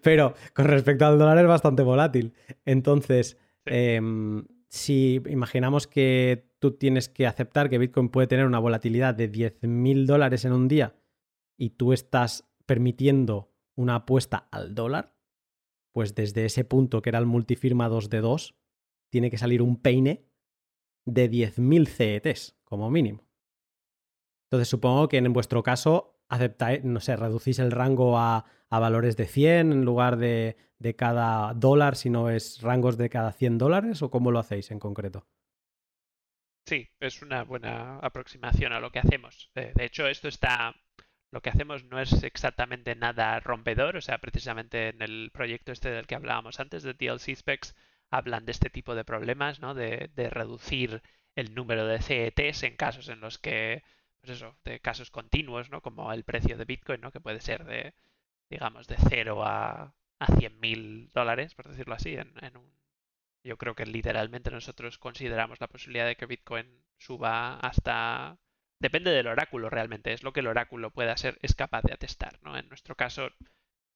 Pero 0.02 0.34
con 0.52 0.66
respecto 0.66 1.06
al 1.06 1.18
dólar 1.18 1.38
es 1.38 1.46
bastante 1.46 1.82
volátil. 1.82 2.34
Entonces, 2.64 3.38
em, 3.64 4.44
si 4.68 5.22
imaginamos 5.28 5.86
que 5.86 6.50
tú 6.58 6.72
tienes 6.72 7.08
que 7.08 7.26
aceptar 7.26 7.70
que 7.70 7.78
Bitcoin 7.78 8.08
puede 8.08 8.26
tener 8.26 8.46
una 8.46 8.58
volatilidad 8.58 9.14
de 9.14 9.30
10.000 9.30 10.06
dólares 10.06 10.44
en 10.44 10.52
un 10.52 10.68
día 10.68 10.96
y 11.56 11.70
tú 11.70 11.92
estás 11.92 12.48
permitiendo 12.66 13.52
una 13.76 13.96
apuesta 13.96 14.48
al 14.50 14.74
dólar, 14.74 15.13
pues 15.94 16.16
desde 16.16 16.44
ese 16.44 16.64
punto 16.64 17.00
que 17.00 17.10
era 17.10 17.20
el 17.20 17.26
multifirma 17.26 17.88
2 17.88 18.10
de 18.10 18.20
2, 18.20 18.56
tiene 19.10 19.30
que 19.30 19.38
salir 19.38 19.62
un 19.62 19.80
peine 19.80 20.26
de 21.06 21.30
10.000 21.30 21.86
CETs, 21.86 22.58
como 22.64 22.90
mínimo. 22.90 23.24
Entonces 24.46 24.68
supongo 24.68 25.06
que 25.06 25.18
en 25.18 25.32
vuestro 25.32 25.62
caso 25.62 26.18
aceptáis, 26.28 26.82
no 26.82 26.98
sé, 26.98 27.14
reducís 27.14 27.60
el 27.60 27.70
rango 27.70 28.18
a, 28.18 28.44
valores 28.70 29.16
de 29.16 29.26
100 29.26 29.70
en 29.70 29.84
lugar 29.84 30.16
de, 30.16 30.56
de, 30.80 30.96
cada 30.96 31.54
dólar, 31.54 31.94
si 31.94 32.10
no 32.10 32.28
es 32.28 32.60
rangos 32.60 32.96
de 32.96 33.08
cada 33.08 33.30
100 33.30 33.58
dólares, 33.58 34.02
o 34.02 34.10
cómo 34.10 34.32
lo 34.32 34.40
hacéis 34.40 34.72
en 34.72 34.80
concreto. 34.80 35.28
Sí, 36.66 36.88
es 36.98 37.22
una 37.22 37.44
buena 37.44 37.98
aproximación 37.98 38.72
a 38.72 38.80
lo 38.80 38.90
que 38.90 38.98
hacemos. 38.98 39.52
Eh, 39.54 39.72
de 39.76 39.84
hecho, 39.84 40.08
esto 40.08 40.26
está 40.26 40.74
lo 41.34 41.42
que 41.42 41.50
hacemos 41.50 41.82
no 41.84 42.00
es 42.00 42.22
exactamente 42.22 42.94
nada 42.94 43.40
rompedor, 43.40 43.96
o 43.96 44.00
sea, 44.00 44.18
precisamente 44.18 44.90
en 44.90 45.02
el 45.02 45.32
proyecto 45.32 45.72
este 45.72 45.90
del 45.90 46.06
que 46.06 46.14
hablábamos 46.14 46.60
antes 46.60 46.84
de 46.84 46.94
DLC 46.94 47.34
Specs 47.34 47.74
hablan 48.08 48.46
de 48.46 48.52
este 48.52 48.70
tipo 48.70 48.94
de 48.94 49.04
problemas, 49.04 49.58
¿no? 49.58 49.74
De, 49.74 50.08
reducir 50.30 51.02
el 51.34 51.52
número 51.56 51.86
de 51.88 52.00
CETs 52.00 52.62
en 52.62 52.76
casos 52.76 53.08
en 53.08 53.20
los 53.20 53.38
que, 53.38 53.82
pues 54.20 54.36
eso, 54.36 54.56
de 54.64 54.78
casos 54.78 55.10
continuos, 55.10 55.70
¿no? 55.70 55.80
Como 55.82 56.12
el 56.12 56.22
precio 56.22 56.56
de 56.56 56.66
Bitcoin, 56.66 57.00
¿no? 57.00 57.10
Que 57.10 57.20
puede 57.20 57.40
ser 57.40 57.64
de, 57.64 57.94
digamos, 58.48 58.86
de 58.86 58.96
0 59.08 59.42
a, 59.44 59.92
a 60.20 60.26
100.000 60.26 61.10
dólares, 61.12 61.56
por 61.56 61.68
decirlo 61.68 61.94
así, 61.94 62.14
en, 62.14 62.32
en 62.42 62.56
un... 62.56 62.72
Yo 63.42 63.58
creo 63.58 63.74
que 63.74 63.86
literalmente 63.86 64.52
nosotros 64.52 64.98
consideramos 64.98 65.60
la 65.60 65.66
posibilidad 65.68 66.06
de 66.06 66.16
que 66.16 66.26
Bitcoin 66.26 66.84
suba 66.96 67.58
hasta 67.58 68.38
Depende 68.84 69.12
del 69.12 69.28
oráculo 69.28 69.70
realmente, 69.70 70.12
es 70.12 70.22
lo 70.22 70.34
que 70.34 70.40
el 70.40 70.46
oráculo 70.46 70.90
pueda 70.90 71.16
ser, 71.16 71.38
es 71.40 71.54
capaz 71.54 71.80
de 71.84 71.94
atestar, 71.94 72.38
¿no? 72.42 72.54
En 72.54 72.68
nuestro 72.68 72.94
caso, 72.94 73.30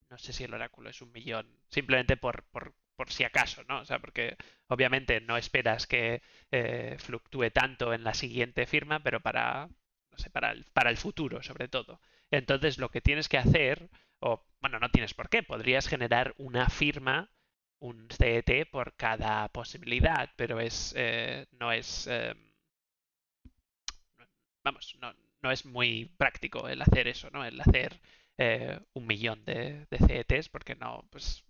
no 0.08 0.16
sé 0.16 0.32
si 0.32 0.44
el 0.44 0.54
oráculo 0.54 0.88
es 0.88 1.02
un 1.02 1.12
millón, 1.12 1.46
simplemente 1.68 2.16
por, 2.16 2.44
por, 2.44 2.74
por 2.96 3.12
si 3.12 3.22
acaso, 3.22 3.62
¿no? 3.68 3.80
O 3.80 3.84
sea, 3.84 3.98
porque 3.98 4.38
obviamente 4.66 5.20
no 5.20 5.36
esperas 5.36 5.86
que 5.86 6.22
eh, 6.50 6.96
fluctúe 7.00 7.50
tanto 7.50 7.92
en 7.92 8.02
la 8.02 8.14
siguiente 8.14 8.64
firma, 8.64 9.00
pero 9.02 9.20
para, 9.20 9.68
no 10.10 10.16
sé, 10.16 10.30
para 10.30 10.52
el, 10.52 10.64
para 10.72 10.88
el 10.88 10.96
futuro, 10.96 11.42
sobre 11.42 11.68
todo. 11.68 12.00
Entonces, 12.30 12.78
lo 12.78 12.88
que 12.90 13.02
tienes 13.02 13.28
que 13.28 13.36
hacer, 13.36 13.90
o 14.20 14.42
bueno, 14.62 14.78
no 14.78 14.90
tienes 14.90 15.12
por 15.12 15.28
qué, 15.28 15.42
podrías 15.42 15.86
generar 15.86 16.32
una 16.38 16.70
firma, 16.70 17.30
un 17.78 18.08
CET 18.10 18.70
por 18.70 18.96
cada 18.96 19.48
posibilidad, 19.48 20.30
pero 20.36 20.60
es, 20.60 20.94
eh, 20.96 21.44
no 21.50 21.72
es... 21.72 22.06
Eh, 22.06 22.34
vamos, 24.68 24.96
no, 25.00 25.14
no 25.42 25.50
es 25.50 25.64
muy 25.64 26.06
práctico 26.16 26.68
el 26.68 26.82
hacer 26.82 27.08
eso, 27.08 27.30
¿no? 27.30 27.44
El 27.44 27.60
hacer 27.60 28.00
eh, 28.36 28.78
un 28.92 29.06
millón 29.06 29.44
de, 29.44 29.86
de, 29.90 29.98
CETs, 29.98 30.48
porque 30.48 30.74
no, 30.74 31.04
pues, 31.10 31.44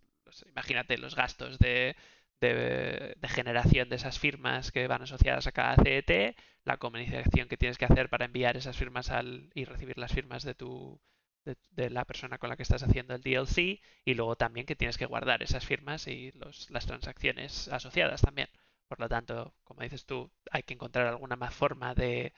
imagínate 0.46 0.98
los 0.98 1.16
gastos 1.16 1.58
de, 1.58 1.96
de, 2.40 3.16
generación 3.28 3.88
de 3.88 3.96
esas 3.96 4.18
firmas 4.18 4.70
que 4.72 4.86
van 4.86 5.02
asociadas 5.02 5.46
a 5.46 5.52
cada 5.52 5.76
CET, 5.76 6.36
la 6.64 6.76
comunicación 6.76 7.48
que 7.48 7.56
tienes 7.56 7.78
que 7.78 7.86
hacer 7.86 8.08
para 8.08 8.26
enviar 8.26 8.56
esas 8.56 8.76
firmas 8.76 9.10
al, 9.10 9.50
y 9.54 9.64
recibir 9.64 9.98
las 9.98 10.12
firmas 10.12 10.44
de 10.44 10.54
tu 10.54 11.00
de, 11.44 11.90
la 11.90 12.04
persona 12.04 12.38
con 12.38 12.50
la 12.50 12.56
que 12.56 12.62
estás 12.62 12.82
haciendo 12.82 13.14
el 13.14 13.22
DLC 13.22 13.80
y 14.04 14.14
luego 14.14 14.36
también 14.36 14.66
que 14.66 14.76
tienes 14.76 14.98
que 14.98 15.06
guardar 15.06 15.42
esas 15.42 15.64
firmas 15.64 16.06
y 16.06 16.32
los, 16.32 16.70
las 16.70 16.86
transacciones 16.86 17.68
asociadas 17.68 18.20
también. 18.20 18.48
Por 18.86 19.00
lo 19.00 19.08
tanto, 19.08 19.54
como 19.64 19.82
dices 19.82 20.04
tú, 20.06 20.30
hay 20.50 20.62
que 20.62 20.74
encontrar 20.74 21.06
alguna 21.06 21.36
más 21.36 21.54
forma 21.54 21.94
de, 21.94 22.32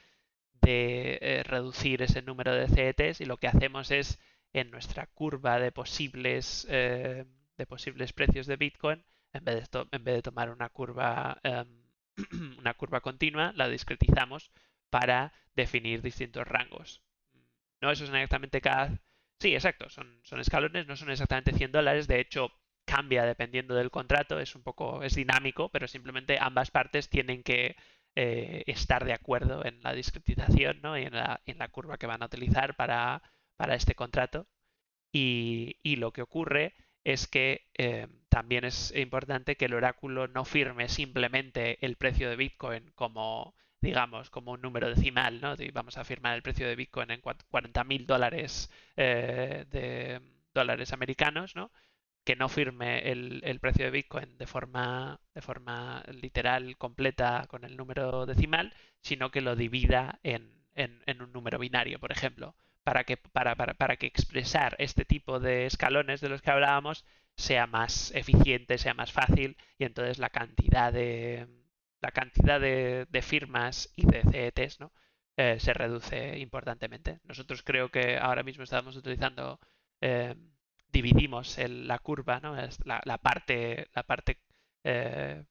de 0.61 1.19
eh, 1.21 1.43
reducir 1.43 2.01
ese 2.01 2.21
número 2.21 2.53
de 2.53 2.67
CETs 2.67 3.21
y 3.21 3.25
lo 3.25 3.37
que 3.37 3.47
hacemos 3.47 3.91
es 3.91 4.19
en 4.53 4.71
nuestra 4.71 5.07
curva 5.07 5.59
de 5.59 5.71
posibles, 5.71 6.67
eh, 6.69 7.25
de 7.57 7.65
posibles 7.65 8.13
precios 8.13 8.47
de 8.47 8.57
Bitcoin, 8.57 9.03
en 9.33 9.45
vez 9.45 9.69
de, 9.69 9.87
en 9.91 10.03
vez 10.03 10.15
de 10.15 10.21
tomar 10.21 10.49
una 10.49 10.69
curva, 10.69 11.39
em, 11.43 11.83
una 12.59 12.73
curva 12.73 13.01
continua, 13.01 13.53
la 13.55 13.69
discretizamos 13.69 14.51
para 14.89 15.33
definir 15.55 16.01
distintos 16.01 16.47
rangos. 16.47 17.01
No 17.81 17.91
eso 17.91 18.05
son 18.05 18.15
exactamente 18.15 18.61
cada... 18.61 18.99
Sí, 19.39 19.53
exacto, 19.55 19.89
son, 19.89 20.19
son 20.23 20.39
escalones, 20.39 20.87
no 20.87 20.95
son 20.95 21.09
exactamente 21.09 21.53
100 21.53 21.71
dólares, 21.71 22.07
de 22.07 22.19
hecho 22.19 22.51
cambia 22.85 23.25
dependiendo 23.25 23.73
del 23.75 23.89
contrato, 23.89 24.39
es 24.39 24.55
un 24.55 24.63
poco, 24.63 25.03
es 25.03 25.15
dinámico, 25.15 25.69
pero 25.69 25.87
simplemente 25.87 26.37
ambas 26.39 26.71
partes 26.71 27.09
tienen 27.09 27.41
que 27.43 27.75
eh, 28.15 28.63
estar 28.67 29.05
de 29.05 29.13
acuerdo 29.13 29.65
en 29.65 29.81
la 29.83 29.93
discretización 29.93 30.81
¿no? 30.81 30.97
y 30.97 31.03
en 31.03 31.15
la, 31.15 31.41
en 31.45 31.57
la, 31.57 31.69
curva 31.69 31.97
que 31.97 32.07
van 32.07 32.21
a 32.21 32.25
utilizar 32.25 32.75
para, 32.75 33.21
para 33.55 33.75
este 33.75 33.95
contrato. 33.95 34.47
Y, 35.13 35.77
y, 35.83 35.97
lo 35.97 36.11
que 36.11 36.21
ocurre 36.21 36.73
es 37.03 37.27
que 37.27 37.67
eh, 37.77 38.07
también 38.29 38.65
es 38.65 38.93
importante 38.95 39.57
que 39.57 39.65
el 39.65 39.73
oráculo 39.73 40.27
no 40.27 40.45
firme 40.45 40.87
simplemente 40.89 41.85
el 41.85 41.97
precio 41.97 42.29
de 42.29 42.35
Bitcoin 42.37 42.91
como, 42.95 43.55
digamos, 43.81 44.29
como 44.29 44.51
un 44.51 44.61
número 44.61 44.89
decimal, 44.89 45.41
¿no? 45.41 45.55
vamos 45.73 45.97
a 45.97 46.03
firmar 46.03 46.35
el 46.35 46.43
precio 46.43 46.67
de 46.67 46.75
Bitcoin 46.75 47.11
en 47.11 47.21
40 47.21 47.83
mil 47.83 48.05
dólares 48.05 48.69
eh, 48.95 50.19
dólares 50.53 50.93
americanos, 50.93 51.55
¿no? 51.55 51.71
Que 52.23 52.35
no 52.35 52.49
firme 52.49 53.11
el, 53.11 53.59
precio 53.59 53.85
de 53.85 53.91
Bitcoin 53.91 54.37
de 54.37 54.47
forma, 54.47 55.19
de 55.33 55.41
forma 55.41 56.03
literal, 56.11 56.77
completa, 56.77 57.45
con 57.47 57.63
el 57.65 57.77
número 57.77 58.25
decimal, 58.25 58.73
sino 59.01 59.31
que 59.31 59.41
lo 59.41 59.55
divida 59.55 60.19
en, 60.23 60.51
un 61.19 61.31
número 61.33 61.59
binario, 61.59 61.99
por 61.99 62.11
ejemplo, 62.11 62.55
para 62.83 63.03
que, 63.03 63.17
para, 63.17 63.55
para, 63.55 63.97
que 63.97 64.07
expresar 64.07 64.75
este 64.79 65.05
tipo 65.05 65.39
de 65.39 65.65
escalones 65.65 66.21
de 66.21 66.29
los 66.29 66.41
que 66.41 66.51
hablábamos 66.51 67.05
sea 67.35 67.67
más 67.67 68.11
eficiente, 68.15 68.77
sea 68.77 68.93
más 68.93 69.11
fácil 69.11 69.57
y 69.77 69.85
entonces 69.85 70.19
la 70.19 70.29
cantidad 70.29 70.93
de, 70.93 71.47
la 72.01 72.11
cantidad 72.11 72.59
de, 72.59 73.21
firmas 73.21 73.91
y 73.95 74.05
de 74.05 74.23
CETs 74.23 74.79
¿no? 74.79 74.91
Eh, 75.37 75.59
se 75.59 75.73
reduce 75.73 76.37
importantemente. 76.39 77.19
Nosotros 77.23 77.63
creo 77.63 77.89
que 77.89 78.17
ahora 78.17 78.43
mismo 78.43 78.63
estamos 78.63 78.95
utilizando 78.95 79.59
eh, 80.01 80.35
dividimos 80.91 81.57
la 81.57 81.99
curva, 81.99 82.39
¿no? 82.39 82.55
la, 82.85 83.17
parte, 83.17 83.87
eh, 84.83 85.43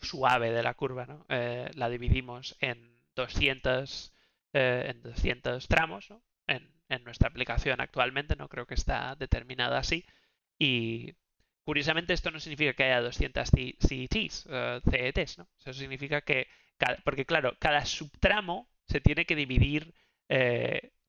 suave 0.00 0.50
de 0.50 0.62
la 0.62 0.74
curva, 0.74 1.06
¿no? 1.06 1.24
Eh, 1.28 1.70
la 1.74 1.88
dividimos 1.88 2.56
en 2.60 2.96
200, 3.14 4.12
eh, 4.52 4.86
en 4.88 5.02
200 5.02 5.68
tramos 5.68 6.12
en, 6.46 6.72
nuestra 7.04 7.28
aplicación 7.28 7.80
actualmente, 7.80 8.36
no 8.36 8.48
creo 8.48 8.66
que 8.66 8.74
está 8.74 9.16
determinado 9.16 9.74
así. 9.74 10.04
Y 10.58 11.14
curiosamente 11.64 12.12
esto 12.12 12.30
no 12.30 12.38
significa 12.38 12.72
que 12.74 12.84
haya 12.84 13.00
200 13.00 13.50
CETs, 13.50 14.48
CETs, 14.88 15.38
¿no? 15.38 15.48
Eso 15.58 15.72
significa 15.72 16.20
que, 16.20 16.46
porque 17.02 17.26
claro, 17.26 17.56
cada 17.58 17.84
subtramo 17.84 18.68
se 18.86 19.00
tiene 19.00 19.26
que 19.26 19.34
dividir, 19.34 19.92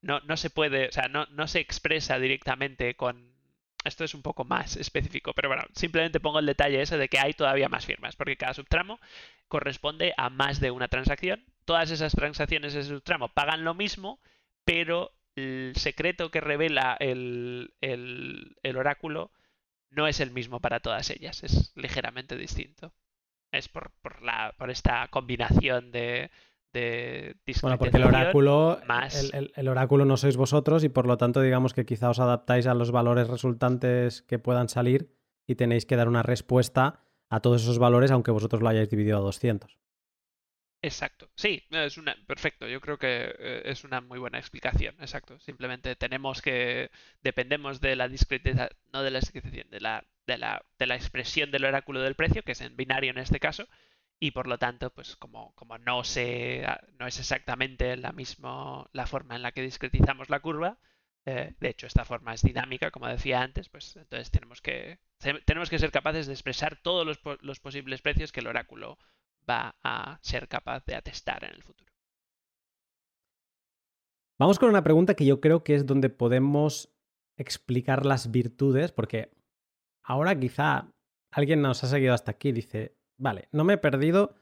no, 0.00 0.20
no 0.20 0.36
se 0.36 0.50
puede, 0.50 0.88
o 0.88 0.92
sea, 0.92 1.06
no, 1.08 1.26
no 1.26 1.46
se 1.46 1.60
expresa 1.60 2.18
directamente 2.18 2.96
con 2.96 3.35
esto 3.86 4.04
es 4.04 4.14
un 4.14 4.22
poco 4.22 4.44
más 4.44 4.76
específico, 4.76 5.32
pero 5.32 5.48
bueno, 5.48 5.64
simplemente 5.74 6.20
pongo 6.20 6.38
el 6.38 6.46
detalle 6.46 6.82
ese 6.82 6.98
de 6.98 7.08
que 7.08 7.18
hay 7.18 7.34
todavía 7.34 7.68
más 7.68 7.86
firmas, 7.86 8.16
porque 8.16 8.36
cada 8.36 8.54
subtramo 8.54 9.00
corresponde 9.48 10.14
a 10.16 10.30
más 10.30 10.60
de 10.60 10.70
una 10.70 10.88
transacción. 10.88 11.44
Todas 11.64 11.90
esas 11.90 12.14
transacciones 12.14 12.74
de 12.74 12.82
subtramo 12.82 13.28
pagan 13.28 13.64
lo 13.64 13.74
mismo, 13.74 14.20
pero 14.64 15.12
el 15.36 15.74
secreto 15.76 16.30
que 16.30 16.40
revela 16.40 16.96
el, 16.98 17.72
oráculo 18.76 19.30
no 19.90 20.06
es 20.08 20.20
el 20.20 20.30
mismo 20.30 20.60
para 20.60 20.80
todas 20.80 21.10
ellas, 21.10 21.42
es 21.42 21.72
ligeramente 21.76 22.36
distinto. 22.36 22.92
Es 23.52 23.68
por, 23.68 23.92
la, 24.22 24.54
por 24.58 24.70
esta 24.70 25.08
combinación 25.08 25.92
de, 25.92 26.30
bueno, 27.62 27.78
porque 27.78 27.96
el 27.96 28.04
oráculo, 28.04 28.80
el, 29.32 29.68
oráculo 29.68 30.04
no 30.04 30.16
sois 30.16 30.36
vosotros 30.36 30.84
y 30.84 30.88
por 30.88 31.06
lo 31.06 31.16
tanto 31.16 31.40
digamos 31.40 31.74
que 31.74 31.84
quizá 31.84 32.10
os 32.10 32.20
adaptáis 32.20 32.66
a 32.66 32.74
los 32.74 32.90
valores 32.90 33.28
resultantes 33.28 34.22
que 34.22 34.38
puedan 34.38 34.68
salir 34.68 35.10
y 35.46 35.54
tenéis 35.54 35.86
que 35.86 35.96
dar 35.96 36.08
una 36.08 36.22
respuesta 36.22 37.00
a 37.28 37.40
todos 37.40 37.62
esos 37.62 37.78
valores 37.78 38.10
aunque 38.10 38.30
vosotros 38.30 38.62
lo 38.62 38.68
hayáis 38.68 38.90
dividido 38.90 39.18
a 39.18 39.20
200. 39.20 39.78
Exacto. 40.82 41.28
Sí, 41.34 41.64
es 41.70 41.98
una 41.98 42.16
perfecto. 42.26 42.68
Yo 42.68 42.80
creo 42.80 42.98
que 42.98 43.34
eh, 43.38 43.62
es 43.64 43.82
una 43.84 44.00
muy 44.00 44.18
buena 44.18 44.38
explicación. 44.38 44.94
Exacto. 45.00 45.38
Simplemente 45.40 45.96
tenemos 45.96 46.42
que 46.42 46.90
dependemos 47.22 47.80
de 47.80 47.96
la 47.96 48.08
discretización, 48.08 48.68
no 48.92 49.02
de 49.02 49.10
la 49.10 49.20
discretización, 49.20 49.68
de 49.70 49.80
la, 49.80 50.04
de 50.26 50.38
la 50.38 50.64
de 50.78 50.86
la 50.86 50.94
expresión 50.94 51.50
del 51.50 51.64
oráculo 51.64 52.00
del 52.02 52.14
precio, 52.14 52.42
que 52.42 52.52
es 52.52 52.60
en 52.60 52.76
binario 52.76 53.10
en 53.10 53.18
este 53.18 53.40
caso, 53.40 53.66
y 54.18 54.30
por 54.30 54.46
lo 54.46 54.58
tanto, 54.58 54.90
pues 54.90 55.16
como, 55.16 55.54
como 55.54 55.78
no, 55.78 56.04
se, 56.04 56.64
no 56.98 57.06
es 57.06 57.18
exactamente 57.18 57.96
la, 57.96 58.12
misma 58.12 58.88
la 58.92 59.06
forma 59.06 59.36
en 59.36 59.42
la 59.42 59.52
que 59.52 59.62
discretizamos 59.62 60.30
la 60.30 60.40
curva, 60.40 60.78
eh, 61.26 61.54
de 61.58 61.68
hecho 61.68 61.86
esta 61.86 62.04
forma 62.04 62.34
es 62.34 62.42
dinámica, 62.42 62.90
como 62.90 63.08
decía 63.08 63.42
antes, 63.42 63.68
pues 63.68 63.96
entonces 63.96 64.30
tenemos 64.30 64.62
que, 64.62 65.00
tenemos 65.44 65.68
que 65.68 65.78
ser 65.78 65.90
capaces 65.90 66.26
de 66.26 66.32
expresar 66.32 66.76
todos 66.80 67.04
los, 67.04 67.20
los 67.42 67.60
posibles 67.60 68.00
precios 68.00 68.32
que 68.32 68.40
el 68.40 68.46
oráculo 68.46 68.98
va 69.48 69.76
a 69.82 70.18
ser 70.22 70.48
capaz 70.48 70.84
de 70.86 70.94
atestar 70.94 71.44
en 71.44 71.54
el 71.54 71.62
futuro. 71.62 71.92
Vamos 74.38 74.58
con 74.58 74.68
una 74.68 74.84
pregunta 74.84 75.14
que 75.14 75.24
yo 75.24 75.40
creo 75.40 75.64
que 75.64 75.74
es 75.74 75.86
donde 75.86 76.10
podemos 76.10 76.94
explicar 77.38 78.06
las 78.06 78.30
virtudes, 78.30 78.92
porque 78.92 79.30
ahora 80.02 80.38
quizá 80.38 80.90
alguien 81.30 81.62
nos 81.62 81.84
ha 81.84 81.88
seguido 81.88 82.14
hasta 82.14 82.32
aquí 82.32 82.52
dice, 82.52 82.95
Vale, 83.18 83.48
no 83.52 83.64
me 83.64 83.74
he 83.74 83.78
perdido, 83.78 84.34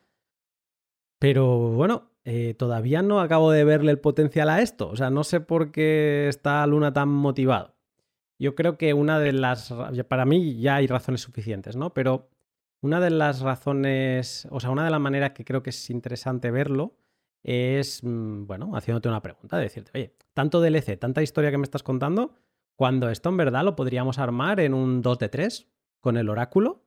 pero 1.19 1.71
bueno, 1.71 2.11
eh, 2.25 2.55
todavía 2.55 3.03
no 3.03 3.21
acabo 3.21 3.51
de 3.51 3.65
verle 3.65 3.93
el 3.93 3.99
potencial 3.99 4.49
a 4.49 4.63
esto. 4.63 4.89
O 4.89 4.97
sea, 4.97 5.11
no 5.11 5.25
sé 5.25 5.41
por 5.41 5.71
qué 5.71 6.29
está 6.29 6.67
Luna 6.67 6.93
tan 6.93 7.09
motivado. 7.09 7.75
Yo 8.39 8.55
creo 8.55 8.77
que 8.79 8.95
una 8.95 9.19
de 9.19 9.33
las... 9.33 9.73
Para 10.09 10.25
mí 10.25 10.59
ya 10.59 10.77
hay 10.77 10.87
razones 10.87 11.21
suficientes, 11.21 11.77
¿no? 11.77 11.95
Pero 11.95 12.29
una 12.81 13.01
de 13.01 13.11
las 13.11 13.41
razones, 13.41 14.47
o 14.51 14.61
sea, 14.61 14.71
una 14.71 14.85
de 14.85 14.91
las 14.91 15.01
maneras 15.01 15.33
que 15.33 15.45
creo 15.45 15.63
que 15.63 15.71
es 15.71 15.91
interesante 15.91 16.51
verlo 16.51 16.97
es, 17.43 18.03
mm, 18.03 18.47
bueno, 18.47 18.75
haciéndote 18.75 19.09
una 19.09 19.23
pregunta, 19.23 19.57
de 19.57 19.65
decirte, 19.65 19.91
oye, 19.95 20.15
tanto 20.35 20.61
DLC, 20.61 20.99
tanta 20.99 21.23
historia 21.23 21.51
que 21.51 21.59
me 21.59 21.65
estás 21.65 21.83
contando, 21.83 22.35
cuando 22.77 23.11
esto 23.11 23.29
en 23.29 23.37
verdad 23.37 23.65
lo 23.65 23.77
podríamos 23.77 24.19
armar 24.19 24.61
en 24.61 24.75
un 24.75 25.01
2 25.03 25.19
de 25.19 25.29
3 25.29 25.69
con 26.01 26.17
el 26.17 26.29
oráculo 26.29 26.84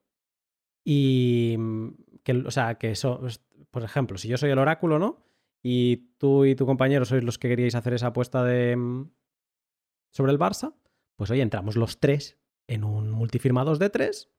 y 0.89 1.57
mm, 1.57 1.89
que, 2.23 2.31
o 2.31 2.51
sea, 2.51 2.75
que 2.75 2.91
eso, 2.91 3.19
pues, 3.19 3.41
por 3.71 3.83
ejemplo, 3.83 4.17
si 4.17 4.29
yo 4.29 4.37
soy 4.37 4.51
el 4.51 4.57
oráculo, 4.57 4.99
¿no? 4.99 5.17
Y 5.61 6.13
tú 6.17 6.45
y 6.45 6.55
tu 6.55 6.65
compañero 6.65 7.03
sois 7.03 7.25
los 7.25 7.37
que 7.37 7.49
queríais 7.49 7.75
hacer 7.75 7.93
esa 7.93 8.07
apuesta 8.07 8.41
de 8.45 8.77
mm, 8.77 9.11
sobre 10.11 10.31
el 10.31 10.39
Barça, 10.39 10.75
pues 11.17 11.29
hoy 11.29 11.41
entramos 11.41 11.75
los 11.75 11.99
tres 11.99 12.39
en 12.67 12.85
un 12.85 13.11
multifirma 13.11 13.65
2 13.65 13.79
de 13.79 13.89
3 13.89 14.31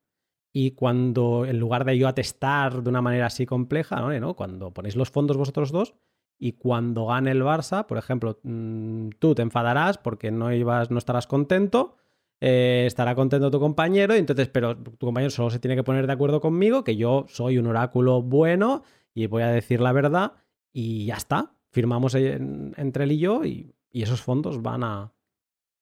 y 0.51 0.71
cuando, 0.71 1.45
en 1.45 1.61
lugar 1.61 1.85
de 1.85 1.99
yo 1.99 2.09
atestar 2.09 2.83
de 2.83 2.89
una 2.89 3.03
manera 3.03 3.27
así 3.27 3.45
compleja, 3.45 4.01
¿no? 4.01 4.35
Cuando 4.35 4.73
ponéis 4.73 4.97
los 4.97 5.11
fondos 5.11 5.37
vosotros 5.37 5.71
dos 5.71 5.97
y 6.39 6.53
cuando 6.53 7.05
gane 7.05 7.31
el 7.31 7.43
Barça, 7.43 7.85
por 7.85 7.99
ejemplo, 7.99 8.41
mm, 8.43 9.11
tú 9.19 9.35
te 9.35 9.43
enfadarás 9.43 9.99
porque 9.99 10.31
no 10.31 10.51
ibas, 10.55 10.91
no 10.91 10.97
estarás 10.97 11.27
contento 11.27 11.99
eh, 12.41 12.85
estará 12.87 13.15
contento 13.15 13.51
tu 13.51 13.59
compañero, 13.59 14.15
y 14.15 14.19
entonces, 14.19 14.49
pero 14.49 14.77
tu 14.77 15.07
compañero 15.07 15.31
solo 15.31 15.51
se 15.51 15.59
tiene 15.59 15.77
que 15.77 15.83
poner 15.83 16.07
de 16.07 16.13
acuerdo 16.13 16.41
conmigo, 16.41 16.85
que 16.85 16.97
yo 16.97 17.27
soy 17.29 17.59
un 17.59 17.67
oráculo 17.67 18.23
bueno 18.23 18.83
y 19.15 19.27
voy 19.27 19.43
a 19.43 19.49
decir 19.49 19.81
la 19.81 19.93
verdad, 19.93 20.35
y 20.73 21.07
ya 21.07 21.17
está. 21.17 21.55
Firmamos 21.71 22.15
entre 22.15 23.05
él 23.05 23.13
y 23.13 23.19
yo, 23.19 23.45
y, 23.45 23.75
esos 23.93 24.23
fondos 24.23 24.63
van 24.63 24.85
a, 24.85 25.13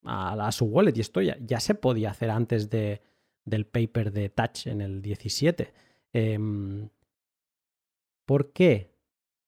a, 0.03 0.53
su 0.53 0.65
wallet. 0.65 0.97
Y 0.97 1.01
esto 1.01 1.21
ya, 1.21 1.37
ya, 1.41 1.61
se 1.61 1.75
podía 1.75 2.11
hacer 2.11 2.31
antes 2.31 2.71
de, 2.71 3.03
del 3.45 3.67
paper 3.67 4.11
de 4.11 4.31
Touch 4.31 4.67
en 4.67 4.81
el 4.81 5.03
17. 5.03 5.75
Em, 6.15 6.89
¿Por 8.25 8.53
qué 8.53 8.95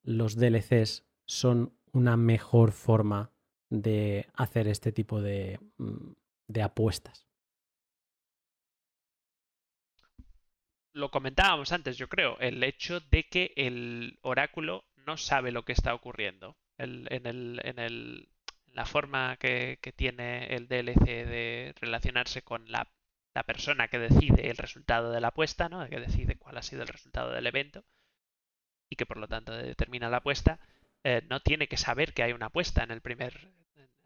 los 0.03 0.37
DLCs 0.37 1.07
son 1.25 1.73
una 1.93 2.19
mejor 2.19 2.73
forma 2.73 3.33
de 3.71 4.27
hacer 4.35 4.69
este 4.69 4.93
tipo 4.93 5.23
de, 5.23 5.59
mm, 5.79 6.13
de 6.49 6.63
apuestas. 6.63 7.27
Lo 10.93 11.11
comentábamos 11.11 11.71
antes, 11.73 11.97
yo 11.97 12.09
creo, 12.09 12.39
el 12.41 12.63
hecho 12.65 13.01
de 13.01 13.29
que 13.29 13.53
el 13.57 14.19
oráculo 14.23 14.85
no 14.97 15.17
sabe 15.17 15.53
lo 15.53 15.65
que 15.65 15.73
está 15.73 15.95
ocurriendo. 15.95 16.57
en, 16.79 17.07
el, 17.27 18.29
la 18.73 18.87
forma 18.87 19.37
que, 19.39 19.79
tiene 19.97 20.47
el 20.55 20.69
DLC 20.69 21.05
de 21.05 21.75
relacionarse 21.81 22.43
con 22.43 22.71
la, 22.71 22.89
persona 23.47 23.87
que 23.87 24.01
decide 24.01 24.51
el 24.51 24.57
resultado 24.57 25.13
de 25.13 25.21
la 25.21 25.29
apuesta, 25.29 25.69
¿no? 25.69 25.89
que 25.89 26.01
decide 26.01 26.37
cuál 26.37 26.59
ha 26.59 26.63
sido 26.63 26.83
el 26.83 26.89
resultado 26.89 27.31
del 27.31 27.47
evento, 27.47 27.85
y 28.91 28.97
que 28.97 29.07
por 29.07 29.17
lo 29.17 29.29
tanto 29.29 29.53
determina 29.53 30.11
la 30.11 30.19
apuesta, 30.19 30.59
eh, 31.05 31.23
no 31.29 31.41
tiene 31.41 31.69
que 31.69 31.77
saber 31.77 32.15
que 32.15 32.25
hay 32.25 32.33
una 32.33 32.47
apuesta 32.47 32.83
en 32.83 32.91
el 32.91 33.01
primer 33.01 33.53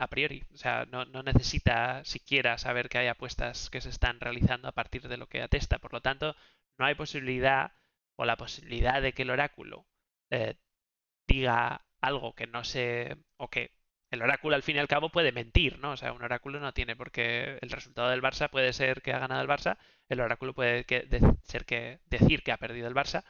a 0.03 0.09
priori. 0.09 0.45
O 0.55 0.57
sea, 0.57 0.87
no, 0.91 1.05
no, 1.07 1.23
necesita 1.23 2.05
siquiera 2.05 2.59
saber 2.59 2.89
que 2.89 2.99
hay 2.99 3.09
apuestas 3.09 3.70
que 3.70 3.81
se 3.81 3.91
están 3.91 4.20
realizando 4.20 4.69
a 4.69 4.73
partir 4.73 5.09
de 5.09 5.16
lo 5.16 5.29
que 5.29 5.43
atesta. 5.43 5.79
Por 5.79 5.93
lo 5.93 6.01
tanto, 6.01 6.37
no 6.79 6.87
hay 6.87 6.95
posibilidad 6.95 7.73
o 8.16 8.24
la 8.24 8.37
posibilidad 8.37 9.03
de 9.03 9.12
que 9.12 9.23
el 9.23 9.31
oráculo 9.31 9.87
eh, 10.31 10.57
diga 11.29 11.85
algo 12.01 12.35
que 12.35 12.47
no 12.47 12.65
se. 12.65 13.16
o 13.37 13.49
que 13.49 13.73
el 14.11 14.23
oráculo 14.23 14.57
al 14.57 14.62
fin 14.62 14.77
y 14.77 14.79
al 14.79 14.89
cabo 14.89 15.11
puede 15.11 15.33
mentir, 15.33 15.79
¿no? 15.79 15.93
O 15.93 15.97
sea, 15.97 16.12
un 16.12 16.23
oráculo 16.23 16.61
no 16.61 16.73
tiene 16.74 16.97
porque 16.97 17.59
el 17.62 17.70
resultado 17.70 18.11
del 18.11 18.23
Barça 18.23 18.51
puede 18.51 18.73
ser 18.74 19.03
que 19.03 19.12
ha 19.12 19.19
ganado 19.19 19.41
el 19.41 19.49
Barça, 19.49 19.79
el 20.09 20.20
oráculo 20.20 20.55
puede 20.55 20.85
ser 21.45 21.65
que 21.65 22.01
decir 22.07 22.43
que 22.43 22.53
ha 22.53 22.59
perdido 22.59 22.89
el 22.89 22.95
Barça, 22.95 23.24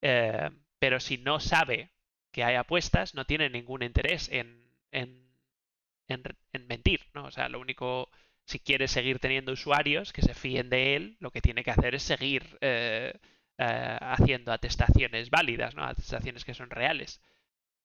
eh, 0.00 0.50
pero 0.78 1.00
si 1.00 1.18
no 1.18 1.40
sabe 1.40 1.90
que 2.32 2.44
hay 2.44 2.54
apuestas, 2.54 3.14
no 3.14 3.24
tiene 3.24 3.50
ningún 3.50 3.82
interés 3.82 4.28
en, 4.30 4.68
mentir, 6.68 7.00
¿no? 7.14 7.26
O 7.26 7.30
sea, 7.30 7.48
lo 7.48 7.60
único, 7.60 8.10
si 8.44 8.58
quiere 8.58 8.88
seguir 8.88 9.18
teniendo 9.18 9.52
usuarios 9.52 10.12
que 10.12 10.22
se 10.22 10.34
fíen 10.34 10.70
de 10.70 10.96
él, 10.96 11.16
lo 11.20 11.30
que 11.30 11.40
tiene 11.40 11.64
que 11.64 11.70
hacer 11.70 11.94
es 11.94 12.02
seguir 12.02 12.58
eh, 12.60 13.12
eh, 13.58 13.98
haciendo 14.00 14.52
atestaciones 14.52 15.30
válidas, 15.30 15.74
¿no? 15.74 15.84
Atestaciones 15.84 16.44
que 16.44 16.54
son 16.54 16.70
reales 16.70 17.20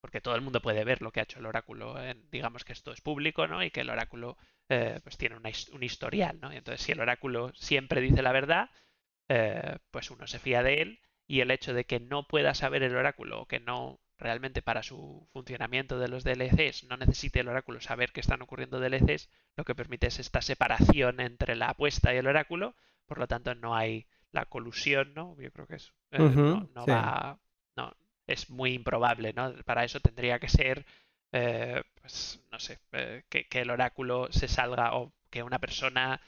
porque 0.02 0.20
todo 0.20 0.36
el 0.36 0.42
mundo 0.42 0.62
puede 0.62 0.84
ver 0.84 1.02
lo 1.02 1.12
que 1.14 1.22
ha 1.22 1.24
hecho 1.24 1.40
el 1.40 1.46
oráculo. 1.46 1.96
digamos 2.30 2.66
que 2.66 2.74
esto 2.74 2.92
es 2.92 3.00
público, 3.00 3.48
¿no? 3.48 3.64
Y 3.64 3.72
que 3.72 3.82
el 3.82 3.90
oráculo 3.90 4.38
eh, 4.68 5.00
pues 5.02 5.18
tiene 5.18 5.38
un 5.38 5.84
historial, 5.84 6.42
¿no? 6.42 6.52
Y 6.52 6.58
entonces, 6.58 6.86
si 6.86 6.92
el 6.92 7.00
oráculo 7.00 7.54
siempre 7.56 8.02
dice 8.02 8.22
la 8.22 8.34
verdad, 8.34 8.70
pues 9.92 10.12
uno 10.12 10.28
se 10.28 10.40
fía 10.40 10.62
de 10.62 10.82
él 10.82 11.00
y 11.26 11.40
el 11.40 11.52
hecho 11.52 11.74
de 11.74 11.86
que 11.86 12.02
no 12.02 12.28
pueda 12.28 12.54
saber 12.54 12.84
el 12.84 12.96
oráculo 12.98 13.42
o 13.42 13.46
que 13.48 13.62
no 13.62 14.02
realmente 14.24 14.62
para 14.62 14.82
su 14.82 15.28
funcionamiento 15.34 16.00
de 16.00 16.08
los 16.08 16.24
DLCs 16.24 16.86
no 16.86 16.98
necesite 16.98 17.42
el 17.42 17.50
oráculo 17.50 17.82
saber 17.82 18.12
que 18.12 18.22
están 18.22 18.42
ocurriendo 18.42 18.80
DLCs, 18.80 19.30
lo 19.58 19.66
que 19.66 19.76
permite 19.76 20.08
es 20.08 20.18
esta 20.18 20.42
separación 20.42 21.20
entre 21.20 21.56
la 21.56 21.70
apuesta 21.70 22.14
y 22.14 22.18
el 22.18 22.28
oráculo, 22.28 22.74
por 23.06 23.20
lo 23.20 23.28
tanto 23.28 23.54
no 23.54 23.76
hay 23.76 24.08
la 24.32 24.46
colusión, 24.46 25.14
¿no? 25.14 25.36
Yo 25.40 25.52
creo 25.52 25.68
que 25.68 25.76
es, 25.76 25.94
eh, 26.12 26.20
no, 26.20 26.86
va, 26.88 27.38
no, 27.76 27.94
es 28.26 28.50
muy 28.50 28.74
improbable, 28.74 29.34
¿no? 29.34 29.54
Para 29.66 29.84
eso 29.84 30.00
tendría 30.00 30.40
que 30.40 30.48
ser, 30.48 30.86
eh, 31.34 31.84
pues, 32.02 32.42
no 32.50 32.60
sé, 32.60 32.80
eh, 32.94 33.24
que, 33.30 33.48
el 33.52 33.70
oráculo 33.70 34.30
se 34.32 34.48
salga 34.48 34.96
o 34.96 35.12
que 35.30 35.44
una 35.44 35.60
persona 35.60 36.22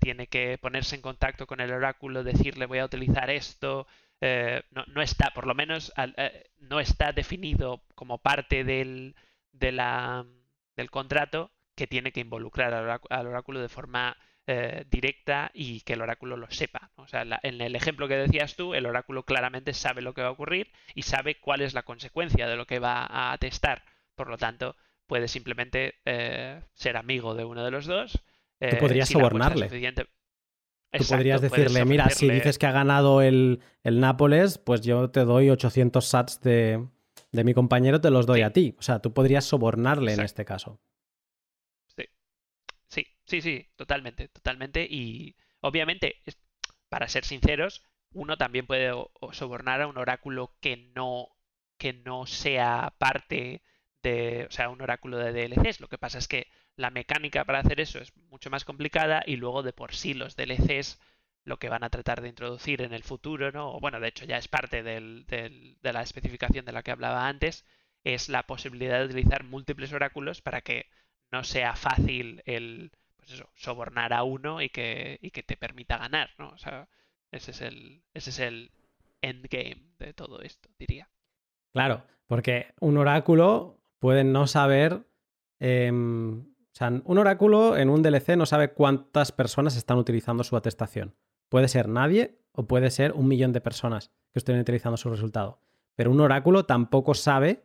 tiene 0.00 0.26
que 0.26 0.58
ponerse 0.58 0.96
en 0.96 1.00
contacto 1.00 1.46
con 1.46 1.60
el 1.60 1.70
oráculo, 1.72 2.24
decirle 2.24 2.66
voy 2.66 2.78
a 2.80 2.86
utilizar 2.86 3.30
esto. 3.30 3.86
No, 4.70 5.02
está, 5.02 5.32
por 5.34 5.46
lo 5.46 5.54
menos, 5.54 5.92
no 6.58 6.80
está 6.80 7.12
definido 7.12 7.82
como 7.94 8.18
parte 8.18 8.64
del, 8.64 9.14
de 9.52 9.72
la, 9.72 10.24
del 10.76 10.90
contrato 10.90 11.50
que 11.74 11.86
tiene 11.86 12.12
que 12.12 12.20
involucrar 12.20 13.00
al 13.10 13.26
oráculo 13.26 13.60
de 13.60 13.68
forma 13.68 14.16
eh, 14.46 14.84
directa 14.90 15.50
y 15.54 15.80
que 15.80 15.94
el 15.94 16.02
oráculo 16.02 16.36
lo 16.36 16.50
sepa. 16.50 16.90
O 16.96 17.06
sea, 17.08 17.24
en 17.42 17.60
el 17.62 17.74
ejemplo 17.74 18.08
que 18.08 18.16
decías 18.16 18.56
tú, 18.56 18.74
el 18.74 18.84
oráculo 18.84 19.24
claramente 19.24 19.72
sabe 19.72 20.02
lo 20.02 20.12
que 20.12 20.20
va 20.20 20.28
a 20.28 20.32
ocurrir 20.32 20.70
y 20.94 21.02
sabe 21.02 21.36
cuál 21.36 21.62
es 21.62 21.72
la 21.72 21.82
consecuencia 21.82 22.46
de 22.46 22.56
lo 22.56 22.66
que 22.66 22.78
va 22.78 23.06
a 23.06 23.32
atestar. 23.32 23.84
Por 24.14 24.28
lo 24.28 24.36
tanto, 24.36 24.76
puede 25.06 25.28
simplemente 25.28 25.94
eh, 26.04 26.60
ser 26.74 26.98
amigo 26.98 27.34
de 27.34 27.46
uno 27.46 27.64
de 27.64 27.70
los 27.70 27.86
dos. 27.86 28.12
Tú 28.58 28.66
eh, 28.66 28.76
podrías 28.78 29.08
Tú 30.98 31.04
podrías 31.08 31.40
decirle, 31.40 31.84
mira, 31.84 32.10
si 32.10 32.28
dices 32.30 32.58
que 32.58 32.66
ha 32.66 32.72
ganado 32.72 33.22
el, 33.22 33.60
Nápoles, 33.82 34.58
pues 34.58 34.80
yo 34.82 35.10
te 35.10 35.24
doy 35.24 35.50
800 35.50 36.04
sats 36.04 36.40
de, 36.40 36.86
mi 37.32 37.54
compañero, 37.54 38.00
te 38.00 38.10
los 38.10 38.26
doy 38.26 38.42
a 38.42 38.52
ti. 38.52 38.74
O 38.78 38.82
sea, 38.82 39.00
tú 39.00 39.12
podrías 39.12 39.44
sobornarle 39.44 40.12
en 40.12 40.20
este 40.20 40.44
caso. 40.44 40.78
Sí, 43.26 43.40
sí, 43.40 43.66
totalmente, 43.76 44.28
totalmente. 44.28 44.86
Y 44.88 45.36
obviamente, 45.60 46.16
para 46.88 47.08
ser 47.08 47.24
sinceros, 47.24 47.82
uno 48.12 48.36
también 48.36 48.66
puede 48.66 48.92
sobornar 49.32 49.80
a 49.80 49.86
un 49.86 49.98
oráculo 49.98 50.54
que 50.60 50.76
no, 50.94 51.28
que 51.78 51.92
no 51.92 52.26
sea 52.26 52.94
parte 52.98 53.62
de, 54.02 54.46
o 54.48 54.52
sea, 54.52 54.68
un 54.68 54.82
oráculo 54.82 55.18
de 55.18 55.32
DLCs. 55.32 55.80
Lo 55.80 55.88
que 55.88 55.98
pasa 55.98 56.18
es 56.18 56.28
que 56.28 56.48
la 56.76 56.90
mecánica 56.90 57.44
para 57.44 57.60
hacer 57.60 57.80
eso 57.80 57.98
es 58.00 58.16
mucho 58.28 58.50
más 58.50 58.64
complicada 58.64 59.22
y 59.26 59.36
luego 59.36 59.62
de 59.62 59.72
por 59.72 59.94
sí 59.94 60.14
los 60.14 60.36
DLCs 60.36 60.98
lo 61.44 61.58
que 61.58 61.68
van 61.68 61.84
a 61.84 61.90
tratar 61.90 62.22
de 62.22 62.28
introducir 62.28 62.82
en 62.82 62.94
el 62.94 63.02
futuro, 63.04 63.52
¿no? 63.52 63.74
O 63.74 63.80
bueno, 63.80 64.00
de 64.00 64.08
hecho 64.08 64.24
ya 64.24 64.38
es 64.38 64.48
parte 64.48 64.82
del, 64.82 65.26
de 65.26 65.92
la 65.92 66.02
especificación 66.02 66.64
de 66.64 66.72
la 66.72 66.82
que 66.82 66.90
hablaba 66.90 67.28
antes, 67.28 67.66
es 68.02 68.28
la 68.28 68.44
posibilidad 68.44 68.98
de 68.98 69.06
utilizar 69.06 69.44
múltiples 69.44 69.92
oráculos 69.92 70.40
para 70.40 70.62
que 70.62 70.86
no 71.30 71.44
sea 71.44 71.76
fácil 71.76 72.42
el 72.46 72.92
pues 73.16 73.32
eso, 73.32 73.50
sobornar 73.54 74.12
a 74.12 74.22
uno 74.22 74.60
y 74.60 74.68
que, 74.68 75.18
que 75.32 75.42
te 75.42 75.56
permita 75.56 75.98
ganar, 75.98 76.30
¿no? 76.38 76.50
O 76.50 76.58
sea, 76.58 76.88
ese 77.30 77.50
es 77.50 77.60
el, 77.60 78.02
ese 78.12 78.30
es 78.30 78.38
el 78.38 78.70
endgame 79.22 79.82
de 79.98 80.12
todo 80.12 80.42
esto, 80.42 80.68
diría. 80.78 81.08
Claro, 81.72 82.04
porque 82.26 82.74
un 82.80 82.96
oráculo 82.98 83.80
puede 83.98 84.24
no 84.24 84.46
saber. 84.46 85.04
Em, 85.58 86.53
o 86.74 86.76
sea, 86.76 86.92
un 87.04 87.18
oráculo 87.18 87.76
en 87.76 87.88
un 87.88 88.02
DLC 88.02 88.36
no 88.36 88.46
sabe 88.46 88.72
cuántas 88.72 89.30
personas 89.30 89.76
están 89.76 89.96
utilizando 89.96 90.42
su 90.42 90.56
atestación. 90.56 91.14
Puede 91.48 91.68
ser 91.68 91.88
nadie 91.88 92.40
o 92.50 92.66
puede 92.66 92.90
ser 92.90 93.12
un 93.12 93.28
millón 93.28 93.52
de 93.52 93.60
personas 93.60 94.10
que 94.32 94.40
estén 94.40 94.58
utilizando 94.58 94.96
su 94.96 95.08
resultado. 95.08 95.60
Pero 95.94 96.10
un 96.10 96.20
oráculo 96.20 96.66
tampoco 96.66 97.14
sabe 97.14 97.62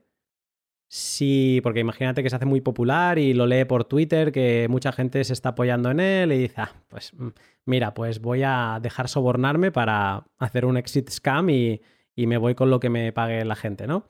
Sí, 0.92 1.60
porque 1.62 1.82
imagínate 1.82 2.24
que 2.24 2.32
se 2.32 2.36
hace 2.36 2.48
muy 2.48 2.62
popular 2.62 3.20
y 3.20 3.36
lo 3.36 3.46
lee 3.46 3.64
por 3.66 3.86
Twitter, 3.86 4.32
que 4.32 4.66
mucha 4.72 4.92
gente 4.92 5.24
se 5.24 5.34
está 5.34 5.50
apoyando 5.50 5.92
en 5.92 6.00
él 6.00 6.32
y 6.32 6.40
dice, 6.40 6.56
ah, 6.62 6.72
pues 6.88 7.14
mm, 7.14 7.28
mira, 7.66 7.94
pues 7.94 8.20
voy 8.20 8.42
a 8.44 8.80
dejar 8.82 9.08
sobornarme 9.08 9.72
para 9.72 10.26
hacer 10.40 10.66
un 10.66 10.78
exit 10.78 11.10
scam 11.12 11.52
y, 11.52 11.82
me 12.16 12.38
voy 12.38 12.56
con 12.56 12.70
lo 12.70 12.80
que 12.80 12.90
me 12.90 13.14
pague 13.14 13.46
la 13.46 13.56
gente, 13.56 13.88
¿no? 13.88 14.10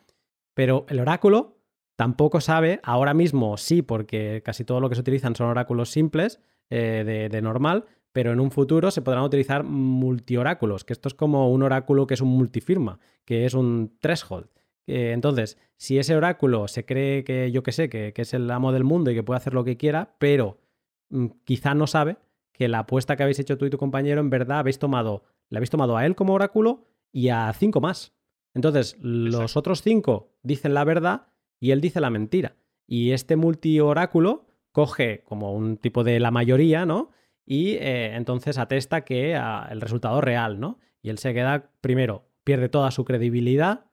Pero 0.55 0.85
el 0.89 0.99
oráculo 0.99 1.58
tampoco 1.99 2.39
sabe, 2.39 2.79
ahora 2.83 3.13
mismo 3.13 3.57
sí, 3.57 3.81
porque 3.81 4.41
casi 4.45 4.63
todo 4.63 4.79
lo 4.79 4.87
que 4.87 4.95
se 4.95 5.01
utilizan 5.01 5.35
son 5.35 5.47
oráculos 5.47 5.89
simples 5.89 6.39
eh, 6.69 7.03
de, 7.05 7.27
de 7.27 7.41
normal, 7.41 7.87
pero 8.13 8.31
en 8.31 8.39
un 8.39 8.51
futuro 8.51 8.89
se 8.89 9.01
podrán 9.01 9.25
utilizar 9.25 9.65
multioráculos, 9.65 10.85
que 10.85 10.93
esto 10.93 11.09
es 11.09 11.13
como 11.13 11.51
un 11.51 11.61
oráculo 11.61 12.07
que 12.07 12.13
es 12.13 12.21
un 12.21 12.29
multifirma, 12.29 13.01
que 13.25 13.43
es 13.43 13.53
un 13.53 13.97
threshold. 13.99 14.47
Eh, 14.87 15.11
entonces, 15.11 15.57
si 15.75 15.99
ese 15.99 16.15
oráculo 16.15 16.69
se 16.69 16.85
cree 16.85 17.25
que, 17.25 17.51
yo 17.51 17.63
que 17.63 17.73
sé, 17.73 17.89
que, 17.89 18.13
es 18.15 18.33
el 18.33 18.49
amo 18.49 18.71
del 18.71 18.85
mundo 18.85 19.11
y 19.11 19.15
que 19.15 19.23
puede 19.23 19.39
hacer 19.39 19.53
lo 19.53 19.65
que 19.65 19.75
quiera, 19.75 20.15
pero 20.19 20.61
mm, 21.09 21.25
quizá 21.43 21.73
no 21.73 21.85
sabe 21.85 22.15
que 22.53 22.69
la 22.69 22.79
apuesta 22.79 23.17
que 23.17 23.23
habéis 23.23 23.39
hecho 23.39 23.57
tú 23.57 23.65
y 23.65 23.69
tu 23.69 23.77
compañero, 23.77 24.21
en 24.21 24.29
verdad 24.29 24.59
habéis 24.59 24.79
tomado, 24.79 25.25
le 25.49 25.57
habéis 25.57 25.69
tomado 25.69 25.97
a 25.97 26.05
él 26.05 26.15
como 26.15 26.33
oráculo 26.33 26.85
y 27.11 27.27
a 27.27 27.51
cinco 27.51 27.81
más. 27.81 28.13
Entonces, 28.53 28.95
los 29.01 29.57
otros 29.57 29.81
cinco 29.81 30.31
dicen 30.43 30.73
la 30.73 30.85
verdad 30.85 31.27
y 31.59 31.71
él 31.71 31.81
dice 31.81 32.01
la 32.01 32.09
mentira. 32.09 32.55
Y 32.87 33.11
este 33.11 33.35
multi-oráculo 33.35 34.47
coge 34.71 35.23
como 35.25 35.53
un 35.53 35.77
tipo 35.77 36.03
de 36.03 36.19
la 36.19 36.31
mayoría, 36.31 36.85
¿no? 36.85 37.11
Y 37.45 37.73
eh, 37.73 38.15
entonces 38.15 38.57
atesta 38.57 39.01
que 39.01 39.35
ah, 39.35 39.67
el 39.71 39.81
resultado 39.81 40.21
real, 40.21 40.59
¿no? 40.59 40.79
Y 41.01 41.09
él 41.09 41.17
se 41.17 41.33
queda, 41.33 41.71
primero, 41.81 42.27
pierde 42.43 42.69
toda 42.69 42.91
su 42.91 43.05
credibilidad 43.05 43.89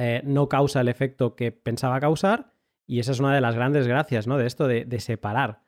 eh, 0.00 0.22
no 0.24 0.48
causa 0.48 0.80
el 0.80 0.86
efecto 0.86 1.34
que 1.34 1.50
pensaba 1.50 1.98
causar 1.98 2.52
y 2.86 3.00
esa 3.00 3.10
es 3.10 3.18
una 3.18 3.34
de 3.34 3.40
las 3.40 3.56
grandes 3.56 3.88
gracias 3.88 4.28
¿no? 4.28 4.38
de 4.38 4.46
esto 4.46 4.68
de, 4.68 5.00
separar. 5.00 5.64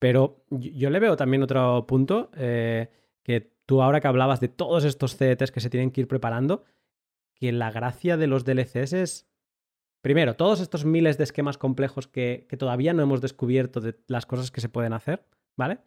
Pero 0.00 0.44
yo, 0.50 0.90
le 0.90 0.98
veo 0.98 1.16
también 1.16 1.44
otro 1.44 1.86
punto, 1.86 2.32
eh, 2.34 2.90
que 3.22 3.52
tú 3.66 3.80
ahora 3.80 4.00
que 4.00 4.08
hablabas 4.08 4.40
de 4.40 4.48
todos 4.48 4.82
estos 4.82 5.16
CDTs 5.16 5.52
que 5.52 5.60
se 5.60 5.70
tienen 5.70 5.92
que 5.92 6.00
ir 6.00 6.08
preparando, 6.08 6.64
que 7.36 7.52
la 7.52 7.70
gracia 7.70 8.16
de 8.16 8.26
los 8.26 8.44
DLCs 8.44 8.92
es, 8.94 9.27
primero, 10.08 10.34
todos 10.34 10.60
estos 10.60 10.84
miles 10.84 11.18
de 11.18 11.24
esquemas 11.24 11.58
complejos 11.58 12.08
que, 12.08 12.46
todavía 12.58 12.94
no 12.94 13.02
hemos 13.02 13.20
descubierto 13.20 13.80
de 13.80 13.94
las 14.06 14.26
cosas 14.26 14.50
que 14.50 14.60
se 14.60 14.68
pueden 14.68 14.94
hacer, 14.94 15.24
¿vale? 15.56 15.78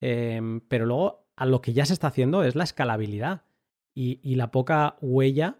Em, 0.00 0.60
pero 0.68 0.86
luego 0.86 1.26
a 1.36 1.46
lo 1.46 1.60
que 1.60 1.72
ya 1.72 1.84
se 1.84 1.92
está 1.92 2.06
haciendo 2.06 2.44
es 2.44 2.54
la 2.54 2.64
escalabilidad 2.64 3.42
y 3.94 4.34
la 4.34 4.50
poca 4.50 4.96
huella 5.00 5.58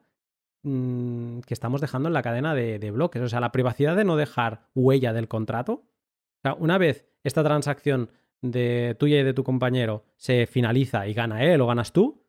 Mm, 0.69 1.43
que 1.47 1.55
estamos 1.55 1.81
dejando 1.81 2.09
en 2.09 2.12
la 2.12 2.23
cadena 2.23 2.53
de, 2.53 2.91
bloques. 2.91 3.23
O 3.23 3.28
sea, 3.28 3.39
la 3.39 3.53
privacidad 3.53 3.95
de 3.95 4.05
no 4.05 4.16
dejar 4.16 4.69
huella 4.74 5.12
del 5.12 5.28
contrato. 5.28 5.73
O 5.74 6.41
sea, 6.43 6.55
una 6.55 6.77
vez 6.77 7.07
esta 7.23 7.45
transacción 7.45 8.11
de 8.43 8.97
tuya 8.99 9.20
y 9.20 9.23
de 9.23 9.33
tu 9.33 9.45
compañero 9.45 10.05
se 10.16 10.47
finaliza 10.49 11.07
y 11.07 11.15
gana 11.15 11.45
él 11.45 11.61
o 11.61 11.69
ganas 11.69 11.93
tú, 11.93 12.24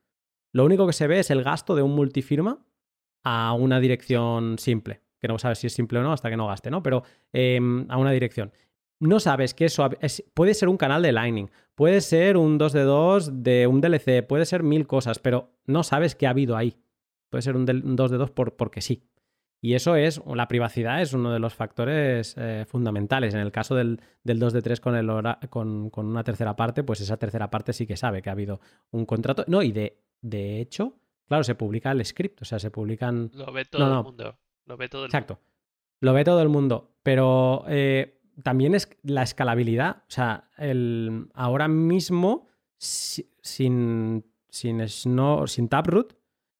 lo 0.53 0.65
único 0.65 0.85
que 0.85 0.93
se 0.93 1.07
ve 1.07 1.19
es 1.19 1.31
el 1.31 1.43
gasto 1.43 1.75
de 1.75 1.81
un 1.81 1.95
multifirma 1.95 2.63
a 3.23 3.53
una 3.53 3.79
dirección 3.79 4.59
simple. 4.59 5.01
Que 5.27 5.33
no 5.33 5.39
sabes 5.39 5.59
si 5.59 5.67
es 5.67 5.73
simple 5.73 5.99
o 5.99 6.03
no 6.03 6.13
hasta 6.13 6.29
que 6.29 6.37
no 6.37 6.47
gaste, 6.47 6.71
¿no? 6.71 6.81
Pero 6.81 7.03
em, 7.33 7.85
a 7.89 7.97
una 7.97 8.11
dirección. 8.11 8.51
No 8.99 9.19
sabes 9.19 9.53
que 9.53 9.65
eso 9.65 9.87
puede 10.33 10.53
ser 10.53 10.69
un 10.69 10.77
canal 10.77 11.03
de 11.03 11.11
Lightning, 11.11 11.49
puede 11.75 12.01
ser 12.01 12.35
un 12.35 12.57
2 12.57 12.73
de 12.73 12.83
2 12.83 13.43
de 13.43 13.67
un 13.67 13.79
DLC, 13.79 14.25
puede 14.25 14.45
ser 14.45 14.63
mil 14.63 14.87
cosas, 14.87 15.19
pero 15.19 15.51
no 15.65 15.83
sabes 15.83 16.15
qué 16.15 16.25
ha 16.25 16.31
habido 16.31 16.57
ahí. 16.57 16.77
Puede 17.29 17.43
ser 17.43 17.55
un, 17.55 17.65
2 17.65 18.11
de 18.11 18.17
2 18.17 18.31
por, 18.31 18.55
porque 18.55 18.81
sí. 18.81 19.03
Y 19.61 19.73
eso 19.73 19.95
es, 19.95 20.21
la 20.25 20.47
privacidad 20.47 21.01
es 21.01 21.13
uno 21.13 21.31
de 21.31 21.39
los 21.39 21.53
factores 21.53 22.35
eh, 22.37 22.65
fundamentales. 22.67 23.33
En 23.33 23.39
el 23.39 23.51
caso 23.51 23.75
del, 23.75 23.99
2 24.23 24.53
de 24.53 24.61
3 24.61 24.79
con, 24.79 24.95
el 24.95 25.07
con, 25.49 25.89
con, 25.89 26.05
una 26.07 26.23
tercera 26.23 26.55
parte, 26.55 26.83
pues 26.83 27.01
esa 27.01 27.17
tercera 27.17 27.49
parte 27.49 27.73
sí 27.73 27.85
que 27.85 27.97
sabe 27.97 28.21
que 28.21 28.29
ha 28.29 28.33
habido 28.33 28.61
un 28.91 29.05
contrato. 29.05 29.43
No, 29.47 29.61
y 29.61 29.71
de, 29.71 29.99
de 30.21 30.61
hecho, 30.61 30.95
claro, 31.27 31.43
se 31.43 31.55
publica 31.55 31.91
el 31.91 32.03
script, 32.05 32.41
o 32.41 32.45
sea, 32.45 32.59
se 32.59 32.71
publican... 32.71 33.29
Lo 33.33 33.51
ve 33.51 33.65
todo 33.65 33.97
el 33.97 34.03
mundo. 34.03 34.37
Lo 34.67 34.77
ve 34.77 34.89
todo 34.89 35.05
el 35.05 35.07
Exacto. 35.07 35.39
Lo 35.99 36.13
ve 36.13 36.23
todo 36.23 36.41
el 36.41 36.49
mundo. 36.49 36.91
Pero 37.01 37.63
eh, 37.67 38.19
también 38.43 38.75
es 38.75 38.89
la 39.01 39.23
escalabilidad. 39.23 40.03
O 40.07 40.11
sea, 40.11 40.49
el, 40.57 41.29
ahora 41.33 41.67
mismo, 41.67 42.47
sin, 42.77 44.23
sin, 44.49 44.87
sin 44.87 45.69
Taproot, 45.69 46.15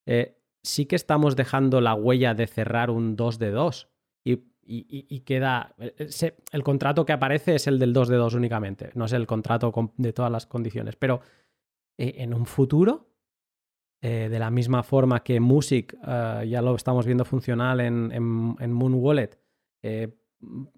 eh, 0.05 0.37
sí 0.63 0.85
que 0.85 0.95
estamos 0.95 1.35
dejando 1.35 1.81
la 1.81 1.93
huella 1.93 2.33
de 2.33 2.47
cerrar 2.47 2.89
un 2.89 3.15
2 3.15 3.39
de 3.39 3.51
2. 3.51 3.89
Y, 4.69 5.21
queda. 5.21 5.73
Eh, 5.79 5.95
eh, 5.97 6.37
el 6.51 6.63
contrato 6.63 7.05
que 7.05 7.13
aparece 7.13 7.55
es 7.55 7.67
el 7.67 7.79
del 7.79 7.93
2 7.93 8.09
de 8.09 8.17
2 8.17 8.33
únicamente, 8.33 8.91
no 8.95 9.05
es 9.05 9.13
el 9.13 9.25
contrato 9.25 9.71
de 9.95 10.11
todas 10.11 10.29
las 10.29 10.45
condiciones. 10.45 10.97
Pero 10.97 11.21
eh, 11.97 12.15
en 12.17 12.33
un 12.33 12.45
futuro, 12.45 13.06
de 14.01 14.39
la 14.39 14.51
misma 14.51 14.83
forma 14.83 15.23
que 15.23 15.39
Music, 15.39 15.97
ya 16.03 16.61
lo 16.61 16.75
estamos 16.75 17.05
viendo 17.05 17.25
funcional 17.25 17.79
en, 17.79 18.11
en, 18.11 18.71
Moon 18.71 18.93
Wallet, 18.93 19.39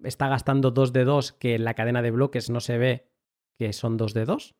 está 0.02 0.28
gastando 0.28 0.70
2 0.70 0.92
de 0.92 1.04
2 1.04 1.32
que 1.32 1.54
en 1.54 1.64
la 1.64 1.74
cadena 1.74 2.02
de 2.02 2.10
bloques 2.10 2.50
no 2.50 2.60
se 2.60 2.78
ve 2.78 3.10
que 3.58 3.72
son 3.72 3.96
2 3.96 4.14
de 4.14 4.24
2. 4.24 4.56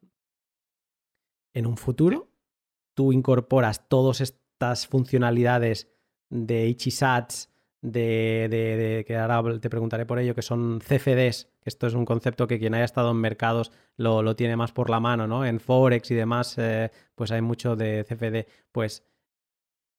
En 1.54 1.66
un 1.66 1.76
futuro, 1.76 2.30
tú 2.94 3.12
incorporas 3.12 3.80
estos 3.80 4.20
estas 4.60 4.86
funcionalidades 4.86 5.90
de 6.28 6.68
Ichisats, 6.68 7.50
de, 7.82 8.48
de, 8.50 9.04
que 9.06 9.16
ahora 9.16 9.58
te 9.58 9.70
preguntaré 9.70 10.06
por 10.06 10.18
ello, 10.18 10.34
que 10.34 10.42
son 10.42 10.80
CFDs, 10.80 11.48
que 11.60 11.70
esto 11.70 11.86
es 11.86 11.94
un 11.94 12.04
concepto 12.04 12.46
que 12.46 12.58
quien 12.58 12.74
haya 12.74 12.84
estado 12.84 13.10
en 13.10 13.16
mercados 13.16 13.72
lo, 13.96 14.22
lo 14.22 14.36
tiene 14.36 14.56
más 14.56 14.72
por 14.72 14.90
la 14.90 15.00
mano, 15.00 15.26
¿no? 15.26 15.44
En 15.44 15.60
Forex 15.60 16.10
y 16.10 16.14
demás, 16.14 16.56
eh, 16.58 16.90
pues 17.14 17.30
hay 17.30 17.40
mucho 17.40 17.76
de 17.76 18.04
CFD. 18.04 18.46
Pues 18.72 19.04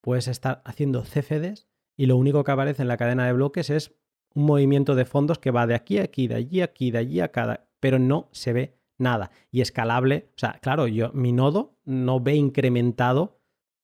puedes 0.00 0.28
estar 0.28 0.62
haciendo 0.64 1.02
CFDs 1.02 1.66
y 1.96 2.06
lo 2.06 2.16
único 2.16 2.44
que 2.44 2.52
aparece 2.52 2.82
en 2.82 2.88
la 2.88 2.96
cadena 2.96 3.26
de 3.26 3.32
bloques 3.32 3.70
es 3.70 3.94
un 4.34 4.44
movimiento 4.44 4.94
de 4.94 5.04
fondos 5.04 5.38
que 5.38 5.50
va 5.50 5.66
de 5.66 5.74
aquí 5.74 5.98
a 5.98 6.04
aquí, 6.04 6.28
de 6.28 6.36
allí 6.36 6.60
a 6.60 6.64
aquí, 6.64 6.90
de 6.90 6.98
allí 6.98 7.20
a 7.20 7.32
cada, 7.32 7.68
pero 7.80 7.98
no 7.98 8.28
se 8.32 8.52
ve 8.52 8.78
nada. 8.98 9.30
Y 9.50 9.60
escalable, 9.60 10.30
o 10.36 10.38
sea, 10.38 10.58
claro, 10.60 10.86
yo, 10.86 11.12
mi 11.12 11.32
nodo 11.32 11.76
no 11.84 12.20
ve 12.20 12.34
incrementado 12.34 13.40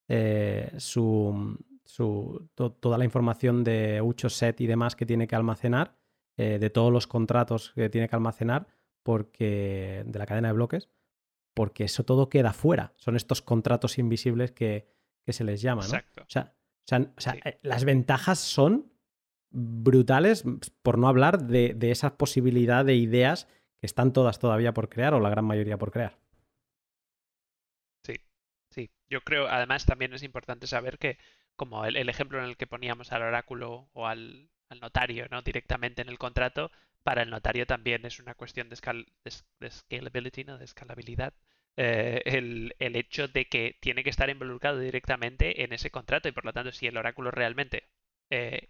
eh, 0.09 0.73
su, 0.79 1.59
toda 1.99 2.99
la 2.99 3.05
información 3.05 3.65
de 3.65 4.01
Ucho 4.01 4.31
set 4.31 4.61
y 4.61 4.67
demás 4.67 4.97
que 4.97 5.07
tiene 5.07 5.27
que 5.27 5.37
almacenar, 5.37 5.97
eh, 6.37 6.59
de 6.59 6.71
todos 6.71 6.93
los 6.93 7.07
contratos 7.07 7.73
que 7.75 7.91
tiene 7.91 8.09
que 8.09 8.17
almacenar, 8.17 8.69
porque 9.03 10.05
de 10.07 10.19
la 10.19 10.27
cadena 10.27 10.49
de 10.49 10.55
bloques, 10.55 10.89
porque 11.55 11.85
eso 11.85 12.05
todo 12.05 12.29
queda 12.29 12.53
fuera. 12.53 12.93
Son 12.97 13.17
estos 13.17 13.43
contratos 13.43 13.99
invisibles 13.99 14.53
que, 14.53 14.87
se 15.27 15.45
les 15.45 15.61
llama. 15.61 15.83
O 15.83 16.27
sea, 16.29 16.55
eh, 17.45 17.59
las 17.63 17.85
ventajas 17.85 18.39
son 18.39 18.93
brutales, 19.51 20.45
por 20.83 20.97
no 20.99 21.09
hablar 21.09 21.43
de, 21.43 21.75
de 21.75 21.91
esa 21.91 22.17
posibilidad 22.17 22.85
de 22.85 22.95
ideas 22.95 23.47
que 23.79 23.87
están 23.87 24.13
todas 24.13 24.39
todavía 24.39 24.73
por 24.73 24.89
crear 24.89 25.15
o 25.15 25.21
la 25.21 25.31
gran 25.31 25.45
mayoría 25.45 25.79
por 25.79 25.91
crear. 25.91 26.19
Sí, 28.71 28.91
yo 29.09 29.23
creo, 29.23 29.49
además 29.49 29.87
también 29.87 30.13
es 30.13 30.23
importante 30.23 30.67
saber 30.67 30.99
que, 30.99 31.19
como 31.59 31.85
el, 31.85 32.09
ejemplo 32.09 32.39
en 32.39 32.47
el 32.47 32.57
que 32.57 32.69
poníamos 32.69 33.13
al 33.13 33.23
oráculo 33.23 33.91
o 33.93 34.07
al, 34.07 34.49
notario, 34.81 35.27
¿no? 35.31 35.43
Directamente 35.43 36.03
en 36.03 36.09
el 36.09 36.19
contrato, 36.19 36.71
para 37.03 37.23
el 37.23 37.31
notario 37.31 37.67
también 37.67 38.07
es 38.07 38.21
una 38.21 38.35
cuestión 38.35 38.69
de, 38.69 38.77
scalability, 38.77 40.45
¿no? 40.45 40.59
De 40.59 40.65
escalabilidad. 40.65 41.35
Eh, 41.77 42.23
el, 42.27 42.75
hecho 42.79 43.29
de 43.29 43.47
que 43.47 43.77
tiene 43.81 44.05
que 44.05 44.11
estar 44.11 44.31
involucrado 44.31 44.79
directamente 44.79 45.65
en 45.65 45.73
ese 45.73 45.91
contrato 45.91 46.29
y 46.29 46.33
por 46.33 46.45
lo 46.45 46.53
tanto 46.53 46.73
si 46.73 46.87
el 46.87 46.97
oráculo 46.97 47.31
realmente 47.31 47.89
eh, 48.31 48.69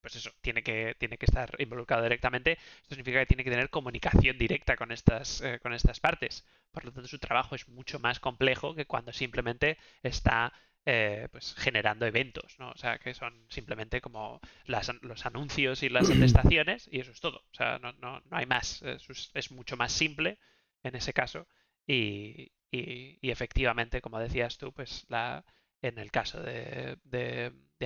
pues 0.00 0.16
eso, 0.16 0.30
tiene 0.40 0.62
que, 0.62 0.96
tiene 0.98 1.18
que 1.18 1.26
estar 1.26 1.54
involucrado 1.58 2.02
directamente. 2.02 2.52
Esto 2.82 2.94
significa 2.94 3.20
que 3.20 3.26
tiene 3.26 3.44
que 3.44 3.50
tener 3.50 3.70
comunicación 3.70 4.38
directa 4.38 4.76
con 4.76 4.92
estas, 4.92 5.40
eh, 5.42 5.58
con 5.60 5.72
estas 5.74 6.00
partes. 6.00 6.44
Por 6.70 6.84
lo 6.84 6.92
tanto, 6.92 7.08
su 7.08 7.18
trabajo 7.18 7.54
es 7.54 7.68
mucho 7.68 7.98
más 7.98 8.20
complejo 8.20 8.74
que 8.74 8.86
cuando 8.86 9.12
simplemente 9.12 9.78
está 10.02 10.52
eh, 10.90 11.28
pues 11.30 11.54
generando 11.54 12.06
eventos, 12.06 12.58
¿no? 12.58 12.70
O 12.70 12.76
sea, 12.78 12.98
que 12.98 13.12
son 13.12 13.44
simplemente 13.50 14.00
como 14.00 14.40
los 14.64 15.26
anuncios 15.26 15.82
y 15.82 15.90
las 15.90 16.08
atestaciones 16.10 16.88
y 16.90 17.00
eso 17.00 17.12
es 17.12 17.20
todo. 17.20 17.44
O 17.52 17.54
sea, 17.54 17.78
no, 17.78 17.92
no, 17.92 18.20
no 18.20 18.36
hay 18.36 18.46
más. 18.46 18.80
Es, 18.82 19.50
mucho 19.50 19.76
más 19.76 19.92
simple 19.92 20.38
en 20.82 20.96
ese 20.96 21.12
caso 21.12 21.46
y, 21.86 22.52
y, 22.70 23.18
y 23.20 23.30
efectivamente, 23.30 24.00
como 24.00 24.18
decías 24.18 24.56
tú, 24.56 24.72
pues 24.72 25.04
la, 25.08 25.44
en 25.82 25.98
el 25.98 26.10
caso 26.10 26.40
de, 26.42 26.96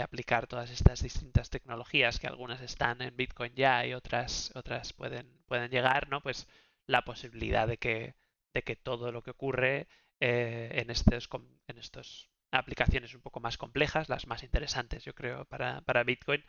aplicar 0.00 0.46
todas 0.46 0.70
estas 0.70 1.02
distintas 1.02 1.50
tecnologías, 1.50 2.20
que 2.20 2.28
algunas 2.28 2.60
están 2.60 3.02
en 3.02 3.16
Bitcoin 3.16 3.52
ya 3.56 3.84
y 3.84 3.94
otras, 3.94 4.52
otras 4.54 4.92
pueden, 4.92 5.42
pueden 5.46 5.72
llegar, 5.72 6.08
¿no? 6.08 6.22
Pues 6.22 6.46
la 6.86 7.02
posibilidad 7.04 7.66
de 7.66 7.78
que, 7.78 8.14
de 8.54 8.62
que 8.62 8.76
todo 8.76 9.10
lo 9.10 9.22
que 9.22 9.32
ocurre 9.32 9.88
eh, 10.20 10.70
en 10.74 10.90
estos 10.90 11.28
en 11.66 11.78
estas 11.78 12.31
aplicaciones 12.52 13.14
un 13.14 13.22
poco 13.22 13.40
más 13.40 13.58
complejas, 13.58 14.08
las 14.08 14.26
más 14.26 14.42
interesantes, 14.44 15.04
yo 15.04 15.14
creo, 15.14 15.44
para, 15.46 15.80
para 15.82 16.04
Bitcoin, 16.04 16.44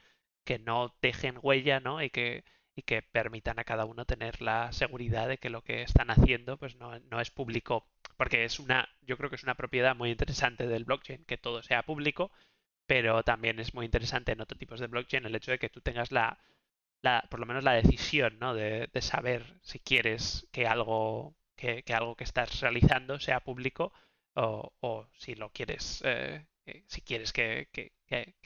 que 0.45 0.59
no 0.59 0.95
dejen 1.01 1.39
huella, 1.41 1.80
¿no? 1.80 2.01
Y 2.03 2.09
que, 2.11 2.43
y 2.75 2.84
que 2.84 3.01
permitan 3.01 3.59
a 3.59 3.63
cada 3.63 3.85
uno 3.85 4.05
tener 4.05 4.41
la 4.41 4.71
seguridad 4.73 5.27
de 5.27 5.38
que 5.38 5.49
lo 5.49 5.63
que 5.63 5.81
están 5.84 6.11
haciendo 6.11 6.57
pues 6.57 6.75
no, 6.75 6.99
no 6.99 7.21
es 7.21 7.31
público 7.31 7.88
porque 8.17 8.45
es 8.45 8.59
una, 8.59 8.89
yo 9.01 9.17
creo 9.17 9.30
que 9.30 9.35
es 9.35 9.43
una 9.43 9.55
propiedad 9.55 9.95
muy 9.95 10.11
interesante 10.11 10.67
del 10.67 10.85
blockchain 10.85 11.25
que 11.25 11.38
todo 11.38 11.63
sea 11.63 11.84
público, 11.84 12.31
pero 12.85 13.23
también 13.23 13.59
es 13.59 13.73
muy 13.73 13.85
interesante 13.85 14.31
en 14.31 14.41
otros 14.41 14.59
tipos 14.59 14.80
de 14.80 14.88
blockchain 14.88 15.25
el 15.25 15.35
hecho 15.35 15.51
de 15.51 15.59
que 15.59 15.69
tú 15.69 15.81
tengas 15.81 16.11
la, 16.11 16.39
la 17.01 17.27
por 17.30 17.39
lo 17.39 17.45
menos 17.45 17.63
la 17.63 17.73
decisión, 17.73 18.39
¿no? 18.39 18.53
De, 18.53 18.89
de 18.93 19.01
saber 19.01 19.59
si 19.61 19.80
quieres 19.80 20.47
que 20.51 20.67
algo 20.67 21.35
que, 21.55 21.84
que, 21.84 21.93
algo 21.93 22.15
que 22.15 22.23
estás 22.23 22.61
realizando 22.61 23.19
sea 23.19 23.39
público 23.41 23.93
o, 24.35 24.73
o 24.80 25.07
si 25.18 25.35
lo 25.35 25.51
quieres 25.51 26.01
eh, 26.05 26.45
si 26.88 27.01
quieres 27.01 27.34
que, 27.34 27.68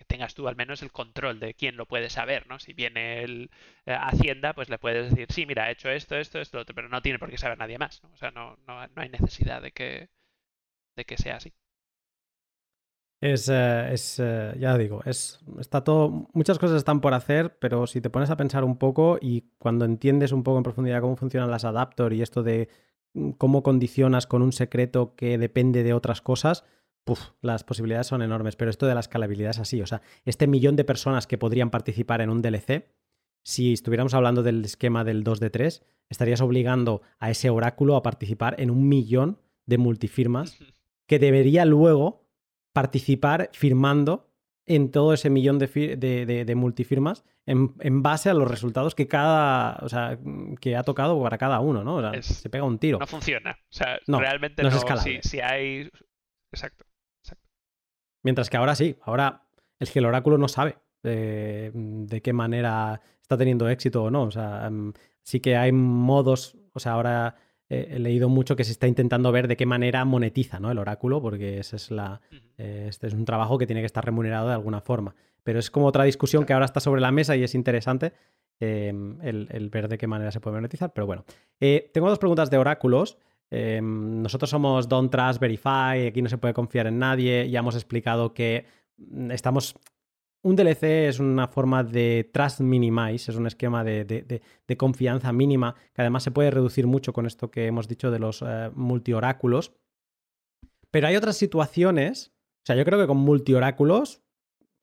tengas 0.07 0.33
tú 0.33 0.47
al 0.47 0.55
menos 0.55 0.81
el 0.81 0.91
control 0.91 1.39
de 1.39 1.53
quién 1.53 1.77
lo 1.77 1.85
puede 1.85 2.09
saber, 2.09 2.47
¿no? 2.47 2.59
Si 2.59 2.73
viene 2.73 3.23
el 3.23 3.51
eh, 3.85 3.93
Hacienda, 3.99 4.53
pues 4.53 4.69
le 4.69 4.79
puedes 4.79 5.09
decir, 5.09 5.27
sí, 5.31 5.45
mira, 5.45 5.69
he 5.69 5.73
hecho 5.73 5.89
esto, 5.89 6.15
esto, 6.15 6.39
esto, 6.39 6.59
otro, 6.59 6.73
pero 6.73 6.89
no 6.89 7.01
tiene 7.01 7.19
por 7.19 7.29
qué 7.29 7.37
saber 7.37 7.57
nadie 7.57 7.77
más, 7.77 8.01
¿no? 8.03 8.09
O 8.13 8.17
sea, 8.17 8.31
no, 8.31 8.57
no, 8.67 8.79
hay 8.95 9.09
necesidad 9.09 9.61
de 9.61 9.71
que, 9.71 10.09
de 10.95 11.05
que 11.05 11.17
sea 11.17 11.37
así. 11.37 11.53
Es, 13.19 13.49
eh, 13.49 13.93
es 13.93 14.19
eh, 14.19 14.53
ya 14.59 14.77
digo, 14.77 15.01
es, 15.05 15.39
está 15.59 15.83
todo, 15.83 16.29
muchas 16.33 16.59
cosas 16.59 16.77
están 16.77 17.01
por 17.01 17.13
hacer, 17.15 17.57
pero 17.59 17.87
si 17.87 17.99
te 17.99 18.11
pones 18.11 18.29
a 18.29 18.37
pensar 18.37 18.63
un 18.63 18.77
poco 18.77 19.17
y 19.19 19.49
cuando 19.57 19.85
entiendes 19.85 20.31
un 20.31 20.43
poco 20.43 20.57
en 20.57 20.63
profundidad 20.63 21.01
cómo 21.01 21.15
funcionan 21.15 21.49
las 21.49 21.65
adapters 21.65 22.15
y 22.15 22.21
esto 22.21 22.43
de 22.43 22.69
cómo 23.37 23.63
condicionas 23.63 24.27
con 24.27 24.41
un 24.41 24.51
secreto 24.51 25.15
que 25.15 25.37
depende 25.37 25.83
de 25.83 25.93
otras 25.93 26.21
cosas, 26.21 26.63
las 27.41 27.63
posibilidades 27.63 28.07
son 28.07 28.21
enormes, 28.21 28.55
pero 28.55 28.69
esto 28.69 28.85
de 28.85 28.93
la 28.93 28.99
escalabilidad 28.99 29.51
es 29.51 29.59
así. 29.59 29.81
O 29.81 29.87
sea, 29.87 30.01
este 30.25 30.47
millón 30.47 30.75
de 30.75 30.83
personas 30.83 31.27
que 31.27 31.37
podrían 31.37 31.69
participar 31.69 32.21
en 32.21 32.29
un 32.29 32.41
DLC, 32.41 32.87
si 33.43 33.73
estuviéramos 33.73 34.13
hablando 34.13 34.43
del 34.43 34.65
esquema 34.65 35.03
del 35.03 35.23
2 35.23 35.39
de 35.39 35.49
3, 35.49 35.83
estarías 36.09 36.41
obligando 36.41 37.01
a 37.19 37.29
ese 37.29 37.49
oráculo 37.49 37.95
a 37.95 38.03
participar 38.03 38.55
en 38.59 38.69
un 38.71 38.87
millón 38.87 39.39
de 39.65 39.77
multifirmas 39.77 40.57
que 41.07 41.19
debería 41.19 41.65
luego 41.65 42.25
participar 42.73 43.49
firmando 43.53 44.26
en 44.67 44.91
todo 44.91 45.13
ese 45.13 45.29
millón 45.29 45.57
de, 45.59 46.53
multifirmas 46.55 47.23
en, 47.45 48.03
base 48.03 48.29
a 48.29 48.33
los 48.33 48.49
resultados 48.49 48.93
que 48.93 49.07
cada, 49.07 49.77
o 49.81 49.87
sea, 49.87 50.19
que 50.59 50.75
ha 50.75 50.83
tocado 50.83 51.21
para 51.23 51.37
cada 51.37 51.61
uno, 51.61 51.83
¿no? 51.83 51.95
O 51.95 52.01
sea, 52.01 52.21
se 52.21 52.49
pega 52.49 52.65
un 52.65 52.77
tiro. 52.77 52.99
No 52.99 53.07
funciona. 53.07 53.51
O 53.51 53.73
sea, 53.73 53.97
realmente 54.05 54.61
no, 54.61 54.69
es 54.69 55.21
si, 55.21 55.39
hay. 55.39 55.89
Exacto. 56.51 56.85
Mientras 58.23 58.49
que 58.49 58.57
ahora 58.57 58.75
sí, 58.75 58.97
ahora 59.03 59.47
es 59.79 59.89
que 59.89 59.99
el 59.99 60.05
oráculo 60.05 60.37
no 60.37 60.49
sabe 60.49 60.77
de, 61.01 62.21
qué 62.21 62.33
manera 62.33 62.99
está 63.21 63.37
teniendo 63.37 63.69
éxito 63.69 64.03
o 64.03 64.11
no. 64.11 64.23
O 64.23 64.31
sea, 64.31 64.67
em, 64.67 64.91
sí 65.23 65.39
que 65.39 65.55
hay 65.55 65.71
modos, 65.71 66.57
o 66.73 66.79
sea, 66.81 66.93
ahora 66.93 67.35
he 67.69 67.99
leído 67.99 68.29
mucho 68.29 68.55
que 68.55 68.63
se 68.63 68.71
está 68.71 68.87
intentando 68.87 69.31
ver 69.31 69.47
de 69.47 69.57
qué 69.57 69.65
manera 69.65 70.05
monetiza 70.05 70.59
¿no? 70.59 70.71
el 70.71 70.77
oráculo, 70.77 71.21
porque 71.21 71.59
ese 71.59 71.75
es, 71.75 71.91
la, 71.91 72.21
eh, 72.57 72.85
este 72.87 73.07
es 73.07 73.13
un 73.13 73.25
trabajo 73.25 73.57
que 73.57 73.67
tiene 73.67 73.81
que 73.81 73.85
estar 73.85 74.05
remunerado 74.05 74.47
de 74.47 74.53
alguna 74.53 74.81
forma. 74.81 75.15
Pero 75.43 75.59
es 75.59 75.69
como 75.69 75.87
otra 75.87 76.03
discusión 76.03 76.45
que 76.45 76.53
ahora 76.53 76.65
está 76.65 76.79
sobre 76.79 77.01
la 77.01 77.11
mesa 77.11 77.35
y 77.35 77.43
es 77.43 77.55
interesante 77.55 78.13
em, 78.59 79.19
el, 79.21 79.69
ver 79.69 79.87
de 79.87 79.97
qué 79.97 80.07
manera 80.07 80.31
se 80.31 80.39
puede 80.39 80.55
monetizar. 80.55 80.93
Pero 80.93 81.07
bueno, 81.07 81.25
eh, 81.59 81.89
tengo 81.93 82.09
dos 82.09 82.19
preguntas 82.19 82.49
de 82.49 82.57
oráculos. 82.57 83.17
Em, 83.49 84.21
nosotros 84.21 84.49
somos 84.49 84.89
Don't 84.89 85.11
Trust 85.11 85.39
Verify, 85.39 86.07
aquí 86.07 86.21
no 86.21 86.29
se 86.29 86.37
puede 86.37 86.53
confiar 86.53 86.87
en 86.87 86.99
nadie. 86.99 87.49
Ya 87.49 87.59
hemos 87.59 87.75
explicado 87.75 88.33
que 88.33 88.65
mm, 88.97 89.31
estamos 89.31 89.75
un 90.43 90.55
DLC 90.55 90.83
es 91.07 91.19
una 91.19 91.47
forma 91.47 91.83
de 91.83 92.29
trust 92.31 92.61
minimize, 92.61 93.31
es 93.31 93.37
un 93.37 93.47
esquema 93.47 93.83
de, 93.83 94.41
confianza 94.77 95.33
mínima, 95.33 95.75
que 95.93 96.01
además 96.01 96.23
se 96.23 96.31
puede 96.31 96.51
reducir 96.51 96.87
mucho 96.87 97.13
con 97.13 97.25
esto 97.25 97.51
que 97.51 97.67
hemos 97.67 97.87
dicho 97.87 98.11
de 98.11 98.19
los 98.19 98.41
multi 98.41 98.75
multioráculos. 98.75 99.73
Pero 100.91 101.07
hay 101.07 101.15
otras 101.15 101.37
situaciones, 101.37 102.31
o 102.63 102.65
sea, 102.65 102.75
yo 102.75 102.85
creo 102.85 102.99
que 102.99 103.07
con 103.07 103.17
multioráculos, 103.17 104.21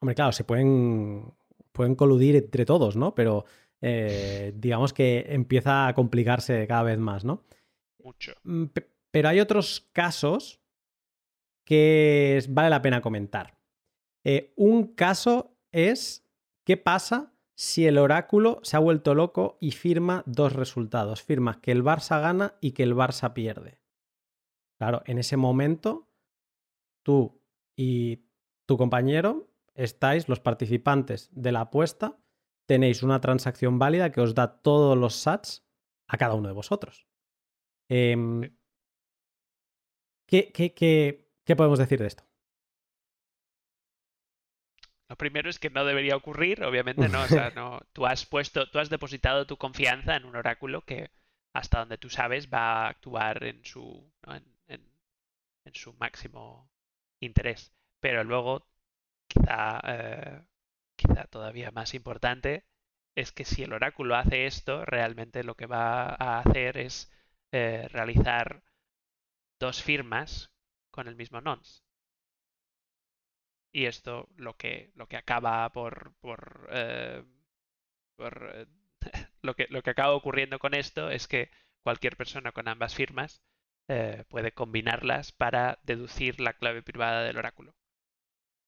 hombre, 0.00 0.14
claro, 0.14 0.32
se 0.32 0.44
pueden, 0.44 1.32
pueden 1.72 1.94
coludir 1.94 2.36
entre 2.36 2.66
todos, 2.66 2.96
¿no? 2.96 3.14
Pero 3.14 3.44
eh, 3.80 4.52
digamos 4.56 4.92
que 4.92 5.26
empieza 5.28 5.88
a 5.88 5.94
complicarse 5.94 6.66
cada 6.66 6.82
vez 6.82 6.98
más, 6.98 7.24
¿no? 7.24 7.42
Mucho. 8.02 8.32
Mm, 8.42 8.64
pero 9.10 9.28
hay 9.28 9.40
otros 9.40 9.88
casos 9.92 10.60
que 11.64 12.44
vale 12.48 12.70
la 12.70 12.82
pena 12.82 13.00
comentar. 13.00 13.53
Eh, 14.24 14.52
un 14.56 14.94
caso 14.94 15.56
es 15.70 16.26
qué 16.64 16.76
pasa 16.76 17.32
si 17.56 17.86
el 17.86 17.98
oráculo 17.98 18.58
se 18.62 18.76
ha 18.76 18.80
vuelto 18.80 19.14
loco 19.14 19.58
y 19.60 19.72
firma 19.72 20.22
dos 20.26 20.54
resultados. 20.54 21.22
Firma 21.22 21.60
que 21.60 21.72
el 21.72 21.84
Barça 21.84 22.20
gana 22.20 22.54
y 22.60 22.72
que 22.72 22.82
el 22.82 22.94
Barça 22.94 23.32
pierde. 23.32 23.78
Claro, 24.78 25.02
en 25.06 25.18
ese 25.18 25.36
momento 25.36 26.08
tú 27.04 27.40
y 27.76 28.24
tu 28.66 28.76
compañero 28.76 29.50
estáis, 29.74 30.28
los 30.28 30.40
participantes 30.40 31.30
de 31.32 31.52
la 31.52 31.62
apuesta, 31.62 32.18
tenéis 32.66 33.02
una 33.02 33.20
transacción 33.20 33.78
válida 33.78 34.10
que 34.10 34.20
os 34.20 34.34
da 34.34 34.62
todos 34.62 34.96
los 34.96 35.14
sats 35.14 35.64
a 36.08 36.16
cada 36.16 36.34
uno 36.34 36.48
de 36.48 36.54
vosotros. 36.54 37.06
Em, 37.88 38.56
¿qué, 40.26 40.50
qué 40.52 41.56
podemos 41.56 41.78
decir 41.78 42.00
de 42.00 42.06
esto? 42.06 42.24
Lo 45.08 45.16
primero 45.16 45.50
es 45.50 45.58
que 45.58 45.70
no 45.70 45.84
debería 45.84 46.16
ocurrir, 46.16 46.64
obviamente, 46.64 47.08
¿no? 47.08 47.22
O 47.22 47.26
sea, 47.26 47.50
no, 47.50 47.80
tú 47.92 48.06
has 48.06 48.24
puesto, 48.26 48.68
tú 48.70 48.78
has 48.78 48.88
depositado 48.88 49.46
tu 49.46 49.56
confianza 49.58 50.16
en 50.16 50.24
un 50.24 50.36
oráculo 50.36 50.82
que, 50.82 51.10
hasta 51.52 51.80
donde 51.80 51.98
tú 51.98 52.08
sabes, 52.08 52.48
va 52.52 52.86
a 52.86 52.88
actuar 52.88 53.44
en 53.44 53.64
su, 53.64 54.10
en, 54.26 55.74
su 55.74 55.92
máximo 55.94 56.70
interés. 57.20 57.72
Pero 58.00 58.24
luego, 58.24 58.66
quizá, 59.28 59.80
eh, 59.84 60.42
quizá 60.96 61.24
todavía 61.26 61.70
más 61.70 61.94
importante, 61.94 62.64
es 63.14 63.32
que 63.32 63.44
si 63.44 63.62
el 63.62 63.72
oráculo 63.72 64.16
hace 64.16 64.46
esto, 64.46 64.84
realmente 64.84 65.44
lo 65.44 65.54
que 65.56 65.66
va 65.66 66.08
a 66.14 66.40
hacer 66.40 66.78
es 66.78 67.10
eh, 67.52 67.88
realizar 67.90 68.62
dos 69.60 69.82
firmas 69.82 70.50
con 70.90 71.08
el 71.08 71.16
mismo 71.16 71.40
nonce. 71.40 71.83
Y 73.74 73.86
esto 73.86 74.28
lo 74.36 74.56
que, 74.56 74.92
lo 74.94 75.08
que 75.08 75.16
acaba 75.16 75.68
por, 75.70 76.14
por, 76.20 76.68
eh, 76.70 77.24
eh, 78.20 78.66
lo, 79.42 79.56
que, 79.56 79.66
lo 79.68 79.82
que 79.82 79.90
acaba 79.90 80.14
ocurriendo 80.14 80.60
con 80.60 80.74
esto 80.74 81.10
es 81.10 81.26
que 81.26 81.50
cualquier 81.82 82.16
persona 82.16 82.52
con 82.52 82.68
ambas 82.68 82.94
firmas 82.94 83.42
eh, 83.88 84.22
puede 84.28 84.52
combinarlas 84.52 85.32
para 85.32 85.80
deducir 85.82 86.40
la 86.40 86.52
clave 86.52 86.82
privada 86.82 87.24
del 87.24 87.36
oráculo. 87.36 87.74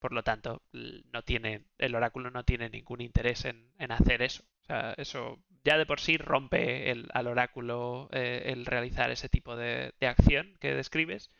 Por 0.00 0.12
lo 0.12 0.24
tanto, 0.24 0.62
no 0.72 1.22
tiene, 1.22 1.66
el 1.78 1.94
oráculo 1.94 2.32
no 2.32 2.44
tiene 2.44 2.68
ningún 2.68 3.00
interés 3.00 3.44
en, 3.44 3.72
hacer 3.92 4.22
eso. 4.22 4.42
O 4.62 4.64
sea, 4.64 4.94
eso 4.98 5.38
ya 5.62 5.78
de 5.78 5.86
por 5.86 6.00
sí 6.00 6.16
rompe 6.16 6.90
el, 6.90 7.08
al 7.14 7.28
oráculo 7.28 8.08
el 8.10 8.66
realizar 8.66 9.12
ese 9.12 9.28
tipo 9.28 9.54
de, 9.54 9.94
de 10.00 10.08
acción 10.08 10.56
que 10.58 10.74
describes. 10.74 11.30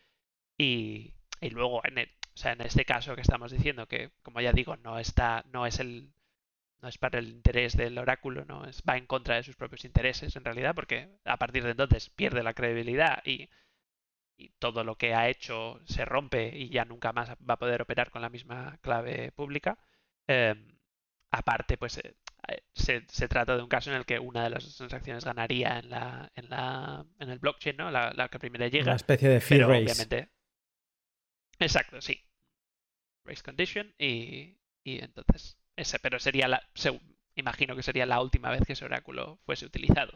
Y, 0.57 1.15
y 1.41 1.51
luego 1.51 1.83
en 1.85 1.99
el, 1.99 2.16
o 2.37 2.39
sea, 2.39 2.53
en 2.53 2.61
este 2.61 2.85
caso 2.85 3.15
que 3.15 3.23
estamos 3.23 3.51
diciendo 3.51 3.87
que, 3.89 4.11
como 4.23 4.43
ya 4.43 4.53
digo, 4.53 4.77
no 4.77 4.99
está, 4.99 5.43
no 5.53 5.65
es 5.65 5.81
el, 5.81 6.13
no 6.83 6.89
es 6.89 6.99
para 6.99 7.19
el 7.19 7.29
interés 7.29 7.75
del 7.79 7.97
oráculo, 7.97 8.45
no 8.45 8.67
es, 8.67 8.83
va 8.87 8.99
en 8.99 9.07
contra 9.07 9.37
de 9.37 9.43
sus 9.43 9.57
propios 9.57 9.87
intereses 9.87 10.37
en 10.37 10.45
realidad, 10.45 10.75
porque 10.75 11.09
a 11.25 11.39
partir 11.39 11.65
de 11.65 11.71
entonces 11.71 12.11
pierde 12.11 12.43
la 12.43 12.53
credibilidad 12.53 13.23
y, 13.25 13.49
y 14.37 14.51
todo 14.59 14.85
lo 14.85 14.97
que 14.97 15.15
ha 15.15 15.31
hecho 15.31 15.81
se 15.87 16.05
rompe 16.05 16.55
y 16.55 16.69
ya 16.69 16.85
nunca 16.85 17.15
más 17.15 17.31
va 17.31 17.55
a 17.55 17.59
poder 17.59 17.81
operar 17.81 18.11
con 18.11 18.21
la 18.21 18.29
misma 18.29 18.79
clave 18.83 19.33
pública. 19.33 19.79
Em, 20.27 20.77
aparte, 21.31 21.79
pues 21.79 21.97
eh, 21.97 22.17
eh, 22.49 22.65
se, 22.75 23.07
se, 23.09 23.29
trata 23.29 23.57
de 23.57 23.63
un 23.63 23.69
caso 23.71 23.91
en 23.91 23.97
el 23.97 24.05
que 24.05 24.19
una 24.19 24.45
de 24.45 24.51
las 24.51 24.77
transacciones 24.77 25.25
ganaría 25.25 25.79
en 25.79 25.89
la, 25.89 26.31
en 26.35 26.51
la 26.51 27.07
en 27.19 27.31
el 27.31 27.39
blockchain, 27.39 27.79
¿no? 27.79 27.91
La, 27.91 28.29
que 28.29 28.39
primero 28.39 28.67
llega. 28.67 28.85
Una 28.85 28.97
especie 28.97 29.31
de 29.31 29.41
fee 29.41 29.61
race. 29.61 29.85
Obviamente, 29.85 30.36
Exacto, 31.59 32.01
sí. 32.01 32.21
Race 33.25 33.43
condition 33.43 33.95
y, 33.99 34.59
y 34.85 35.03
entonces 35.03 35.59
ese, 35.77 35.99
pero 35.99 36.19
sería 36.19 36.49
la, 36.49 36.63
imagino 37.35 37.77
que 37.77 37.83
sería 37.83 38.07
la 38.07 38.21
última 38.21 38.51
vez 38.51 38.63
que 38.67 38.73
ese 38.73 38.85
oráculo 38.85 39.39
fuese 39.45 39.67
utilizado. 39.67 40.13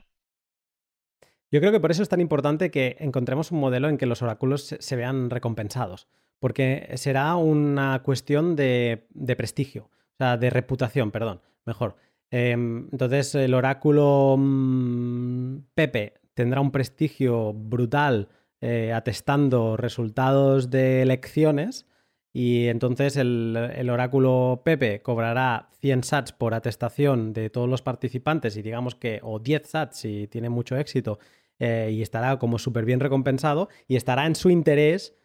Yo 1.52 1.60
creo 1.60 1.72
que 1.72 1.80
por 1.80 1.90
eso 1.90 2.02
es 2.02 2.08
tan 2.08 2.20
importante 2.20 2.70
que 2.70 2.96
encontremos 3.00 3.50
un 3.50 3.60
modelo 3.60 3.88
en 3.88 3.98
que 3.98 4.06
los 4.06 4.22
oráculos 4.22 4.76
se, 4.78 4.96
vean 4.96 5.30
recompensados, 5.30 6.06
porque 6.38 6.92
será 6.94 7.34
una 7.34 8.02
cuestión 8.02 8.54
de, 8.56 9.06
de, 9.10 9.36
prestigio, 9.36 9.84
o 9.84 10.16
sea, 10.16 10.36
de 10.36 10.48
reputación, 10.48 11.10
perdón, 11.10 11.42
mejor. 11.66 11.96
Em, 12.30 12.88
entonces 12.92 13.34
el 13.34 13.54
oráculo 13.54 14.36
mm, 14.38 15.58
Pepe 15.74 16.14
tendrá 16.34 16.60
un 16.60 16.70
prestigio 16.70 17.52
brutal 17.52 18.28
eh, 18.60 18.92
atestando 18.92 19.76
resultados 19.76 20.70
de 20.70 21.02
elecciones 21.02 21.86
y 22.32 22.68
entonces 22.68 23.16
el, 23.16 23.88
oráculo 23.90 24.62
Pepe 24.64 25.02
cobrará 25.02 25.70
100 25.80 26.04
sats 26.04 26.32
por 26.32 26.54
atestación 26.54 27.32
de 27.32 27.50
todos 27.50 27.68
los 27.68 27.82
participantes 27.82 28.56
y 28.56 28.62
digamos 28.62 28.94
que, 28.94 29.20
o 29.22 29.40
10 29.40 29.66
sats 29.66 29.98
si 29.98 30.28
tiene 30.28 30.48
mucho 30.48 30.76
éxito, 30.76 31.18
eh, 31.58 31.90
y 31.92 32.02
estará 32.02 32.38
como 32.38 32.58
súper 32.58 32.84
bien 32.84 33.00
recompensado 33.00 33.68
y 33.88 33.96
estará 33.96 34.26
en 34.26 34.36
su 34.36 34.48
interés 34.50 35.16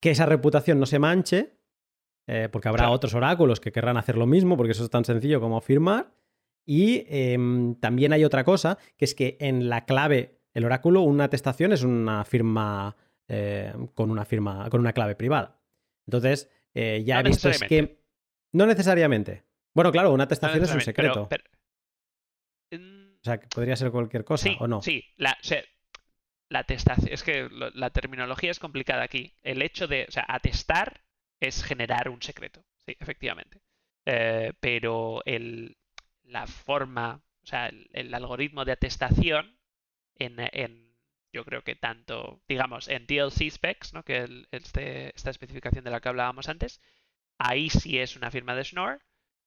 que 0.00 0.10
esa 0.10 0.26
reputación 0.26 0.78
no 0.78 0.86
se 0.86 0.98
manche, 0.98 1.56
eh, 2.26 2.48
porque 2.50 2.68
habrá 2.68 2.90
otros 2.90 3.14
oráculos 3.14 3.60
que 3.60 3.72
querrán 3.72 3.96
hacer 3.96 4.16
lo 4.16 4.26
mismo, 4.26 4.56
porque 4.56 4.72
eso 4.72 4.84
es 4.84 4.90
tan 4.90 5.04
sencillo 5.04 5.40
como 5.40 5.60
firmar. 5.60 6.14
Y 6.64 7.04
em, 7.08 7.74
también 7.76 8.12
hay 8.12 8.24
otra 8.24 8.44
cosa, 8.44 8.78
que 8.96 9.04
es 9.04 9.14
que 9.14 9.36
en 9.40 9.68
la 9.68 9.86
clave 9.86 10.39
el 10.54 10.64
oráculo, 10.64 11.02
una 11.02 11.24
atestación 11.24 11.72
es 11.72 11.82
una 11.82 12.24
firma 12.24 12.96
eh, 13.28 13.72
con 13.94 14.10
una 14.10 14.24
firma, 14.24 14.68
con 14.70 14.80
una 14.80 14.92
clave 14.92 15.14
privada. 15.14 15.60
Entonces, 16.06 16.50
eh, 16.74 17.02
ya 17.04 17.20
he 17.20 17.22
visto 17.22 17.48
es 17.48 17.60
que. 17.60 18.00
No 18.52 18.66
necesariamente. 18.66 19.44
Bueno, 19.74 19.92
claro, 19.92 20.12
una 20.12 20.24
atestación 20.24 20.64
es 20.64 20.74
un 20.74 20.80
secreto. 20.80 21.28
O 22.72 23.22
sea, 23.22 23.38
que 23.38 23.46
podría 23.46 23.76
ser 23.76 23.92
cualquier 23.92 24.24
cosa, 24.24 24.48
¿o 24.58 24.66
no? 24.66 24.82
Sí, 24.82 25.04
la, 25.16 25.38
la 26.48 26.58
atestación. 26.58 27.12
Es 27.12 27.22
que 27.22 27.48
la 27.50 27.90
terminología 27.90 28.50
es 28.50 28.58
complicada 28.58 29.04
aquí. 29.04 29.34
El 29.42 29.62
hecho 29.62 29.86
de. 29.86 30.06
O 30.08 30.10
sea, 30.10 30.24
atestar 30.26 31.04
es 31.38 31.62
generar 31.62 32.08
un 32.08 32.22
secreto. 32.22 32.64
Sí, 32.84 32.96
efectivamente. 32.98 33.60
Eh, 34.06 34.52
pero 34.58 35.22
el, 35.24 35.76
la 36.24 36.48
forma. 36.48 37.22
O 37.44 37.46
sea, 37.46 37.70
el 37.92 38.12
algoritmo 38.12 38.64
de 38.64 38.72
atestación 38.72 39.59
en, 40.20 40.94
yo 41.32 41.44
creo 41.44 41.62
que 41.62 41.74
tanto, 41.74 42.42
digamos, 42.48 42.88
en 42.88 43.06
DLC 43.06 43.50
specs, 43.50 43.92
¿no? 43.94 44.04
que 44.04 44.46
este, 44.50 45.14
esta 45.14 45.30
especificación 45.30 45.84
de 45.84 45.90
la 45.90 46.00
que 46.00 46.08
hablábamos 46.08 46.48
antes, 46.48 46.80
ahí 47.38 47.70
sí 47.70 47.98
es 47.98 48.16
una 48.16 48.30
firma 48.30 48.54
de 48.54 48.64
Schnorr, 48.64 49.00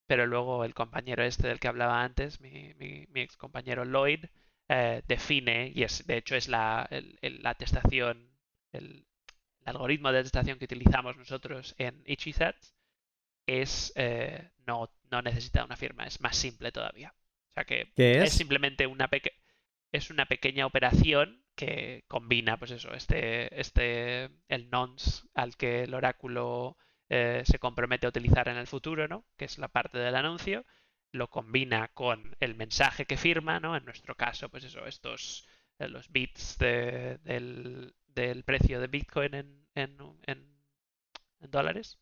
pero 0.08 0.26
luego 0.26 0.66
el 0.66 0.74
compañero 0.74 1.24
este 1.24 1.48
del 1.48 1.60
que 1.60 1.68
hablaba 1.68 2.04
antes, 2.04 2.42
mi, 2.42 2.74
mi, 2.76 3.08
ex 3.22 3.38
compañero 3.38 3.86
Lloyd, 3.86 4.26
eh, 4.70 5.02
define, 5.08 5.72
y 5.74 5.84
es 5.84 6.06
de 6.08 6.18
hecho 6.18 6.36
es 6.36 6.48
la, 6.48 6.90
la 7.22 7.50
atestación, 7.50 8.32
el, 8.72 9.06
algoritmo 9.66 10.12
de 10.12 10.20
atestación 10.20 10.60
que 10.60 10.66
utilizamos 10.66 11.16
nosotros 11.16 11.74
en 11.78 12.04
Ichizats, 12.06 12.76
es 13.46 13.94
eh, 13.96 14.52
no, 14.66 14.90
no 15.10 15.22
necesita 15.22 15.64
una 15.64 15.78
firma, 15.78 16.06
es 16.06 16.20
más 16.20 16.36
simple 16.36 16.72
todavía. 16.72 17.14
O 17.52 17.54
sea 17.54 17.66
que 17.66 17.92
es? 17.96 18.24
es? 18.24 18.34
simplemente 18.34 18.88
una 18.88 19.08
pequeña 19.08 19.43
es 19.94 20.10
una 20.10 20.26
pequeña 20.26 20.66
operación 20.66 21.44
que 21.56 22.04
combina, 22.08 22.58
pues 22.58 22.72
eso, 22.72 22.94
este, 22.94 23.60
este, 23.62 24.30
el 24.48 24.70
nonce 24.72 25.22
al 25.36 25.56
que 25.56 25.84
el 25.84 25.94
oráculo 25.94 26.78
eh, 27.10 27.44
se 27.46 27.60
compromete 27.60 28.08
a 28.08 28.10
utilizar 28.10 28.48
en 28.48 28.58
el 28.58 28.68
futuro, 28.68 29.08
¿no? 29.08 29.24
Que 29.38 29.46
es 29.46 29.60
la 29.60 29.68
parte 29.68 30.00
del 30.00 30.16
anuncio, 30.16 30.66
lo 31.12 31.30
combina 31.30 31.90
con 31.90 32.36
el 32.40 32.56
mensaje 32.56 33.06
que 33.06 33.18
firma, 33.18 33.60
¿no? 33.60 33.78
En 33.78 33.86
nuestro 33.86 34.16
caso, 34.16 34.50
pues 34.50 34.64
eso, 34.64 34.88
estos, 34.88 35.48
eh, 35.78 35.88
los 35.88 36.12
bits 36.12 36.58
del, 36.58 37.94
precio 38.46 38.80
de 38.82 38.88
Bitcoin 38.88 39.36
en, 39.36 39.68
en, 39.76 40.54
dólares, 41.40 42.00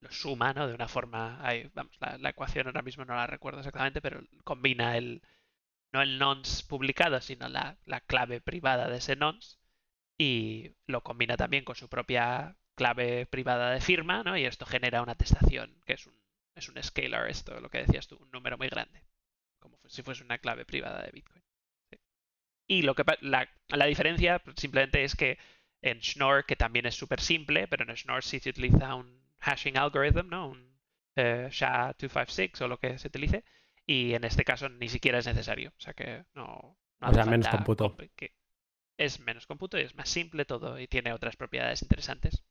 lo 0.00 0.10
suma, 0.12 0.52
¿no? 0.52 0.68
De 0.68 0.74
una 0.74 0.88
forma, 0.88 1.42
la 2.18 2.28
ecuación 2.28 2.66
ahora 2.66 2.82
mismo 2.82 3.06
no 3.06 3.14
la 3.14 3.26
recuerdo 3.26 3.60
exactamente, 3.60 4.02
pero 4.02 4.20
combina 4.44 4.98
el, 4.98 5.22
no 5.94 6.02
el 6.02 6.18
nonce 6.18 6.64
publicado, 6.66 7.20
sino 7.20 7.48
la, 7.48 7.78
clave 8.08 8.40
privada 8.40 8.88
de 8.88 8.98
ese 8.98 9.14
nonce 9.14 9.58
y 10.18 10.72
lo 10.86 11.02
combina 11.02 11.36
también 11.36 11.64
con 11.64 11.76
su 11.76 11.88
propia 11.88 12.56
clave 12.74 13.26
privada 13.26 13.70
de 13.70 13.80
firma, 13.80 14.24
¿no? 14.24 14.36
Y 14.36 14.44
esto 14.44 14.66
genera 14.66 15.02
una 15.02 15.12
atestación, 15.12 15.80
que 15.86 15.92
es 15.92 16.06
un, 16.08 16.20
es 16.56 16.68
un 16.68 16.82
scalar, 16.82 17.30
esto, 17.30 17.60
lo 17.60 17.70
que 17.70 17.78
decías 17.78 18.08
tú, 18.08 18.16
un 18.16 18.30
número 18.32 18.58
muy 18.58 18.68
grande, 18.68 19.04
como 19.60 19.78
si 19.86 20.02
fuese 20.02 20.24
una 20.24 20.38
clave 20.38 20.64
privada 20.64 21.00
de 21.02 21.12
Bitcoin. 21.12 21.44
Y 22.66 22.82
lo 22.82 22.96
que 22.96 23.04
la, 23.20 23.48
la 23.68 23.86
diferencia 23.86 24.42
simplemente 24.56 25.04
es 25.04 25.14
que 25.14 25.38
en 25.80 26.00
Schnorr, 26.02 26.44
que 26.44 26.56
también 26.56 26.86
es 26.86 26.96
súper 26.96 27.20
simple, 27.20 27.68
pero 27.68 27.84
en 27.84 27.96
Schnorr 27.96 28.24
sí 28.24 28.40
se 28.40 28.50
utiliza 28.50 28.96
un 28.96 29.22
hashing 29.38 29.76
algorithm, 29.78 30.28
¿no? 30.28 30.48
Un 30.48 30.76
eh, 31.14 31.48
SHA-256 31.50 32.62
o 32.62 32.68
lo 32.68 32.78
que 32.78 32.98
se 32.98 33.06
utilice, 33.06 33.44
y 33.86 34.14
en 34.14 34.24
este 34.24 34.44
caso 34.44 34.68
ni 34.68 34.88
siquiera 34.88 35.18
es 35.18 35.26
necesario. 35.26 35.72
O 35.76 35.80
sea 35.80 35.94
que 35.94 36.24
no. 36.34 36.78
o 37.00 37.14
sea, 37.14 37.24
menos 37.24 37.48
cómputo. 37.48 37.96
es 38.98 39.20
menos 39.20 39.46
cómputo 39.46 39.78
y 39.78 39.82
es 39.82 39.94
más 39.94 40.08
simple 40.08 40.44
todo 40.44 40.78
y 40.78 40.86
tiene 40.86 41.12
otras 41.12 41.36
propiedades 41.36 41.82
interesantes. 41.82 42.44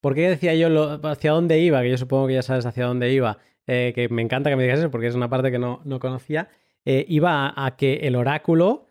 ¿Por 0.00 0.14
qué 0.14 0.28
decía 0.28 0.54
yo 0.54 0.68
lo, 0.68 1.00
hacia 1.08 1.32
dónde 1.32 1.58
iba? 1.58 1.82
Que 1.82 1.90
yo 1.90 1.98
supongo 1.98 2.28
que 2.28 2.34
ya 2.34 2.42
sabes 2.42 2.66
hacia 2.66 2.86
dónde 2.86 3.12
iba. 3.12 3.38
Eh, 3.66 3.92
que 3.94 4.08
me 4.08 4.22
encanta 4.22 4.48
que 4.48 4.56
me 4.56 4.62
digas 4.62 4.78
eso 4.78 4.90
porque 4.90 5.08
es 5.08 5.14
una 5.14 5.28
parte 5.28 5.50
que 5.50 5.58
no, 5.58 5.82
no 5.84 5.98
conocía. 5.98 6.48
Eh, 6.84 7.04
iba 7.08 7.52
a, 7.54 7.76
que 7.76 7.94
el 8.06 8.16
oráculo, 8.16 8.88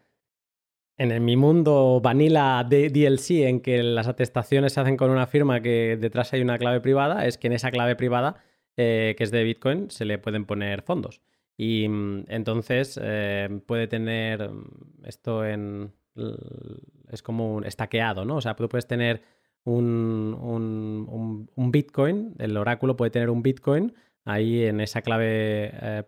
en 0.98 1.24
mi 1.24 1.38
mundo 1.38 2.02
vanilla 2.04 2.64
de 2.64 2.90
DLC, 2.90 3.48
en 3.48 3.62
que 3.62 3.82
las 3.82 4.08
atestaciones 4.08 4.74
se 4.74 4.82
hacen 4.82 4.98
con 4.98 5.10
una 5.10 5.28
firma 5.28 5.62
que 5.62 5.98
detrás 6.00 6.34
hay 6.34 6.42
una 6.42 6.58
clave 6.58 6.82
privada, 6.82 7.26
es 7.26 7.38
que 7.38 7.48
en 7.48 7.54
esa 7.54 7.72
clave 7.72 7.96
privada, 7.96 8.44
eh, 8.78 9.16
que 9.18 9.24
es 9.24 9.32
de 9.32 9.44
Bitcoin, 9.44 9.92
se 9.92 10.06
le 10.06 10.18
pueden 10.18 10.46
poner 10.46 10.84
fondos. 10.84 11.22
Y 11.58 11.88
mm, 11.90 12.26
entonces 12.30 13.00
puede 13.66 13.88
tener 13.88 14.50
mm, 14.50 15.06
esto 15.06 15.46
en... 15.46 15.92
Es 17.12 17.22
como 17.22 17.56
un 17.56 17.66
estaqueado, 17.66 18.26
¿no? 18.26 18.38
O 18.38 18.42
sea, 18.42 18.56
tú 18.56 18.68
puedes 18.68 18.88
tener 18.88 19.22
un, 19.68 21.72
Bitcoin, 21.72 22.36
el 22.40 22.58
oráculo 22.58 22.96
puede 22.96 23.12
tener 23.12 23.30
un 23.30 23.44
Bitcoin 23.44 23.94
ahí 24.26 24.64
en 24.64 24.82
esa 24.82 25.02
clave 25.02 25.72
eh, 25.74 26.04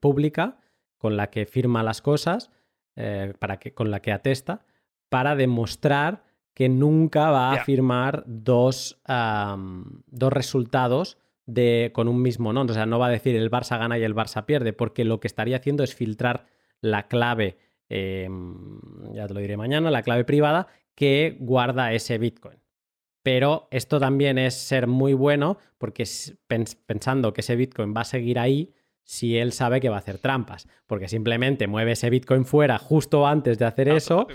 pública 0.00 0.58
con 0.96 1.16
la 1.16 1.30
que 1.30 1.46
firma 1.46 1.82
las 1.82 2.02
cosas, 2.02 2.50
eh, 2.96 3.32
para 3.38 3.58
que, 3.58 3.72
con 3.72 3.90
la 3.90 4.00
que 4.00 4.12
atesta, 4.12 4.64
para 5.08 5.34
demostrar 5.34 6.24
que 6.54 6.68
nunca 6.68 7.30
va 7.30 7.52
a 7.52 7.64
firmar 7.64 8.22
dos, 8.26 9.00
dos 9.06 10.32
resultados 10.32 11.16
de, 11.52 11.90
con 11.92 12.08
un 12.08 12.22
mismo 12.22 12.52
nombre. 12.52 12.72
O 12.72 12.74
sea, 12.74 12.86
no 12.86 12.98
va 12.98 13.06
a 13.06 13.10
decir 13.10 13.36
el 13.36 13.50
Barça 13.50 13.78
gana 13.78 13.98
y 13.98 14.02
el 14.02 14.14
Barça 14.14 14.44
pierde, 14.44 14.72
porque 14.72 15.04
lo 15.04 15.20
que 15.20 15.26
estaría 15.28 15.56
haciendo 15.56 15.84
es 15.84 15.94
filtrar 15.94 16.46
la 16.80 17.08
clave, 17.08 17.58
em, 17.88 18.80
ya 19.12 19.26
te 19.26 19.34
lo 19.34 19.40
diré 19.40 19.56
mañana, 19.56 19.90
la 19.90 20.02
clave 20.02 20.24
privada 20.24 20.68
que 20.94 21.36
guarda 21.40 21.92
ese 21.92 22.18
Bitcoin. 22.18 22.58
Pero 23.22 23.68
esto 23.70 24.00
también 24.00 24.38
es 24.38 24.54
ser 24.54 24.86
muy 24.86 25.12
bueno 25.12 25.58
porque 25.78 26.04
pensando 26.86 27.32
que 27.32 27.42
ese 27.42 27.56
Bitcoin 27.56 27.94
va 27.94 28.02
a 28.02 28.04
seguir 28.04 28.38
ahí 28.38 28.72
si 29.02 29.36
él 29.36 29.52
sabe 29.52 29.80
que 29.80 29.88
va 29.88 29.96
a 29.96 29.98
hacer 29.98 30.18
trampas. 30.18 30.68
Porque 30.86 31.08
simplemente 31.08 31.66
mueve 31.66 31.92
ese 31.92 32.08
Bitcoin 32.10 32.44
fuera 32.44 32.78
justo 32.78 33.26
antes 33.26 33.58
de 33.58 33.66
hacer 33.66 33.88
eso 33.88 34.26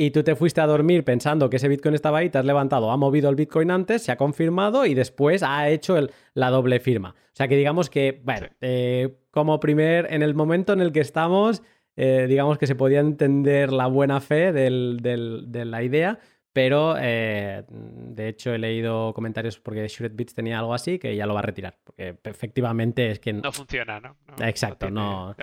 y 0.00 0.12
tú 0.12 0.22
te 0.22 0.34
fuiste 0.34 0.62
a 0.62 0.66
dormir 0.66 1.04
pensando 1.04 1.50
que 1.50 1.56
ese 1.56 1.68
Bitcoin 1.68 1.94
estaba 1.94 2.18
ahí, 2.18 2.30
te 2.30 2.38
has 2.38 2.44
levantado, 2.46 2.90
ha 2.90 2.96
movido 2.96 3.28
el 3.28 3.36
Bitcoin 3.36 3.70
antes, 3.70 4.02
se 4.02 4.10
ha 4.10 4.16
confirmado 4.16 4.86
y 4.86 4.94
después 4.94 5.42
ha 5.42 5.68
hecho 5.68 5.98
la 6.32 6.48
doble 6.48 6.80
firma. 6.80 7.10
O 7.10 7.34
sea 7.34 7.48
que 7.48 7.56
digamos 7.56 7.90
que, 7.90 8.22
bueno, 8.24 8.46
eh, 8.62 9.18
como 9.30 9.60
primer, 9.60 10.10
en 10.10 10.22
el 10.22 10.34
momento 10.34 10.72
en 10.72 10.80
el 10.80 10.90
que 10.90 11.00
estamos, 11.00 11.62
eh, 11.96 12.24
digamos 12.30 12.56
que 12.56 12.66
se 12.66 12.74
podía 12.74 13.00
entender 13.00 13.74
la 13.74 13.88
buena 13.88 14.22
fe 14.22 14.52
de 14.54 15.64
la 15.66 15.82
idea, 15.82 16.18
pero 16.54 16.94
eh, 16.98 17.64
de 17.68 18.28
hecho 18.28 18.54
he 18.54 18.58
leído 18.58 19.12
comentarios 19.12 19.60
porque 19.60 19.86
Shred 19.86 20.12
Bits 20.14 20.34
tenía 20.34 20.60
algo 20.60 20.72
así 20.72 20.98
que 20.98 21.14
ya 21.14 21.26
lo 21.26 21.34
va 21.34 21.40
a 21.40 21.42
retirar. 21.42 21.78
Porque 21.84 22.16
efectivamente 22.24 23.10
es 23.10 23.20
que. 23.20 23.34
No 23.34 23.52
funciona, 23.52 24.00
¿no? 24.00 24.16
Exacto, 24.40 24.90
no. 24.90 25.36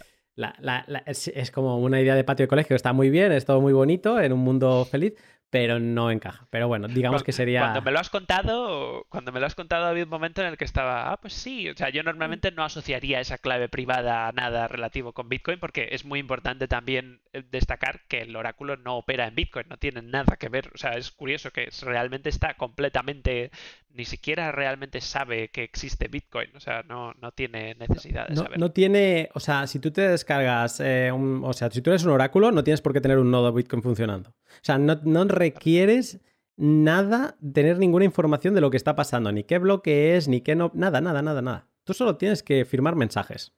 Es, 1.06 1.52
como 1.52 1.78
una 1.80 2.00
idea 2.00 2.16
de 2.16 2.24
patio 2.24 2.44
de 2.44 2.48
colegio, 2.48 2.76
está 2.76 2.94
muy 2.94 3.10
bien, 3.10 3.32
es 3.32 3.46
todo 3.46 3.62
muy 3.62 3.74
bonito, 3.74 4.20
en 4.20 4.34
un 4.34 4.40
mundo 4.40 4.86
feliz, 4.86 5.14
pero 5.50 5.80
no 5.80 6.12
encaja. 6.12 6.46
Pero 6.50 6.68
bueno, 6.68 6.88
digamos 6.88 7.24
que 7.24 7.32
sería. 7.32 7.62
Cuando 7.62 7.82
me 7.82 7.92
lo 7.92 8.00
has 8.00 8.10
contado, 8.10 9.06
cuando 9.10 9.32
me 9.32 9.40
lo 9.40 9.46
has 9.46 9.56
contado 9.56 9.86
había 9.86 10.04
un 10.04 10.10
momento 10.10 10.42
en 10.42 10.48
el 10.48 10.58
que 10.58 10.66
estaba, 10.66 11.12
ah, 11.12 11.18
pues 11.22 11.34
sí. 11.34 11.70
O 11.70 11.76
sea, 11.76 11.90
yo 11.90 12.04
normalmente 12.04 12.52
no 12.52 12.64
asociaría 12.64 13.22
esa 13.22 13.38
clave 13.38 13.70
privada 13.70 14.28
a 14.28 14.32
nada 14.34 14.68
relativo 14.68 15.14
con 15.14 15.30
Bitcoin, 15.30 15.60
porque 15.60 15.90
es 15.92 16.04
muy 16.04 16.20
importante 16.20 16.68
también 16.68 17.22
eh, 17.32 17.44
destacar 17.50 18.02
que 18.08 18.22
el 18.22 18.36
oráculo 18.36 18.76
no 18.76 18.98
opera 18.98 19.28
en 19.28 19.36
Bitcoin, 19.36 19.68
no 19.70 19.78
tiene 19.78 20.02
nada 20.02 20.36
que 20.36 20.50
ver. 20.50 20.70
O 20.74 20.78
sea, 20.78 20.92
es 20.92 21.12
curioso 21.12 21.52
que 21.52 21.70
realmente 21.82 22.30
está 22.30 22.56
completamente, 22.56 23.52
ni 23.98 24.06
siquiera 24.06 24.52
realmente 24.52 25.02
sabe 25.02 25.50
que 25.50 25.64
existe 25.64 26.08
Bitcoin. 26.08 26.56
O 26.56 26.60
sea, 26.60 26.84
no, 26.84 27.14
no 27.22 27.32
tiene 27.32 27.76
necesidad 27.76 28.28
de 28.28 28.36
no, 28.36 28.44
saber. 28.44 28.60
No 28.60 28.72
tiene, 28.72 29.30
o 29.34 29.40
sea, 29.40 29.68
si 29.68 29.80
tú 29.80 29.92
te 29.92 30.02
descargas, 30.02 30.80
eh, 30.80 31.12
o 31.12 31.54
sea, 31.54 31.70
si 31.72 31.82
tú 31.82 31.90
eres 31.90 32.06
un 32.06 32.12
oráculo, 32.12 32.52
no 32.52 32.64
tienes 32.64 32.82
por 32.82 32.94
qué 32.94 33.02
tener 33.02 33.18
un 33.18 33.32
nodo 33.32 33.52
Bitcoin 33.52 33.82
funcionando. 33.82 34.30
O 34.30 34.64
sea, 34.64 34.78
no, 34.78 35.00
no 35.04 35.26
requieres 35.26 36.22
nada, 36.58 37.38
tener 37.54 37.78
ninguna 37.78 38.06
información 38.06 38.54
de 38.54 38.62
lo 38.62 38.70
que 38.70 38.78
está 38.78 38.96
pasando, 38.96 39.32
ni 39.32 39.44
qué 39.44 39.60
bloque 39.60 40.16
es, 40.18 40.28
ni 40.28 40.42
qué 40.42 40.56
no, 40.56 40.72
nada, 40.74 41.02
nada, 41.02 41.22
nada, 41.22 41.42
nada. 41.42 41.68
Tú 41.84 41.94
solo 41.94 42.18
tienes 42.18 42.44
que 42.44 42.66
firmar 42.66 42.96
mensajes. 42.96 43.54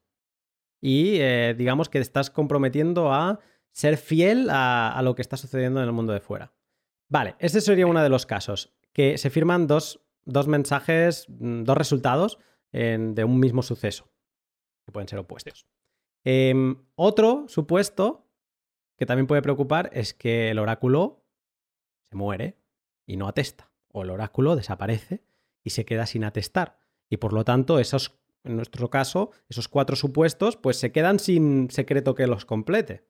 Y 0.82 1.18
eh, 1.20 1.56
digamos 1.58 1.90
que 1.90 2.00
estás 2.00 2.30
comprometiendo 2.30 3.12
a 3.12 3.40
ser 3.72 3.98
fiel 3.98 4.50
a, 4.52 5.00
lo 5.04 5.16
que 5.16 5.22
está 5.22 5.38
sucediendo 5.38 5.82
en 5.82 5.88
el 5.88 5.94
mundo 5.94 6.14
de 6.14 6.20
fuera. 6.20 6.54
Vale, 7.08 7.36
ese 7.40 7.62
sería 7.62 7.88
uno 7.88 8.04
de 8.04 8.10
los 8.10 8.26
casos, 8.26 8.74
que 8.94 9.18
se 9.18 9.30
firman 9.30 9.68
dos, 9.68 10.02
mensajes, 10.48 11.26
mm, 11.30 11.64
dos 11.64 11.78
resultados 11.78 12.40
de 12.72 13.24
un 13.24 13.40
mismo 13.40 13.64
suceso, 13.64 14.12
que 14.86 14.92
pueden 14.92 15.08
ser 15.08 15.18
opuestos. 15.18 15.66
Em, 16.24 16.86
otro 16.94 17.46
supuesto 17.48 18.28
que 18.96 19.06
también 19.06 19.28
puede 19.28 19.42
preocupar 19.42 19.90
es 19.94 20.14
que 20.14 20.52
el 20.52 20.60
oráculo 20.60 21.26
se 22.10 22.16
muere 22.16 22.60
y 23.08 23.18
no 23.18 23.28
atesta, 23.28 23.72
o 23.88 24.04
el 24.04 24.10
oráculo 24.10 24.56
desaparece 24.56 25.24
y 25.64 25.72
se 25.72 25.86
queda 25.86 26.06
sin 26.06 26.24
atestar. 26.24 26.78
Y 27.10 27.18
por 27.18 27.34
lo 27.34 27.44
tanto, 27.44 27.80
esos, 27.80 28.20
en 28.44 28.56
nuestro 28.56 28.90
caso, 28.90 29.32
esos 29.48 29.68
cuatro 29.68 29.96
supuestos, 29.96 30.58
pues 30.58 30.78
se 30.78 30.92
quedan 30.92 31.20
sin 31.20 31.72
secreto 31.72 32.14
que 32.14 32.28
los 32.28 32.46
complete. 32.46 33.08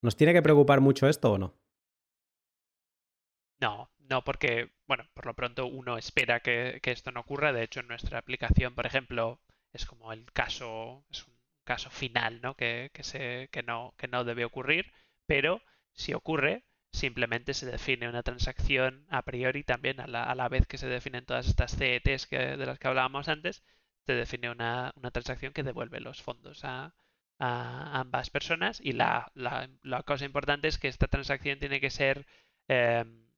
¿Nos 0.00 0.16
tiene 0.16 0.32
que 0.32 0.42
preocupar 0.42 0.80
mucho 0.80 1.08
esto 1.08 1.32
o 1.32 1.38
no? 1.38 1.54
No, 3.60 3.89
no, 4.10 4.24
porque, 4.24 4.70
bueno, 4.88 5.06
por 5.14 5.26
lo 5.26 5.34
pronto 5.34 5.66
uno 5.66 5.96
espera 5.96 6.40
que, 6.40 6.80
esto 6.84 7.12
no 7.12 7.20
ocurra. 7.20 7.52
De 7.52 7.62
hecho, 7.62 7.80
en 7.80 7.88
nuestra 7.88 8.18
aplicación, 8.18 8.74
por 8.74 8.86
ejemplo, 8.86 9.40
es 9.72 9.86
como 9.86 10.12
el 10.12 10.24
caso, 10.32 11.04
es 11.10 11.26
un 11.26 11.34
caso 11.64 11.90
final, 11.90 12.40
¿no? 12.42 12.56
Que, 12.56 12.90
se, 13.02 13.48
que, 13.52 13.62
no, 13.62 13.94
que 13.96 14.08
no 14.08 14.24
debe 14.24 14.44
ocurrir, 14.44 14.92
pero 15.26 15.62
si 15.92 16.12
ocurre, 16.14 16.64
simplemente 16.92 17.54
se 17.54 17.66
define 17.66 18.08
una 18.08 18.24
transacción 18.24 19.06
a 19.10 19.22
priori 19.22 19.62
también 19.64 20.00
a 20.00 20.06
la, 20.08 20.48
vez 20.48 20.66
que 20.66 20.78
se 20.78 20.88
definen 20.88 21.24
todas 21.24 21.46
estas 21.46 21.76
CETs 21.76 22.26
que, 22.26 22.38
de 22.38 22.66
las 22.66 22.78
que 22.80 22.88
hablábamos 22.88 23.28
antes, 23.28 23.62
se 24.06 24.14
define 24.14 24.50
una, 24.50 24.92
transacción 25.12 25.52
que 25.52 25.62
devuelve 25.62 26.00
los 26.00 26.22
fondos 26.22 26.64
a, 26.64 26.94
ambas 27.38 28.28
personas 28.30 28.80
y 28.82 28.92
la, 28.92 29.32
cosa 30.04 30.24
importante 30.24 30.68
es 30.68 30.78
que 30.78 30.88
esta 30.88 31.06
transacción 31.08 31.58
tiene 31.58 31.80
que 31.80 31.90
ser 31.90 32.26
em, 32.68 33.29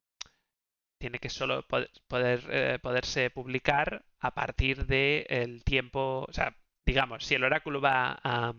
tiene 1.02 1.18
que 1.18 1.30
solo 1.30 1.64
poder, 1.66 2.40
eh, 2.48 2.78
poderse 2.80 3.28
publicar 3.28 4.04
a 4.20 4.34
partir 4.34 4.86
del 4.86 5.64
tiempo, 5.64 6.24
o 6.28 6.32
sea, 6.32 6.54
digamos, 6.86 7.24
si 7.24 7.34
el 7.34 7.42
oráculo 7.42 7.80
va 7.80 8.20
a, 8.22 8.54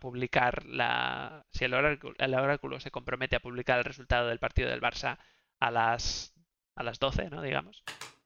publicar 0.00 0.66
la. 0.66 1.46
Si 1.52 1.64
el 1.64 1.72
oráculo, 1.72 2.16
el 2.18 2.34
oráculo, 2.34 2.80
se 2.80 2.90
compromete 2.90 3.36
a 3.36 3.40
publicar 3.40 3.78
el 3.78 3.84
resultado 3.84 4.26
del 4.26 4.40
partido 4.40 4.68
del 4.68 4.80
Barça 4.80 5.18
a 5.60 5.70
las, 5.70 6.34
a 6.74 6.82
las 6.82 6.98
12, 6.98 7.30
¿no? 7.30 7.42
Digamos, 7.42 7.84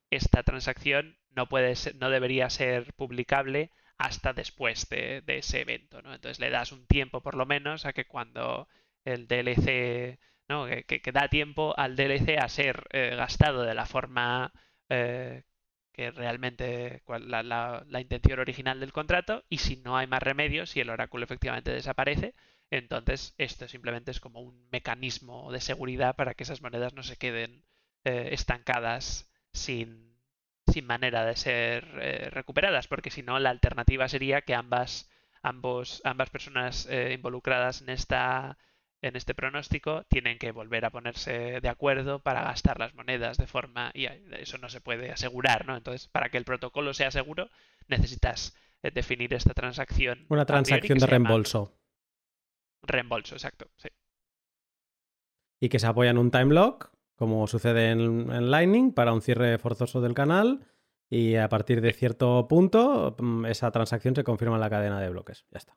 esta 0.09 0.43
transacción 0.45 1.19
no, 1.37 1.47
puede 1.47 1.75
no 1.97 2.09
debería 2.09 2.49
ser 2.49 2.95
publicable 2.95 3.71
hasta 3.99 4.33
después 4.33 4.89
de, 4.89 5.23
ese 5.27 5.61
evento, 5.61 6.01
¿no? 6.01 6.15
Entonces 6.15 6.41
le 6.41 6.49
das 6.49 6.73
un 6.73 6.87
tiempo 6.87 7.21
por 7.21 7.35
lo 7.35 7.45
menos 7.45 7.85
a 7.85 7.93
que 7.93 8.07
cuando 8.07 8.67
el 9.05 9.29
DLC. 9.29 10.19
¿No? 10.49 10.67
Que, 10.67 11.13
da 11.13 11.29
tiempo 11.29 11.75
al 11.77 11.97
DLC 11.97 12.39
a 12.39 12.49
ser 12.49 12.87
eh, 12.91 13.15
gastado 13.17 13.63
de 13.63 13.75
la 13.75 13.87
forma 13.87 14.53
eh, 14.89 15.45
que 15.93 16.11
realmente 16.11 17.03
la, 17.07 17.85
intención 18.01 18.39
original 18.39 18.81
del 18.81 18.93
contrato 18.93 19.45
y 19.49 19.59
si 19.59 19.77
no 19.77 19.97
hay 19.97 20.07
más 20.07 20.23
remedio, 20.23 20.65
si 20.67 20.81
el 20.81 20.91
oráculo 20.91 21.25
efectivamente 21.25 21.73
desaparece, 21.73 22.35
entonces 22.71 23.35
esto 23.39 23.69
simplemente 23.69 24.11
es 24.11 24.21
como 24.21 24.41
un 24.41 24.69
mecanismo 24.71 25.51
de 25.53 25.61
seguridad 25.61 26.17
para 26.17 26.35
que 26.35 26.45
esas 26.45 26.63
monedas 26.63 26.95
no 26.95 27.03
se 27.03 27.17
queden 27.17 27.65
eh, 28.05 28.29
estancadas 28.33 29.31
sin, 29.53 30.17
sin, 30.73 30.87
manera 30.87 31.25
de 31.25 31.37
ser 31.37 31.85
eh, 32.01 32.31
recuperadas, 32.31 32.87
porque 32.87 33.11
si 33.11 33.23
no 33.23 33.39
la 33.39 33.51
alternativa 33.51 34.09
sería 34.09 34.43
que 34.43 34.55
ambas, 34.55 35.11
ambos, 35.43 36.01
ambas 36.05 36.31
personas 36.31 36.89
involucradas 37.11 37.83
en 37.83 37.91
esta 37.91 38.57
en 39.03 39.17
este 39.17 39.35
pronóstico, 39.35 40.05
tienen 40.09 40.39
que 40.39 40.53
volver 40.53 40.85
a 40.85 40.91
ponerse 40.91 41.61
de 41.61 41.69
acuerdo 41.69 42.19
para 42.19 42.43
gastar 42.43 42.79
las 42.79 42.95
monedas 42.95 43.37
de 43.37 43.47
forma, 43.47 43.91
y 43.95 44.07
eso 44.07 44.59
no 44.59 44.69
se 44.69 44.81
puede 44.81 45.13
asegurar, 45.13 45.67
¿no? 45.67 45.77
Entonces, 45.77 46.09
para 46.09 46.31
que 46.31 46.39
el 46.39 46.45
protocolo 46.45 46.95
sea 46.95 47.11
seguro, 47.11 47.49
necesitas 47.87 48.57
eh, 48.83 48.91
definir 48.91 49.33
esta 49.35 49.55
transacción. 49.55 50.27
Una 50.29 50.47
transacción 50.47 50.99
de 50.99 51.07
reembolso. 51.07 51.73
Reembolso, 52.83 53.35
exacto, 53.35 53.71
sí. 53.77 53.89
Y 55.61 55.69
que 55.69 55.79
se 55.79 55.87
apoya 55.87 56.11
en 56.11 56.19
un 56.19 56.31
time 56.31 56.55
lock, 56.55 56.91
como 57.17 57.47
sucede 57.49 57.91
en, 57.91 58.51
Lightning, 58.51 58.93
para 58.93 59.13
un 59.13 59.23
cierre 59.23 59.59
forzoso 59.59 60.01
del 60.01 60.15
canal. 60.15 60.65
Y 61.11 61.37
a 61.37 61.49
partir 61.49 61.81
de 61.81 61.93
cierto 61.93 62.47
punto, 62.49 63.17
mm, 63.19 63.47
esa 63.47 63.71
transacción 63.71 64.15
se 64.15 64.25
confirma 64.25 64.57
en 64.57 64.61
la 64.61 64.71
cadena 64.71 65.01
de 65.01 65.09
bloques. 65.09 65.47
Ya 65.51 65.59
está. 65.59 65.77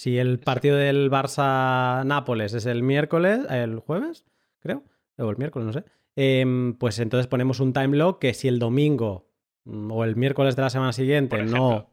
Si 0.00 0.16
el 0.16 0.38
partido 0.38 0.78
del 0.78 1.10
Barça-Nápoles 1.10 2.54
es 2.54 2.64
el 2.64 2.82
miércoles, 2.82 3.40
el 3.50 3.80
jueves, 3.80 4.24
creo, 4.58 4.82
o 5.18 5.28
el 5.28 5.36
miércoles, 5.36 5.66
no 5.66 5.74
sé, 5.74 5.84
em, 6.16 6.72
pues 6.72 6.98
entonces 7.00 7.26
ponemos 7.26 7.60
un 7.60 7.74
time 7.74 7.98
lock 7.98 8.18
que 8.18 8.32
si 8.32 8.48
el 8.48 8.58
domingo 8.58 9.26
mm, 9.66 9.92
o 9.92 10.04
el 10.04 10.16
miércoles 10.16 10.56
de 10.56 10.62
la 10.62 10.70
semana 10.70 10.94
siguiente 10.94 11.42
no, 11.42 11.90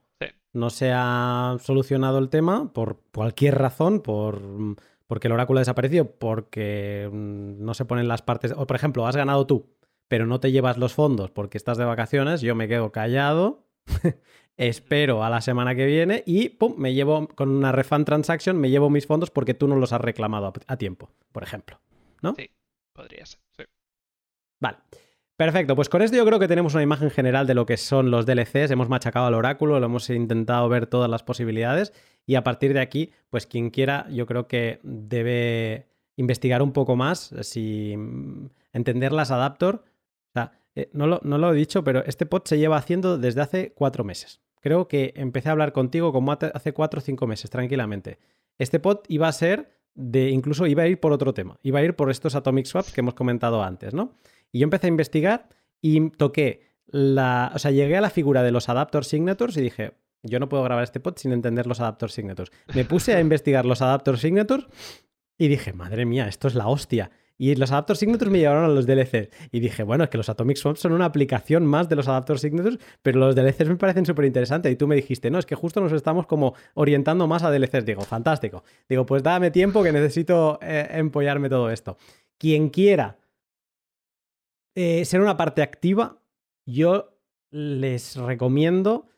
no 0.54 0.70
se 0.70 0.94
ha 0.96 1.58
solucionado 1.60 2.20
el 2.20 2.30
tema, 2.30 2.72
por 2.72 3.02
cualquier 3.14 3.58
razón, 3.58 4.00
por 4.00 4.40
mm, 4.40 4.78
porque 5.06 5.28
el 5.28 5.34
oráculo 5.34 5.58
ha 5.58 5.68
desaparecido, 5.68 6.06
porque 6.10 7.10
mm, 7.12 7.62
no 7.62 7.74
se 7.74 7.84
ponen 7.84 8.08
las 8.08 8.22
partes, 8.22 8.54
o 8.56 8.66
por 8.66 8.78
ejemplo, 8.78 9.06
has 9.06 9.18
ganado 9.18 9.46
tú, 9.48 9.76
pero 10.08 10.26
no 10.26 10.40
te 10.40 10.54
llevas 10.54 10.78
los 10.78 10.94
fondos 10.94 11.30
porque 11.30 11.58
estás 11.58 11.78
de 11.78 11.84
vacaciones, 11.84 12.40
yo 12.40 12.56
me 12.56 12.70
quedo 12.70 12.94
callado 12.94 13.68
espero 14.58 15.24
a 15.24 15.30
la 15.30 15.42
semana 15.42 15.76
que 15.76 15.86
viene 15.86 16.24
y 16.26 16.50
pum, 16.50 16.76
me 16.78 16.94
llevo 16.94 17.28
con 17.30 17.50
una 17.50 17.72
refund 17.72 18.06
transaction, 18.06 18.58
me 18.58 18.70
llevo 18.70 18.90
mis 18.90 19.06
fondos 19.06 19.30
porque 19.32 19.54
tú 19.54 19.68
no 19.68 19.76
los 19.76 19.94
has 19.94 20.02
reclamado 20.02 20.52
a 20.68 20.78
tiempo, 20.78 21.12
por 21.32 21.44
ejemplo. 21.44 21.80
¿No? 22.22 22.34
Sí, 22.36 22.50
podría 22.94 23.26
ser. 23.26 23.40
Sí. 23.56 23.64
Vale. 24.60 24.78
Perfecto, 25.36 25.76
pues 25.76 25.88
con 25.88 26.02
esto 26.02 26.18
yo 26.18 26.26
creo 26.26 26.40
que 26.40 26.48
tenemos 26.48 26.74
una 26.74 26.82
imagen 26.82 27.12
general 27.12 27.46
de 27.46 27.54
lo 27.54 27.68
que 27.68 27.78
son 27.78 28.10
los 28.10 28.26
DLCs, 28.26 28.72
hemos 28.72 28.90
machacado 28.90 29.28
al 29.28 29.36
oráculo, 29.36 29.80
lo 29.80 29.86
hemos 29.86 30.10
intentado 30.10 30.68
ver 30.68 30.88
todas 30.88 31.12
las 31.12 31.22
posibilidades 31.22 31.94
y 32.26 32.34
a 32.36 32.44
partir 32.44 32.74
de 32.74 32.82
aquí, 32.82 33.12
pues 33.30 33.46
quien 33.46 33.70
quiera, 33.70 34.08
yo 34.10 34.26
creo 34.26 34.48
que 34.48 34.80
debe 34.82 35.86
investigar 36.18 36.64
un 36.64 36.74
poco 36.74 36.96
más, 36.96 37.34
si 37.42 37.96
mm, 37.96 38.50
entender 38.74 39.14
las 39.14 39.32
adaptor. 39.32 39.86
O 40.30 40.32
sea, 40.34 40.52
eh, 40.76 40.90
no, 40.92 41.08
lo, 41.08 41.22
no 41.24 41.38
lo 41.38 41.54
he 41.54 41.56
dicho, 41.56 41.84
pero 41.84 42.04
este 42.06 42.26
pod 42.26 42.44
se 42.46 42.58
lleva 42.58 42.78
haciendo 42.78 43.18
desde 43.18 43.42
hace 43.42 43.72
cuatro 43.74 44.04
meses. 44.04 44.42
Creo 44.62 44.88
que 44.88 45.14
empecé 45.16 45.50
a 45.50 45.54
hablar 45.54 45.72
contigo 45.72 46.12
como 46.12 46.32
hace 46.32 46.74
cuatro 46.74 47.00
o 47.00 47.02
cinco 47.02 47.28
meses, 47.28 47.50
tranquilamente. 47.50 48.20
Este 48.58 48.80
pod 48.80 49.00
iba 49.08 49.28
a 49.28 49.32
ser 49.32 49.72
de, 49.94 50.30
incluso 50.30 50.68
iba 50.68 50.84
a 50.84 50.88
ir 50.88 51.00
por 51.00 51.12
otro 51.12 51.34
tema, 51.34 51.60
iba 51.64 51.80
a 51.80 51.84
ir 51.84 51.96
por 51.96 52.12
estos 52.12 52.36
atomic 52.36 52.66
swaps 52.66 52.92
que 52.94 53.02
hemos 53.02 53.14
comentado 53.14 53.64
antes, 53.64 53.94
¿no? 53.94 54.16
Y 54.52 54.60
yo 54.60 54.64
empecé 54.64 54.88
a 54.88 54.90
investigar 54.90 55.50
y 55.82 56.10
toqué 56.12 56.62
la, 56.86 57.52
o 57.54 57.60
sea, 57.60 57.72
llegué 57.72 57.98
a 57.98 58.02
la 58.02 58.10
figura 58.10 58.44
de 58.44 58.52
los 58.52 58.70
adapter 58.70 59.04
signatures 59.04 59.58
y 59.58 59.62
dije, 59.62 59.94
yo 60.24 60.40
no 60.40 60.50
puedo 60.50 60.64
grabar 60.64 60.84
este 60.84 61.00
pod 61.00 61.18
sin 61.18 61.32
entender 61.32 61.68
los 61.68 61.80
adapter 61.80 62.10
signatures. 62.10 62.52
Me 62.74 62.86
puse 62.86 63.16
a 63.16 63.20
investigar 63.22 63.66
los 63.66 63.82
adapter 63.82 64.18
signatures 64.18 64.68
y 65.38 65.48
dije, 65.48 65.74
madre 65.74 66.06
mía, 66.06 66.28
esto 66.28 66.48
es 66.48 66.56
la 66.56 66.68
hostia. 66.68 67.12
Y 67.38 67.53
los 67.55 67.72
adapter 67.72 67.95
signatures 67.95 68.31
me 68.31 68.39
llevaron 68.39 68.65
a 68.65 68.68
los 68.68 68.88
DLCs. 68.88 69.30
Y 69.51 69.59
dije, 69.59 69.84
bueno, 69.84 70.03
es 70.03 70.09
que 70.09 70.18
los 70.18 70.27
Atomic 70.27 70.57
Swaps 70.57 70.80
son 70.80 70.93
una 70.93 71.05
aplicación 71.05 71.65
más 71.65 71.88
de 71.88 71.95
los 71.95 72.07
adapter 72.07 72.39
signatures, 72.39 72.80
pero 73.03 73.19
los 73.19 73.35
DLCs 73.35 73.69
me 73.69 73.76
parecen 73.76 74.05
súper 74.05 74.26
interesantes. 74.26 74.72
Y 74.72 74.76
tú 74.76 74.88
me 74.88 74.95
dijiste, 74.95 75.30
no, 75.30 75.38
es 75.38 75.45
que 75.45 75.55
justo 75.55 75.80
nos 75.80 75.91
estamos 75.91 76.26
como 76.26 76.55
orientando 76.73 77.27
más 77.27 77.43
a 77.43 77.51
DLCs. 77.51 77.85
Digo, 77.85 78.01
fantástico. 78.01 78.64
Digo, 78.89 79.05
pues 79.05 79.22
dame 79.22 79.51
tiempo 79.51 79.84
que 79.84 79.91
necesito 79.91 80.57
eh, 80.61 80.88
empollarme 80.91 81.49
todo 81.49 81.69
esto. 81.69 81.97
Quien 82.39 82.69
quiera 82.69 83.18
eh, 84.76 85.05
ser 85.05 85.22
una 85.22 85.38
parte 85.38 85.61
activa, 85.61 86.19
yo 86.65 87.19
les 87.51 88.15
recomiendo 88.15 89.09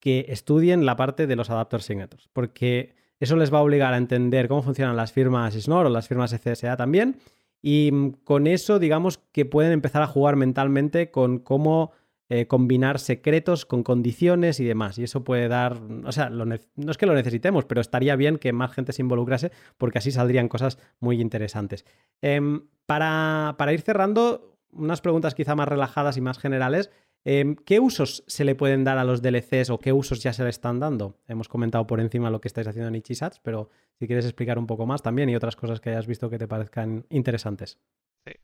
que 0.00 0.26
estudien 0.28 0.84
la 0.84 0.96
parte 0.96 1.26
de 1.26 1.36
los 1.36 1.50
adapter 1.50 1.82
signatures, 1.82 2.28
porque 2.32 2.94
eso 3.20 3.36
les 3.36 3.52
va 3.52 3.58
a 3.58 3.62
obligar 3.62 3.94
a 3.94 3.96
entender 3.96 4.46
cómo 4.46 4.62
funcionan 4.62 4.96
las 4.96 5.12
firmas 5.12 5.54
SNOR 5.54 5.86
o 5.86 5.90
las 5.90 6.06
firmas 6.06 6.32
CSA 6.32 6.76
también 6.76 7.16
y 7.62 7.90
mm, 7.92 8.10
con 8.24 8.46
eso, 8.46 8.78
digamos 8.78 9.18
que 9.32 9.44
pueden 9.44 9.72
empezar 9.72 10.02
a 10.02 10.06
jugar 10.06 10.36
mentalmente 10.36 11.10
con 11.10 11.38
cómo 11.38 11.92
eh, 12.30 12.46
combinar 12.46 12.98
secretos 12.98 13.64
con 13.64 13.82
condiciones 13.82 14.60
y 14.60 14.64
demás. 14.64 14.98
Y 14.98 15.04
eso 15.04 15.24
puede 15.24 15.48
dar, 15.48 15.80
o 16.04 16.12
sea, 16.12 16.28
no 16.28 16.54
es 16.54 16.98
que 16.98 17.06
lo 17.06 17.14
necesitemos, 17.14 17.64
pero 17.64 17.80
estaría 17.80 18.16
bien 18.16 18.36
que 18.36 18.52
más 18.52 18.72
gente 18.72 18.92
se 18.92 19.00
involucrase 19.00 19.50
porque 19.78 19.96
así 19.96 20.10
saldrían 20.10 20.48
cosas 20.48 20.78
muy 21.00 21.22
interesantes. 21.22 21.86
Em, 22.20 22.66
para, 22.84 23.54
para 23.56 23.72
ir 23.72 23.80
cerrando, 23.80 24.58
unas 24.72 25.00
preguntas 25.00 25.34
quizá 25.34 25.54
más 25.54 25.68
relajadas 25.68 26.18
y 26.18 26.20
más 26.20 26.38
generales. 26.38 26.90
Em, 27.24 27.56
¿Qué 27.56 27.80
usos 27.80 28.24
se 28.26 28.44
le 28.44 28.54
pueden 28.54 28.84
dar 28.84 28.98
a 28.98 29.04
los 29.04 29.22
DLCs 29.22 29.70
o 29.70 29.78
qué 29.78 29.92
usos 29.92 30.22
ya 30.22 30.32
se 30.32 30.44
le 30.44 30.50
están 30.50 30.80
dando? 30.80 31.18
Hemos 31.26 31.48
comentado 31.48 31.86
por 31.86 32.00
encima 32.00 32.30
lo 32.30 32.40
que 32.40 32.48
estáis 32.48 32.66
haciendo 32.66 32.88
en 32.88 32.94
Ichisats, 32.94 33.40
pero 33.40 33.70
si 33.98 34.06
quieres 34.06 34.24
explicar 34.24 34.58
un 34.58 34.66
poco 34.66 34.86
más 34.86 35.02
también 35.02 35.28
y 35.28 35.36
otras 35.36 35.56
cosas 35.56 35.80
que 35.80 35.90
hayas 35.90 36.06
visto 36.06 36.30
que 36.30 36.38
te 36.38 36.48
parezcan 36.48 37.06
interesantes. 37.10 37.78
Sí. 38.26 38.34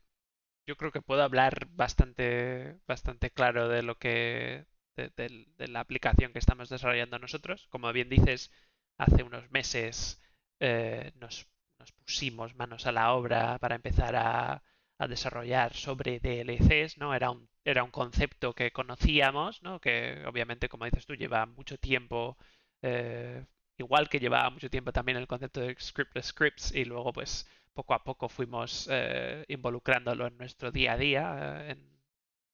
Yo 0.67 0.75
creo 0.75 0.91
que 0.91 1.01
puedo 1.01 1.23
hablar 1.23 1.67
bastante, 1.71 2.77
bastante 2.87 3.31
claro 3.31 3.69
de 3.69 3.83
lo 3.83 3.97
que. 3.97 4.65
De, 4.95 5.67
la 5.67 5.81
aplicación 5.81 6.31
que 6.31 6.39
estamos 6.39 6.69
desarrollando 6.69 7.19
nosotros. 7.19 7.67
Como 7.69 7.91
bien 7.91 8.07
dices, 8.07 8.51
hace 8.97 9.23
unos 9.23 9.51
meses 9.51 10.21
eh, 10.61 11.11
nos, 11.15 11.49
nos 11.79 11.91
pusimos 11.91 12.55
manos 12.55 12.87
a 12.87 12.93
la 12.93 13.13
obra 13.13 13.57
para 13.59 13.75
empezar 13.75 14.15
a, 14.15 14.63
a 14.97 15.07
desarrollar 15.07 15.73
sobre 15.73 16.19
DLCs, 16.19 16.97
¿no? 16.97 17.13
Era 17.13 17.31
un, 17.31 17.49
era 17.63 17.83
un 17.83 17.91
concepto 17.91 18.53
que 18.53 18.71
conocíamos, 18.71 19.61
¿no? 19.63 19.79
Que 19.81 20.23
obviamente, 20.25 20.69
como 20.69 20.85
dices 20.85 21.05
tú, 21.05 21.15
lleva 21.15 21.45
mucho 21.45 21.77
tiempo, 21.77 22.37
eh, 22.81 23.45
igual 23.77 24.09
que 24.09 24.19
llevaba 24.19 24.49
mucho 24.49 24.69
tiempo 24.69 24.91
también 24.93 25.17
el 25.17 25.27
concepto 25.27 25.61
de 25.61 25.75
scriptless 25.79 26.27
scripts 26.27 26.73
y 26.73 26.85
luego 26.85 27.11
pues 27.13 27.47
poco 27.73 27.93
a 27.93 28.03
poco 28.03 28.29
fuimos 28.29 28.87
eh, 28.91 29.43
involucrándolo 29.49 30.27
en 30.27 30.37
nuestro 30.37 30.71
día 30.71 30.93
a 30.93 30.97
día, 30.97 31.65
eh, 31.69 31.75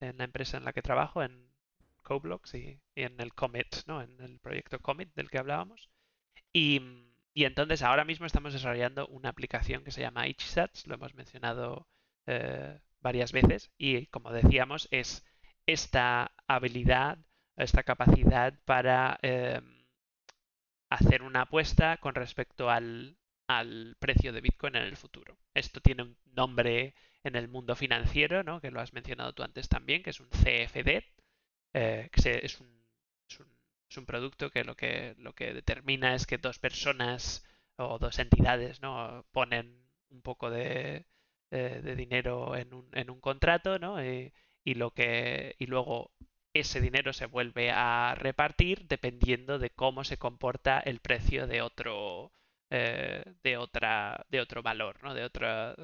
en, 0.01 0.17
la 0.17 0.23
empresa 0.25 0.57
en 0.57 0.65
la 0.65 0.73
que 0.73 0.81
trabajo, 0.81 1.23
en 1.23 1.47
Coblox 2.03 2.55
y, 2.55 2.79
en 2.95 3.19
el 3.21 3.33
Commit, 3.33 3.85
¿no? 3.87 4.01
En 4.01 4.19
el 4.21 4.39
proyecto 4.39 4.79
Commit 4.79 5.13
del 5.15 5.29
que 5.29 5.37
hablábamos. 5.39 5.89
Y, 6.53 6.81
y 7.33 7.45
entonces 7.45 7.83
ahora 7.83 8.05
mismo 8.05 8.25
estamos 8.25 8.53
desarrollando 8.53 9.07
una 9.07 9.29
aplicación 9.29 9.83
que 9.83 9.91
se 9.91 10.01
llama 10.01 10.25
HSATS, 10.25 10.87
lo 10.87 10.95
hemos 10.95 11.13
mencionado 11.15 11.87
eh, 12.27 12.79
varias 13.01 13.31
veces 13.31 13.71
y 13.77 14.07
como 14.07 14.31
decíamos 14.31 14.87
es 14.91 15.25
esta 15.65 16.31
habilidad, 16.47 17.17
esta 17.55 17.83
capacidad 17.83 18.53
para 18.65 19.19
em, 19.21 19.85
hacer 20.89 21.23
una 21.23 21.41
apuesta 21.41 21.97
con 21.97 22.15
respecto 22.15 22.69
al, 22.69 23.17
precio 23.99 24.31
de 24.31 24.39
Bitcoin 24.39 24.77
en 24.77 24.83
el 24.83 24.95
futuro. 24.95 25.37
Esto 25.53 25.81
tiene 25.81 26.03
un 26.03 26.17
nombre 26.25 26.95
en 27.23 27.35
el 27.35 27.49
mundo 27.49 27.75
financiero, 27.75 28.43
¿no? 28.43 28.61
que 28.61 28.71
lo 28.71 28.79
has 28.79 28.93
mencionado 28.93 29.33
tú 29.33 29.43
antes 29.43 29.67
también, 29.67 30.03
que 30.03 30.11
es 30.11 30.21
un 30.21 30.29
CFD, 30.29 31.03
eh, 31.73 32.09
que 32.11 32.39
es 32.43 32.59
un, 32.61 32.85
es, 33.29 33.97
un, 33.97 34.05
producto 34.05 34.49
que 34.51 34.63
lo, 34.63 34.75
que 34.75 35.15
lo 35.17 35.33
que 35.33 35.53
determina 35.53 36.15
es 36.15 36.25
que 36.25 36.37
dos 36.37 36.59
personas 36.59 37.43
o 37.75 37.99
dos 37.99 38.19
entidades 38.19 38.81
¿no? 38.81 39.25
ponen 39.33 39.83
un 40.09 40.21
poco 40.21 40.49
de, 40.49 41.05
eh, 41.51 41.81
de 41.83 41.95
dinero 41.97 42.55
en 42.55 42.73
un, 42.73 42.89
en 42.93 43.09
un 43.09 43.19
contrato, 43.19 43.77
¿no? 43.77 43.99
Eh, 43.99 44.31
y, 44.63 44.75
lo 44.75 44.91
que, 44.91 45.55
y 45.59 45.65
luego 45.65 46.11
ese 46.53 46.79
dinero 46.79 47.11
se 47.13 47.25
vuelve 47.25 47.71
a 47.71 48.15
repartir 48.15 48.87
dependiendo 48.87 49.59
de 49.59 49.69
cómo 49.69 50.05
se 50.05 50.17
comporta 50.17 50.79
el 50.79 50.99
precio 50.99 51.47
de 51.47 51.61
otro, 51.61 52.31
eh, 52.69 53.23
de 53.43 53.57
otra, 53.57 54.25
de 54.29 54.39
otro 54.41 54.63
valor, 54.63 55.03
¿no? 55.03 55.13
De 55.13 55.25
otra, 55.25 55.75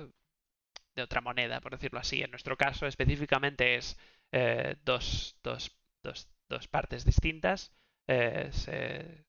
de 0.96 1.04
otra 1.04 1.22
moneda, 1.22 1.60
por 1.62 1.74
decirlo 1.74 2.00
así. 2.00 2.22
En 2.24 2.32
nuestro 2.32 2.58
caso 2.58 2.88
específicamente 2.88 3.76
es 3.76 3.98
dos, 4.86 5.38
dos, 5.44 5.76
dos, 6.04 6.30
dos, 6.50 6.68
partes 6.68 7.06
distintas. 7.06 7.74
se 8.08 9.26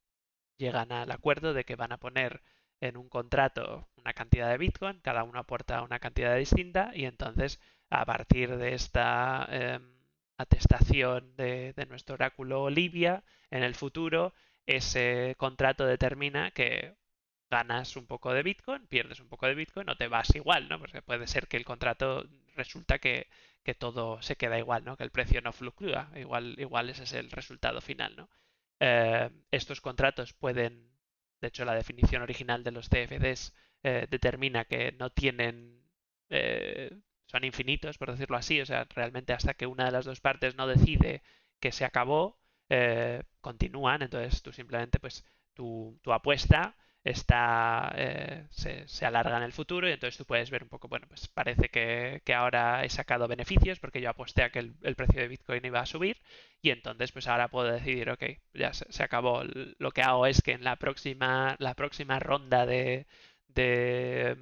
llegan 0.58 0.92
al 0.92 1.10
acuerdo 1.10 1.54
de 1.54 1.64
que 1.64 1.76
van 1.76 1.92
a 1.92 1.98
poner 1.98 2.42
en 2.80 2.96
un 2.96 3.08
contrato 3.08 3.88
una 3.96 4.14
cantidad 4.14 4.50
de 4.50 4.58
Bitcoin, 4.58 5.00
cada 5.00 5.24
uno 5.24 5.38
aporta 5.38 5.82
una 5.82 5.98
cantidad 5.98 6.36
distinta 6.36 6.90
y 6.94 7.04
entonces 7.04 7.60
a 7.90 8.04
partir 8.04 8.56
de 8.56 8.74
esta 8.74 9.46
em, 9.50 9.98
atestación 10.36 11.36
de, 11.36 11.74
nuestro 11.88 12.14
oráculo 12.14 12.62
Olivia, 12.62 13.24
en 13.50 13.62
el 13.62 13.74
futuro 13.74 14.34
ese 14.66 15.34
contrato 15.38 15.86
determina 15.86 16.50
que 16.52 16.94
ganas 17.50 17.96
un 17.96 18.06
poco 18.06 18.32
de 18.32 18.42
Bitcoin, 18.42 18.86
pierdes 18.86 19.20
un 19.20 19.28
poco 19.28 19.46
de 19.46 19.54
Bitcoin 19.54 19.88
o 19.88 19.96
te 19.96 20.08
vas 20.08 20.34
igual, 20.34 20.68
¿no? 20.68 20.78
Porque 20.78 21.02
puede 21.02 21.26
ser 21.26 21.48
que 21.48 21.56
el 21.56 21.64
contrato 21.64 22.26
resulta 22.56 22.98
que, 22.98 23.28
todo 23.78 24.22
se 24.22 24.36
queda 24.36 24.58
igual, 24.58 24.82
¿no? 24.86 24.96
Que 24.96 25.04
el 25.04 25.10
precio 25.10 25.42
no 25.42 25.52
fluctúa. 25.52 26.10
Igual, 26.16 26.54
igual 26.58 26.88
ese 26.88 27.02
es 27.02 27.12
el 27.12 27.30
resultado 27.30 27.82
final, 27.82 28.16
¿no? 28.16 28.30
Eh, 28.80 29.28
estos 29.50 29.82
contratos 29.82 30.32
pueden 30.32 30.88
de 31.40 31.48
hecho 31.48 31.64
la 31.64 31.74
definición 31.74 32.22
original 32.22 32.64
de 32.64 32.72
los 32.72 32.88
CFDs 32.88 33.54
eh, 33.82 34.06
determina 34.10 34.64
que 34.64 34.92
no 34.92 35.10
tienen, 35.10 35.82
eh, 36.30 36.90
son 37.26 37.44
infinitos, 37.44 37.98
por 37.98 38.10
decirlo 38.10 38.36
así, 38.36 38.60
o 38.60 38.66
sea, 38.66 38.86
realmente 38.94 39.32
hasta 39.32 39.54
que 39.54 39.66
una 39.66 39.84
de 39.86 39.92
las 39.92 40.04
dos 40.04 40.20
partes 40.20 40.56
no 40.56 40.66
decide 40.66 41.22
que 41.60 41.72
se 41.72 41.84
acabó, 41.84 42.38
eh, 42.70 43.22
continúan, 43.40 44.02
entonces 44.02 44.42
tú 44.42 44.52
simplemente 44.52 44.98
pues 45.00 45.24
tu, 45.54 45.98
tu 46.02 46.12
apuesta 46.12 46.76
está, 47.04 47.92
eh, 47.96 48.46
se, 48.50 49.06
alarga 49.06 49.36
en 49.36 49.42
el 49.44 49.52
futuro 49.52 49.88
y 49.88 49.92
entonces 49.92 50.18
tú 50.18 50.24
puedes 50.24 50.50
ver 50.50 50.62
un 50.62 50.68
poco, 50.68 50.88
bueno, 50.88 51.06
pues 51.08 51.28
parece 51.28 51.68
que, 51.70 52.22
ahora 52.34 52.84
he 52.84 52.90
sacado 52.90 53.28
beneficios 53.28 53.78
porque 53.80 54.00
yo 54.00 54.10
aposté 54.10 54.42
a 54.42 54.50
que 54.50 54.58
el, 54.60 54.94
precio 54.96 55.20
de 55.20 55.28
Bitcoin 55.28 55.64
iba 55.64 55.80
a 55.80 55.86
subir 55.86 56.18
y 56.62 56.70
entonces 56.70 57.12
pues 57.12 57.28
ahora 57.28 57.48
puedo 57.48 57.72
decidir, 57.72 58.10
ok, 58.10 58.24
ya 58.54 58.72
se, 58.72 59.02
acabó. 59.02 59.42
Lo 59.78 59.90
que 59.92 60.02
hago 60.02 60.26
es 60.26 60.42
que 60.42 60.52
en 60.52 60.64
la 60.64 60.76
próxima, 60.76 61.56
la 61.58 61.74
próxima 61.74 62.18
ronda 62.18 62.66
de, 62.66 63.06
de 63.48 64.36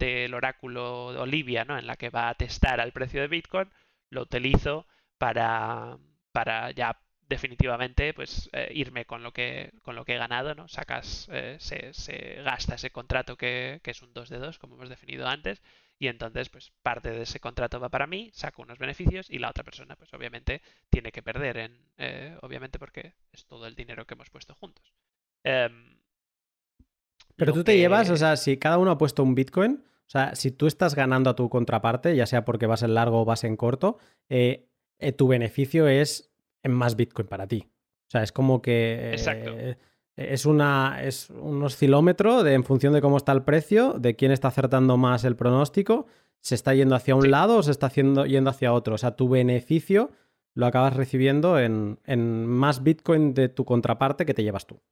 del 0.00 0.34
oráculo 0.34 1.12
de 1.12 1.18
Olivia, 1.20 1.64
¿no? 1.64 1.78
En 1.78 1.86
la 1.86 1.96
que 1.96 2.10
va 2.10 2.30
a 2.30 2.34
testar 2.34 2.80
al 2.80 2.92
precio 2.92 3.20
de 3.20 3.28
Bitcoin, 3.28 3.68
lo 4.10 4.22
utilizo 4.22 4.86
para, 5.18 5.98
para 6.32 6.70
ya 6.72 6.98
definitivamente 7.30 8.12
pues 8.12 8.50
eh, 8.52 8.70
irme 8.74 9.06
con 9.06 9.22
lo 9.22 9.32
que 9.32 9.72
con 9.82 9.94
lo 9.94 10.04
que 10.04 10.14
he 10.14 10.18
ganado 10.18 10.54
no 10.56 10.66
sacas 10.66 11.28
eh, 11.30 11.56
se, 11.60 12.42
gasta 12.42 12.74
ese 12.74 12.90
contrato 12.90 13.36
que, 13.36 13.80
es 13.82 14.02
un 14.02 14.12
2 14.12 14.28
de 14.28 14.38
2 14.38 14.58
como 14.58 14.74
hemos 14.74 14.88
definido 14.88 15.28
antes 15.28 15.62
y 15.98 16.08
entonces 16.08 16.48
pues 16.48 16.72
parte 16.82 17.10
de 17.10 17.22
ese 17.22 17.38
contrato 17.38 17.78
va 17.78 17.88
para 17.88 18.08
mí 18.08 18.30
saco 18.34 18.62
unos 18.62 18.78
beneficios 18.78 19.30
y 19.30 19.38
la 19.38 19.48
otra 19.48 19.62
persona 19.62 19.94
pues 19.94 20.12
obviamente 20.12 20.60
tiene 20.90 21.12
que 21.12 21.22
perder 21.22 21.56
en 21.58 21.78
eh, 21.98 22.36
obviamente 22.42 22.80
porque 22.80 23.14
es 23.32 23.46
todo 23.46 23.66
el 23.68 23.76
dinero 23.76 24.06
que 24.06 24.14
hemos 24.14 24.28
puesto 24.28 24.56
juntos. 24.56 24.92
Em, 25.44 25.98
pero 27.36 27.52
tú 27.52 27.62
te 27.62 27.76
llevas 27.76 28.10
o 28.10 28.16
sea 28.16 28.36
si 28.36 28.58
cada 28.58 28.78
uno 28.78 28.90
ha 28.90 28.98
puesto 28.98 29.22
un 29.22 29.36
bitcoin 29.36 29.84
o 29.84 30.10
sea 30.10 30.34
si 30.34 30.50
tú 30.50 30.66
estás 30.66 30.96
ganando 30.96 31.30
a 31.30 31.36
tu 31.36 31.48
contraparte 31.48 32.16
ya 32.16 32.26
sea 32.26 32.44
porque 32.44 32.66
vas 32.66 32.82
en 32.82 32.94
largo 32.94 33.20
o 33.20 33.24
vas 33.24 33.44
en 33.44 33.56
corto 33.56 33.98
tu 35.16 35.28
beneficio 35.28 35.86
es 35.86 36.29
en 36.62 36.72
más 36.72 36.96
Bitcoin 36.96 37.28
para 37.28 37.46
ti. 37.46 37.66
O 37.66 38.10
sea, 38.10 38.22
es 38.22 38.32
como 38.32 38.60
que 38.60 39.12
Exacto. 39.12 39.52
Eh, 39.56 39.76
es, 40.16 40.44
una, 40.44 41.02
es 41.02 41.30
un 41.30 41.62
oscilómetro 41.62 42.42
de, 42.42 42.54
en 42.54 42.64
función 42.64 42.92
de 42.92 43.00
cómo 43.00 43.16
está 43.16 43.32
el 43.32 43.42
precio, 43.42 43.94
de 43.94 44.16
quién 44.16 44.32
está 44.32 44.48
acertando 44.48 44.96
más 44.96 45.24
el 45.24 45.36
pronóstico, 45.36 46.06
se 46.40 46.54
está 46.54 46.74
yendo 46.74 46.94
hacia 46.94 47.14
un 47.14 47.30
lado 47.30 47.58
o 47.58 47.62
se 47.62 47.70
está 47.70 47.86
haciendo, 47.86 48.26
yendo 48.26 48.50
hacia 48.50 48.72
otro. 48.72 48.94
O 48.94 48.98
sea, 48.98 49.16
tu 49.16 49.28
beneficio 49.28 50.10
lo 50.54 50.66
acabas 50.66 50.94
recibiendo 50.94 51.58
en, 51.58 51.98
más 52.46 52.82
Bitcoin 52.82 53.34
de 53.34 53.48
tu 53.48 53.64
contraparte 53.64 54.26
que 54.26 54.34
te 54.34 54.42
llevas 54.42 54.66
tú. 54.66 54.82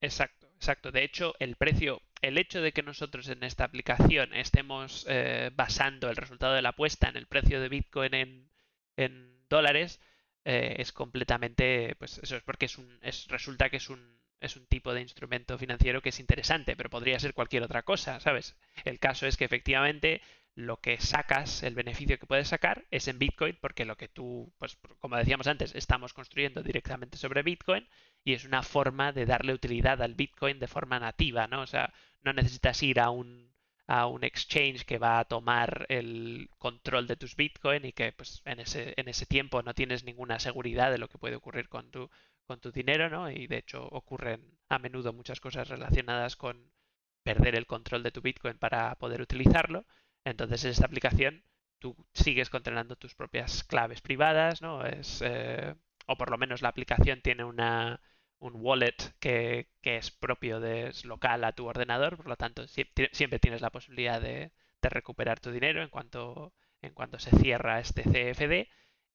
Exacto, 0.00 0.48
exacto. 0.54 0.92
De 0.92 1.04
hecho, 1.04 1.34
el 1.38 1.56
precio, 1.56 2.02
el 2.20 2.38
hecho 2.38 2.60
de 2.60 2.72
que 2.72 2.82
nosotros 2.82 3.28
en 3.28 3.42
esta 3.44 3.64
aplicación 3.64 4.34
estemos 4.34 5.06
eh, 5.08 5.50
basando 5.54 6.10
el 6.10 6.16
resultado 6.16 6.54
de 6.54 6.62
la 6.62 6.70
apuesta 6.70 7.08
en 7.08 7.16
el 7.16 7.26
precio 7.26 7.60
de 7.60 7.68
Bitcoin 7.68 8.14
en, 8.14 8.50
en 8.96 9.32
dólares, 9.48 10.00
eh, 10.44 10.76
es 10.78 10.92
completamente, 10.92 11.94
pues 11.98 12.18
eso 12.18 12.36
es 12.36 12.42
porque 12.42 12.66
es 12.66 12.78
un, 12.78 12.98
es, 13.02 13.26
resulta 13.28 13.70
que 13.70 13.76
es 13.76 13.90
un, 13.90 14.20
es 14.40 14.56
un 14.56 14.66
tipo 14.66 14.92
de 14.92 15.00
instrumento 15.00 15.56
financiero 15.58 16.02
que 16.02 16.08
es 16.08 16.20
interesante, 16.20 16.76
pero 16.76 16.90
podría 16.90 17.18
ser 17.20 17.34
cualquier 17.34 17.62
otra 17.62 17.82
cosa, 17.82 18.18
¿sabes? 18.20 18.56
El 18.84 18.98
caso 18.98 19.26
es 19.26 19.36
que 19.36 19.44
efectivamente 19.44 20.20
lo 20.54 20.78
que 20.80 21.00
sacas, 21.00 21.62
el 21.62 21.74
beneficio 21.74 22.18
que 22.18 22.26
puedes 22.26 22.48
sacar 22.48 22.84
es 22.90 23.08
en 23.08 23.18
Bitcoin, 23.18 23.56
porque 23.60 23.84
lo 23.84 23.96
que 23.96 24.08
tú, 24.08 24.52
pues 24.58 24.76
como 24.98 25.16
decíamos 25.16 25.46
antes, 25.46 25.74
estamos 25.74 26.12
construyendo 26.12 26.62
directamente 26.62 27.16
sobre 27.16 27.42
Bitcoin 27.42 27.88
y 28.24 28.34
es 28.34 28.44
una 28.44 28.62
forma 28.62 29.12
de 29.12 29.26
darle 29.26 29.54
utilidad 29.54 30.02
al 30.02 30.14
Bitcoin 30.14 30.58
de 30.58 30.68
forma 30.68 30.98
nativa, 31.00 31.46
¿no? 31.46 31.62
O 31.62 31.66
sea, 31.66 31.92
no 32.22 32.32
necesitas 32.32 32.82
ir 32.82 33.00
a 33.00 33.10
un 33.10 33.51
a 33.86 34.06
un 34.06 34.24
exchange 34.24 34.84
que 34.84 34.98
va 34.98 35.18
a 35.18 35.24
tomar 35.24 35.86
el 35.88 36.48
control 36.58 37.06
de 37.06 37.16
tus 37.16 37.36
Bitcoin 37.36 37.84
y 37.84 37.92
que 37.92 38.12
pues 38.12 38.42
en 38.44 38.60
ese, 38.60 38.94
en 38.96 39.08
ese 39.08 39.26
tiempo 39.26 39.62
no 39.62 39.74
tienes 39.74 40.04
ninguna 40.04 40.38
seguridad 40.38 40.90
de 40.90 40.98
lo 40.98 41.08
que 41.08 41.18
puede 41.18 41.36
ocurrir 41.36 41.68
con 41.68 41.90
tu, 41.90 42.10
con 42.46 42.60
tu 42.60 42.70
dinero, 42.72 43.10
¿no? 43.10 43.30
Y 43.30 43.46
de 43.46 43.58
hecho 43.58 43.86
ocurren 43.88 44.58
a 44.68 44.78
menudo 44.78 45.12
muchas 45.12 45.40
cosas 45.40 45.68
relacionadas 45.68 46.36
con 46.36 46.72
perder 47.24 47.54
el 47.56 47.66
control 47.66 48.02
de 48.02 48.12
tu 48.12 48.20
Bitcoin 48.20 48.58
para 48.58 48.94
poder 48.96 49.20
utilizarlo. 49.20 49.84
Entonces 50.24 50.64
en 50.64 50.70
esta 50.70 50.86
aplicación 50.86 51.44
tú 51.78 51.96
sigues 52.14 52.50
controlando 52.50 52.96
tus 52.96 53.14
propias 53.14 53.64
claves 53.64 54.00
privadas, 54.00 54.62
¿no? 54.62 54.84
Es, 54.86 55.20
eh, 55.24 55.74
o 56.06 56.16
por 56.16 56.30
lo 56.30 56.38
menos 56.38 56.62
la 56.62 56.68
aplicación 56.68 57.20
tiene 57.22 57.44
una, 57.44 58.00
un 58.42 58.54
wallet 58.56 58.96
que, 59.20 59.68
es 59.82 60.10
propio 60.10 60.60
de 60.60 60.88
es 60.88 61.04
local 61.04 61.44
a 61.44 61.52
tu 61.52 61.66
ordenador, 61.66 62.16
por 62.16 62.26
lo 62.26 62.36
tanto 62.36 62.66
siempre 62.66 63.38
tienes 63.38 63.60
la 63.62 63.70
posibilidad 63.70 64.20
de, 64.20 64.50
recuperar 64.82 65.38
tu 65.38 65.52
dinero 65.52 65.80
en 65.80 65.88
cuanto, 65.88 66.52
en 66.82 66.92
cuanto 66.92 67.20
se 67.20 67.30
cierra 67.38 67.78
este 67.78 68.02
CFD 68.02 68.68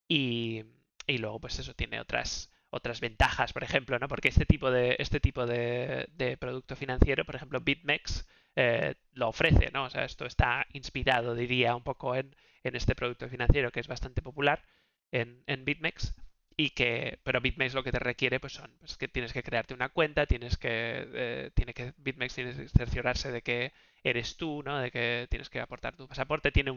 y, 0.07 0.63
luego 1.07 1.39
pues 1.41 1.59
eso 1.59 1.73
tiene 1.73 1.99
otras 1.99 2.49
otras 2.69 2.99
ventajas, 3.01 3.53
por 3.53 3.63
ejemplo, 3.63 3.97
¿no? 3.99 4.07
Porque 4.07 4.27
este 4.29 4.45
tipo 4.45 4.71
de, 4.71 4.95
este 4.99 5.19
tipo 5.19 5.45
de, 5.45 6.37
producto 6.39 6.75
financiero, 6.75 7.25
por 7.25 7.35
ejemplo, 7.35 7.61
BitMEX 7.61 8.27
eh, 8.55 8.95
lo 9.13 9.29
ofrece, 9.29 9.71
¿no? 9.73 9.85
O 9.85 9.89
sea, 9.89 10.05
esto 10.05 10.25
está 10.25 10.67
inspirado, 10.73 11.33
diría, 11.35 11.75
un 11.75 11.83
poco 11.83 12.15
en, 12.15 12.35
en 12.63 12.75
este 12.75 12.95
producto 12.95 13.29
financiero 13.29 13.71
que 13.71 13.79
es 13.79 13.87
bastante 13.87 14.21
popular 14.21 14.63
en, 15.11 15.43
en 15.47 15.65
BitMEX 15.65 16.13
y 16.59 16.71
que 16.71 17.19
pero 17.23 17.39
BitMEX 17.39 17.75
lo 17.75 17.83
que 17.83 17.91
te 17.91 17.99
requiere 17.99 18.39
pues 18.39 18.53
son 18.53 18.71
pues 18.79 18.97
que 18.97 19.07
tienes 19.07 19.31
que 19.31 19.43
crearte 19.43 19.75
una 19.75 19.89
cuenta 19.89 20.25
tienes 20.25 20.57
que 20.57 20.69
eh, 21.13 21.51
tiene 21.53 21.73
que 21.75 21.93
BitMEX 21.97 22.33
tienes 22.33 22.57
que 22.57 22.67
cerciorarse 22.69 23.31
de 23.31 23.43
que 23.43 23.73
eres 24.03 24.37
tú 24.37 24.63
no 24.63 24.79
de 24.79 24.89
que 24.89 25.27
tienes 25.29 25.49
que 25.51 25.59
aportar 25.59 25.95
tu 25.95 26.07
pasaporte 26.07 26.51
tiene 26.51 26.71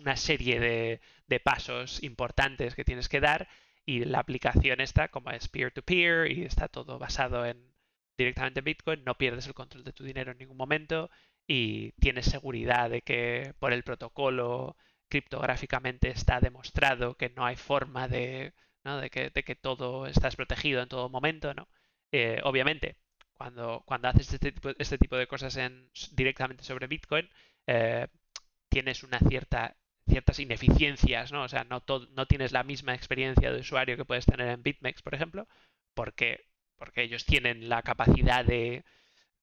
una 0.00 0.16
serie 0.16 0.58
de, 0.58 1.00
de, 1.28 1.40
pasos 1.40 2.02
importantes 2.02 2.74
que 2.74 2.84
tienes 2.84 3.08
que 3.08 3.20
dar 3.20 3.48
y 3.86 4.04
la 4.04 4.18
aplicación 4.18 4.80
está 4.80 5.08
como 5.08 5.30
es 5.30 5.48
peer 5.48 5.72
to 5.72 5.82
peer 5.82 6.30
y 6.32 6.42
está 6.42 6.66
todo 6.66 6.98
basado 6.98 7.46
en 7.46 7.72
directamente 8.18 8.58
en 8.60 8.64
Bitcoin 8.64 9.04
no 9.04 9.16
pierdes 9.16 9.46
el 9.46 9.54
control 9.54 9.84
de 9.84 9.92
tu 9.92 10.02
dinero 10.04 10.32
en 10.32 10.38
ningún 10.38 10.56
momento 10.56 11.10
y 11.46 11.92
tienes 11.92 12.26
seguridad 12.26 12.90
de 12.90 13.02
que 13.02 13.54
por 13.60 13.72
el 13.72 13.84
protocolo 13.84 14.76
criptográficamente 15.08 16.10
está 16.10 16.40
demostrado 16.40 17.16
que 17.16 17.30
no 17.30 17.44
hay 17.44 17.56
forma 17.56 18.08
de 18.08 18.52
de, 18.84 19.10
que, 19.10 19.30
de 19.30 19.42
que 19.44 19.54
todo 19.54 20.06
estás 20.06 20.36
protegido 20.36 20.82
en 20.82 20.88
todo 20.88 21.08
momento, 21.08 21.54
¿no? 21.54 21.68
Eh, 22.10 22.40
obviamente, 22.44 22.96
cuando, 23.34 23.82
cuando 23.86 24.08
haces 24.08 24.32
este 24.32 24.52
tipo, 24.52 24.70
este 24.78 24.98
tipo 24.98 25.16
de 25.16 25.26
cosas 25.26 25.56
en, 25.56 25.90
directamente 26.12 26.64
sobre 26.64 26.86
Bitcoin, 26.86 27.28
eh, 27.66 28.08
tienes 28.68 29.02
una 29.02 29.18
cierta 29.20 29.76
ciertas 30.08 30.40
ineficiencias, 30.40 31.32
¿no? 31.32 31.44
O 31.44 31.48
sea, 31.48 31.64
no, 31.64 31.82
no 32.10 32.26
tienes 32.26 32.52
la 32.52 32.64
misma 32.64 32.94
experiencia 32.94 33.52
de 33.52 33.60
usuario 33.60 33.96
que 33.96 34.04
puedes 34.04 34.26
tener 34.26 34.48
en 34.48 34.62
BitMEX, 34.62 35.00
por 35.00 35.14
ejemplo, 35.14 35.46
porque, 35.94 36.44
porque 36.76 37.02
ellos 37.02 37.24
tienen 37.24 37.68
la 37.68 37.82
capacidad 37.82 38.44
de, 38.44 38.84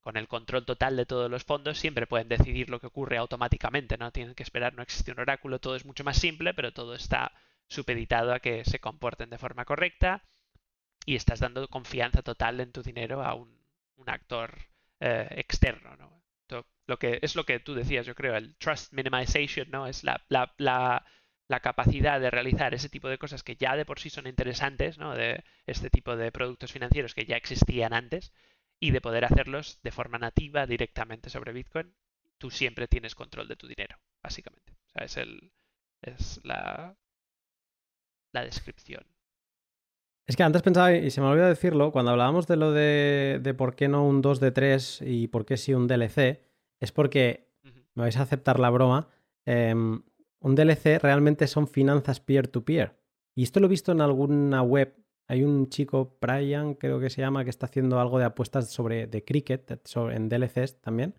con 0.01 0.17
el 0.17 0.27
control 0.27 0.65
total 0.65 0.97
de 0.97 1.05
todos 1.05 1.31
los 1.31 1.43
fondos, 1.45 1.77
siempre 1.77 2.07
pueden 2.07 2.29
decidir 2.29 2.69
lo 2.69 2.79
que 2.79 2.87
ocurre 2.87 3.17
automáticamente, 3.17 3.97
no 3.97 4.11
tienen 4.11 4.35
que 4.35 4.43
esperar, 4.43 4.73
no 4.73 4.83
existe 4.83 5.11
un 5.11 5.19
oráculo, 5.19 5.59
todo 5.59 5.75
es 5.75 5.85
mucho 5.85 6.03
más 6.03 6.17
simple, 6.17 6.53
pero 6.53 6.73
todo 6.73 6.93
está 6.95 7.31
supeditado 7.69 8.33
a 8.33 8.39
que 8.39 8.65
se 8.65 8.79
comporten 8.79 9.29
de 9.29 9.37
forma 9.37 9.65
correcta 9.65 10.23
y 11.05 11.15
estás 11.15 11.39
dando 11.39 11.67
confianza 11.67 12.21
total 12.21 12.59
en 12.59 12.71
tu 12.71 12.81
dinero 12.83 13.23
a 13.23 13.33
un, 13.35 13.57
actor 14.05 14.57
eh, 14.99 15.27
externo. 15.31 15.95
¿no? 15.97 16.19
Lo 16.89 16.97
que, 16.97 17.19
es 17.21 17.35
lo 17.35 17.45
que 17.45 17.59
tú 17.59 17.75
decías, 17.75 18.07
yo 18.07 18.15
creo, 18.15 18.35
el 18.35 18.55
trust 18.55 18.91
minimization, 18.93 19.69
¿no? 19.69 19.85
Es 19.85 20.03
la, 20.03 20.23
la, 20.27 20.51
la, 20.57 21.59
capacidad 21.59 22.19
de 22.19 22.31
realizar 22.31 22.73
ese 22.73 22.89
tipo 22.89 23.09
de 23.09 23.19
cosas 23.19 23.43
que 23.43 23.55
ya 23.55 23.75
de 23.75 23.85
por 23.85 23.99
sí 23.99 24.09
son 24.09 24.25
interesantes, 24.25 24.97
¿no? 24.97 25.13
De 25.13 25.43
este 25.67 25.91
tipo 25.91 26.15
de 26.15 26.31
productos 26.31 26.71
financieros 26.71 27.13
que 27.13 27.25
ya 27.25 27.37
existían 27.37 27.93
antes 27.93 28.33
y 28.79 28.89
de 28.89 29.01
poder 29.01 29.25
hacerlos 29.25 29.79
de 29.83 29.91
forma 29.91 30.17
nativa 30.17 30.65
directamente 30.65 31.29
sobre 31.29 31.53
Bitcoin. 31.53 31.93
Tú 32.39 32.49
siempre 32.49 32.87
tienes 32.87 33.13
control 33.13 33.47
de 33.47 33.55
tu 33.55 33.67
dinero, 33.67 33.99
básicamente. 34.23 34.73
O 34.87 34.89
sea, 34.89 35.05
es 35.05 35.17
el, 35.17 35.51
es 36.01 36.39
la, 36.43 36.97
la 38.31 38.43
descripción. 38.43 39.05
Es 40.29 40.35
que 40.35 40.43
antes 40.43 40.61
pensaba, 40.61 40.93
y 40.93 41.09
se 41.09 41.21
me 41.21 41.27
olvidó 41.27 41.47
decirlo, 41.47 41.91
cuando 41.91 42.11
hablábamos 42.11 42.45
de 42.45 42.55
lo 42.55 42.71
de, 42.71 43.39
de 43.41 43.53
por 43.55 43.75
qué 43.75 43.87
no 43.87 44.07
un 44.07 44.21
2 44.21 44.39
de 44.39 44.51
3 44.51 45.01
y 45.01 45.27
por 45.27 45.43
qué 45.43 45.57
sí 45.57 45.73
un 45.73 45.87
DLC, 45.87 46.39
es 46.79 46.91
porque, 46.91 47.49
me 47.95 48.03
vais 48.03 48.17
a 48.17 48.21
aceptar 48.21 48.59
la 48.59 48.69
broma, 48.69 49.07
em, 49.45 50.03
un 50.39 50.55
DLC 50.55 50.99
realmente 50.99 51.47
son 51.47 51.67
finanzas 51.67 52.19
peer-to-peer. 52.19 52.95
Y 53.35 53.41
esto 53.41 53.59
lo 53.59 53.65
he 53.65 53.69
visto 53.69 53.91
en 53.91 54.01
alguna 54.01 54.61
web. 54.61 54.95
Hay 55.27 55.43
un 55.43 55.69
chico, 55.69 56.15
Brian, 56.21 56.75
creo 56.75 56.99
que 56.99 57.09
se 57.09 57.21
llama, 57.21 57.43
que 57.43 57.49
está 57.49 57.65
haciendo 57.65 57.99
algo 57.99 58.19
de 58.19 58.25
apuestas 58.25 58.69
sobre 58.69 59.07
de 59.07 59.23
cricket 59.23 59.79
en 59.95 60.29
DLCs 60.29 60.79
también. 60.79 61.15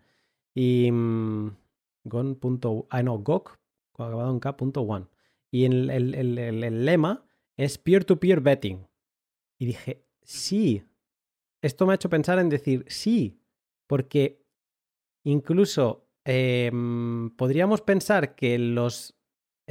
Y 0.55 0.89
mm, 0.89 1.49
gon. 2.05 2.39
Ah, 2.89 3.03
no, 3.03 3.17
gok, 3.19 3.59
acabado 3.93 4.31
en 4.31 4.39
K.1 4.39 5.10
y 5.51 5.65
el, 5.65 5.89
el, 5.89 6.85
lema 6.85 7.25
es 7.57 7.77
peer-to-peer 7.77 8.39
betting. 8.39 8.87
Y 9.59 9.65
dije, 9.65 10.05
sí, 10.23 10.83
esto 11.61 11.85
me 11.85 11.91
ha 11.91 11.95
hecho 11.95 12.09
pensar 12.09 12.39
en 12.39 12.49
decir 12.49 12.85
sí, 12.87 13.39
porque 13.85 14.41
incluso 15.23 16.07
em, 16.23 17.29
podríamos 17.35 17.81
pensar 17.81 18.33
que 18.35 18.57
los 18.57 19.19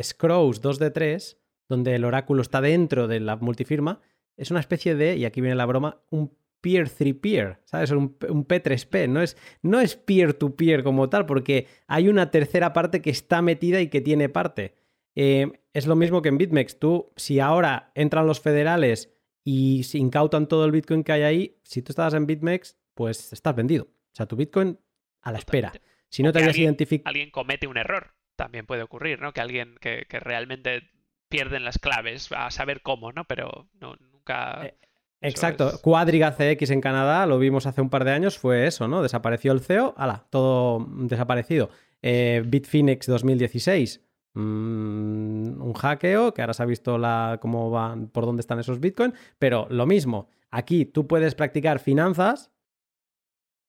scrolls 0.00 0.60
2 0.60 0.78
de 0.78 0.90
3, 0.90 1.38
donde 1.68 1.94
el 1.94 2.04
oráculo 2.04 2.42
está 2.42 2.60
dentro 2.60 3.08
de 3.08 3.20
la 3.20 3.36
multifirma, 3.36 4.00
es 4.36 4.50
una 4.50 4.60
especie 4.60 4.94
de, 4.94 5.16
y 5.16 5.24
aquí 5.24 5.40
viene 5.40 5.56
la 5.56 5.66
broma, 5.66 6.02
un 6.10 6.36
peer-3-peer, 6.60 7.60
¿sabes? 7.64 7.90
Un, 7.90 8.16
un, 8.28 8.46
P3P, 8.46 9.08
no 9.08 9.22
es, 9.22 9.36
no 9.62 9.80
es 9.80 9.96
peer-to-peer 9.96 10.82
como 10.82 11.08
tal, 11.08 11.24
porque 11.26 11.66
hay 11.86 12.08
una 12.08 12.30
tercera 12.30 12.72
parte 12.72 13.00
que 13.00 13.10
está 13.10 13.40
metida 13.40 13.80
y 13.80 13.88
que 13.88 14.02
tiene 14.02 14.28
parte. 14.28 14.74
Eh, 15.14 15.50
es 15.72 15.86
lo 15.86 15.96
mismo 15.96 16.22
que 16.22 16.28
en 16.28 16.38
BitMEX. 16.38 16.78
Tú, 16.78 17.12
si 17.16 17.40
ahora 17.40 17.92
entran 17.94 18.26
los 18.26 18.40
federales 18.40 19.12
y 19.44 19.84
se 19.84 19.98
incautan 19.98 20.48
todo 20.48 20.64
el 20.64 20.72
Bitcoin 20.72 21.04
que 21.04 21.12
hay 21.12 21.22
ahí, 21.22 21.60
si 21.64 21.82
tú 21.82 21.92
estabas 21.92 22.14
en 22.14 22.26
BitMEX, 22.26 22.78
pues 22.94 23.32
estás 23.32 23.54
vendido. 23.54 23.84
O 23.84 24.14
sea, 24.14 24.26
tu 24.26 24.36
Bitcoin 24.36 24.78
a 25.22 25.32
la 25.32 25.38
espera. 25.38 25.72
Si 26.08 26.22
no 26.22 26.32
te 26.32 26.40
habías 26.40 26.58
identificado. 26.58 27.10
Alguien 27.10 27.30
comete 27.30 27.66
un 27.66 27.76
error, 27.76 28.14
también 28.36 28.66
puede 28.66 28.82
ocurrir, 28.82 29.20
¿no? 29.20 29.32
Que 29.32 29.40
alguien 29.40 29.76
que, 29.80 30.06
realmente 30.10 30.90
pierden 31.28 31.64
las 31.64 31.78
claves, 31.78 32.30
a 32.32 32.50
saber 32.50 32.82
cómo, 32.82 33.12
¿no? 33.12 33.24
Pero 33.24 33.68
no, 33.80 33.94
nunca. 34.12 34.66
Eh, 34.66 34.74
exacto. 35.20 35.80
Quadriga 35.80 36.32
CX 36.32 36.70
en 36.70 36.80
Canadá, 36.80 37.26
lo 37.26 37.38
vimos 37.38 37.66
hace 37.66 37.80
un 37.80 37.90
par 37.90 38.04
de 38.04 38.10
años, 38.10 38.38
fue 38.38 38.66
eso, 38.66 38.88
¿no? 38.88 39.02
Desapareció 39.02 39.52
el 39.52 39.60
CEO, 39.60 39.94
ala, 39.96 40.26
todo 40.30 40.84
desaparecido. 40.90 41.70
Eh, 42.02 42.42
Bitfinex 42.44 43.06
2016 43.06 44.09
Mm, 44.34 45.60
un 45.60 45.72
hackeo, 45.74 46.32
que 46.32 46.42
ahora 46.42 46.54
se 46.54 46.62
ha 46.62 46.66
visto 46.66 46.98
la, 46.98 47.38
cómo 47.40 47.70
van, 47.70 48.08
por 48.08 48.26
dónde 48.26 48.40
están 48.40 48.60
esos 48.60 48.78
bitcoins, 48.78 49.14
pero 49.38 49.66
lo 49.70 49.86
mismo, 49.86 50.28
aquí 50.50 50.84
tú 50.84 51.06
puedes 51.06 51.34
practicar 51.34 51.80
finanzas, 51.80 52.52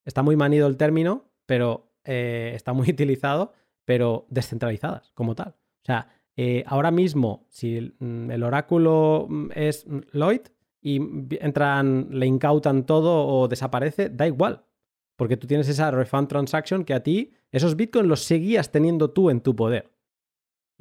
está 0.05 0.21
muy 0.21 0.35
manido 0.35 0.67
el 0.67 0.77
término, 0.77 1.31
pero 1.45 1.93
eh, 2.03 2.51
está 2.55 2.73
muy 2.73 2.89
utilizado, 2.91 3.53
pero 3.85 4.27
descentralizadas 4.29 5.11
como 5.13 5.35
tal. 5.35 5.49
O 5.81 5.85
sea, 5.85 6.07
eh, 6.35 6.63
ahora 6.67 6.91
mismo, 6.91 7.45
si 7.49 7.93
mm, 7.99 8.31
el, 8.31 8.43
oráculo 8.43 9.27
mm, 9.29 9.49
es 9.55 9.85
Lloyd 10.13 10.41
y 10.81 10.97
entran, 11.39 12.07
le 12.11 12.25
incautan 12.25 12.85
todo 12.85 13.27
o 13.27 13.47
desaparece, 13.47 14.09
da 14.09 14.27
igual. 14.27 14.63
Porque 15.15 15.37
tú 15.37 15.45
tienes 15.45 15.67
esa 15.69 15.91
refund 15.91 16.27
transaction 16.27 16.83
que 16.83 16.93
a 16.93 17.03
ti, 17.03 17.31
esos 17.51 17.75
bitcoins 17.75 18.07
los 18.07 18.21
seguías 18.21 18.71
teniendo 18.71 19.11
tú 19.11 19.29
en 19.29 19.41
tu 19.41 19.55
poder. 19.55 19.90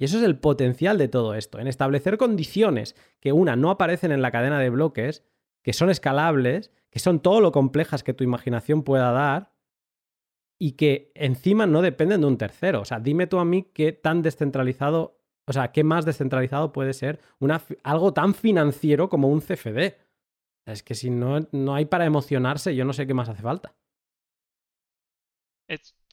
Y 0.01 0.05
eso 0.05 0.17
es 0.17 0.23
el 0.23 0.39
potencial 0.39 0.97
de 0.97 1.09
todo 1.09 1.35
esto, 1.35 1.59
en 1.59 1.67
establecer 1.67 2.17
condiciones 2.17 2.97
que 3.21 3.35
una 3.35 3.55
no 3.55 3.69
aparecen 3.69 4.13
en 4.13 4.23
la 4.23 4.31
cadena 4.31 4.59
de 4.59 4.71
bloques, 4.71 5.27
que 5.63 5.75
son 5.75 5.91
escalables, 5.91 6.73
que 6.89 7.01
son 7.01 7.21
todo 7.21 7.43
lo 7.43 7.53
complejas 7.53 8.03
que 8.03 8.15
tu 8.15 8.25
imaginación 8.25 8.83
pueda 8.83 9.13
dar 9.13 9.53
y 10.59 10.73
que 10.73 11.13
encima 11.15 11.67
no 11.67 11.83
dependen 11.83 12.23
de 12.23 12.29
un 12.29 12.39
tercero. 12.39 12.81
O 12.81 12.87
sea, 12.87 12.99
dime 12.99 13.27
tú 13.27 13.41
a 13.41 13.45
mí 13.45 13.65
qué 13.75 13.93
tan 13.93 14.23
descentralizado, 14.23 15.21
o 15.47 15.53
sea, 15.53 15.71
qué 15.71 15.85
más 15.85 16.07
descentralizado 16.07 16.73
puede 16.73 16.95
ser 16.95 17.21
una, 17.39 17.61
algo 17.83 18.15
tan 18.15 18.33
financiero 18.33 19.11
como 19.11 19.29
un 19.29 19.43
CFD. 19.43 19.97
Es 20.65 20.83
que 20.83 20.95
si 20.95 21.11
no, 21.11 21.47
no 21.53 21.75
hay 21.75 21.85
para 21.85 22.07
emocionarse, 22.07 22.75
yo 22.75 22.87
no 22.87 22.95
sé 22.95 23.07
qué 23.07 23.13
más 23.13 23.29
hace 23.29 23.43
falta 23.43 23.75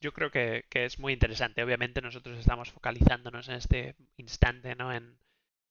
yo 0.02 0.14
creo 0.14 0.32
que, 0.32 0.66
es 0.72 1.00
muy 1.00 1.14
interesante. 1.14 1.64
Obviamente 1.64 2.02
nosotros 2.02 2.38
estamos 2.38 2.72
focalizándonos 2.72 3.50
en 3.50 3.56
este 3.56 3.96
instante 4.18 4.76
¿no? 4.76 4.94
en, 4.94 5.18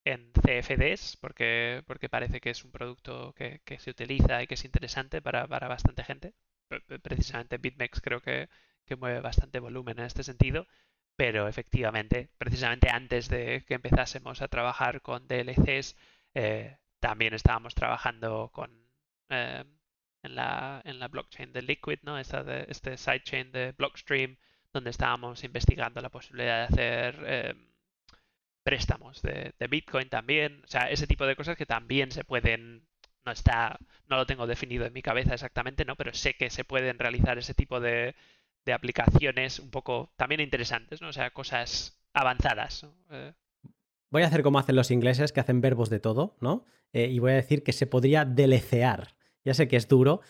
CFDs 0.05 1.17
porque, 1.17 1.83
porque 1.87 2.09
parece 2.09 2.41
que 2.41 2.51
es 2.51 2.65
un 2.65 2.71
producto 2.71 3.35
que, 3.35 3.61
se 3.79 3.91
utiliza 3.91 4.43
y 4.43 4.47
que 4.47 4.55
es 4.55 4.65
interesante 4.65 5.21
para, 5.21 5.47
bastante 5.47 6.05
gente. 6.05 6.35
Precisamente 7.03 7.59
BitMEX 7.59 8.01
creo 8.01 8.21
que, 8.21 8.49
mueve 8.99 9.21
bastante 9.21 9.59
volumen 9.59 9.99
en 9.99 10.07
este 10.07 10.23
sentido. 10.23 10.67
Pero 11.17 11.49
efectivamente, 11.49 12.29
precisamente 12.39 12.91
antes 12.91 13.29
de 13.29 13.65
que 13.67 13.75
empezásemos 13.75 14.43
a 14.43 14.49
trabajar 14.49 15.01
con 15.03 15.27
DLCs, 15.27 15.97
eh, 16.35 16.77
también 17.01 17.35
estábamos 17.35 17.75
trabajando 17.75 18.51
con 18.53 18.71
eh, 19.31 19.65
en 20.27 20.35
la, 20.35 20.83
en 20.85 20.99
la 20.99 21.09
blockchain 21.09 21.53
de 21.53 21.63
Liquid, 21.63 21.99
¿no? 22.03 22.19
Esta 22.19 22.45
de, 22.45 22.67
este 22.69 22.97
sidechain 22.97 23.51
de 23.53 23.73
Blockstream, 23.73 24.37
donde 24.73 24.91
estábamos 24.91 25.43
investigando 25.45 26.01
la 26.01 26.11
posibilidad 26.11 26.69
de 26.69 26.75
hacer 26.75 27.25
em, 27.27 27.67
préstamos 28.63 29.23
de, 29.23 29.55
Bitcoin 29.71 30.09
también. 30.09 30.63
O 30.65 30.69
sea, 30.69 30.91
ese 30.91 31.07
tipo 31.07 31.27
de 31.27 31.37
cosas 31.37 31.57
que 31.57 31.67
también 31.67 32.11
se 32.11 32.25
pueden. 32.25 32.87
No 33.25 33.33
está. 33.33 33.79
No 34.09 34.17
lo 34.17 34.27
tengo 34.27 34.47
definido 34.47 34.85
en 34.87 34.93
mi 34.93 35.03
cabeza 35.03 35.35
exactamente, 35.35 35.85
¿no? 35.85 35.97
Pero 35.97 36.13
sé 36.15 36.35
que 36.35 36.51
se 36.51 36.65
pueden 36.65 36.99
realizar 36.99 37.39
ese 37.39 37.55
tipo 37.55 37.81
de, 37.81 38.15
de 38.65 38.73
aplicaciones 38.73 39.59
un 39.61 39.71
poco 39.71 40.13
también 40.17 40.41
interesantes, 40.41 41.01
¿no? 41.01 41.09
O 41.09 41.13
sea, 41.13 41.31
cosas 41.31 41.99
avanzadas. 42.13 42.87
Eh, 43.11 43.33
voy 44.11 44.23
a 44.23 44.27
hacer 44.27 44.43
como 44.43 44.59
hacen 44.59 44.77
los 44.77 44.91
ingleses, 44.91 45.33
que 45.33 45.41
hacen 45.41 45.61
verbos 45.61 45.89
de 45.89 46.01
todo, 46.01 46.37
¿no? 46.41 46.65
Eh, 46.93 47.07
y 47.07 47.19
voy 47.19 47.33
a 47.33 47.37
decir 47.37 47.63
que 47.63 47.73
se 47.73 47.87
podría 47.87 48.25
delecear. 48.25 49.16
Ya 49.47 49.55
sé 49.55 49.69
que 49.69 49.77
es 49.77 49.87
duro. 49.87 50.23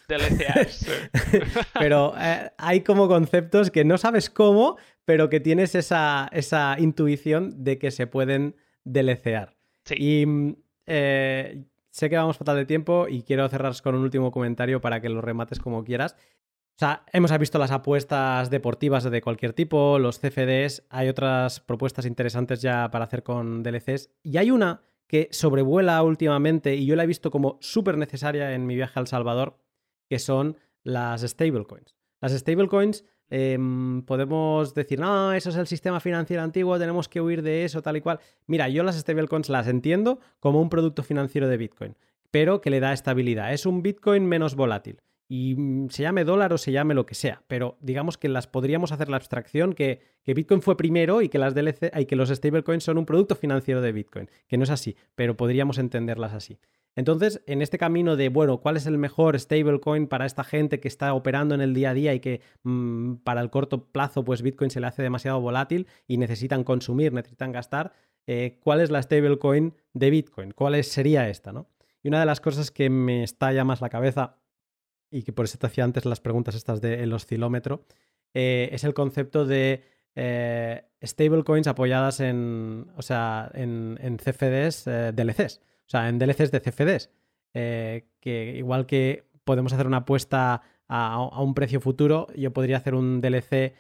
pero 1.72 2.12
eh, 2.20 2.51
hay 2.59 2.82
como 2.82 3.09
conceptos 3.09 3.70
que 3.70 3.82
no 3.82 3.97
sabes 3.97 4.28
cómo, 4.28 4.76
pero 5.06 5.30
que 5.30 5.40
tienes 5.40 5.74
esa, 5.74 6.28
esa 6.32 6.76
intuición 6.78 7.64
de 7.64 7.78
que 7.78 7.90
se 7.90 8.06
pueden 8.06 8.56
delecear. 8.84 9.56
Y 9.88 10.26
mm, 10.26 10.56
eh, 10.84 11.64
sé 11.90 12.10
que 12.10 12.16
vamos 12.18 12.36
fatal 12.36 12.56
de 12.56 12.66
tiempo 12.66 13.06
y 13.09 13.22
quiero 13.22 13.48
cerrar 13.48 13.72
con 13.82 13.94
un 13.94 14.02
último 14.02 14.30
comentario 14.30 14.82
para 14.82 15.01
que 15.01 15.09
lo 15.09 15.22
remates 15.22 15.60
como 15.60 15.82
quieras. 15.82 16.14
O 16.76 16.78
sea, 16.78 17.06
hemos 17.10 17.36
visto 17.38 17.59
las 17.59 17.70
apuestas 17.70 18.51
deportivas 18.51 19.02
de 19.05 19.22
cualquier 19.22 19.55
tipo, 19.55 19.98
los 19.98 20.18
CFDs, 20.18 20.84
hay 20.90 21.09
otras 21.09 21.60
propuestas 21.60 22.05
interesantes 22.05 22.60
ya 22.60 22.90
para 22.90 23.06
hacer 23.06 23.22
con 23.22 23.62
DLCs 23.62 24.10
y 24.22 24.36
hay 24.36 24.51
una 24.51 24.82
que 25.06 25.28
sobrevuela 25.30 26.02
últimamente 26.02 26.74
y 26.74 26.86
yo 26.86 26.96
la 26.96 27.04
he 27.04 27.06
visto 27.06 27.30
como 27.30 27.58
súper 27.60 27.98
necesaria 27.98 28.52
en 28.54 28.66
mi 28.66 28.74
viaje 28.74 28.98
a 28.98 29.02
El 29.02 29.06
Salvador, 29.06 29.58
que 30.08 30.18
son 30.18 30.56
las 30.82 31.22
stablecoins. 31.22 31.96
Las 32.20 32.32
stablecoins 32.32 33.04
em, 33.28 34.02
podemos 34.02 34.74
decir, 34.74 34.98
no, 35.00 35.32
eso 35.32 35.50
es 35.50 35.56
el 35.56 35.66
sistema 35.66 36.00
financiero 36.00 36.42
antiguo, 36.42 36.78
tenemos 36.78 37.08
que 37.08 37.20
huir 37.20 37.42
de 37.42 37.64
eso, 37.64 37.82
tal 37.82 37.96
y 37.96 38.00
cual. 38.00 38.20
Mira, 38.46 38.68
yo 38.68 38.82
las 38.82 38.96
stablecoins 38.96 39.48
las 39.48 39.68
entiendo 39.68 40.20
como 40.40 40.60
un 40.60 40.70
producto 40.70 41.02
financiero 41.02 41.48
de 41.48 41.56
Bitcoin, 41.56 41.96
pero 42.30 42.60
que 42.60 42.70
le 42.70 42.80
da 42.80 42.92
estabilidad. 42.92 43.52
Es 43.52 43.66
un 43.66 43.82
Bitcoin 43.82 44.26
menos 44.26 44.54
volátil 44.54 45.00
y 45.28 45.54
mm, 45.56 45.88
se 45.90 46.02
llame 46.02 46.24
dólar 46.24 46.52
o 46.52 46.58
se 46.58 46.72
llame 46.72 46.94
lo 46.94 47.06
que 47.06 47.14
sea, 47.14 47.42
pero 47.48 47.76
digamos 47.80 48.18
que 48.18 48.28
las 48.28 48.46
podríamos 48.46 48.92
hacer 48.92 49.08
la 49.08 49.16
abstracción 49.16 49.74
que, 49.74 50.16
Bitcoin 50.26 50.60
fue 50.60 50.76
primero 50.76 51.22
y 51.22 51.28
que 51.28 51.38
las 51.38 51.54
DLC 51.54 51.92
y 51.96 52.06
que 52.06 52.16
los 52.16 52.30
stablecoins 52.30 52.82
son 52.82 52.98
un 52.98 53.06
producto 53.06 53.36
financiero 53.36 53.80
de 53.80 53.92
Bitcoin, 53.92 54.28
que 54.48 54.56
no 54.56 54.64
es 54.64 54.70
así, 54.70 54.96
pero 55.14 55.36
podríamos 55.36 55.78
entenderlas 55.78 56.32
así. 56.32 56.58
Entonces, 56.96 57.42
en 57.46 57.62
este 57.62 57.78
camino 57.78 58.16
de, 58.16 58.28
bueno, 58.30 58.58
¿cuál 58.58 58.76
es 58.76 58.86
el 58.86 58.98
mejor 58.98 59.38
stablecoin 59.38 60.08
para 60.08 60.26
esta 60.26 60.42
gente 60.42 60.80
que 60.80 60.88
está 60.88 61.12
operando 61.14 61.54
en 61.54 61.60
el 61.60 61.74
día 61.74 61.90
a 61.90 61.94
día 61.94 62.14
y 62.14 62.20
que 62.20 62.40
mm, 62.64 63.16
para 63.16 63.40
el 63.40 63.50
corto 63.50 63.84
plazo, 63.92 64.24
pues 64.24 64.42
Bitcoin 64.42 64.70
se 64.70 64.80
le 64.80 64.86
hace 64.88 65.02
demasiado 65.02 65.40
volátil 65.40 65.86
y 66.08 66.16
necesitan 66.16 66.64
consumir, 66.64 67.12
necesitan 67.12 67.52
gastar? 67.52 67.92
Eh, 68.26 68.58
¿Cuál 68.64 68.80
es 68.80 68.90
la 68.90 69.02
stablecoin 69.02 69.74
de 69.92 70.10
Bitcoin? 70.10 70.50
¿Cuál 70.52 70.82
sería 70.82 71.28
esta, 71.28 71.52
no? 71.52 71.68
Y 72.02 72.08
una 72.08 72.20
de 72.20 72.26
las 72.26 72.40
cosas 72.40 72.70
que 72.70 72.88
me 72.90 73.22
estalla 73.22 73.64
más 73.64 73.80
la 73.80 73.90
cabeza 73.90 74.38
y 75.16 75.22
que 75.22 75.32
por 75.32 75.47
eso 75.47 75.56
te 75.56 75.66
hacía 75.66 75.84
antes 75.84 76.05
las 76.05 76.20
preguntas 76.20 76.55
estas 76.55 76.82
del 76.82 77.12
oscilómetro, 77.12 77.86
eh, 78.34 78.68
es 78.72 78.84
el 78.84 78.93
concepto 78.93 79.47
de 79.47 79.82
eh, 80.14 80.84
stablecoins 81.02 81.66
apoyadas 81.68 82.20
en, 82.20 82.88
o 82.97 83.02
sea, 83.02 83.51
en, 83.55 84.18
CFDs 84.18 84.86
eh, 84.86 85.12
DLCs, 85.14 85.60
o 85.86 85.88
sea, 85.88 86.10
en 86.10 86.18
DLCs 86.18 86.51
de 86.51 86.60
CFDs, 86.60 87.10
que 87.55 88.55
igual 88.59 88.84
que 88.84 89.24
podemos 89.44 89.72
hacer 89.72 89.86
una 89.86 89.98
apuesta 89.98 90.60
a, 90.86 91.14
a, 91.14 91.40
un 91.40 91.55
precio 91.55 91.80
futuro, 91.80 92.26
yo 92.36 92.52
podría 92.52 92.76
hacer 92.76 92.94
un 92.94 93.22
DLC 93.22 93.72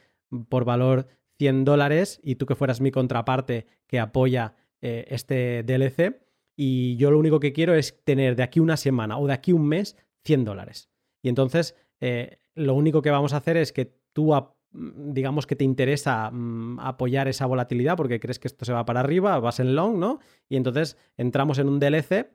por 0.48 0.64
valor 0.64 1.06
100 1.38 1.66
dólares 1.66 2.18
y 2.22 2.36
tú 2.36 2.46
que 2.46 2.54
fueras 2.54 2.80
mi 2.80 2.90
contraparte 2.90 3.66
que 3.86 4.00
apoya 4.00 4.54
este 4.80 5.62
DLC 5.64 6.22
y 6.56 6.96
yo 6.96 7.10
lo 7.10 7.18
único 7.18 7.40
que 7.40 7.52
quiero 7.52 7.74
es 7.74 8.02
tener 8.04 8.36
de 8.36 8.42
aquí 8.44 8.60
una 8.60 8.78
semana 8.78 9.18
o 9.18 9.26
de 9.26 9.34
aquí 9.34 9.52
un 9.52 9.68
mes 9.68 9.96
100 10.24 10.44
dólares. 10.44 10.90
Y 11.26 11.28
entonces, 11.28 11.74
eh, 12.00 12.38
lo 12.54 12.74
único 12.74 13.02
que 13.02 13.10
vamos 13.10 13.32
a 13.32 13.38
hacer 13.38 13.56
es 13.56 13.72
que 13.72 13.92
tú, 14.12 14.32
mm, 14.32 15.12
digamos 15.12 15.44
que 15.44 15.56
te 15.56 15.64
interesa 15.64 16.30
mm, 16.30 16.78
apoyar 16.78 17.26
esa 17.26 17.46
volatilidad 17.46 17.96
porque 17.96 18.20
crees 18.20 18.38
que 18.38 18.46
esto 18.46 18.64
se 18.64 18.72
va 18.72 18.84
para 18.84 19.00
arriba, 19.00 19.40
vas 19.40 19.58
en 19.58 19.74
long, 19.74 19.98
¿no? 19.98 20.20
Y 20.48 20.54
entonces 20.54 20.96
entramos 21.16 21.58
en 21.58 21.68
un 21.68 21.80
DLC 21.80 22.30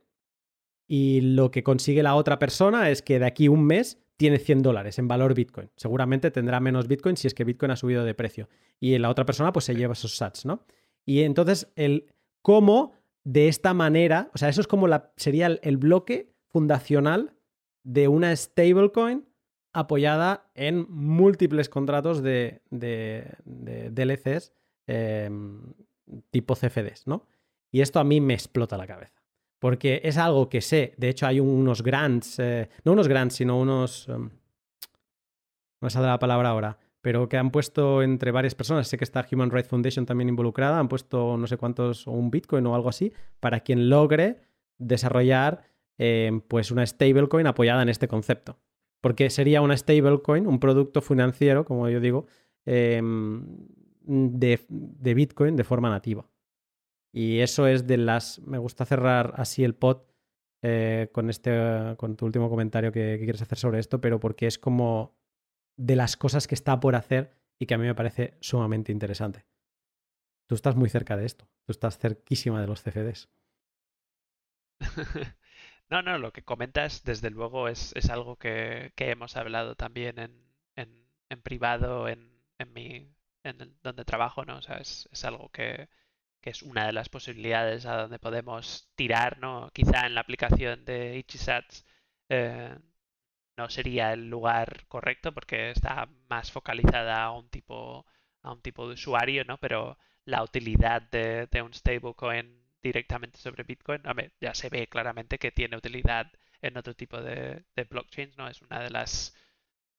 y 0.90 1.22
lo 1.22 1.52
que 1.52 1.64
consigue 1.64 2.04
la 2.04 2.16
otra 2.16 2.38
persona 2.38 2.90
es 2.90 3.02
que 3.02 3.18
de 3.18 3.28
aquí 3.28 3.48
un 3.48 3.64
mes 3.64 3.98
tiene 4.18 4.40
100 4.40 4.62
dólares 4.62 5.00
en 5.00 5.08
valor 5.08 5.36
Bitcoin. 5.36 5.70
Seguramente 5.78 6.30
tendrá 6.30 6.60
menos 6.60 6.90
Bitcoin 6.90 7.16
si 7.16 7.28
es 7.28 7.34
que 7.34 7.46
Bitcoin 7.46 7.72
ha 7.72 7.78
subido 7.78 8.04
de 8.04 8.14
precio. 8.14 8.50
Y 8.78 8.98
la 8.98 9.10
otra 9.10 9.24
persona 9.24 9.54
pues 9.54 9.64
se 9.64 9.74
lleva 9.74 9.94
esos 9.94 10.18
sats, 10.18 10.46
¿no? 10.46 10.66
Y 11.06 11.22
entonces 11.22 11.72
el 11.78 12.08
cómo 12.42 12.92
de 13.24 13.48
esta 13.48 13.74
manera, 13.74 14.30
o 14.34 14.38
sea, 14.38 14.50
eso 14.50 14.60
es 14.60 14.68
como 14.68 14.88
la, 14.90 15.14
sería 15.16 15.48
el 15.48 15.78
bloque 15.78 16.34
fundacional 16.50 17.38
de 17.84 18.08
una 18.08 18.36
stablecoin 18.36 19.26
apoyada 19.74 20.50
en 20.54 20.86
múltiples 20.90 21.70
contratos 21.70 22.22
de, 22.22 22.62
DLCs 22.70 24.54
em, 24.88 25.74
tipo 26.30 26.56
CFDs, 26.56 27.08
¿no? 27.08 27.26
Y 27.72 27.82
esto 27.82 28.00
a 28.00 28.04
mí 28.04 28.20
me 28.20 28.34
explota 28.34 28.78
la 28.78 28.88
cabeza. 28.88 29.22
Porque 29.60 30.02
es 30.04 30.18
algo 30.18 30.50
que 30.50 30.62
sé, 30.62 30.94
de 30.98 31.10
hecho 31.10 31.28
hay 31.28 31.40
unos 31.40 31.84
grants, 31.84 32.40
eh, 32.40 32.70
no 32.84 32.94
unos 32.94 33.08
grants, 33.08 33.36
sino 33.36 33.60
unos... 33.60 34.10
Em, 34.10 34.24
no 34.24 35.86
me 35.86 35.90
sale 35.90 36.08
la 36.08 36.20
palabra 36.20 36.50
ahora, 36.50 36.78
pero 37.02 37.30
que 37.30 37.38
han 37.38 37.52
puesto 37.52 38.04
entre 38.04 38.32
varias 38.32 38.56
personas, 38.56 38.88
sé 38.88 38.98
que 38.98 39.04
está 39.04 39.26
Human 39.32 39.50
Rights 39.50 39.70
Foundation 39.70 40.06
también 40.06 40.30
involucrada, 40.30 40.80
han 40.80 40.90
puesto 40.90 41.38
no 41.38 41.48
sé 41.48 41.58
cuántos, 41.58 42.08
o 42.08 42.12
un 42.12 42.30
Bitcoin 42.30 42.66
o 42.68 42.76
algo 42.76 42.90
así, 42.90 43.14
para 43.40 43.62
quien 43.62 43.90
logre 43.90 44.42
desarrollar 44.78 45.64
em, 46.04 46.42
pues 46.42 46.72
una 46.72 46.84
stablecoin 46.84 47.46
apoyada 47.46 47.84
en 47.84 47.90
este 47.90 48.08
concepto. 48.08 48.58
Porque 49.02 49.30
sería 49.30 49.62
una 49.62 49.78
stablecoin, 49.78 50.48
un 50.48 50.60
producto 50.60 51.00
financiero, 51.02 51.64
como 51.64 51.90
yo 51.90 52.00
digo, 52.00 52.26
em, 52.66 53.46
de, 54.02 55.14
Bitcoin 55.14 55.56
de 55.56 55.64
forma 55.64 55.92
nativa. 55.92 56.28
Y 57.14 57.40
eso 57.40 57.68
es 57.68 57.86
de 57.86 57.98
las. 57.98 58.40
Me 58.40 58.58
gusta 58.58 58.86
cerrar 58.86 59.36
así 59.38 59.64
el 59.64 59.76
pod 59.76 60.02
eh, 60.64 61.10
con, 61.14 61.30
este, 61.30 61.96
con 61.98 62.16
tu 62.16 62.26
último 62.26 62.50
comentario 62.50 62.92
que, 62.92 63.20
quieres 63.20 63.44
hacer 63.44 63.60
sobre 63.60 63.80
esto, 63.80 64.02
pero 64.02 64.20
porque 64.20 64.48
es 64.48 64.58
como 64.58 65.16
de 65.78 65.96
las 65.96 66.18
cosas 66.18 66.48
que 66.48 66.56
está 66.56 66.80
por 66.80 66.96
hacer 66.96 67.38
y 67.60 67.68
que 67.68 67.76
a 67.76 67.78
mí 67.78 67.86
me 67.86 67.96
parece 67.96 68.38
sumamente 68.42 68.92
interesante. 68.92 69.46
Tú 70.48 70.56
estás 70.56 70.76
muy 70.76 70.90
cerca 70.90 71.16
de 71.16 71.26
esto, 71.26 71.48
tú 71.64 71.72
estás 71.72 72.00
cerquísima 72.00 72.60
de 72.60 72.68
los 72.68 72.82
CFDs. 72.82 73.30
No, 75.92 76.02
no, 76.02 76.18
lo 76.18 76.32
que 76.32 76.44
comentas 76.44 77.04
desde 77.04 77.30
luego 77.30 77.68
es, 77.68 77.94
algo 78.10 78.38
que, 78.38 78.94
hemos 78.98 79.36
hablado 79.38 79.76
también 79.76 80.18
en, 80.20 80.42
en, 81.30 81.42
privado, 81.44 82.08
en, 82.08 82.32
en, 82.60 82.74
mi, 82.74 83.14
en 83.44 83.78
donde 83.84 84.06
trabajo, 84.06 84.46
¿no? 84.46 84.58
O 84.58 84.62
sea, 84.62 84.78
es, 84.78 85.08
algo 85.26 85.50
que, 85.50 85.90
es 86.44 86.64
una 86.64 86.86
de 86.88 86.94
las 86.94 87.10
posibilidades 87.10 87.86
a 87.86 87.98
donde 88.04 88.20
podemos 88.20 88.90
tirar, 88.96 89.40
¿no? 89.40 89.70
Quizá 89.74 90.06
en 90.08 90.16
la 90.16 90.22
aplicación 90.22 90.86
de 90.86 91.18
Ichisats 91.18 91.86
eh, 92.30 92.78
no 93.58 93.70
sería 93.70 94.14
el 94.14 94.30
lugar 94.30 94.86
correcto 94.88 95.34
porque 95.34 95.72
está 95.72 96.08
más 96.30 96.52
focalizada 96.52 97.24
a 97.24 97.32
un 97.32 97.50
tipo, 97.50 98.06
a 98.44 98.54
un 98.54 98.62
tipo 98.62 98.88
de 98.88 98.94
usuario, 98.96 99.44
¿no? 99.46 99.58
Pero 99.60 99.98
la 100.26 100.44
utilidad 100.44 101.02
de, 101.04 101.48
de 101.48 101.62
un 101.62 101.74
stablecoin 101.74 102.61
directamente 102.82 103.38
sobre 103.38 103.64
Bitcoin, 103.64 104.02
ya 104.40 104.54
se 104.54 104.70
ve 104.70 104.88
claramente 104.88 105.38
que 105.38 105.52
tiene 105.52 105.78
utilidad 105.78 106.32
en 106.62 106.78
otro 106.78 106.94
tipo 106.96 107.22
de, 107.22 107.64
blockchains, 107.90 108.38
¿no? 108.38 108.48
Es 108.48 108.62
una 108.62 108.82
de 108.82 108.90
las, 108.90 109.36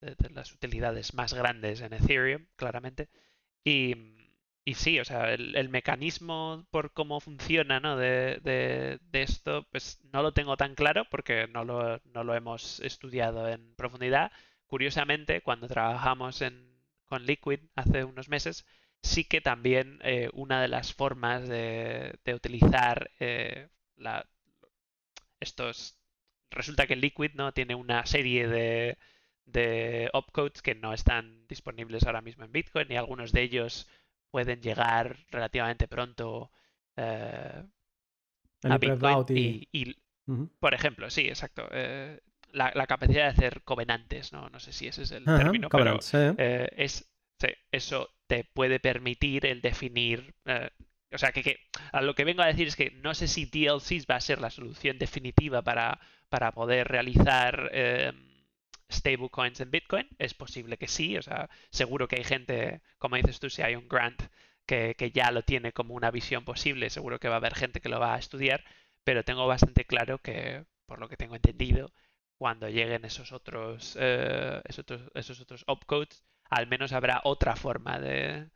de, 0.01 0.31
las 0.31 0.53
utilidades 0.53 1.15
más 1.15 1.35
grandes 1.35 1.81
en 1.81 1.93
Ethereum, 1.93 2.47
claramente. 2.57 3.09
Y, 3.65 3.95
sí, 4.75 5.01
o 5.01 5.05
sea, 5.05 5.33
el, 5.33 5.69
mecanismo 5.69 6.67
por 6.71 6.93
cómo 6.93 7.21
funciona 7.21 7.81
¿no? 7.81 7.97
de, 7.97 9.01
esto, 9.13 9.67
pues 9.71 10.01
no 10.13 10.23
lo 10.23 10.33
tengo 10.33 10.57
tan 10.57 10.75
claro 10.75 11.05
porque 11.11 11.49
no 11.49 11.65
lo, 11.65 12.01
no 12.05 12.25
lo 12.25 12.35
hemos 12.35 12.81
estudiado 12.81 13.49
en 13.49 13.75
profundidad. 13.75 14.33
Curiosamente, 14.67 15.43
cuando 15.43 15.69
trabajamos 15.69 16.43
con 17.07 17.27
Liquid 17.27 17.61
hace 17.77 18.05
unos 18.05 18.29
meses, 18.29 18.65
sí 19.03 19.25
que 19.25 19.41
también 19.41 19.99
eh, 20.03 20.31
una 20.33 20.63
de 20.63 20.69
las 20.69 20.95
formas 20.95 21.49
de, 21.49 22.19
utilizar 22.35 23.11
eh, 23.19 23.69
estos... 25.41 25.99
Resulta 26.51 26.87
que 26.87 26.97
Liquid 26.97 27.33
¿no? 27.35 27.53
tiene 27.53 27.75
una 27.75 28.05
serie 28.05 28.47
de, 28.47 28.99
de 29.47 30.11
opcodes 30.13 30.61
que 30.61 30.75
no 30.75 30.93
están 30.93 31.47
disponibles 31.49 32.05
ahora 32.05 32.21
mismo 32.21 32.45
en 32.45 32.53
Bitcoin 32.53 32.93
y 32.93 32.97
algunos 32.97 33.33
de 33.33 33.43
ellos 33.43 33.89
pueden 34.31 34.61
llegar 34.61 35.17
relativamente 35.31 35.89
pronto 35.89 36.51
eh, 36.97 37.65
a 38.65 38.79
Bitcoin 38.79 39.25
y, 39.73 39.97
por 40.61 40.75
ejemplo, 40.75 41.09
sí, 41.09 41.27
exacto. 41.27 41.69
la, 42.53 42.87
capacidad 42.87 43.25
de 43.25 43.31
hacer 43.31 43.63
covenantes, 43.63 44.33
¿no? 44.33 44.51
No 44.51 44.61
sé 44.61 44.73
si 44.73 44.87
ese 44.89 45.03
es 45.05 45.11
el 45.11 45.25
término, 45.25 45.71
pero 45.71 45.99
es, 45.99 47.12
eso 47.71 48.11
te 48.27 48.45
puede 48.45 48.81
permitir 48.81 49.47
el 49.47 49.61
definir. 49.61 50.35
Eh, 50.47 50.71
o 51.13 51.19
sea, 51.19 51.33
que, 51.33 51.59
a 51.93 52.01
lo 52.03 52.15
que 52.15 52.25
vengo 52.25 52.43
a 52.43 52.47
decir 52.47 52.69
es 52.69 52.77
que 52.77 52.91
no 52.93 53.15
sé 53.15 53.29
si 53.29 53.45
DLCs 53.47 54.07
va 54.11 54.17
a 54.17 54.21
ser 54.21 54.41
la 54.41 54.51
solución 54.51 54.99
definitiva 54.99 55.63
para, 55.63 56.01
para 56.29 56.53
poder 56.53 56.89
realizar 56.89 57.71
em, 57.73 58.17
stablecoins 58.91 59.61
en 59.61 59.71
Bitcoin. 59.71 60.09
Es 60.19 60.35
posible 60.35 60.79
que 60.79 60.89
sí, 60.89 61.17
o 61.19 61.23
sea, 61.23 61.51
seguro 61.71 62.09
que 62.09 62.17
hay 62.17 62.25
gente, 62.25 62.81
como 62.99 63.17
dices 63.17 63.41
tú, 63.41 63.51
si 63.51 63.63
hay 63.63 63.77
un 63.77 63.89
grant 63.89 64.23
que, 64.67 64.95
que 64.97 65.11
ya 65.11 65.31
lo 65.31 65.43
tiene 65.43 65.73
como 65.73 65.95
una 65.95 66.11
visión 66.11 66.45
posible, 66.45 66.91
seguro 66.91 67.19
que 67.19 67.29
va 67.29 67.35
a 67.35 67.39
haber 67.39 67.55
gente 67.55 67.81
que 67.81 67.89
lo 67.89 68.01
va 68.01 68.15
a 68.15 68.19
estudiar, 68.19 68.65
pero 69.05 69.25
tengo 69.25 69.47
bastante 69.47 69.85
claro 69.85 70.19
que, 70.19 70.65
por 70.87 70.99
lo 71.01 71.09
que 71.09 71.17
tengo 71.17 71.35
entendido, 71.37 71.93
cuando 72.39 72.69
lleguen 72.69 73.05
esos 73.05 73.33
otros, 73.33 73.97
eh, 74.01 74.61
esos 74.65 74.81
otros, 74.81 75.03
esos 75.15 75.41
otros 75.41 75.65
opcodes, 75.67 76.25
al 76.53 76.67
menos 76.67 76.93
habrá 76.93 77.23
otra 77.25 77.57
forma 77.57 77.99
de, 77.99 78.51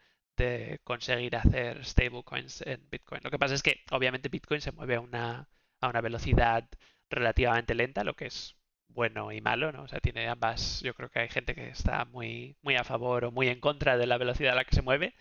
conseguir 0.84 1.34
hacer 1.34 1.82
stablecoins 1.84 2.60
en 2.60 2.86
Bitcoin. 2.90 3.22
Lo 3.24 3.30
que 3.30 3.38
pasa 3.38 3.54
es 3.54 3.62
que 3.62 3.82
obviamente 3.90 4.28
Bitcoin 4.28 4.60
se 4.60 4.70
mueve 4.72 4.96
a 4.96 5.00
una, 5.00 5.48
a 5.80 5.88
una 5.88 6.02
velocidad 6.02 6.68
relativamente 7.08 7.74
lenta, 7.74 8.04
lo 8.04 8.14
que 8.14 8.26
es 8.26 8.54
bueno 8.88 9.32
y 9.32 9.40
malo, 9.40 9.72
¿no? 9.72 9.84
O 9.84 9.88
sea, 9.88 9.98
tiene 10.00 10.28
ambas, 10.28 10.82
yo 10.82 10.92
creo 10.94 11.08
que 11.08 11.20
hay 11.20 11.28
gente 11.30 11.54
que 11.54 11.68
está 11.68 12.04
muy, 12.04 12.56
muy 12.60 12.76
a 12.76 12.84
favor 12.84 13.24
o 13.24 13.32
muy 13.32 13.48
en 13.48 13.60
contra 13.60 13.96
de 13.96 14.06
la 14.06 14.18
velocidad 14.18 14.52
a 14.52 14.56
la 14.56 14.64
que 14.64 14.74
se 14.74 14.82
mueve 14.82 15.14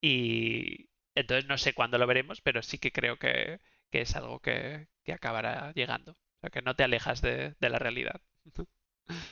y 0.00 0.88
entonces 1.14 1.46
no 1.46 1.58
sé 1.58 1.74
cuándo 1.74 1.98
lo 1.98 2.06
veremos, 2.06 2.40
pero 2.40 2.62
sí 2.62 2.78
que 2.78 2.92
creo 2.92 3.18
que, 3.18 3.60
es 3.92 4.16
algo 4.16 4.40
que, 4.40 4.88
acabará 5.12 5.72
llegando. 5.74 6.12
O 6.12 6.40
sea, 6.40 6.50
que 6.50 6.62
no 6.62 6.74
te 6.76 6.84
alejas 6.84 7.20
de, 7.20 7.54
de 7.60 7.68
la 7.68 7.78
realidad. 7.78 8.22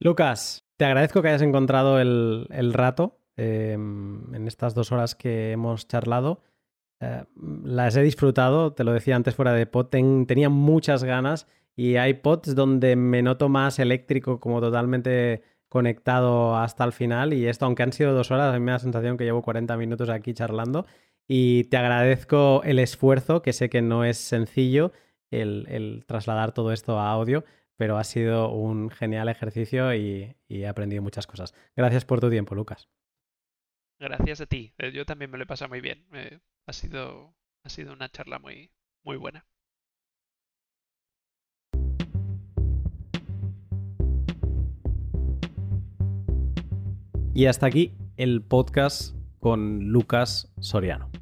Lucas, 0.00 0.67
te 0.78 0.84
agradezco 0.84 1.22
que 1.22 1.28
hayas 1.28 1.42
encontrado 1.42 2.00
el, 2.00 2.72
rato 2.72 3.18
em, 3.36 4.32
en 4.32 4.46
estas 4.46 4.74
dos 4.74 4.92
horas 4.92 5.16
que 5.16 5.50
hemos 5.50 5.88
charlado. 5.88 6.40
Eh, 7.00 7.24
las 7.64 7.96
he 7.96 8.02
disfrutado, 8.02 8.72
te 8.72 8.84
lo 8.84 8.92
decía 8.92 9.16
antes 9.16 9.34
fuera 9.34 9.52
de 9.52 9.66
pod, 9.66 9.86
tenía 9.86 10.48
muchas 10.48 11.02
ganas 11.02 11.48
y 11.74 11.96
hay 11.96 12.14
pods 12.14 12.54
donde 12.54 12.94
me 12.94 13.22
noto 13.22 13.48
más 13.48 13.80
eléctrico, 13.80 14.38
como 14.38 14.60
totalmente 14.60 15.42
conectado 15.68 16.56
hasta 16.56 16.84
el 16.84 16.92
final. 16.92 17.32
Y 17.32 17.48
esto, 17.48 17.66
aunque 17.66 17.82
han 17.82 17.92
sido 17.92 18.14
dos 18.14 18.30
horas, 18.30 18.54
a 18.54 18.58
mí 18.58 18.64
me 18.64 18.70
da 18.70 18.76
la 18.76 18.78
sensación 18.78 19.16
que 19.16 19.24
llevo 19.24 19.42
40 19.42 19.76
minutos 19.76 20.08
aquí 20.10 20.32
charlando. 20.32 20.86
Y 21.26 21.64
te 21.64 21.76
agradezco 21.76 22.62
el 22.64 22.78
esfuerzo, 22.78 23.42
que 23.42 23.52
sé 23.52 23.68
que 23.68 23.82
no 23.82 24.04
es 24.04 24.16
sencillo 24.16 24.92
el 25.30 26.04
trasladar 26.06 26.52
todo 26.52 26.72
esto 26.72 26.98
a 26.98 27.10
audio, 27.10 27.44
pero 27.78 27.96
ha 27.96 28.04
sido 28.04 28.50
un 28.50 28.90
genial 28.90 29.28
ejercicio 29.28 29.94
y, 29.94 30.36
he 30.48 30.66
aprendido 30.66 31.00
muchas 31.00 31.26
cosas. 31.26 31.54
Gracias 31.76 32.04
por 32.04 32.20
tu 32.20 32.28
tiempo, 32.28 32.54
Lucas. 32.56 32.88
Gracias 34.00 34.40
a 34.40 34.46
ti. 34.46 34.74
Eh, 34.78 34.90
yo 34.92 35.06
también 35.06 35.30
me 35.30 35.38
lo 35.38 35.44
he 35.44 35.46
pasado 35.46 35.68
muy 35.68 35.80
bien. 35.80 36.04
ha, 36.66 36.72
sido, 36.72 37.34
ha 37.62 37.68
sido 37.68 37.92
una 37.92 38.10
charla 38.10 38.40
muy, 38.40 38.72
muy 39.04 39.16
buena. 39.16 39.46
Y 47.32 47.46
hasta 47.46 47.66
aquí 47.66 47.96
el 48.16 48.42
podcast 48.42 49.14
con 49.38 49.90
Lucas 49.90 50.52
Soriano. 50.58 51.12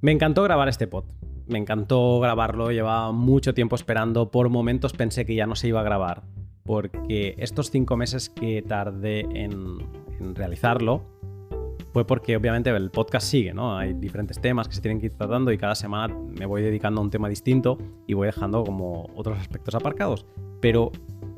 Me 0.00 0.12
encantó 0.12 0.42
grabar 0.42 0.68
este 0.68 0.86
pod 0.86 1.04
me 1.46 1.58
encantó 1.58 2.20
grabarlo, 2.20 2.70
llevaba 2.70 3.12
mucho 3.12 3.54
tiempo 3.54 3.76
esperando, 3.76 4.30
por 4.30 4.48
momentos 4.48 4.92
pensé 4.92 5.24
que 5.24 5.34
ya 5.34 5.46
no 5.46 5.54
se 5.54 5.68
iba 5.68 5.80
a 5.80 5.84
grabar, 5.84 6.22
porque 6.64 7.34
estos 7.38 7.70
cinco 7.70 7.96
meses 7.96 8.30
que 8.30 8.62
tardé 8.62 9.20
en, 9.20 9.78
realizarlo 10.34 11.02
fue 11.92 12.06
porque 12.06 12.36
obviamente 12.36 12.70
el 12.70 12.90
podcast 12.90 13.26
sigue, 13.26 13.52
¿no? 13.52 13.76
Hay 13.76 13.92
diferentes 13.92 14.40
temas 14.40 14.68
que 14.68 14.74
se 14.74 14.80
tienen 14.80 15.00
que 15.00 15.06
ir 15.06 15.12
tratando 15.12 15.52
y 15.52 15.58
cada 15.58 15.74
semana 15.74 16.16
me 16.16 16.46
voy 16.46 16.62
dedicando 16.62 17.00
a 17.00 17.04
un 17.04 17.10
tema 17.10 17.28
distinto 17.28 17.76
y 18.06 18.14
voy 18.14 18.26
dejando 18.26 18.64
como 18.64 19.10
otros 19.16 19.38
aspectos 19.38 19.74
aparcados. 19.74 20.24
Pero 20.60 20.92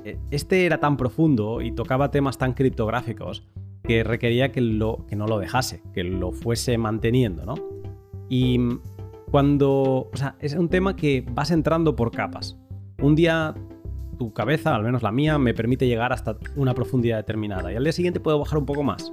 eh, 0.05 0.19
este 0.31 0.67
era 0.67 0.79
tan 0.79 0.97
profundo 0.97 1.61
y 1.61 1.73
tocaba 1.73 2.11
temas 2.11 2.39
tan 2.39 2.53
criptográficos 2.53 3.43
que 3.83 4.05
requería 4.05 4.53
que, 4.53 4.61
que 5.09 5.17
no 5.17 5.27
lo 5.27 5.39
dejase, 5.39 5.83
que 5.93 6.05
lo 6.05 6.31
fuese 6.31 6.79
manteniendo, 6.79 7.45
¿no? 7.45 7.55
Y 8.29 8.59
cuando, 9.35 10.11
o 10.13 10.17
sea, 10.17 10.37
es 10.39 10.55
un 10.55 10.69
tema 10.69 10.95
que 10.95 11.27
vas 11.29 11.51
entrando 11.51 11.97
por 11.97 12.13
capas. 12.13 12.57
Un 13.03 13.17
día 13.17 13.53
tu 14.17 14.33
cabeza, 14.33 14.77
al 14.77 14.85
menos 14.85 15.03
la 15.03 15.11
mía, 15.11 15.39
me 15.39 15.55
permite 15.55 15.89
llegar 15.89 16.13
hasta 16.13 16.37
una 16.55 16.73
profundidad 16.73 17.17
determinada 17.17 17.73
y 17.73 17.75
al 17.75 17.83
día 17.83 17.93
siguiente 17.93 18.21
puedo 18.21 18.39
bajar 18.39 18.61
un 18.61 18.65
poco 18.65 18.85
más. 18.85 19.13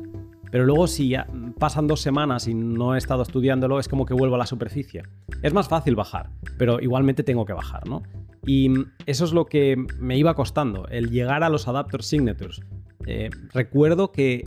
Pero 0.52 0.66
luego 0.66 0.86
si 0.86 1.16
pasan 1.58 1.88
dos 1.88 2.02
semanas 2.02 2.48
y 2.48 2.54
no 2.54 2.94
he 2.94 3.00
estado 3.00 3.24
estudiándolo, 3.24 3.80
es 3.80 3.88
como 3.88 4.06
que 4.06 4.14
vuelvo 4.14 4.36
a 4.36 4.38
la 4.38 4.46
superficie. 4.46 5.02
Es 5.42 5.56
más 5.56 5.68
fácil 5.68 5.96
bajar, 5.96 6.30
pero 6.60 6.80
igualmente 6.80 7.24
tengo 7.24 7.44
que 7.44 7.54
bajar, 7.54 7.90
¿no? 7.90 8.04
Y 8.46 8.72
eso 9.08 9.26
es 9.26 9.34
lo 9.34 9.48
que 9.48 9.76
me 10.00 10.20
iba 10.20 10.36
costando, 10.36 10.88
el 10.90 11.10
llegar 11.10 11.44
a 11.44 11.50
los 11.50 11.68
adapter 11.68 12.04
signatures. 12.04 12.62
Eh, 13.08 13.32
recuerdo 13.56 14.12
que 14.12 14.44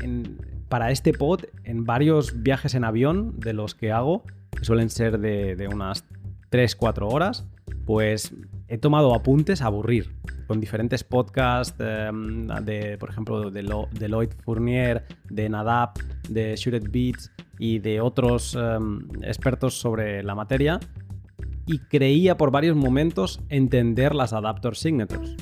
para 0.69 0.93
este 0.93 1.13
pod, 1.13 1.41
en 1.65 1.85
varios 1.85 2.45
viajes 2.45 2.77
en 2.77 2.85
avión 2.85 3.41
de 3.41 3.55
los 3.55 3.75
que 3.75 3.91
hago, 3.91 4.23
que 4.55 4.65
suelen 4.65 4.91
ser 4.91 5.19
de, 5.19 5.69
unas 5.73 6.05
3-4 6.51 7.11
horas, 7.11 7.47
pues 7.85 8.35
he 8.69 8.79
tomado 8.79 9.15
apuntes 9.15 9.63
a 9.63 9.67
aburrir 9.67 10.15
con 10.47 10.61
diferentes 10.61 11.05
podcasts 11.05 11.79
em, 11.79 12.47
de, 12.65 12.99
por 12.99 13.11
ejemplo, 13.11 13.51
de, 13.51 13.63
Lloyd 13.63 14.31
Fournier, 14.45 15.05
de 15.31 15.49
Nadab, 15.49 15.93
de 16.29 16.57
Shooted 16.57 16.91
Beats 16.91 17.31
y 17.59 17.79
de 17.79 18.01
otros 18.01 18.55
em, 18.55 19.09
expertos 19.23 19.79
sobre 19.79 20.23
la 20.23 20.35
materia 20.35 20.81
y 21.67 21.79
creía 21.79 22.37
por 22.37 22.51
varios 22.51 22.77
momentos 22.77 23.41
entender 23.49 24.15
las 24.15 24.33
adapter 24.33 24.77
signatures. 24.77 25.37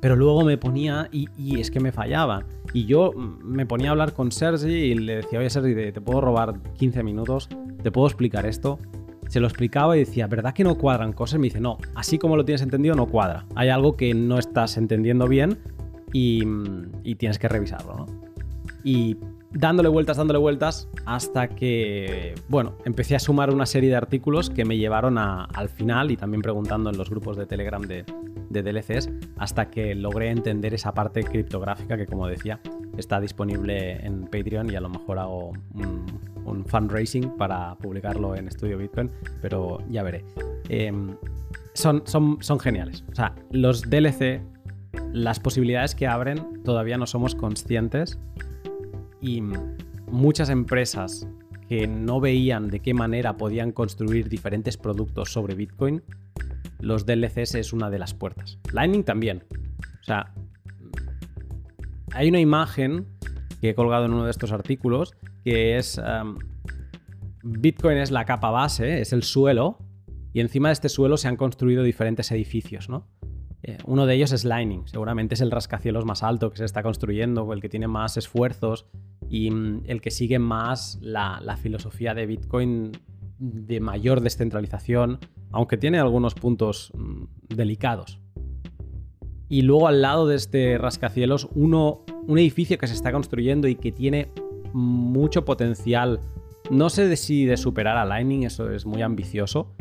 Pero 0.00 0.16
luego 0.16 0.44
me 0.44 0.58
ponía 0.58 1.08
y, 1.10 1.28
y, 1.36 1.60
es 1.60 1.70
que 1.70 1.80
me 1.80 1.92
fallaba. 1.92 2.44
Y 2.72 2.84
yo 2.84 3.12
me 3.14 3.66
ponía 3.66 3.88
a 3.88 3.90
hablar 3.92 4.12
con 4.12 4.30
Sergi 4.32 4.72
y 4.72 4.94
le 4.94 5.16
decía, 5.16 5.38
oye 5.38 5.50
Sergi, 5.50 5.74
te 5.92 6.00
puedo 6.00 6.20
robar 6.20 6.60
15 6.74 7.02
minutos, 7.02 7.48
te 7.82 7.90
puedo 7.90 8.06
explicar 8.06 8.46
esto 8.46 8.78
se 9.28 9.40
lo 9.40 9.46
explicaba 9.46 9.96
y 9.96 10.00
decía, 10.00 10.26
¿verdad 10.26 10.54
que 10.54 10.64
no 10.64 10.76
cuadran 10.76 11.12
cosas? 11.12 11.38
Me 11.40 11.46
dice, 11.46 11.60
no, 11.60 11.78
así 11.94 12.18
como 12.18 12.36
lo 12.36 12.44
tienes 12.44 12.62
entendido, 12.62 12.94
no 12.94 13.06
cuadra. 13.06 13.44
Hay 13.54 13.68
algo 13.68 13.96
que 13.96 14.14
no 14.14 14.38
estás 14.38 14.76
entendiendo 14.76 15.28
bien 15.28 15.58
y, 16.12 16.40
tienes 17.16 17.38
que 17.38 17.48
revisarlo, 17.48 17.96
¿no? 17.96 18.06
Y 18.84 19.16
dándole 19.58 19.88
vueltas, 19.88 20.16
dándole 20.16 20.38
vueltas, 20.38 20.88
hasta 21.06 21.48
que, 21.48 22.34
bueno, 22.48 22.74
empecé 22.84 23.16
a 23.16 23.18
sumar 23.18 23.52
una 23.52 23.66
serie 23.66 23.90
de 23.90 23.96
artículos 23.96 24.50
que 24.50 24.64
me 24.64 24.76
llevaron 24.76 25.18
al 25.18 25.68
final 25.68 26.10
y 26.10 26.16
también 26.16 26.42
preguntando 26.42 26.90
en 26.90 26.98
los 26.98 27.10
grupos 27.10 27.36
de 27.36 27.46
Telegram 27.46 27.82
de, 27.82 28.04
de 28.50 28.62
DLCs, 28.62 29.10
hasta 29.38 29.70
que 29.70 29.94
logré 29.94 30.30
entender 30.30 30.74
esa 30.74 30.92
parte 30.92 31.22
criptográfica 31.22 31.96
que, 31.96 32.06
como 32.06 32.26
decía, 32.26 32.60
está 32.96 33.20
disponible 33.20 34.04
en 34.04 34.22
Patreon 34.24 34.70
y 34.70 34.76
a 34.76 34.80
lo 34.80 34.88
mejor 34.88 35.18
hago 35.18 35.52
un, 35.74 36.64
fundraising 36.66 37.36
para 37.36 37.74
publicarlo 37.76 38.34
en 38.34 38.48
Estudio 38.48 38.78
Bitcoin, 38.78 39.10
pero 39.42 39.78
ya 39.90 40.02
veré. 40.02 40.24
Em, 40.68 41.16
son, 41.74 42.02
son, 42.06 42.38
son 42.40 42.58
geniales. 42.60 43.04
O 43.10 43.14
sea, 43.14 43.34
los 43.50 43.82
DLC, 43.82 44.40
las 45.12 45.40
posibilidades 45.40 45.94
que 45.94 46.06
abren, 46.06 46.62
todavía 46.62 46.98
no 46.98 47.06
somos 47.06 47.34
conscientes 47.34 48.18
y 49.20 49.42
muchas 50.10 50.50
empresas 50.50 51.28
que 51.68 51.86
no 51.86 52.20
veían 52.20 52.68
de 52.68 52.80
qué 52.80 52.94
manera 52.94 53.36
podían 53.36 53.72
construir 53.72 54.28
diferentes 54.28 54.76
productos 54.76 55.32
sobre 55.32 55.54
Bitcoin, 55.54 56.02
los 56.80 57.06
DLCs 57.06 57.54
es 57.56 57.72
una 57.72 57.90
de 57.90 57.98
las 57.98 58.14
puertas. 58.14 58.58
Lightning 58.72 59.02
también. 59.02 59.44
O 60.00 60.04
sea, 60.04 60.32
hay 62.12 62.28
una 62.28 62.40
imagen 62.40 63.06
que 63.60 63.70
he 63.70 63.74
colgado 63.74 64.04
en 64.04 64.12
uno 64.12 64.24
de 64.24 64.30
estos 64.30 64.52
artículos 64.52 65.14
que 65.44 65.76
es 65.76 66.00
Bitcoin 67.42 67.98
es 67.98 68.10
la 68.10 68.24
capa 68.24 68.50
base, 68.50 69.00
es 69.00 69.12
el 69.12 69.22
suelo, 69.22 69.78
y 70.32 70.40
encima 70.40 70.68
de 70.68 70.72
este 70.72 70.88
suelo 70.88 71.16
se 71.16 71.28
han 71.28 71.36
construido 71.36 71.84
diferentes 71.84 72.30
edificios, 72.32 72.88
¿no? 72.88 73.06
Eh, 73.68 73.78
uno 73.84 74.06
de 74.06 74.14
ellos 74.14 74.30
es 74.30 74.44
Lightning, 74.44 74.86
seguramente 74.86 75.34
es 75.34 75.40
el 75.40 75.50
rascacielos 75.50 76.04
más 76.04 76.22
alto 76.22 76.50
que 76.50 76.56
se 76.56 76.64
está 76.64 76.84
construyendo, 76.84 77.52
el 77.52 77.60
que 77.60 77.68
tiene 77.68 77.88
más 77.88 78.16
esfuerzos 78.16 78.86
y 79.28 79.50
mm, 79.50 79.82
el 79.86 80.00
que 80.00 80.12
sigue 80.12 80.38
más 80.38 80.98
la, 81.02 81.58
filosofía 81.60 82.14
de 82.14 82.26
Bitcoin 82.26 82.92
de 83.38 83.80
mayor 83.80 84.20
descentralización, 84.20 85.18
aunque 85.50 85.76
tiene 85.76 85.98
algunos 85.98 86.34
puntos 86.34 86.92
mm, 86.94 87.24
delicados 87.56 88.20
y 89.48 89.62
luego 89.62 89.88
al 89.88 90.02
lado 90.02 90.26
de 90.26 90.36
este 90.36 90.78
rascacielos 90.78 91.48
uno, 91.54 92.04
un 92.26 92.38
edificio 92.38 92.78
que 92.78 92.86
se 92.86 92.94
está 92.94 93.12
construyendo 93.12 93.68
y 93.68 93.76
que 93.76 93.92
tiene 93.92 94.30
mucho 94.72 95.44
potencial. 95.44 96.20
No 96.70 96.90
sé 96.90 97.14
si 97.16 97.44
de 97.46 97.56
superar 97.56 97.96
a 97.96 98.04
Lightning, 98.04 98.42
eso 98.44 98.70
es 98.70 98.86
muy 98.86 99.02
ambicioso, 99.02 99.74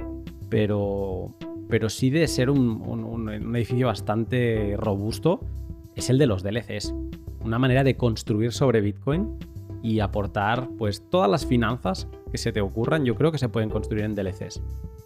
pero, 0.49 1.35
pero 1.69 1.89
sí 1.89 2.09
de 2.09 2.27
ser 2.27 2.49
un, 2.49 3.29
edificio 3.55 3.87
bastante 3.87 4.75
robusto, 4.77 5.41
es 5.95 6.09
el 6.09 6.17
de 6.17 6.27
los 6.27 6.43
DLCs. 6.43 6.93
Una 7.43 7.59
manera 7.59 7.83
de 7.83 7.95
construir 7.95 8.51
sobre 8.51 8.81
Bitcoin 8.81 9.37
y 9.81 9.99
aportar 9.99 10.67
pues 10.77 11.07
todas 11.09 11.29
las 11.29 11.45
finanzas 11.45 12.07
que 12.31 12.37
se 12.37 12.51
te 12.51 12.61
ocurran, 12.61 13.05
yo 13.05 13.15
creo 13.15 13.31
que 13.31 13.37
se 13.37 13.49
pueden 13.49 13.69
construir 13.69 14.03
en 14.03 14.15
DLCs. 14.15 14.61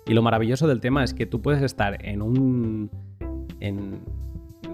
Y 0.07 0.13
lo 0.13 0.21
maravilloso 0.21 0.67
del 0.67 0.79
tema 0.79 1.03
es 1.03 1.13
que 1.13 1.25
tú 1.25 1.41
puedes 1.41 1.61
estar 1.61 2.03
en 2.05 2.21
un... 2.21 2.89
En, 3.59 3.99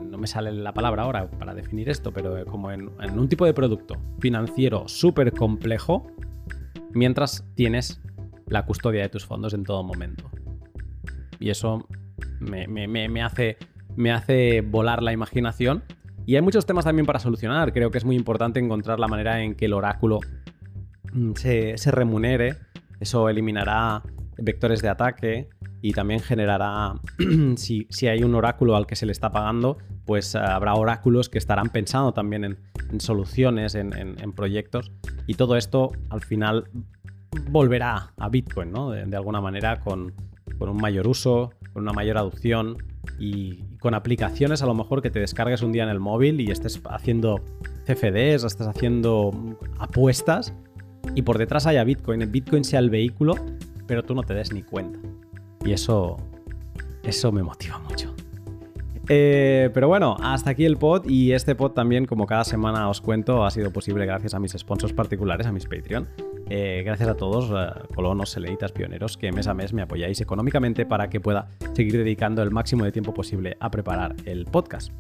no 0.10 0.18
me 0.18 0.28
sale 0.28 0.53
la 0.53 0.74
palabra 0.74 1.03
ahora 1.03 1.30
para 1.30 1.53
definir 1.53 1.90
esto, 1.90 2.14
pero 2.14 2.38
eh, 2.38 2.45
como 2.45 2.72
en, 2.72 2.90
un 3.18 3.28
tipo 3.28 3.45
de 3.45 3.53
producto 3.53 3.95
financiero 4.20 4.88
súper 4.88 5.34
complejo, 5.34 6.07
mientras 6.94 7.45
tienes 7.56 7.99
la 8.48 8.66
custodia 8.66 9.02
de 9.02 9.10
tus 9.10 9.26
fondos 9.26 9.53
en 9.53 9.64
todo 9.64 9.84
momento. 9.84 10.24
Y 11.40 11.49
eso 11.49 11.88
me, 12.40 13.22
hace, 13.22 13.57
me 13.95 14.12
hace 14.12 14.62
volar 14.62 15.03
la 15.03 15.14
imaginación. 15.14 15.84
Y 16.26 16.36
hay 16.36 16.41
muchos 16.41 16.66
temas 16.66 16.86
también 16.86 17.06
para 17.06 17.20
solucionar. 17.20 17.74
Creo 17.74 17.91
que 17.91 17.98
es 17.98 18.06
muy 18.06 18.16
importante 18.16 18.60
encontrar 18.60 18.99
la 18.99 19.07
manera 19.07 19.41
en 19.41 19.56
que 19.56 19.66
el 19.66 19.74
oráculo 19.74 20.20
mm, 21.14 21.34
se, 21.36 21.78
se 21.78 21.91
remunere. 21.91 22.56
Eso 22.99 23.30
eliminará 23.30 24.02
vectores 24.38 24.82
de 24.82 24.90
ataque, 24.90 25.49
y 25.86 25.94
también 25.94 26.20
generará, 26.20 26.95
si, 27.57 27.88
hay 28.07 28.24
un 28.24 28.34
oráculo 28.34 28.76
al 28.76 28.88
que 28.88 28.95
se 28.95 29.06
le 29.06 29.12
está 29.12 29.32
pagando, 29.32 29.78
pues 30.03 30.34
eh, 30.34 30.40
habrá 30.40 30.74
oráculos 30.74 31.30
que 31.30 31.38
estarán 31.38 31.70
pensando 31.70 32.12
también 32.12 32.44
en, 32.44 32.57
soluciones, 32.99 33.76
en, 33.76 33.91
proyectos, 34.36 34.91
y 35.28 35.36
todo 35.36 35.57
esto 35.57 35.91
al 36.10 36.22
final 36.22 36.72
volverá 37.52 38.14
a 38.18 38.30
Bitcoin, 38.30 38.72
¿no? 38.72 38.90
De, 38.90 39.16
alguna 39.16 39.41
manera 39.41 39.80
con, 39.80 40.12
un 40.60 40.77
mayor 40.77 41.07
uso, 41.07 41.52
con 41.73 41.84
una 41.84 41.94
mayor 41.94 42.18
adopción 42.18 42.77
y, 43.19 43.64
con 43.80 43.94
aplicaciones 43.94 44.64
a 44.64 44.65
lo 44.65 44.73
mejor 44.73 45.02
que 45.03 45.11
te 45.11 45.19
descargues 45.19 45.61
un 45.61 45.72
día 45.72 45.84
en 45.84 45.90
el 45.90 45.99
móvil 45.99 46.41
y 46.41 46.49
estés 46.49 46.82
haciendo 46.90 47.40
CFDs, 47.86 48.44
estés 48.44 48.68
haciendo 48.68 49.32
apuestas 49.77 50.53
y 51.14 51.22
por 51.22 51.38
detrás 51.38 51.68
haya 51.68 51.84
Bitcoin, 51.84 52.32
Bitcoin 52.32 52.64
sea 52.64 52.80
el 52.80 52.90
vehículo, 52.90 53.36
pero 53.86 54.03
tú 54.03 54.15
no 54.15 54.23
te 54.23 54.34
des 54.34 54.52
ni 54.53 54.64
cuenta. 54.64 54.99
Y 55.64 55.73
eso, 55.73 56.18
eso 57.03 57.32
me 57.32 57.44
motiva 57.44 57.77
mucho. 57.80 58.15
Eh, 59.07 59.69
pero 59.73 59.88
bueno, 59.88 60.18
hasta 60.22 60.52
aquí 60.52 60.65
el 60.65 60.77
pod 60.77 61.07
y 61.07 61.34
este 61.34 61.56
pod 61.56 61.72
también, 61.72 62.06
como 62.06 62.26
cada 62.26 62.44
semana 62.44 62.90
os 62.90 63.02
cuento, 63.02 63.45
ha 63.45 63.52
sido 63.52 63.72
posible 63.72 64.06
gracias 64.06 64.34
a 64.34 64.40
mis 64.40 64.53
sponsors 64.53 64.94
particulares, 64.94 65.45
a 65.48 65.52
mis 65.52 65.65
Patreon. 65.65 66.07
Eh, 66.49 66.84
gracias 66.86 67.10
a 67.10 67.15
todos, 67.15 67.52
eh, 67.52 67.82
colonos, 67.94 68.30
seleitas, 68.30 68.72
pioneros, 68.72 69.18
que 69.18 69.32
mes 69.32 69.48
a 69.48 69.53
mes 69.53 69.73
me 69.73 69.82
apoyáis 69.82 70.22
económicamente 70.22 70.86
para 70.86 71.10
que 71.10 71.19
pueda 71.19 71.48
seguir 71.73 71.98
dedicando 71.98 72.41
el 72.41 72.52
máximo 72.52 72.84
de 72.84 72.91
tiempo 72.91 73.14
posible 73.14 73.57
a 73.60 73.69
preparar 73.69 74.15
el 74.26 74.45
podcast. 74.45 74.91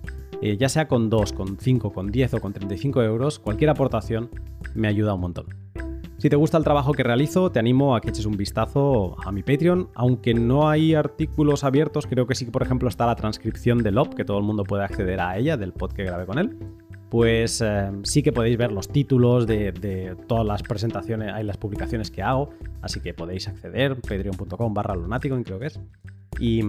ya 0.41 0.69
sea 0.69 0.87
con 0.87 1.09
2, 1.09 1.33
con 1.33 1.57
5, 1.57 1.91
con 1.91 2.11
10 2.11 2.35
o 2.35 2.39
con 2.39 2.53
35 2.53 3.01
euros, 3.01 3.39
cualquier 3.39 3.71
aportación 3.71 4.29
me 4.75 4.87
ayuda 4.87 5.15
un 5.15 5.21
montón. 5.21 5.45
Si 6.25 6.29
te 6.29 6.37
gusta 6.37 6.57
el 6.57 6.63
trabajo 6.63 6.91
que 6.91 7.03
realizo, 7.03 7.51
te 7.51 7.59
animo 7.59 7.95
a 7.95 8.01
que 8.01 8.09
eches 8.09 8.25
un 8.25 8.35
vistazo 8.35 9.15
a 9.23 9.31
mi 9.31 9.43
Patreon. 9.43 9.89
Aunque 9.93 10.33
no 10.33 10.67
hay 10.67 10.95
artículos 10.95 11.63
abiertos, 11.63 12.07
creo 12.07 12.25
que 12.25 12.33
sí 12.33 12.45
que, 12.45 12.51
por 12.51 12.63
ejemplo, 12.63 12.89
está 12.89 13.05
la 13.05 13.15
transcripción 13.15 13.83
del 13.83 13.99
OP, 13.99 14.15
que 14.15 14.25
todo 14.25 14.39
el 14.39 14.43
mundo 14.43 14.63
puede 14.63 14.83
acceder 14.83 15.19
a 15.19 15.37
ella, 15.37 15.55
del 15.55 15.71
pod 15.71 15.91
que 15.91 16.03
grabé 16.03 16.25
con 16.25 16.39
él. 16.39 16.57
Pues 17.11 17.61
eh, 17.61 17.91
sí 18.01 18.23
que 18.23 18.31
podéis 18.31 18.57
ver 18.57 18.71
los 18.71 18.87
títulos 18.87 19.45
de, 19.45 20.17
todas 20.27 20.47
las 20.47 20.63
presentaciones, 20.63 21.31
hay 21.31 21.43
las 21.43 21.57
publicaciones 21.57 22.09
que 22.09 22.23
hago, 22.23 22.49
así 22.81 23.01
que 23.01 23.13
podéis 23.13 23.47
acceder, 23.47 23.95
patreon.com 24.01 24.73
barra 24.73 24.95
lunático, 24.95 25.39
creo 25.43 25.59
que 25.59 25.67
es 25.67 25.79
y, 26.39 26.61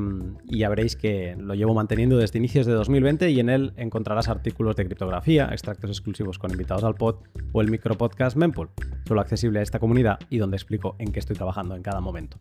ya 0.47 0.69
veréis 0.69 0.97
que 0.97 1.37
lo 1.39 1.55
llevo 1.55 1.75
manteniendo 1.75 2.17
desde 2.17 2.39
inicios 2.39 2.67
de 2.67 2.73
2020 2.73 3.31
y 3.31 3.41
en 3.41 3.51
él 3.51 3.73
encontrarás 3.77 4.29
artículos 4.29 4.77
de 4.77 4.85
criptografía, 4.87 5.49
extractos 5.51 5.91
exclusivos 5.91 6.39
con 6.39 6.51
invitados 6.51 6.85
al 6.85 6.95
pod 6.95 7.17
o 7.53 7.61
el 7.61 7.71
micropodcast 7.71 8.37
Mempool, 8.37 8.71
solo 9.07 9.21
accesible 9.21 9.59
a 9.59 9.63
esta 9.63 9.79
comunidad 9.79 10.19
y 10.31 10.39
donde 10.39 10.57
explico 10.57 10.97
en 10.99 11.13
qué 11.13 11.19
estoy 11.19 11.37
trabajando 11.37 11.75
en 11.75 11.83
cada 11.83 12.01
momento. 12.01 12.39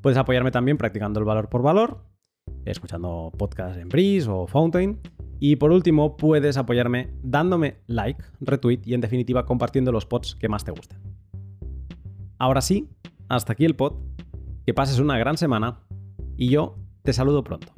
Puedes 0.00 0.18
apoyarme 0.18 0.50
también 0.50 0.78
practicando 0.78 1.20
el 1.20 1.26
valor 1.26 1.48
por 1.48 1.62
valor, 1.62 2.04
escuchando 2.64 3.32
podcasts 3.36 3.78
en 3.78 3.88
Breeze 3.88 4.28
o 4.30 4.46
Fountain. 4.46 4.98
Y 5.38 5.56
por 5.56 5.72
último, 5.72 6.16
puedes 6.16 6.56
apoyarme 6.56 7.14
dándome 7.22 7.78
like, 7.86 8.22
retweet 8.40 8.80
y 8.84 8.94
en 8.94 9.00
definitiva 9.00 9.46
compartiendo 9.46 9.92
los 9.92 10.04
pods 10.06 10.34
que 10.34 10.48
más 10.48 10.64
te 10.64 10.70
gusten. 10.70 10.98
Ahora 12.38 12.60
sí, 12.60 12.88
hasta 13.28 13.52
aquí 13.52 13.64
el 13.64 13.76
pod. 13.76 13.94
Que 14.66 14.74
pases 14.74 14.98
una 14.98 15.18
gran 15.18 15.36
semana 15.36 15.80
y 16.40 16.48
yo 16.48 16.74
te 17.02 17.12
saludo 17.12 17.44
pronto. 17.44 17.70